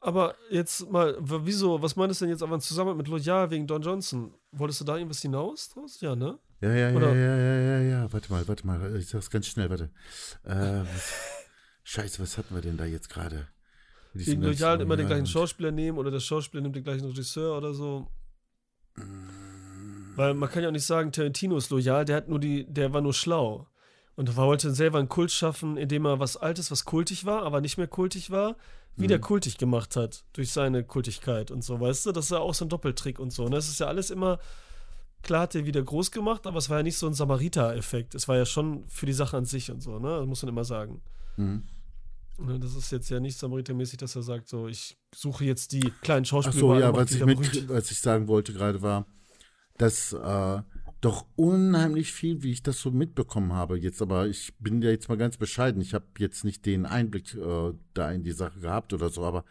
Aber 0.00 0.34
jetzt 0.50 0.90
mal, 0.90 1.16
wieso, 1.20 1.80
was 1.82 1.96
meinst 1.96 2.20
du 2.20 2.24
denn 2.24 2.32
jetzt 2.32 2.42
aber 2.42 2.58
zusammen 2.60 2.96
mit 2.96 3.08
Loyal 3.08 3.50
wegen 3.50 3.66
Don 3.66 3.82
Johnson? 3.82 4.34
Wolltest 4.52 4.80
du 4.80 4.84
da 4.84 4.96
irgendwas 4.96 5.20
hinaus 5.20 5.68
draus? 5.70 6.00
Ja, 6.00 6.16
ne? 6.16 6.38
Ja, 6.60 6.72
ja, 6.72 6.90
ja, 6.90 7.14
ja, 7.14 7.36
ja, 7.36 7.58
ja, 7.60 7.80
ja. 7.80 8.12
Warte 8.12 8.32
mal, 8.32 8.46
warte 8.48 8.66
mal. 8.66 8.96
Ich 8.96 9.08
sag's 9.08 9.30
ganz 9.30 9.46
schnell, 9.46 9.70
warte. 9.70 9.90
Äh, 10.44 10.84
was, 10.94 11.12
Scheiße, 11.84 12.20
was 12.20 12.36
hatten 12.38 12.54
wir 12.54 12.62
denn 12.62 12.76
da 12.76 12.84
jetzt 12.84 13.08
gerade? 13.08 13.48
Wegen 14.14 14.42
Loyal 14.42 14.80
immer 14.80 14.96
den 14.96 15.06
gleichen 15.06 15.26
Schauspieler 15.26 15.70
nehmen 15.70 15.98
oder 15.98 16.10
der 16.10 16.20
Schauspieler 16.20 16.62
nimmt 16.62 16.76
den 16.76 16.84
gleichen 16.84 17.04
Regisseur 17.04 17.56
oder 17.56 17.74
so. 17.74 18.08
Weil 20.16 20.34
man 20.34 20.48
kann 20.48 20.62
ja 20.62 20.68
auch 20.68 20.72
nicht 20.72 20.86
sagen, 20.86 21.12
Tarantino 21.12 21.56
ist 21.56 21.70
loyal, 21.70 22.04
der 22.04 22.16
hat 22.16 22.28
nur 22.28 22.40
die, 22.40 22.66
der 22.66 22.92
war 22.92 23.00
nur 23.00 23.14
schlau. 23.14 23.68
Und 24.16 24.30
er 24.30 24.36
wollte 24.36 24.72
selber 24.72 24.98
einen 24.98 25.08
Kult 25.08 25.30
schaffen, 25.30 25.76
indem 25.76 26.04
er 26.06 26.18
was 26.18 26.36
Altes, 26.36 26.72
was 26.72 26.84
kultig 26.84 27.24
war, 27.24 27.44
aber 27.44 27.60
nicht 27.60 27.78
mehr 27.78 27.86
kultig 27.86 28.32
war, 28.32 28.56
wieder 28.98 29.18
mhm. 29.18 29.22
kultig 29.22 29.58
gemacht 29.58 29.96
hat 29.96 30.24
durch 30.32 30.52
seine 30.52 30.84
Kultigkeit 30.84 31.50
und 31.50 31.62
so, 31.62 31.80
weißt 31.80 32.06
du? 32.06 32.12
Das 32.12 32.26
ist 32.26 32.30
ja 32.30 32.38
auch 32.38 32.54
so 32.54 32.64
ein 32.64 32.68
Doppeltrick 32.68 33.18
und 33.18 33.32
so. 33.32 33.44
Und 33.44 33.50
ne? 33.50 33.56
das 33.56 33.68
ist 33.68 33.80
ja 33.80 33.86
alles 33.86 34.10
immer, 34.10 34.38
klar 35.22 35.42
hat 35.42 35.54
er 35.54 35.66
wieder 35.66 35.82
groß 35.82 36.10
gemacht, 36.10 36.46
aber 36.46 36.58
es 36.58 36.68
war 36.68 36.78
ja 36.78 36.82
nicht 36.82 36.98
so 36.98 37.06
ein 37.06 37.14
Samariter-Effekt. 37.14 38.14
Es 38.14 38.28
war 38.28 38.36
ja 38.36 38.46
schon 38.46 38.88
für 38.88 39.06
die 39.06 39.12
Sache 39.12 39.36
an 39.36 39.44
sich 39.44 39.70
und 39.70 39.80
so, 39.82 39.98
ne? 39.98 40.18
Das 40.18 40.26
muss 40.26 40.42
man 40.42 40.50
immer 40.50 40.64
sagen. 40.64 41.00
Mhm. 41.36 41.62
Ne, 42.38 42.58
das 42.60 42.76
ist 42.76 42.92
jetzt 42.92 43.08
ja 43.08 43.18
nicht 43.18 43.36
Samaritermäßig, 43.36 43.98
dass 43.98 44.14
er 44.14 44.22
sagt, 44.22 44.48
so, 44.48 44.68
ich 44.68 44.96
suche 45.12 45.44
jetzt 45.44 45.72
die 45.72 45.92
kleinen 46.02 46.24
Schauspieler. 46.24 46.56
Ach 46.56 46.60
so, 46.60 46.74
ja, 46.74 46.94
was 46.94 47.10
ich, 47.10 47.24
mit, 47.24 47.68
was 47.68 47.90
ich 47.90 47.98
sagen 47.98 48.28
wollte 48.28 48.52
gerade 48.52 48.80
war, 48.80 49.06
dass 49.76 50.12
äh, 50.12 50.62
doch 51.00 51.26
unheimlich 51.36 52.12
viel, 52.12 52.42
wie 52.42 52.50
ich 52.50 52.62
das 52.62 52.80
so 52.80 52.90
mitbekommen 52.90 53.52
habe. 53.52 53.78
Jetzt 53.78 54.02
aber, 54.02 54.26
ich 54.26 54.54
bin 54.58 54.82
ja 54.82 54.90
jetzt 54.90 55.08
mal 55.08 55.16
ganz 55.18 55.36
bescheiden. 55.36 55.80
Ich 55.80 55.94
habe 55.94 56.06
jetzt 56.18 56.44
nicht 56.44 56.66
den 56.66 56.86
Einblick 56.86 57.34
äh, 57.34 57.72
da 57.94 58.10
in 58.10 58.24
die 58.24 58.32
Sache 58.32 58.58
gehabt 58.60 58.92
oder 58.92 59.08
so, 59.08 59.24
aber 59.24 59.44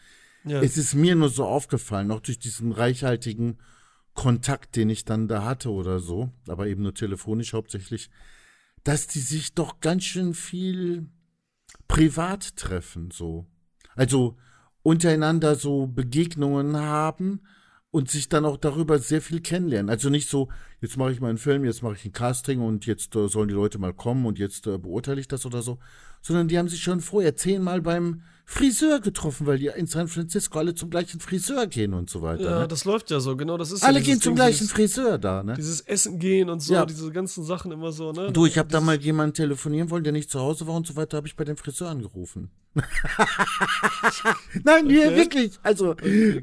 ja. 0.43 0.61
es 0.61 0.77
ist 0.77 0.93
mir 0.93 1.15
nur 1.15 1.29
so 1.29 1.45
aufgefallen, 1.45 2.11
auch 2.11 2.19
durch 2.19 2.39
diesen 2.39 2.71
reichhaltigen 2.71 3.57
Kontakt, 4.13 4.75
den 4.75 4.89
ich 4.89 5.05
dann 5.05 5.27
da 5.27 5.45
hatte 5.45 5.71
oder 5.71 5.99
so, 5.99 6.31
aber 6.47 6.67
eben 6.67 6.83
nur 6.83 6.93
telefonisch 6.93 7.53
hauptsächlich, 7.53 8.09
dass 8.83 9.07
die 9.07 9.19
sich 9.19 9.53
doch 9.53 9.79
ganz 9.79 10.03
schön 10.03 10.33
viel 10.33 11.07
privat 11.87 12.57
treffen, 12.57 13.11
so. 13.11 13.45
Also 13.95 14.37
untereinander 14.83 15.55
so 15.55 15.87
Begegnungen 15.87 16.77
haben 16.77 17.41
und 17.91 18.09
sich 18.09 18.29
dann 18.29 18.45
auch 18.45 18.57
darüber 18.57 18.99
sehr 18.99 19.21
viel 19.21 19.41
kennenlernen. 19.41 19.89
Also 19.89 20.09
nicht 20.09 20.29
so, 20.29 20.49
jetzt 20.82 20.97
mache 20.97 21.11
ich 21.11 21.21
mal 21.21 21.30
einen 21.30 21.38
Film, 21.38 21.65
jetzt 21.65 21.82
mache 21.82 21.95
ich 21.95 22.05
ein 22.05 22.11
Casting 22.11 22.61
und 22.61 22.86
jetzt 22.86 23.15
äh, 23.15 23.28
sollen 23.28 23.47
die 23.47 23.53
Leute 23.53 23.80
mal 23.80 23.93
kommen 23.93 24.25
und 24.25 24.39
jetzt 24.39 24.67
äh, 24.67 24.78
beurteile 24.78 25.19
ich 25.19 25.28
das 25.28 25.45
oder 25.45 25.61
so, 25.61 25.80
sondern 26.21 26.47
die 26.47 26.57
haben 26.57 26.67
sich 26.67 26.82
schon 26.82 27.01
vorher 27.01 27.36
zehnmal 27.36 27.82
beim 27.82 28.21
Friseur 28.49 29.01
getroffen, 29.01 29.45
weil 29.45 29.59
die 29.59 29.67
in 29.67 29.87
San 29.87 30.07
Francisco 30.07 30.57
alle 30.57 30.73
zum 30.73 30.89
gleichen 30.89 31.19
Friseur 31.19 31.67
gehen 31.67 31.93
und 31.93 32.09
so 32.09 32.21
weiter. 32.21 32.43
Ja, 32.49 32.59
ne? 32.61 32.67
das 32.69 32.85
läuft 32.85 33.11
ja 33.11 33.19
so, 33.19 33.35
genau. 33.35 33.57
Das 33.57 33.73
ist 33.73 33.83
Alle 33.83 33.99
ja 33.99 34.05
gehen 34.05 34.21
zum 34.21 34.31
Ding, 34.31 34.35
gleichen 34.37 34.59
dieses, 34.59 34.71
Friseur 34.71 35.17
da, 35.17 35.43
ne? 35.43 35.55
Dieses 35.55 35.81
Essen 35.81 36.17
gehen 36.17 36.49
und 36.49 36.61
so, 36.61 36.73
Ja. 36.73 36.85
diese 36.85 37.11
ganzen 37.11 37.43
Sachen 37.43 37.73
immer 37.73 37.91
so, 37.91 38.13
ne? 38.13 38.31
Du, 38.31 38.45
ich 38.45 38.57
habe 38.57 38.69
da 38.69 38.79
mal 38.79 38.95
jemanden 39.01 39.33
telefonieren 39.33 39.89
wollen, 39.89 40.05
der 40.05 40.13
nicht 40.13 40.31
zu 40.31 40.39
Hause 40.39 40.65
war 40.65 40.75
und 40.75 40.87
so 40.87 40.95
weiter, 40.95 41.17
habe 41.17 41.27
ich 41.27 41.35
bei 41.35 41.43
dem 41.43 41.57
Friseur 41.57 41.89
angerufen. 41.89 42.49
Nein, 44.63 44.85
Okay. 44.85 45.15
wirklich. 45.15 45.59
Also 45.61 45.95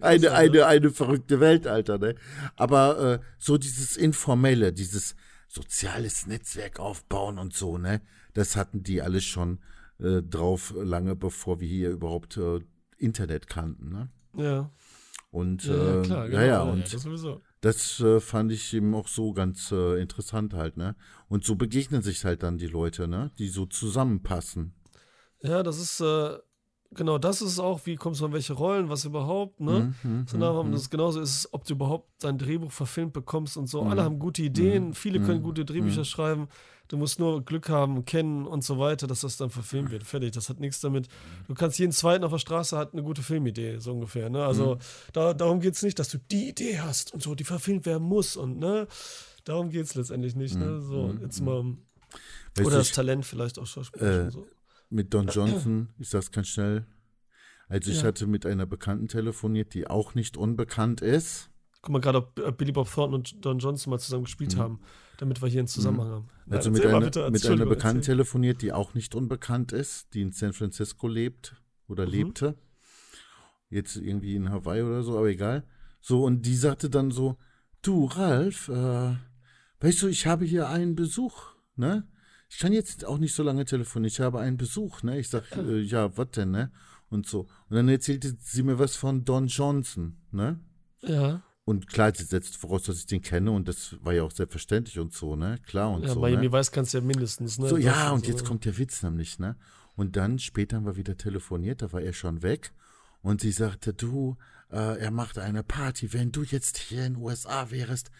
eine, 0.03 0.33
eine, 0.33 0.67
eine 0.67 0.91
verrückte 0.91 1.41
Welt, 1.41 1.67
Alter, 1.67 1.97
ne? 1.99 2.17
Aber 2.57 3.15
äh, 3.15 3.19
so 3.39 3.57
dieses 3.57 3.97
Informelle, 3.97 4.75
dieses 4.75 5.15
soziales 5.49 6.27
Netzwerk 6.27 6.81
aufbauen 6.81 7.39
und 7.39 7.55
so, 7.55 7.79
ne? 7.79 8.03
Das 8.35 8.57
hatten 8.57 8.83
die 8.83 9.01
alles 9.01 9.25
schon 9.25 9.61
äh, 9.99 10.23
drauf, 10.23 10.75
lange 10.77 11.17
bevor 11.17 11.61
wir 11.61 11.69
hier 11.69 11.91
überhaupt 11.91 12.37
äh, 12.37 12.61
Internet 12.99 13.47
kannten, 13.49 13.91
ne? 13.91 14.09
Ja, 14.37 14.71
Und 15.31 15.65
ja, 15.65 15.75
ja 15.75 16.01
äh, 16.01 16.03
klar, 16.03 16.29
genau. 16.29 16.41
ja, 16.41 16.47
ja, 16.47 16.63
und 16.63 16.93
das 16.93 17.03
sowieso. 17.03 17.41
das 17.61 18.01
äh, 18.01 18.21
fand 18.21 18.53
ich 18.53 18.73
eben 18.75 18.95
auch 18.95 19.09
so 19.09 19.33
ganz 19.33 19.71
äh, 19.73 20.01
interessant 20.01 20.55
halt, 20.55 20.77
ne? 20.77 20.97
Und 21.29 21.45
so 21.45 21.55
begegnen 21.57 22.03
sich 22.03 22.25
halt 22.25 22.43
dann 22.43 22.59
die 22.59 22.67
Leute, 22.67 23.09
ne? 23.09 23.31
Die 23.39 23.49
so 23.49 23.67
zusammenpassen. 23.67 24.75
Ja, 25.43 25.63
das 25.63 25.79
ist, 25.79 26.03
genau, 26.95 27.19
das 27.19 27.43
ist 27.43 27.59
auch, 27.59 27.85
wie 27.87 27.97
kommst 27.97 28.21
du 28.21 28.27
an 28.27 28.33
welche 28.33 28.55
Rollen, 28.55 28.89
was 28.89 29.05
überhaupt, 29.05 29.61
ne? 29.61 29.93
Mhm, 30.03 30.25
So, 30.27 30.39
mhm, 30.39 30.69
mhm, 30.69 30.73
das 30.73 30.83
ist 30.83 30.91
genauso 30.91 31.21
ist 31.21 31.49
ob 31.53 31.65
du 31.65 31.75
überhaupt 31.75 32.09
dein 32.25 32.39
Drehbuch 32.39 32.73
verfilmt 32.73 33.13
bekommst 33.13 33.57
und 33.57 33.67
so. 33.67 33.83
Alle 33.83 34.03
haben 34.05 34.19
gute 34.19 34.43
Ideen, 34.43 34.95
viele 34.95 35.21
können 35.21 35.43
gute 35.43 35.65
Drehbücher 35.65 36.05
schreiben. 36.05 36.49
Du 36.89 36.99
musst 36.99 37.19
nur 37.19 37.43
Glück 37.45 37.69
haben, 37.71 38.05
kennen 38.05 38.47
und 38.47 38.63
so 38.63 38.79
weiter, 38.79 39.07
dass 39.07 39.23
das 39.23 39.37
dann 39.39 39.49
verfilmt 39.51 39.91
wird. 39.91 40.03
Fertig. 40.05 40.33
Das 40.33 40.49
hat 40.51 40.61
nichts 40.61 40.81
damit. 40.81 41.09
Du 41.49 41.55
kannst 41.55 41.79
jeden 41.79 41.93
zweiten 41.93 42.25
auf 42.25 42.31
der 42.33 42.39
Straße 42.39 42.77
hat 42.77 42.93
eine 42.93 43.03
gute 43.03 43.23
Filmidee, 43.23 43.79
so 43.79 43.93
ungefähr. 43.93 44.29
Ne? 44.29 44.45
Also 44.45 44.79
da, 45.15 45.33
darum 45.33 45.61
geht 45.61 45.75
es 45.75 45.83
nicht, 45.83 45.99
dass 45.99 46.11
du 46.11 46.19
die 46.19 46.51
Idee 46.51 46.81
hast 46.81 47.15
und 47.15 47.23
so, 47.23 47.35
die 47.35 47.45
verfilmt 47.45 47.87
werden 47.87 48.07
muss 48.07 48.37
und 48.37 48.59
ne, 48.59 48.87
darum 49.45 49.71
geht 49.71 49.85
es 49.87 49.95
letztendlich 49.95 50.35
nicht. 50.37 50.57
Ne? 50.57 50.81
So, 50.83 51.15
jetzt 51.23 51.41
mal. 51.41 51.65
Weißt 52.57 52.67
Oder 52.67 52.71
du, 52.77 52.81
das 52.81 52.89
ich, 52.89 52.93
Talent 52.93 53.25
vielleicht 53.25 53.59
auch 53.59 53.67
Schauspieler. 53.67 54.27
äh, 54.27 54.31
so. 54.31 54.47
mit 54.91 55.13
Don 55.13 55.27
Johnson, 55.29 55.89
ich 55.99 56.11
sag's 56.11 56.31
ganz 56.31 56.49
schnell. 56.49 56.87
Also 57.67 57.91
ich 57.91 58.03
Ja. 58.03 58.09
hatte 58.09 58.27
mit 58.27 58.45
einer 58.45 58.67
Bekannten 58.67 59.09
telefoniert, 59.09 59.73
die 59.73 59.89
auch 59.89 60.15
nicht 60.15 60.37
unbekannt 60.37 61.01
ist. 61.01 61.49
Guck 61.81 61.93
mal 61.93 62.01
gerade, 62.01 62.19
ob 62.19 62.57
Billy 62.59 62.73
Bob 62.73 62.91
Thornton 62.93 63.15
und 63.15 63.45
Don 63.45 63.59
Johnson 63.59 63.91
mal 63.91 63.99
zusammen 63.99 64.25
gespielt 64.25 64.57
haben, 64.57 64.81
damit 65.19 65.43
wir 65.43 65.49
hier 65.49 65.61
einen 65.61 65.69
Zusammenhang 65.69 66.11
haben. 66.11 66.29
Also 66.51 66.71
mit 66.71 66.85
einer, 66.85 67.01
bitte, 67.01 67.31
mit 67.31 67.47
einer 67.47 67.67
Bekannten 67.67 67.99
erzähl. 67.99 68.15
telefoniert, 68.15 68.63
die 68.63 68.73
auch 68.73 68.95
nicht 68.95 69.15
unbekannt 69.15 69.73
ist, 69.73 70.15
die 70.15 70.23
in 70.23 70.33
San 70.33 70.53
Francisco 70.53 71.09
lebt 71.09 71.57
oder 71.89 72.07
lebte. 72.07 72.57
Jetzt 73.71 73.97
irgendwie 73.97 74.37
in 74.37 74.51
Hawaii 74.51 74.83
oder 74.83 75.03
so, 75.03 75.17
aber 75.19 75.29
egal. 75.29 75.65
So, 76.01 76.25
und 76.25 76.43
die 76.43 76.57
sagte 76.57 76.91
dann 76.91 77.11
so, 77.11 77.39
du, 77.83 78.05
Ralf, 78.07 78.69
äh, 78.69 79.17
weißt 79.81 80.03
du, 80.03 80.09
ich 80.09 80.27
habe 80.27 80.45
hier 80.45 80.69
einen 80.69 80.95
Besuch, 80.95 81.55
ne? 81.77 82.07
Ich 82.51 82.59
kann 82.59 82.73
jetzt 82.73 83.05
auch 83.05 83.19
nicht 83.19 83.35
so 83.35 83.43
lange 83.43 83.65
telefonieren, 83.65 84.13
ich 84.13 84.21
habe 84.21 84.39
einen 84.41 84.57
Besuch, 84.57 85.03
ne? 85.03 85.19
Ich 85.19 85.29
sag, 85.29 85.51
äh, 85.57 85.81
ja, 85.81 86.17
was 86.17 86.31
denn, 86.33 86.51
ne? 86.51 86.73
Und 87.09 87.27
so. 87.27 87.41
Und 87.69 87.77
dann 87.77 87.89
erzählte 87.89 88.37
sie 88.41 88.63
mir 88.63 88.79
was 88.79 88.97
von 88.97 89.25
Don 89.25 89.47
Johnson, 89.47 90.19
ne? 90.31 90.61
Ja, 91.01 91.43
Und 91.67 91.89
klar, 91.89 92.13
sie 92.15 92.25
setzt 92.25 92.57
voraus, 92.57 92.83
dass 92.83 92.99
ich 92.99 93.07
den 93.07 93.23
kenne 93.23 93.51
und 93.51 93.69
das 93.69 93.97
war 94.03 94.13
ja 94.13 94.23
auch 94.23 94.31
selbstverständlich 94.31 94.99
und 94.99 95.15
so, 95.15 95.35
ne? 95.35 95.59
Klar 95.67 95.93
und 95.93 96.03
ja 96.03 96.11
so. 96.13 96.21
Miami 96.21 96.47
ne? 96.47 96.53
Weiß 96.53 96.71
kannst 96.73 96.93
du 96.93 96.99
ja 96.99 97.05
mindestens, 97.05 97.59
ne? 97.59 97.69
So, 97.69 97.79
ja, 97.79 98.11
und 98.11 98.27
so, 98.27 98.31
jetzt 98.31 98.43
ne? 98.43 98.49
kommt 98.49 98.67
der 98.67 98.77
Witz 98.77 99.03
nämlich, 99.03 99.39
ne? 99.39 99.57
Und 99.97 100.17
dann 100.17 100.39
später 100.39 100.77
haben 100.77 100.85
wir 100.85 100.97
wieder 100.97 101.17
telefoniert, 101.17 101.81
da 101.81 101.93
war 101.93 102.03
er 102.03 102.13
schon 102.13 102.43
weg. 102.43 102.73
Und 103.23 103.41
sie 103.41 103.53
sagte, 103.53 103.95
du, 103.95 104.37
äh, 104.71 104.99
er 104.99 105.11
macht 105.11 105.39
eine 105.39 105.63
Party. 105.63 106.13
Wenn 106.13 106.33
du 106.33 106.43
jetzt 106.43 106.77
hier 106.77 107.07
in 107.07 107.15
den 107.15 107.23
USA 107.23 107.71
wärst, 107.71 108.11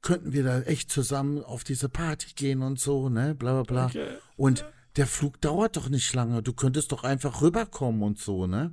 könnten 0.00 0.32
wir 0.32 0.42
da 0.42 0.62
echt 0.62 0.90
zusammen 0.90 1.42
auf 1.42 1.64
diese 1.64 1.90
Party 1.90 2.32
gehen 2.34 2.62
und 2.62 2.80
so, 2.80 3.10
ne? 3.10 3.34
Bla 3.34 3.62
bla 3.62 3.62
bla. 3.62 3.86
Okay. 3.86 4.16
Und 4.36 4.64
der 4.96 5.06
Flug 5.06 5.40
dauert 5.42 5.76
doch 5.76 5.90
nicht 5.90 6.14
lange. 6.14 6.42
Du 6.42 6.54
könntest 6.54 6.92
doch 6.92 7.04
einfach 7.04 7.42
rüberkommen 7.42 8.02
und 8.02 8.18
so, 8.18 8.46
ne? 8.46 8.72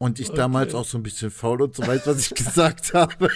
Und 0.00 0.20
ich 0.20 0.30
damals 0.30 0.74
auch 0.74 0.84
so 0.84 0.96
ein 0.96 1.02
bisschen 1.02 1.30
faul 1.30 1.60
und 1.60 1.74
so 1.74 1.84
weiß, 1.84 2.06
was 2.06 2.20
ich 2.20 2.34
gesagt 2.34 2.94
habe. 2.94 3.28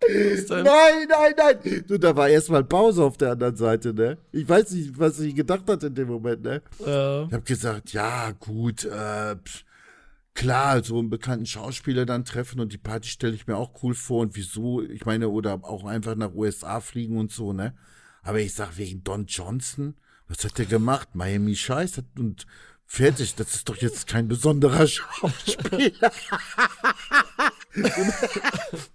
Nein, 0.00 1.08
nein, 1.08 1.34
nein. 1.36 1.84
Du, 1.86 1.98
da 1.98 2.16
war 2.16 2.28
erstmal 2.28 2.64
Pause 2.64 3.04
auf 3.04 3.18
der 3.18 3.32
anderen 3.32 3.56
Seite, 3.56 3.92
ne? 3.92 4.16
Ich 4.32 4.48
weiß 4.48 4.70
nicht, 4.70 4.98
was 4.98 5.18
sie 5.18 5.34
gedacht 5.34 5.64
hat 5.68 5.82
in 5.82 5.94
dem 5.94 6.08
Moment, 6.08 6.42
ne? 6.42 6.62
Ja. 6.78 7.24
Ich 7.24 7.32
habe 7.32 7.42
gesagt, 7.42 7.92
ja, 7.92 8.30
gut, 8.32 8.84
äh, 8.84 9.36
pff, 9.36 9.64
klar, 10.34 10.82
so 10.82 10.98
einen 10.98 11.10
bekannten 11.10 11.46
Schauspieler 11.46 12.06
dann 12.06 12.24
treffen 12.24 12.60
und 12.60 12.72
die 12.72 12.78
Party 12.78 13.08
stelle 13.10 13.34
ich 13.34 13.46
mir 13.46 13.56
auch 13.56 13.82
cool 13.82 13.94
vor 13.94 14.22
und 14.22 14.34
wieso, 14.34 14.82
ich 14.82 15.04
meine, 15.04 15.28
oder 15.28 15.60
auch 15.62 15.84
einfach 15.84 16.14
nach 16.14 16.34
USA 16.34 16.80
fliegen 16.80 17.18
und 17.18 17.32
so, 17.32 17.52
ne? 17.52 17.74
Aber 18.22 18.40
ich 18.40 18.54
sag, 18.54 18.76
wegen 18.78 19.04
Don 19.04 19.26
Johnson, 19.26 19.94
was 20.26 20.42
hat 20.44 20.56
der 20.58 20.66
gemacht? 20.66 21.10
Miami 21.14 21.54
Scheiß 21.54 21.98
hat- 21.98 22.18
und 22.18 22.46
fertig, 22.86 23.34
das 23.34 23.54
ist 23.54 23.68
doch 23.68 23.76
jetzt 23.76 24.06
kein 24.06 24.28
besonderer 24.28 24.86
Schauspieler. 24.86 26.12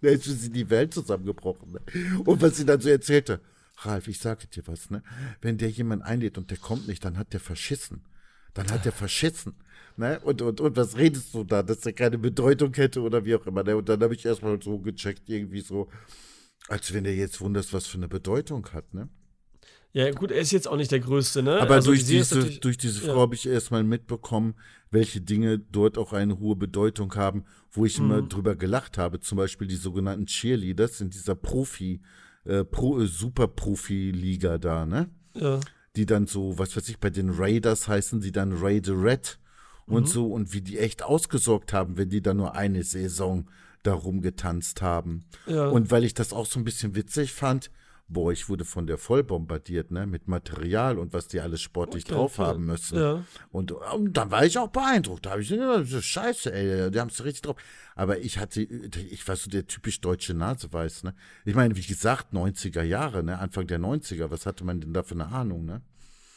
da 0.01 0.09
ist 0.09 0.23
für 0.23 0.31
sie 0.31 0.49
die 0.49 0.69
Welt 0.69 0.93
zusammengebrochen. 0.93 1.73
Ne? 1.73 1.79
Und 2.25 2.41
was 2.41 2.57
sie 2.57 2.65
dann 2.65 2.81
so 2.81 2.89
erzählte, 2.89 3.41
Ralf, 3.77 4.07
ich 4.07 4.19
sage 4.19 4.47
dir 4.47 4.63
was, 4.67 4.89
ne? 4.89 5.03
Wenn 5.41 5.57
der 5.57 5.69
jemand 5.69 6.03
einlädt 6.03 6.37
und 6.37 6.51
der 6.51 6.57
kommt 6.57 6.87
nicht, 6.87 7.03
dann 7.03 7.17
hat 7.17 7.33
der 7.33 7.39
verschissen. 7.39 8.03
Dann 8.53 8.69
hat 8.69 8.85
der 8.85 8.91
verschissen. 8.91 9.55
Ne? 9.97 10.19
Und, 10.19 10.41
und, 10.41 10.61
und 10.61 10.75
was 10.75 10.97
redest 10.97 11.33
du 11.33 11.43
da, 11.43 11.63
dass 11.63 11.79
der 11.79 11.93
keine 11.93 12.17
Bedeutung 12.17 12.73
hätte 12.73 13.01
oder 13.01 13.25
wie 13.25 13.35
auch 13.35 13.45
immer. 13.45 13.63
Ne? 13.63 13.75
Und 13.75 13.89
dann 13.89 14.01
habe 14.01 14.13
ich 14.13 14.25
erstmal 14.25 14.61
so 14.61 14.79
gecheckt, 14.79 15.29
irgendwie 15.29 15.61
so, 15.61 15.89
als 16.67 16.93
wenn 16.93 17.03
der 17.03 17.15
jetzt 17.15 17.41
wundert, 17.41 17.71
was 17.73 17.87
für 17.87 17.97
eine 17.97 18.07
Bedeutung 18.07 18.67
hat, 18.73 18.93
ne? 18.93 19.09
Ja, 19.93 20.09
gut, 20.11 20.31
er 20.31 20.39
ist 20.39 20.51
jetzt 20.51 20.67
auch 20.67 20.77
nicht 20.77 20.91
der 20.91 20.99
Größte, 21.01 21.43
ne? 21.43 21.59
Aber 21.59 21.75
Also 21.75 21.91
durch, 21.91 22.05
die 22.05 22.13
diese, 22.17 22.59
durch 22.59 22.77
diese 22.77 23.05
ja. 23.05 23.13
Frau 23.13 23.21
habe 23.21 23.35
ich 23.35 23.47
erstmal 23.47 23.83
mitbekommen, 23.83 24.55
welche 24.89 25.21
Dinge 25.21 25.59
dort 25.59 25.97
auch 25.97 26.13
eine 26.13 26.39
hohe 26.39 26.55
Bedeutung 26.55 27.13
haben, 27.15 27.43
wo 27.71 27.85
ich 27.85 27.99
Mhm. 27.99 28.05
immer 28.05 28.21
drüber 28.21 28.55
gelacht 28.55 28.97
habe. 28.97 29.19
Zum 29.19 29.37
Beispiel 29.37 29.67
die 29.67 29.75
sogenannten 29.75 30.25
Cheerleaders 30.25 31.01
in 31.01 31.09
dieser 31.09 31.35
Profi, 31.35 32.01
äh, 32.45 32.63
Pro, 32.63 32.99
äh, 32.99 33.07
Super-Profi-Liga 33.07 34.57
da, 34.57 34.85
ne? 34.85 35.09
Ja. 35.35 35.59
Die 35.95 36.05
dann 36.05 36.27
so, 36.27 36.57
was 36.57 36.75
weiß 36.75 36.87
ich, 36.89 36.99
bei 36.99 37.09
den 37.09 37.29
Raiders 37.29 37.87
heißen 37.87 38.21
sie 38.21 38.31
dann 38.31 38.53
Raiderette 38.53 39.37
Mhm. 39.87 39.93
und 39.95 40.09
so 40.09 40.27
und 40.31 40.53
wie 40.53 40.61
die 40.61 40.77
echt 40.77 41.03
ausgesorgt 41.03 41.73
haben, 41.73 41.97
wenn 41.97 42.09
die 42.09 42.21
da 42.21 42.33
nur 42.33 42.55
eine 42.55 42.83
Saison 42.83 43.49
darum 43.83 44.21
getanzt 44.21 44.81
haben. 44.81 45.25
Ja. 45.47 45.67
Und 45.67 45.89
weil 45.91 46.03
ich 46.03 46.13
das 46.13 46.33
auch 46.33 46.45
so 46.45 46.59
ein 46.59 46.63
bisschen 46.63 46.95
witzig 46.95 47.33
fand, 47.33 47.71
boah, 48.13 48.31
ich 48.31 48.49
wurde 48.49 48.65
von 48.65 48.87
der 48.87 48.97
voll 48.97 49.23
bombardiert, 49.23 49.91
ne, 49.91 50.05
mit 50.05 50.27
Material 50.27 50.97
und 50.99 51.13
was 51.13 51.27
die 51.27 51.39
alles 51.39 51.61
sportlich 51.61 52.03
Okay, 52.05 52.13
drauf 52.13 52.37
haben 52.37 52.65
müssen. 52.65 52.97
Ja. 52.99 53.23
Und, 53.51 53.71
und 53.71 54.13
dann 54.17 54.31
war 54.31 54.45
ich 54.45 54.57
auch 54.57 54.67
beeindruckt. 54.69 55.25
Da 55.25 55.31
habe 55.31 55.41
ich 55.41 55.49
gesagt, 55.49 55.81
das 55.81 55.91
ist 55.93 56.05
scheiße, 56.05 56.53
ey, 56.53 56.91
die 56.91 56.99
haben 56.99 57.09
es 57.09 57.23
richtig 57.23 57.41
drauf. 57.43 57.55
Aber 57.95 58.19
ich 58.19 58.37
hatte, 58.37 58.61
ich 58.61 59.27
war 59.27 59.35
so 59.35 59.49
der 59.49 59.65
typisch 59.67 60.01
deutsche 60.01 60.33
Naseweiß, 60.33 61.03
ne. 61.03 61.15
Ich 61.45 61.55
meine, 61.55 61.75
wie 61.75 61.81
gesagt, 61.85 62.33
90er 62.33 62.83
Jahre, 62.83 63.23
ne, 63.23 63.39
Anfang 63.39 63.67
der 63.67 63.79
90er, 63.79 64.29
was 64.31 64.45
hatte 64.45 64.63
man 64.63 64.81
denn 64.81 64.93
da 64.93 65.03
für 65.03 65.15
eine 65.15 65.27
Ahnung, 65.27 65.65
ne? 65.65 65.81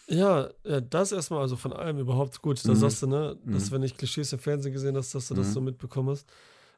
Ja, 0.07 0.51
das 0.91 1.13
erstmal, 1.13 1.41
also 1.41 1.57
von 1.57 1.73
allem 1.73 1.99
überhaupt 1.99 2.43
gut. 2.43 2.63
Da 2.69 2.73
Mhm. 2.73 2.77
sagst 2.77 3.03
du, 3.03 3.07
ne, 3.07 3.37
dass 3.47 3.73
wenn 3.73 3.83
ich 3.83 3.97
Klischees 3.97 4.33
im 4.35 4.39
Fernsehen 4.39 4.73
gesehen 4.73 4.97
hast, 4.97 5.15
dass 5.15 5.29
du 5.29 5.35
Mhm. 5.35 5.39
das 5.39 5.53
so 5.55 5.61
mitbekommen 5.63 6.11
hast. 6.11 6.29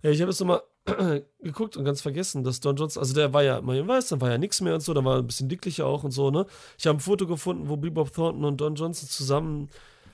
Ja, 0.03 0.11
ich 0.11 0.21
habe 0.21 0.31
jetzt 0.31 0.39
nochmal 0.41 0.61
geguckt 1.43 1.77
und 1.77 1.85
ganz 1.85 2.01
vergessen, 2.01 2.45
dass 2.45 2.61
Don 2.61 2.77
Johnson, 2.77 3.01
also 3.03 3.15
der 3.15 3.33
war 3.33 3.43
ja, 3.43 3.61
man 3.61 3.87
weiß, 3.87 4.09
dann 4.09 4.21
war 4.21 4.31
ja 4.31 4.39
nichts 4.39 4.61
mehr 4.61 4.75
und 4.75 4.81
so, 4.81 4.95
da 4.95 5.05
war 5.05 5.19
ein 5.19 5.27
bisschen 5.27 5.49
dicklicher 5.49 5.87
auch 5.87 6.05
und 6.05 6.13
so, 6.13 6.31
ne? 6.31 6.47
Ich 6.79 6.87
habe 6.87 6.99
ein 6.99 7.01
Foto 7.01 7.27
gefunden, 7.27 7.69
wo 7.69 7.77
Bebop 7.77 8.13
Thornton 8.13 8.45
und 8.45 8.61
Don 8.61 8.75
Johnson 8.75 9.09
zusammen 9.09 9.69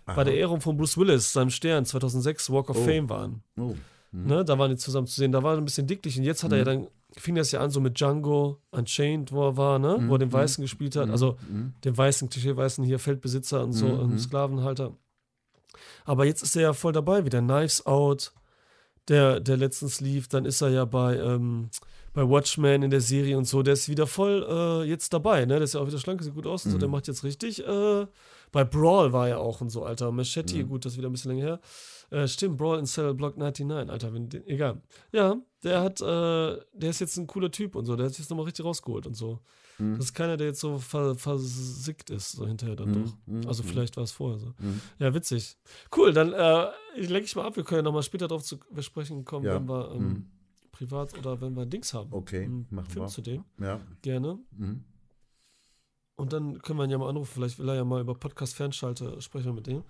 bei 0.05 0.25
der 0.25 0.35
Ehrung 0.35 0.61
von 0.61 0.77
Bruce 0.77 0.99
Willis, 0.99 1.33
seinem 1.33 1.51
Stern, 1.51 1.85
2006 1.85 2.51
Walk 2.51 2.71
of 2.71 2.77
Oh. 2.77 2.85
Fame 2.85 3.09
waren. 3.09 3.43
Oh. 3.59 3.75
Ne, 4.11 4.45
da 4.45 4.59
waren 4.59 4.71
die 4.71 4.77
zusammen 4.77 5.07
zu 5.07 5.15
sehen. 5.15 5.33
Da 5.33 5.43
war 5.43 5.55
er 5.55 5.59
ein 5.59 5.65
bisschen 5.65 5.87
dicklich 5.87 6.19
und 6.19 6.25
jetzt 6.25 6.43
hat 6.43 6.53
er 6.53 6.59
ja 6.59 6.65
dann, 6.65 6.89
fing 7.17 7.35
das 7.35 7.51
ja 7.53 7.61
an 7.61 7.71
so 7.71 7.81
mit 7.81 7.99
Django 7.99 8.59
Unchained, 8.71 9.33
wo 9.33 9.47
er 9.49 9.57
war, 9.57 9.79
ne? 9.79 10.05
Wo 10.09 10.15
er 10.17 10.19
den 10.19 10.33
Weißen 10.33 10.61
gespielt 10.61 10.97
hat. 10.97 11.09
Also 11.09 11.37
den 11.85 11.97
Weißen, 11.97 12.29
Klischee-Weißen 12.29 12.85
hier, 12.85 12.99
Feldbesitzer 12.99 13.63
und 13.63 13.73
so, 13.73 13.87
Sklavenhalter. 14.19 14.93
Aber 16.05 16.27
jetzt 16.27 16.43
ist 16.43 16.57
er 16.57 16.63
ja 16.63 16.73
voll 16.73 16.93
dabei, 16.93 17.25
wieder 17.25 17.41
Knives 17.41 17.87
Out, 17.87 18.33
der, 19.09 19.41
der 19.41 19.57
letztens 19.57 20.01
lief. 20.01 20.29
Dann 20.29 20.45
ist 20.45 20.61
er 20.61 20.71
ja 20.71 20.85
bei, 20.85 21.17
ähm, 21.19 21.71
bei 22.13 22.29
Watchmen 22.29 22.83
in 22.83 22.91
der 22.91 23.01
Serie 23.01 23.37
und 23.39 23.47
so. 23.47 23.63
Der 23.63 23.75
ist 23.75 23.89
wieder 23.89 24.07
voll 24.07 24.47
äh, 24.49 24.89
jetzt 24.89 25.13
dabei, 25.13 25.41
ne? 25.45 25.55
Der 25.55 25.63
ist 25.63 25.75
ja 25.75 25.81
auch 25.81 25.87
wieder 25.87 25.99
schlank, 25.99 26.23
sieht 26.23 26.35
gut 26.35 26.47
aus 26.47 26.65
und 26.65 26.73
so. 26.73 26.79
Der 26.79 26.89
macht 26.89 27.09
jetzt 27.09 27.25
richtig 27.25 27.67
äh, 27.67 28.07
Bei 28.53 28.65
Brawl 28.65 29.13
war 29.13 29.29
er 29.29 29.41
auch 29.41 29.61
und 29.61 29.71
so, 29.71 29.85
Alter. 29.85 30.13
Machete, 30.13 30.57
Mhm. 30.59 30.69
gut, 30.69 30.85
das 30.85 30.93
ist 30.93 30.99
wieder 30.99 31.09
ein 31.09 31.13
bisschen 31.13 31.31
länger 31.33 31.45
her. 31.45 31.61
Äh, 32.11 32.29
stimmt, 32.29 32.59
Brawl 32.59 32.79
in 32.79 32.85
Cell 32.87 33.15
Block 33.15 33.39
99, 33.39 33.91
Alter, 33.91 34.13
wenn 34.13 34.29
egal. 34.47 34.83
Ja, 35.13 35.37
der 35.65 35.81
hat, 35.81 36.01
äh, 36.03 36.05
der 36.75 36.91
ist 36.91 37.01
jetzt 37.01 37.17
ein 37.17 37.27
cooler 37.27 37.51
Typ 37.51 37.75
und 37.75 37.87
so, 37.87 37.97
der 37.97 38.05
hat 38.07 38.13
sich 38.13 38.19
jetzt 38.21 38.29
nochmal 38.31 38.45
richtig 38.45 38.67
rausgeholt 38.67 39.07
und 39.07 39.15
so. 39.17 39.39
Mhm. 39.91 39.97
Das 39.97 40.07
ist 40.07 40.15
keiner, 40.15 40.37
der 40.37 40.49
jetzt 40.49 40.61
so 40.61 40.79
ver 40.79 41.15
versickt 41.17 42.11
ist, 42.11 42.33
so 42.33 42.47
hinterher 42.47 42.77
dann 42.77 42.91
Mhm, 42.91 43.05
doch. 43.05 43.17
mhm, 43.27 43.47
Also 43.49 43.63
mhm. 43.63 43.69
vielleicht 43.69 43.97
war 43.97 44.05
es 44.05 44.13
vorher 44.13 44.39
so. 44.39 44.55
Mhm. 44.59 44.81
Ja, 44.99 45.13
witzig. 45.15 45.57
Cool, 45.97 46.13
dann 46.13 46.33
äh, 46.33 46.67
lenke 46.97 47.25
ich 47.27 47.37
mal 47.37 47.45
ab. 47.47 47.57
Wir 47.57 47.65
können 47.65 47.79
ja 47.79 47.83
nochmal 47.83 48.03
später 48.03 48.29
darauf 48.29 48.45
zu 48.45 48.59
besprechen 48.71 49.25
kommen, 49.25 49.47
Ja. 49.47 49.55
wenn 49.57 49.69
wir 49.69 49.93
ähm, 49.93 50.31
privat 50.73 51.17
oder 51.19 51.41
wenn 51.41 51.55
wir 51.55 51.67
Dings 51.67 51.93
haben. 51.95 52.13
Okay, 52.13 52.45
Einen 52.45 52.67
machen 52.71 52.87
Film 52.91 53.05
wir. 53.05 53.09
zu 53.09 53.21
dem, 53.23 53.45
Ja. 53.61 53.81
gerne. 54.03 54.39
Und 56.17 56.33
dann 56.33 56.61
können 56.63 56.79
wir 56.79 56.85
ihn 56.85 56.91
ja 56.91 56.99
mal 56.99 57.09
anrufen. 57.09 57.33
Vielleicht 57.35 57.59
will 57.59 57.69
er 57.69 57.75
ja 57.77 57.85
mal 57.85 58.01
über 58.01 58.15
Podcast-Fernschalte 58.15 59.21
sprechen 59.21 59.55
mit 59.55 59.67
dem. 59.67 59.83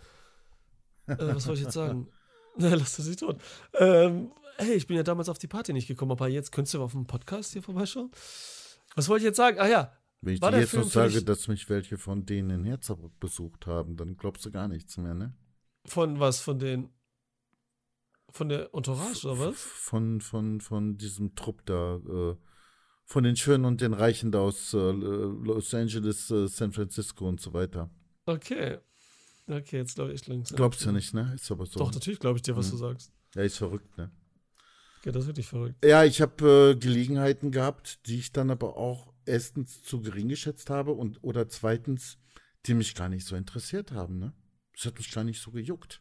Äh, 1.07 1.17
was 1.19 1.45
soll 1.45 1.55
ich 1.57 1.63
jetzt 1.63 1.75
sagen? 1.75 2.09
Na, 2.57 2.75
lass 2.75 2.97
das 2.97 3.07
nicht 3.07 3.19
tot. 3.21 3.37
Ähm, 3.75 4.31
hey, 4.59 4.75
ich 4.75 4.87
bin 4.87 4.97
ja 4.97 5.03
damals 5.03 5.29
auf 5.29 5.39
die 5.39 5.49
Party 5.49 5.73
nicht 5.73 5.89
gekommen, 5.89 6.13
aber 6.13 6.29
jetzt 6.29 6.53
könntest 6.53 6.75
du 6.75 6.83
auf 6.83 6.93
dem 6.93 7.07
Podcast 7.07 7.53
hier 7.53 7.63
vorbeischauen. 7.63 8.11
Was 8.95 9.09
wollte 9.09 9.23
ich 9.23 9.27
jetzt 9.27 9.37
sagen? 9.37 9.59
Ah 9.59 9.69
ja, 9.69 9.93
Wenn 10.21 10.35
ich 10.35 10.41
dir 10.41 10.51
jetzt 10.59 10.71
Film 10.71 10.83
noch 10.85 10.91
sage, 10.91 11.13
dich- 11.15 11.25
dass 11.25 11.49
mich 11.49 11.69
welche 11.69 11.99
von 11.99 12.25
denen 12.27 12.51
in 12.51 12.65
Herzerbrück 12.65 13.19
besucht 13.21 13.67
haben, 13.67 13.97
dann 13.97 14.17
glaubst 14.17 14.45
du 14.45 14.51
gar 14.51 14.69
nichts 14.69 14.97
mehr, 14.97 15.15
ne? 15.15 15.35
von 15.85 16.21
was? 16.21 16.41
Von 16.41 16.59
den. 16.59 16.91
Von 18.31 18.49
der 18.49 18.73
Entourage 18.73 19.27
oder 19.29 19.39
was? 19.51 19.57
Von, 19.61 20.21
von, 20.23 20.61
von 20.63 20.97
diesem 20.97 21.35
Trupp 21.35 21.67
da, 21.67 21.97
äh, 21.97 22.37
von 23.05 23.25
den 23.25 23.37
Schönen 23.37 23.65
und 23.67 23.81
den 23.83 23.93
Reichen 23.93 24.33
da 24.33 24.39
aus 24.41 24.73
äh, 24.73 24.79
Los 24.79 25.75
Angeles, 25.75 26.31
äh, 26.31 26.47
San 26.49 26.73
Francisco 26.73 27.29
und 27.29 27.41
so 27.41 27.53
weiter. 27.53 27.91
Okay. 28.25 28.79
Okay, 29.49 29.77
jetzt 29.79 29.97
glaube 29.97 30.13
ich 30.15 30.27
langsam. 30.29 30.57
Glaubst 30.57 30.85
du 30.85 30.93
nicht, 30.93 31.13
ne? 31.13 31.33
Ist 31.35 31.51
aber 31.51 31.67
so. 31.67 31.81
Doch, 31.81 31.93
natürlich 31.93 32.21
glaube 32.21 32.39
ich 32.39 32.43
dir, 32.43 32.57
was 32.57 32.69
Mhm. 32.69 32.71
du 32.71 32.77
sagst. 32.79 33.13
Ja, 33.35 33.43
ist 33.43 33.59
verrückt, 33.59 33.99
ne? 33.99 34.11
Ja, 35.05 35.13
das 35.13 35.23
ist 35.25 35.29
wirklich 35.29 35.49
verrückt. 35.49 35.85
Ja, 35.85 36.05
ich 36.05 36.21
habe 36.21 36.73
äh, 36.73 36.77
Gelegenheiten 36.79 37.51
gehabt, 37.51 38.07
die 38.07 38.19
ich 38.19 38.33
dann 38.33 38.51
aber 38.51 38.77
auch 38.77 39.13
erstens 39.25 39.83
zu 39.83 40.01
gering 40.01 40.29
geschätzt 40.29 40.71
habe 40.71 40.93
und 40.93 41.23
oder 41.23 41.49
zweitens, 41.49 42.19
die 42.67 42.75
mich 42.75 42.95
gar 42.95 43.09
nicht 43.09 43.27
so 43.27 43.35
interessiert 43.37 43.93
haben, 43.93 44.19
ne? 44.19 44.33
Das 44.75 44.87
hat 44.87 44.99
mich 44.99 45.13
gar 45.13 45.25
nicht 45.25 45.41
so 45.41 45.51
gejuckt. 45.51 46.01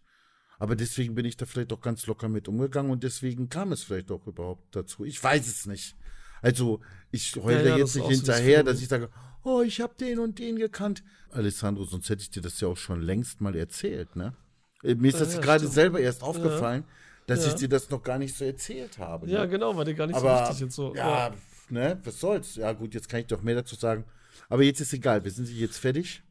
Aber 0.60 0.76
deswegen 0.76 1.16
bin 1.16 1.26
ich 1.26 1.38
da 1.38 1.45
vielleicht 1.47 1.74
auch 1.74 1.82
ganz 1.82 2.06
locker 2.06 2.30
mit 2.30 2.47
umgegangen 2.47 2.91
und 2.91 3.04
deswegen 3.04 3.49
kam 3.49 3.72
es 3.72 3.84
vielleicht 3.84 4.12
auch 4.12 4.28
überhaupt 4.28 4.76
dazu. 4.76 5.04
Ich 5.04 5.22
weiß 5.22 5.47
es 5.47 5.66
nicht. 5.66 5.95
Also, 6.43 6.82
ich 7.12 7.36
heule 7.36 7.64
Ja, 7.64 7.70
ja, 7.70 7.78
jetzt 7.78 7.95
nicht 7.95 8.04
so 8.04 8.10
hinterher, 8.10 8.64
dass 8.64 8.82
ich 8.82 8.88
sage, 8.88 9.10
oh, 9.43 9.62
ich 9.62 9.82
habe 9.82 9.95
den 9.99 10.20
und 10.20 10.38
den 10.39 10.58
gekannt. 10.58 11.04
Alessandro, 11.32 11.84
sonst 11.84 12.10
hätte 12.10 12.22
ich 12.22 12.30
dir 12.30 12.41
das 12.41 12.60
ja 12.62 12.68
auch 12.68 12.78
schon 12.78 13.02
längst 13.02 13.41
mal 13.41 13.56
erzählt, 13.56 14.16
ne? 14.16 14.36
Äh, 14.84 14.95
Mir 14.95 15.10
ist 15.10 15.20
Ja, 15.20 15.26
das 15.26 15.41
gerade 15.41 15.68
selber 15.68 15.99
erst 15.99 16.24
aufgefallen, 16.24 16.84
dass 17.32 17.46
Ja. 17.46 17.50
ich 17.54 17.56
dir 17.56 17.70
das 17.70 17.90
noch 17.90 18.04
gar 18.04 18.18
nicht 18.20 18.36
so 18.36 18.46
erzählt 18.46 18.98
habe. 18.98 19.28
Ja, 19.28 19.42
ne? 19.42 19.50
genau, 19.50 19.76
war 19.76 19.86
dir 19.86 19.94
gar 19.96 20.08
nicht 20.08 20.20
so 20.20 20.28
Aber 20.28 20.44
wichtig 20.48 20.60
jetzt 20.62 20.76
so. 20.76 20.94
ja, 20.96 21.32
ne, 21.70 22.00
was 22.04 22.20
soll's? 22.20 22.56
Ja, 22.56 22.72
gut, 22.74 22.94
jetzt 22.94 23.08
kann 23.10 23.22
ich 23.22 23.28
doch 23.28 23.42
mehr 23.42 23.56
dazu 23.56 23.76
sagen. 23.76 24.06
Aber 24.50 24.64
jetzt 24.64 24.82
ist 24.82 24.94
egal, 24.94 25.24
wir 25.24 25.32
sind 25.32 25.50
jetzt 25.50 25.78
fertig. 25.78 26.22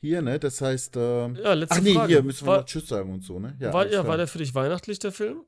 Hier, 0.00 0.22
ne? 0.22 0.38
Das 0.38 0.60
heißt, 0.60 0.96
ähm, 0.96 1.36
Ja, 1.36 1.52
letzte 1.52 1.76
ach 1.76 1.80
nee, 1.82 1.94
Frage. 1.94 2.12
hier 2.14 2.22
müssen 2.22 2.44
wir 2.46 2.52
War- 2.52 2.58
noch 2.60 2.64
Tschüss 2.66 2.88
sagen 2.88 3.12
und 3.12 3.22
so, 3.22 3.38
ne? 3.38 3.54
Ja, 3.60 3.72
war, 3.72 3.86
ja, 3.86 4.06
war 4.06 4.16
der 4.16 4.26
für 4.26 4.38
dich 4.38 4.54
weihnachtlich, 4.54 4.98
der 4.98 5.12
Film? 5.12 5.44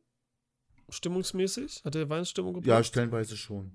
Stimmungsmäßig? 0.90 1.82
Hat 1.84 1.94
der 1.94 2.09
Weihnachtsstimmung 2.09 2.55
gebracht? 2.55 2.68
ja, 2.68 2.84
stellenweise 2.84 3.36
schon. 3.36 3.72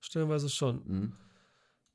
Stellenweise 0.00 0.48
schon. 0.48 0.82
Mhm. 0.86 1.12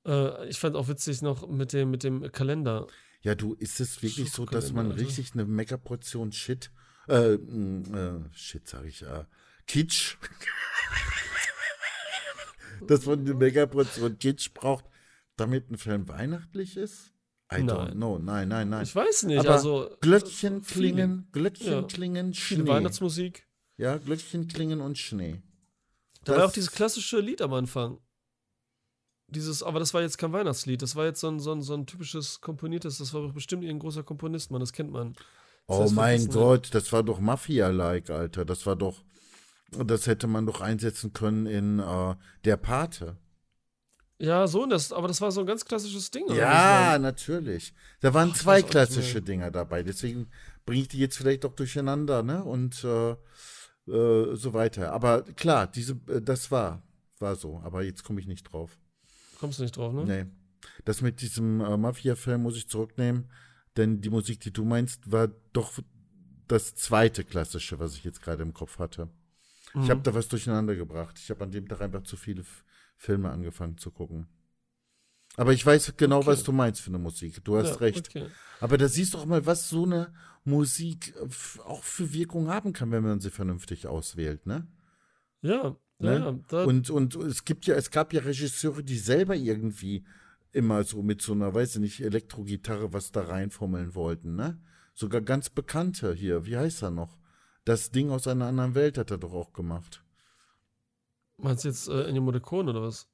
Äh, 0.06 0.48
ich 0.48 0.60
fand 0.60 0.76
auch 0.76 0.88
witzig 0.88 1.22
noch 1.22 1.48
mit 1.48 1.74
dem, 1.74 1.92
mit 1.92 2.04
dem 2.04 2.32
Kalender. 2.32 2.88
Ja, 3.22 3.36
du, 3.36 3.54
ist 3.56 3.80
es 3.80 4.02
wirklich 4.04 4.32
so, 4.32 4.46
dass 4.46 4.72
man 4.72 4.92
also. 4.92 5.04
richtig 5.04 5.34
eine 5.34 5.46
Megaportion 5.46 6.32
Shit, 6.32 6.72
äh, 7.08 7.34
äh 7.36 8.20
Shit 8.34 8.68
sag 8.68 8.86
ich, 8.86 9.02
äh, 9.04 9.26
Kitsch, 9.68 10.18
dass 12.88 13.06
man 13.06 13.20
eine 13.20 13.34
Megaportion 13.34 14.18
Kitsch 14.18 14.54
braucht, 14.54 14.86
damit 15.38 15.70
ein 15.72 15.78
Film 15.78 16.08
weihnachtlich 16.08 16.78
ist? 16.78 17.12
I 17.52 17.58
don't 17.58 17.66
Nein. 17.66 17.92
know, 17.94 18.18
nein, 18.18 18.48
nein, 18.48 18.70
nein. 18.70 18.84
Ich 18.84 18.96
weiß 18.96 19.24
nicht, 19.24 19.40
Aber 19.40 19.52
also. 19.52 19.96
Glöckchen 20.02 20.64
Feeling. 20.64 20.96
klingen, 20.96 21.28
Glöckchen 21.32 21.72
Ja. 21.72 21.82
klingen, 21.84 22.34
Schnee. 22.34 22.66
Weihnachtsmusik. 22.68 23.48
Ja, 23.78 23.98
Glöckchen 23.98 24.48
klingen 24.48 24.82
und 24.82 24.98
Schnee. 24.98 25.44
Da 26.24 26.32
war 26.34 26.40
Das- 26.40 26.50
auch 26.50 26.54
dieses 26.54 26.72
klassische 26.72 27.20
Lied 27.20 27.42
am 27.42 27.54
Anfang. 27.54 28.00
Dieses, 29.28 29.62
aber 29.64 29.80
das 29.80 29.94
war 29.94 30.02
jetzt 30.02 30.18
kein 30.18 30.34
Weihnachtslied, 30.34 30.82
das 30.82 30.96
war 30.96 31.06
jetzt 31.06 31.20
so 31.20 31.28
ein, 31.28 31.40
so 31.40 31.52
ein, 31.52 31.62
so 31.62 31.74
ein 31.74 31.86
typisches 31.88 32.42
komponiertes, 32.42 33.00
das 33.00 33.14
war 33.14 33.22
doch 33.24 33.34
bestimmt 33.34 33.64
irgendein 33.64 33.82
großer 33.82 34.04
Komponist, 34.04 34.52
man, 34.52 34.60
das 34.60 34.72
kennt 34.72 34.92
man. 34.92 35.16
Das 35.68 35.78
Oh 35.78 35.90
mein 35.94 36.20
vergessen, 36.20 36.32
Gott, 36.40 36.74
das 36.74 36.92
war 36.94 37.04
doch 37.04 37.20
Mafia-like, 37.20 38.10
Alter. 38.10 38.46
Das 38.46 38.66
war 38.66 38.76
doch, 38.76 39.04
das 39.72 40.06
hätte 40.08 40.28
man 40.28 40.46
doch 40.46 40.62
einsetzen 40.62 41.14
können 41.14 41.48
in 41.48 41.80
äh, 41.80 42.16
Der 42.44 42.58
Pate. 42.58 43.18
Ja, 44.18 44.48
so, 44.48 44.66
das, 44.66 44.94
aber 44.94 45.08
das 45.08 45.20
war 45.20 45.32
so 45.32 45.42
ein 45.42 45.48
ganz 45.48 45.66
klassisches 45.66 46.10
Ding. 46.10 46.24
oder 46.26 46.36
Ja, 46.36 46.98
natürlich. 47.00 47.74
Da 48.00 48.14
waren 48.14 48.30
Ach, 48.32 48.38
zwei 48.38 48.62
klassische. 48.62 49.22
Dinger 49.22 49.52
dabei. 49.52 49.84
Deswegen 49.84 50.28
bringe 50.66 50.84
ich 50.84 50.88
die 50.88 51.00
jetzt 51.00 51.18
vielleicht 51.18 51.46
auch 51.46 51.54
durcheinander, 51.54 52.24
ne? 52.24 52.44
Und 52.44 52.84
äh, 52.86 53.12
äh, 53.92 54.36
so 54.36 54.54
weiter. 54.54 54.94
Aber 54.94 55.24
klar, 55.24 55.68
diese, 55.68 55.94
äh, 56.08 56.22
das 56.22 56.50
war, 56.50 56.82
war 57.20 57.36
so. 57.36 57.60
Aber 57.64 57.84
jetzt 57.84 58.04
komme 58.04 58.22
ich 58.22 58.28
nicht 58.28 58.44
drauf. 58.44 58.78
Kommst 59.40 59.60
du 59.60 59.64
nicht 59.64 59.76
drauf, 59.76 59.94
ne? 59.94 60.06
Nee. 60.06 60.26
Das 60.86 61.02
mit 61.02 61.22
diesem 61.22 61.60
äh, 61.60 61.76
Mafia-Film 61.76 62.42
muss 62.42 62.56
ich 62.56 62.70
zurücknehmen, 62.70 63.30
denn 63.78 64.02
die 64.02 64.10
Musik, 64.10 64.40
die 64.42 64.52
du 64.52 64.66
meinst, 64.66 65.12
war 65.12 65.30
doch 65.54 65.72
das 66.48 66.76
zweite 66.76 67.24
klassische, 67.24 67.80
was 67.80 67.96
ich 67.96 68.04
jetzt 68.04 68.22
gerade 68.22 68.44
im 68.44 68.54
Kopf 68.54 68.80
hatte. 68.80 69.10
Ich 69.70 69.76
Mhm. 69.76 69.90
habe 69.90 70.02
da 70.02 70.14
was 70.14 70.28
durcheinander 70.28 70.76
gebracht. 70.76 71.20
Ich 71.20 71.30
habe 71.30 71.44
an 71.44 71.52
dem 71.52 71.68
Tag 71.68 71.82
einfach 71.82 72.04
zu 72.04 72.16
viele 72.18 72.42
F 72.42 72.64
Filme 72.98 73.30
angefangen 73.30 73.78
zu 73.78 73.92
gucken. 73.92 74.28
Aber 75.36 75.52
ich 75.52 75.66
weiß 75.66 75.96
genau, 75.98 76.20
Okay. 76.20 76.28
was 76.28 76.44
du 76.44 76.54
meinst 76.54 76.80
für 76.82 76.90
eine 76.92 76.98
Musik. 77.00 77.44
Du 77.44 77.58
hast 77.58 77.72
Ja, 77.72 77.76
recht. 77.78 78.08
Okay. 78.10 78.30
Aber 78.62 78.78
da 78.78 78.88
siehst 78.88 79.14
du 79.14 79.18
auch 79.18 79.26
mal, 79.26 79.46
was 79.46 79.68
so 79.68 79.84
eine 79.84 80.14
Musik 80.46 81.14
äh, 81.18 81.28
auch 81.64 81.84
für 81.84 82.14
Wirkung 82.14 82.48
haben 82.48 82.72
kann, 82.72 82.92
wenn 82.92 83.04
man 83.04 83.20
sie 83.20 83.32
vernünftig 83.32 83.88
auswählt, 83.88 84.46
ne? 84.46 84.66
Ja, 85.42 85.76
Ne? 86.00 86.40
ja, 86.52 86.64
Und, 86.64 86.90
und 86.90 87.16
es 87.16 87.46
gibt 87.46 87.66
ja, 87.68 87.76
es 87.76 87.90
gab 87.90 88.12
ja 88.14 88.22
Regisseure, 88.22 88.84
die 88.84 88.98
selber 88.98 89.36
irgendwie 89.36 90.06
immer 90.56 90.84
so 90.84 91.04
mit 91.04 91.22
so 91.22 91.34
einer, 91.34 91.54
weiß 91.54 91.76
ich 91.76 91.82
nicht, 91.82 92.00
Elektrogitarre 92.02 92.94
was 92.94 93.12
da 93.12 93.22
reinfummeln 93.24 93.94
wollten, 93.94 94.36
ne? 94.36 94.60
Sogar 94.94 95.22
ganz 95.22 95.50
bekannte 95.50 96.14
hier, 96.14 96.46
wie 96.46 96.56
heißt 96.58 96.82
er 96.84 96.92
noch? 96.92 97.18
Das 97.66 97.92
Ding 97.92 98.10
aus 98.12 98.28
einer 98.28 98.46
anderen 98.46 98.76
Welt 98.76 98.98
hat 98.98 99.12
er 99.12 99.18
doch 99.18 99.34
auch 99.34 99.52
gemacht. 99.52 100.04
meinst 101.38 101.66
du 101.66 101.68
jetzt 101.68 101.88
äh, 101.90 102.04
Ennio 102.08 102.22
Morricone 102.22 102.70
oder 102.72 102.82
was? 102.84 103.08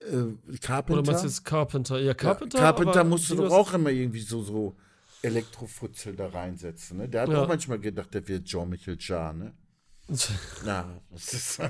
Äh, 0.00 0.56
Carpenter? 0.60 1.00
Oder 1.00 1.06
meinst 1.06 1.24
du 1.24 1.28
jetzt 1.28 1.44
Carpenter? 1.44 1.98
Ja, 2.00 2.14
Carpenter. 2.14 2.58
ja, 2.58 2.64
Carpenter 2.72 3.04
musste 3.04 3.36
doch 3.36 3.50
auch 3.52 3.74
immer 3.74 3.90
irgendwie 3.90 4.20
so, 4.20 4.42
so 4.42 4.76
Elektrofutzel 5.22 6.14
da 6.16 6.28
reinsetzen, 6.28 6.98
ne? 6.98 7.08
Der 7.08 7.22
hat 7.22 7.28
Ja. 7.30 7.42
auch 7.42 7.48
manchmal 7.48 7.78
gedacht, 7.80 8.14
der 8.14 8.26
wird 8.28 8.46
Jean-Michel 8.46 8.96
Jarre, 9.00 9.34
ne? 9.36 9.54
Ja, 10.64 11.00
ist 11.14 11.60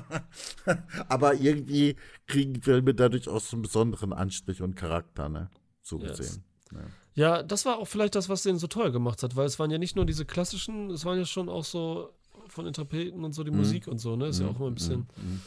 aber 1.07 1.33
irgendwie 1.35 1.95
kriegen 2.27 2.61
Filme 2.61 2.93
dadurch 2.93 3.27
auch 3.27 3.41
so 3.41 3.55
einen 3.55 3.63
besonderen 3.63 4.13
Anstrich 4.13 4.61
und 4.61 4.75
Charakter, 4.75 5.29
ne? 5.29 5.49
So 5.81 5.99
Yes. 5.99 6.17
gesehen. 6.17 6.43
Ja. 6.71 6.79
Ja, 7.15 7.41
das 7.43 7.65
war 7.65 7.79
auch 7.79 7.87
vielleicht 7.87 8.13
das, 8.13 8.29
was 8.29 8.43
den 8.43 8.59
so 8.59 8.67
teuer 8.67 8.91
gemacht 8.91 9.23
hat, 9.23 9.35
weil 9.35 9.47
es 9.47 9.57
waren 9.57 9.71
ja 9.71 9.79
nicht 9.79 9.95
nur 9.95 10.05
diese 10.05 10.23
klassischen, 10.23 10.91
es 10.91 11.03
waren 11.03 11.17
ja 11.17 11.25
schon 11.25 11.49
auch 11.49 11.65
so 11.65 12.13
von 12.47 12.67
Interpreten 12.67 13.23
und 13.23 13.33
so 13.33 13.43
die 13.43 13.49
Musik 13.49 13.87
und 13.87 13.97
so, 13.97 14.15
ne? 14.15 14.27
Ist 14.27 14.39
ja 14.39 14.47
auch 14.47 14.55
immer 14.57 14.67
ein 14.67 14.75
bisschen. 14.75 15.07
Mhm. 15.17 15.41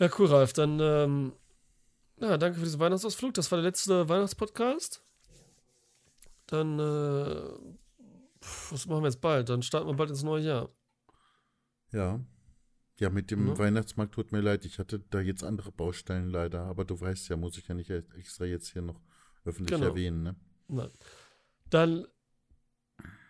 Ja, 0.00 0.10
cool, 0.18 0.26
Ralf. 0.26 0.52
Dann, 0.52 0.80
ähm, 0.80 1.32
ja, 2.20 2.36
danke 2.36 2.58
für 2.58 2.64
diesen 2.64 2.80
Weihnachtsausflug. 2.80 3.32
Das 3.34 3.50
war 3.52 3.58
der 3.58 3.64
letzte 3.64 4.08
Weihnachtspodcast. 4.08 5.02
Dann, 6.46 6.78
äh, 6.80 7.42
was 8.70 8.86
machen 8.86 9.02
wir 9.02 9.08
jetzt 9.08 9.20
bald? 9.20 9.48
Dann 9.48 9.62
starten 9.62 9.86
wir 9.86 9.94
bald 9.94 10.10
ins 10.10 10.24
neue 10.24 10.42
Jahr. 10.42 10.68
Ja. 11.92 12.20
Ja, 12.98 13.10
mit 13.10 13.30
dem 13.30 13.46
Ne? 13.46 13.58
Weihnachtsmarkt 13.58 14.14
tut 14.14 14.32
mir 14.32 14.40
leid. 14.40 14.64
Ich 14.64 14.78
hatte 14.78 15.00
da 15.10 15.20
jetzt 15.20 15.42
andere 15.42 15.72
Baustellen 15.72 16.28
leider, 16.28 16.64
aber 16.64 16.84
du 16.84 17.00
weißt 17.00 17.28
ja, 17.30 17.36
muss 17.36 17.56
ich 17.58 17.66
ja 17.68 17.74
nicht 17.74 17.90
extra 17.90 18.44
jetzt 18.44 18.68
hier 18.72 18.82
noch 18.82 19.00
öffentlich 19.44 19.74
Genau. 19.76 19.90
erwähnen, 19.90 20.22
ne? 20.22 20.36
Nein. 20.68 20.90
Dann 21.70 22.06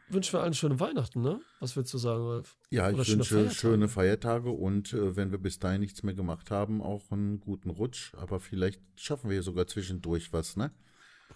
wünschen 0.09 0.35
wir 0.35 0.43
allen 0.43 0.53
schöne 0.53 0.79
Weihnachten, 0.79 1.23
ne? 1.23 1.41
Was 1.61 1.75
willst 1.77 1.95
du 1.95 1.99
sagen, 1.99 2.23
Ralf? 2.25 2.59
Ja, 2.71 2.89
Oder 2.91 3.01
ich 3.01 3.07
schöne 3.07 3.19
wünsche 3.21 3.35
Feiertage. 3.35 3.55
schöne 3.55 3.89
Feiertage 3.89 4.51
und 4.51 4.93
äh, 4.93 5.17
wenn 5.17 5.31
wir 5.31 5.39
bis 5.39 5.59
dahin 5.59 5.81
nichts 5.81 6.03
mehr 6.03 6.15
gemacht 6.15 6.51
haben, 6.51 6.83
auch 6.83 7.11
einen 7.11 7.41
guten 7.41 7.71
Rutsch. 7.71 8.13
Aber 8.17 8.41
vielleicht 8.41 8.83
schaffen 8.97 9.31
wir 9.31 9.37
ja 9.37 9.43
sogar 9.43 9.67
zwischendurch 9.69 10.33
was, 10.33 10.57
ne? 10.57 10.71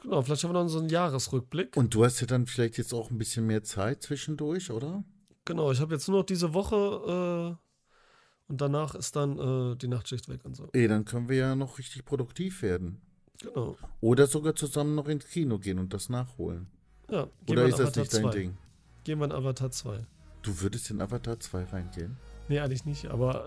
Genau, 0.02 0.20
vielleicht 0.20 0.44
haben 0.44 0.50
wir 0.52 0.62
noch 0.62 0.68
so 0.68 0.78
einen 0.80 0.90
Jahresrückblick. 0.90 1.74
Und 1.76 1.94
du 1.94 2.04
hast 2.04 2.20
ja 2.20 2.26
dann 2.26 2.44
vielleicht 2.46 2.76
jetzt 2.76 2.92
auch 2.92 3.10
ein 3.10 3.16
bisschen 3.16 3.46
mehr 3.46 3.62
Zeit 3.64 4.02
zwischendurch, 4.02 4.70
oder? 4.70 5.04
Genau, 5.46 5.70
ich 5.70 5.80
habe 5.80 5.94
jetzt 5.94 6.08
nur 6.08 6.18
noch 6.18 6.26
diese 6.26 6.52
Woche 6.52 7.56
äh, 7.56 8.50
und 8.52 8.60
danach 8.60 8.94
ist 8.94 9.16
dann 9.16 9.38
äh, 9.38 9.76
die 9.76 9.88
Nachtschicht 9.88 10.28
weg 10.28 10.44
und 10.44 10.56
so. 10.56 10.68
Ey, 10.72 10.88
dann 10.88 11.04
können 11.04 11.28
wir 11.28 11.36
ja 11.36 11.54
noch 11.54 11.78
richtig 11.78 12.04
produktiv 12.04 12.62
werden. 12.62 13.00
Genau. 13.40 13.76
Oder 14.00 14.26
sogar 14.26 14.54
zusammen 14.54 14.94
noch 14.94 15.08
ins 15.08 15.26
Kino 15.26 15.58
gehen 15.58 15.78
und 15.78 15.94
das 15.94 16.08
nachholen. 16.08 16.66
Ja, 17.10 17.24
gehen 17.24 17.32
Oder 17.48 17.62
wir 17.62 17.68
ist 17.68 17.78
das 17.78 17.88
Avatar 17.88 18.02
nicht 18.02 18.14
dein 18.14 18.22
2. 18.22 18.30
Ding? 18.30 18.58
Gehen 19.04 19.18
wir 19.20 19.26
in 19.26 19.32
Avatar 19.32 19.70
2. 19.70 20.06
Du 20.42 20.60
würdest 20.60 20.90
in 20.90 21.00
Avatar 21.00 21.38
2 21.38 21.64
reingehen? 21.64 22.16
Nee, 22.48 22.60
eigentlich 22.60 22.84
nicht, 22.84 23.06
aber 23.06 23.46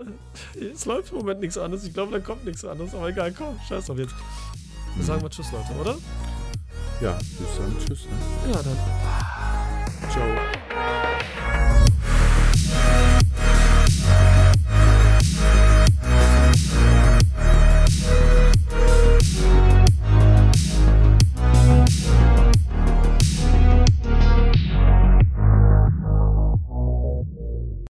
äh, 0.54 0.64
es 0.66 0.86
läuft 0.86 1.12
im 1.12 1.18
Moment 1.18 1.40
nichts 1.40 1.58
anderes. 1.58 1.84
Ich 1.84 1.92
glaube, 1.92 2.12
da 2.12 2.18
kommt 2.18 2.44
nichts 2.46 2.64
anderes. 2.64 2.94
Aber 2.94 3.08
egal, 3.08 3.32
komm, 3.32 3.58
scheiß 3.68 3.86
drauf 3.86 3.98
jetzt. 3.98 4.14
Hm. 4.94 5.02
Sagen 5.02 5.22
wir 5.22 5.30
Tschüss, 5.30 5.52
Leute, 5.52 5.72
oder? 5.78 5.98
Ja, 7.00 7.18
würde 7.38 7.52
sagen 7.56 7.76
Tschüss. 7.78 8.04
Ne? 8.04 8.52
Ja, 8.52 8.62
dann. 8.62 9.29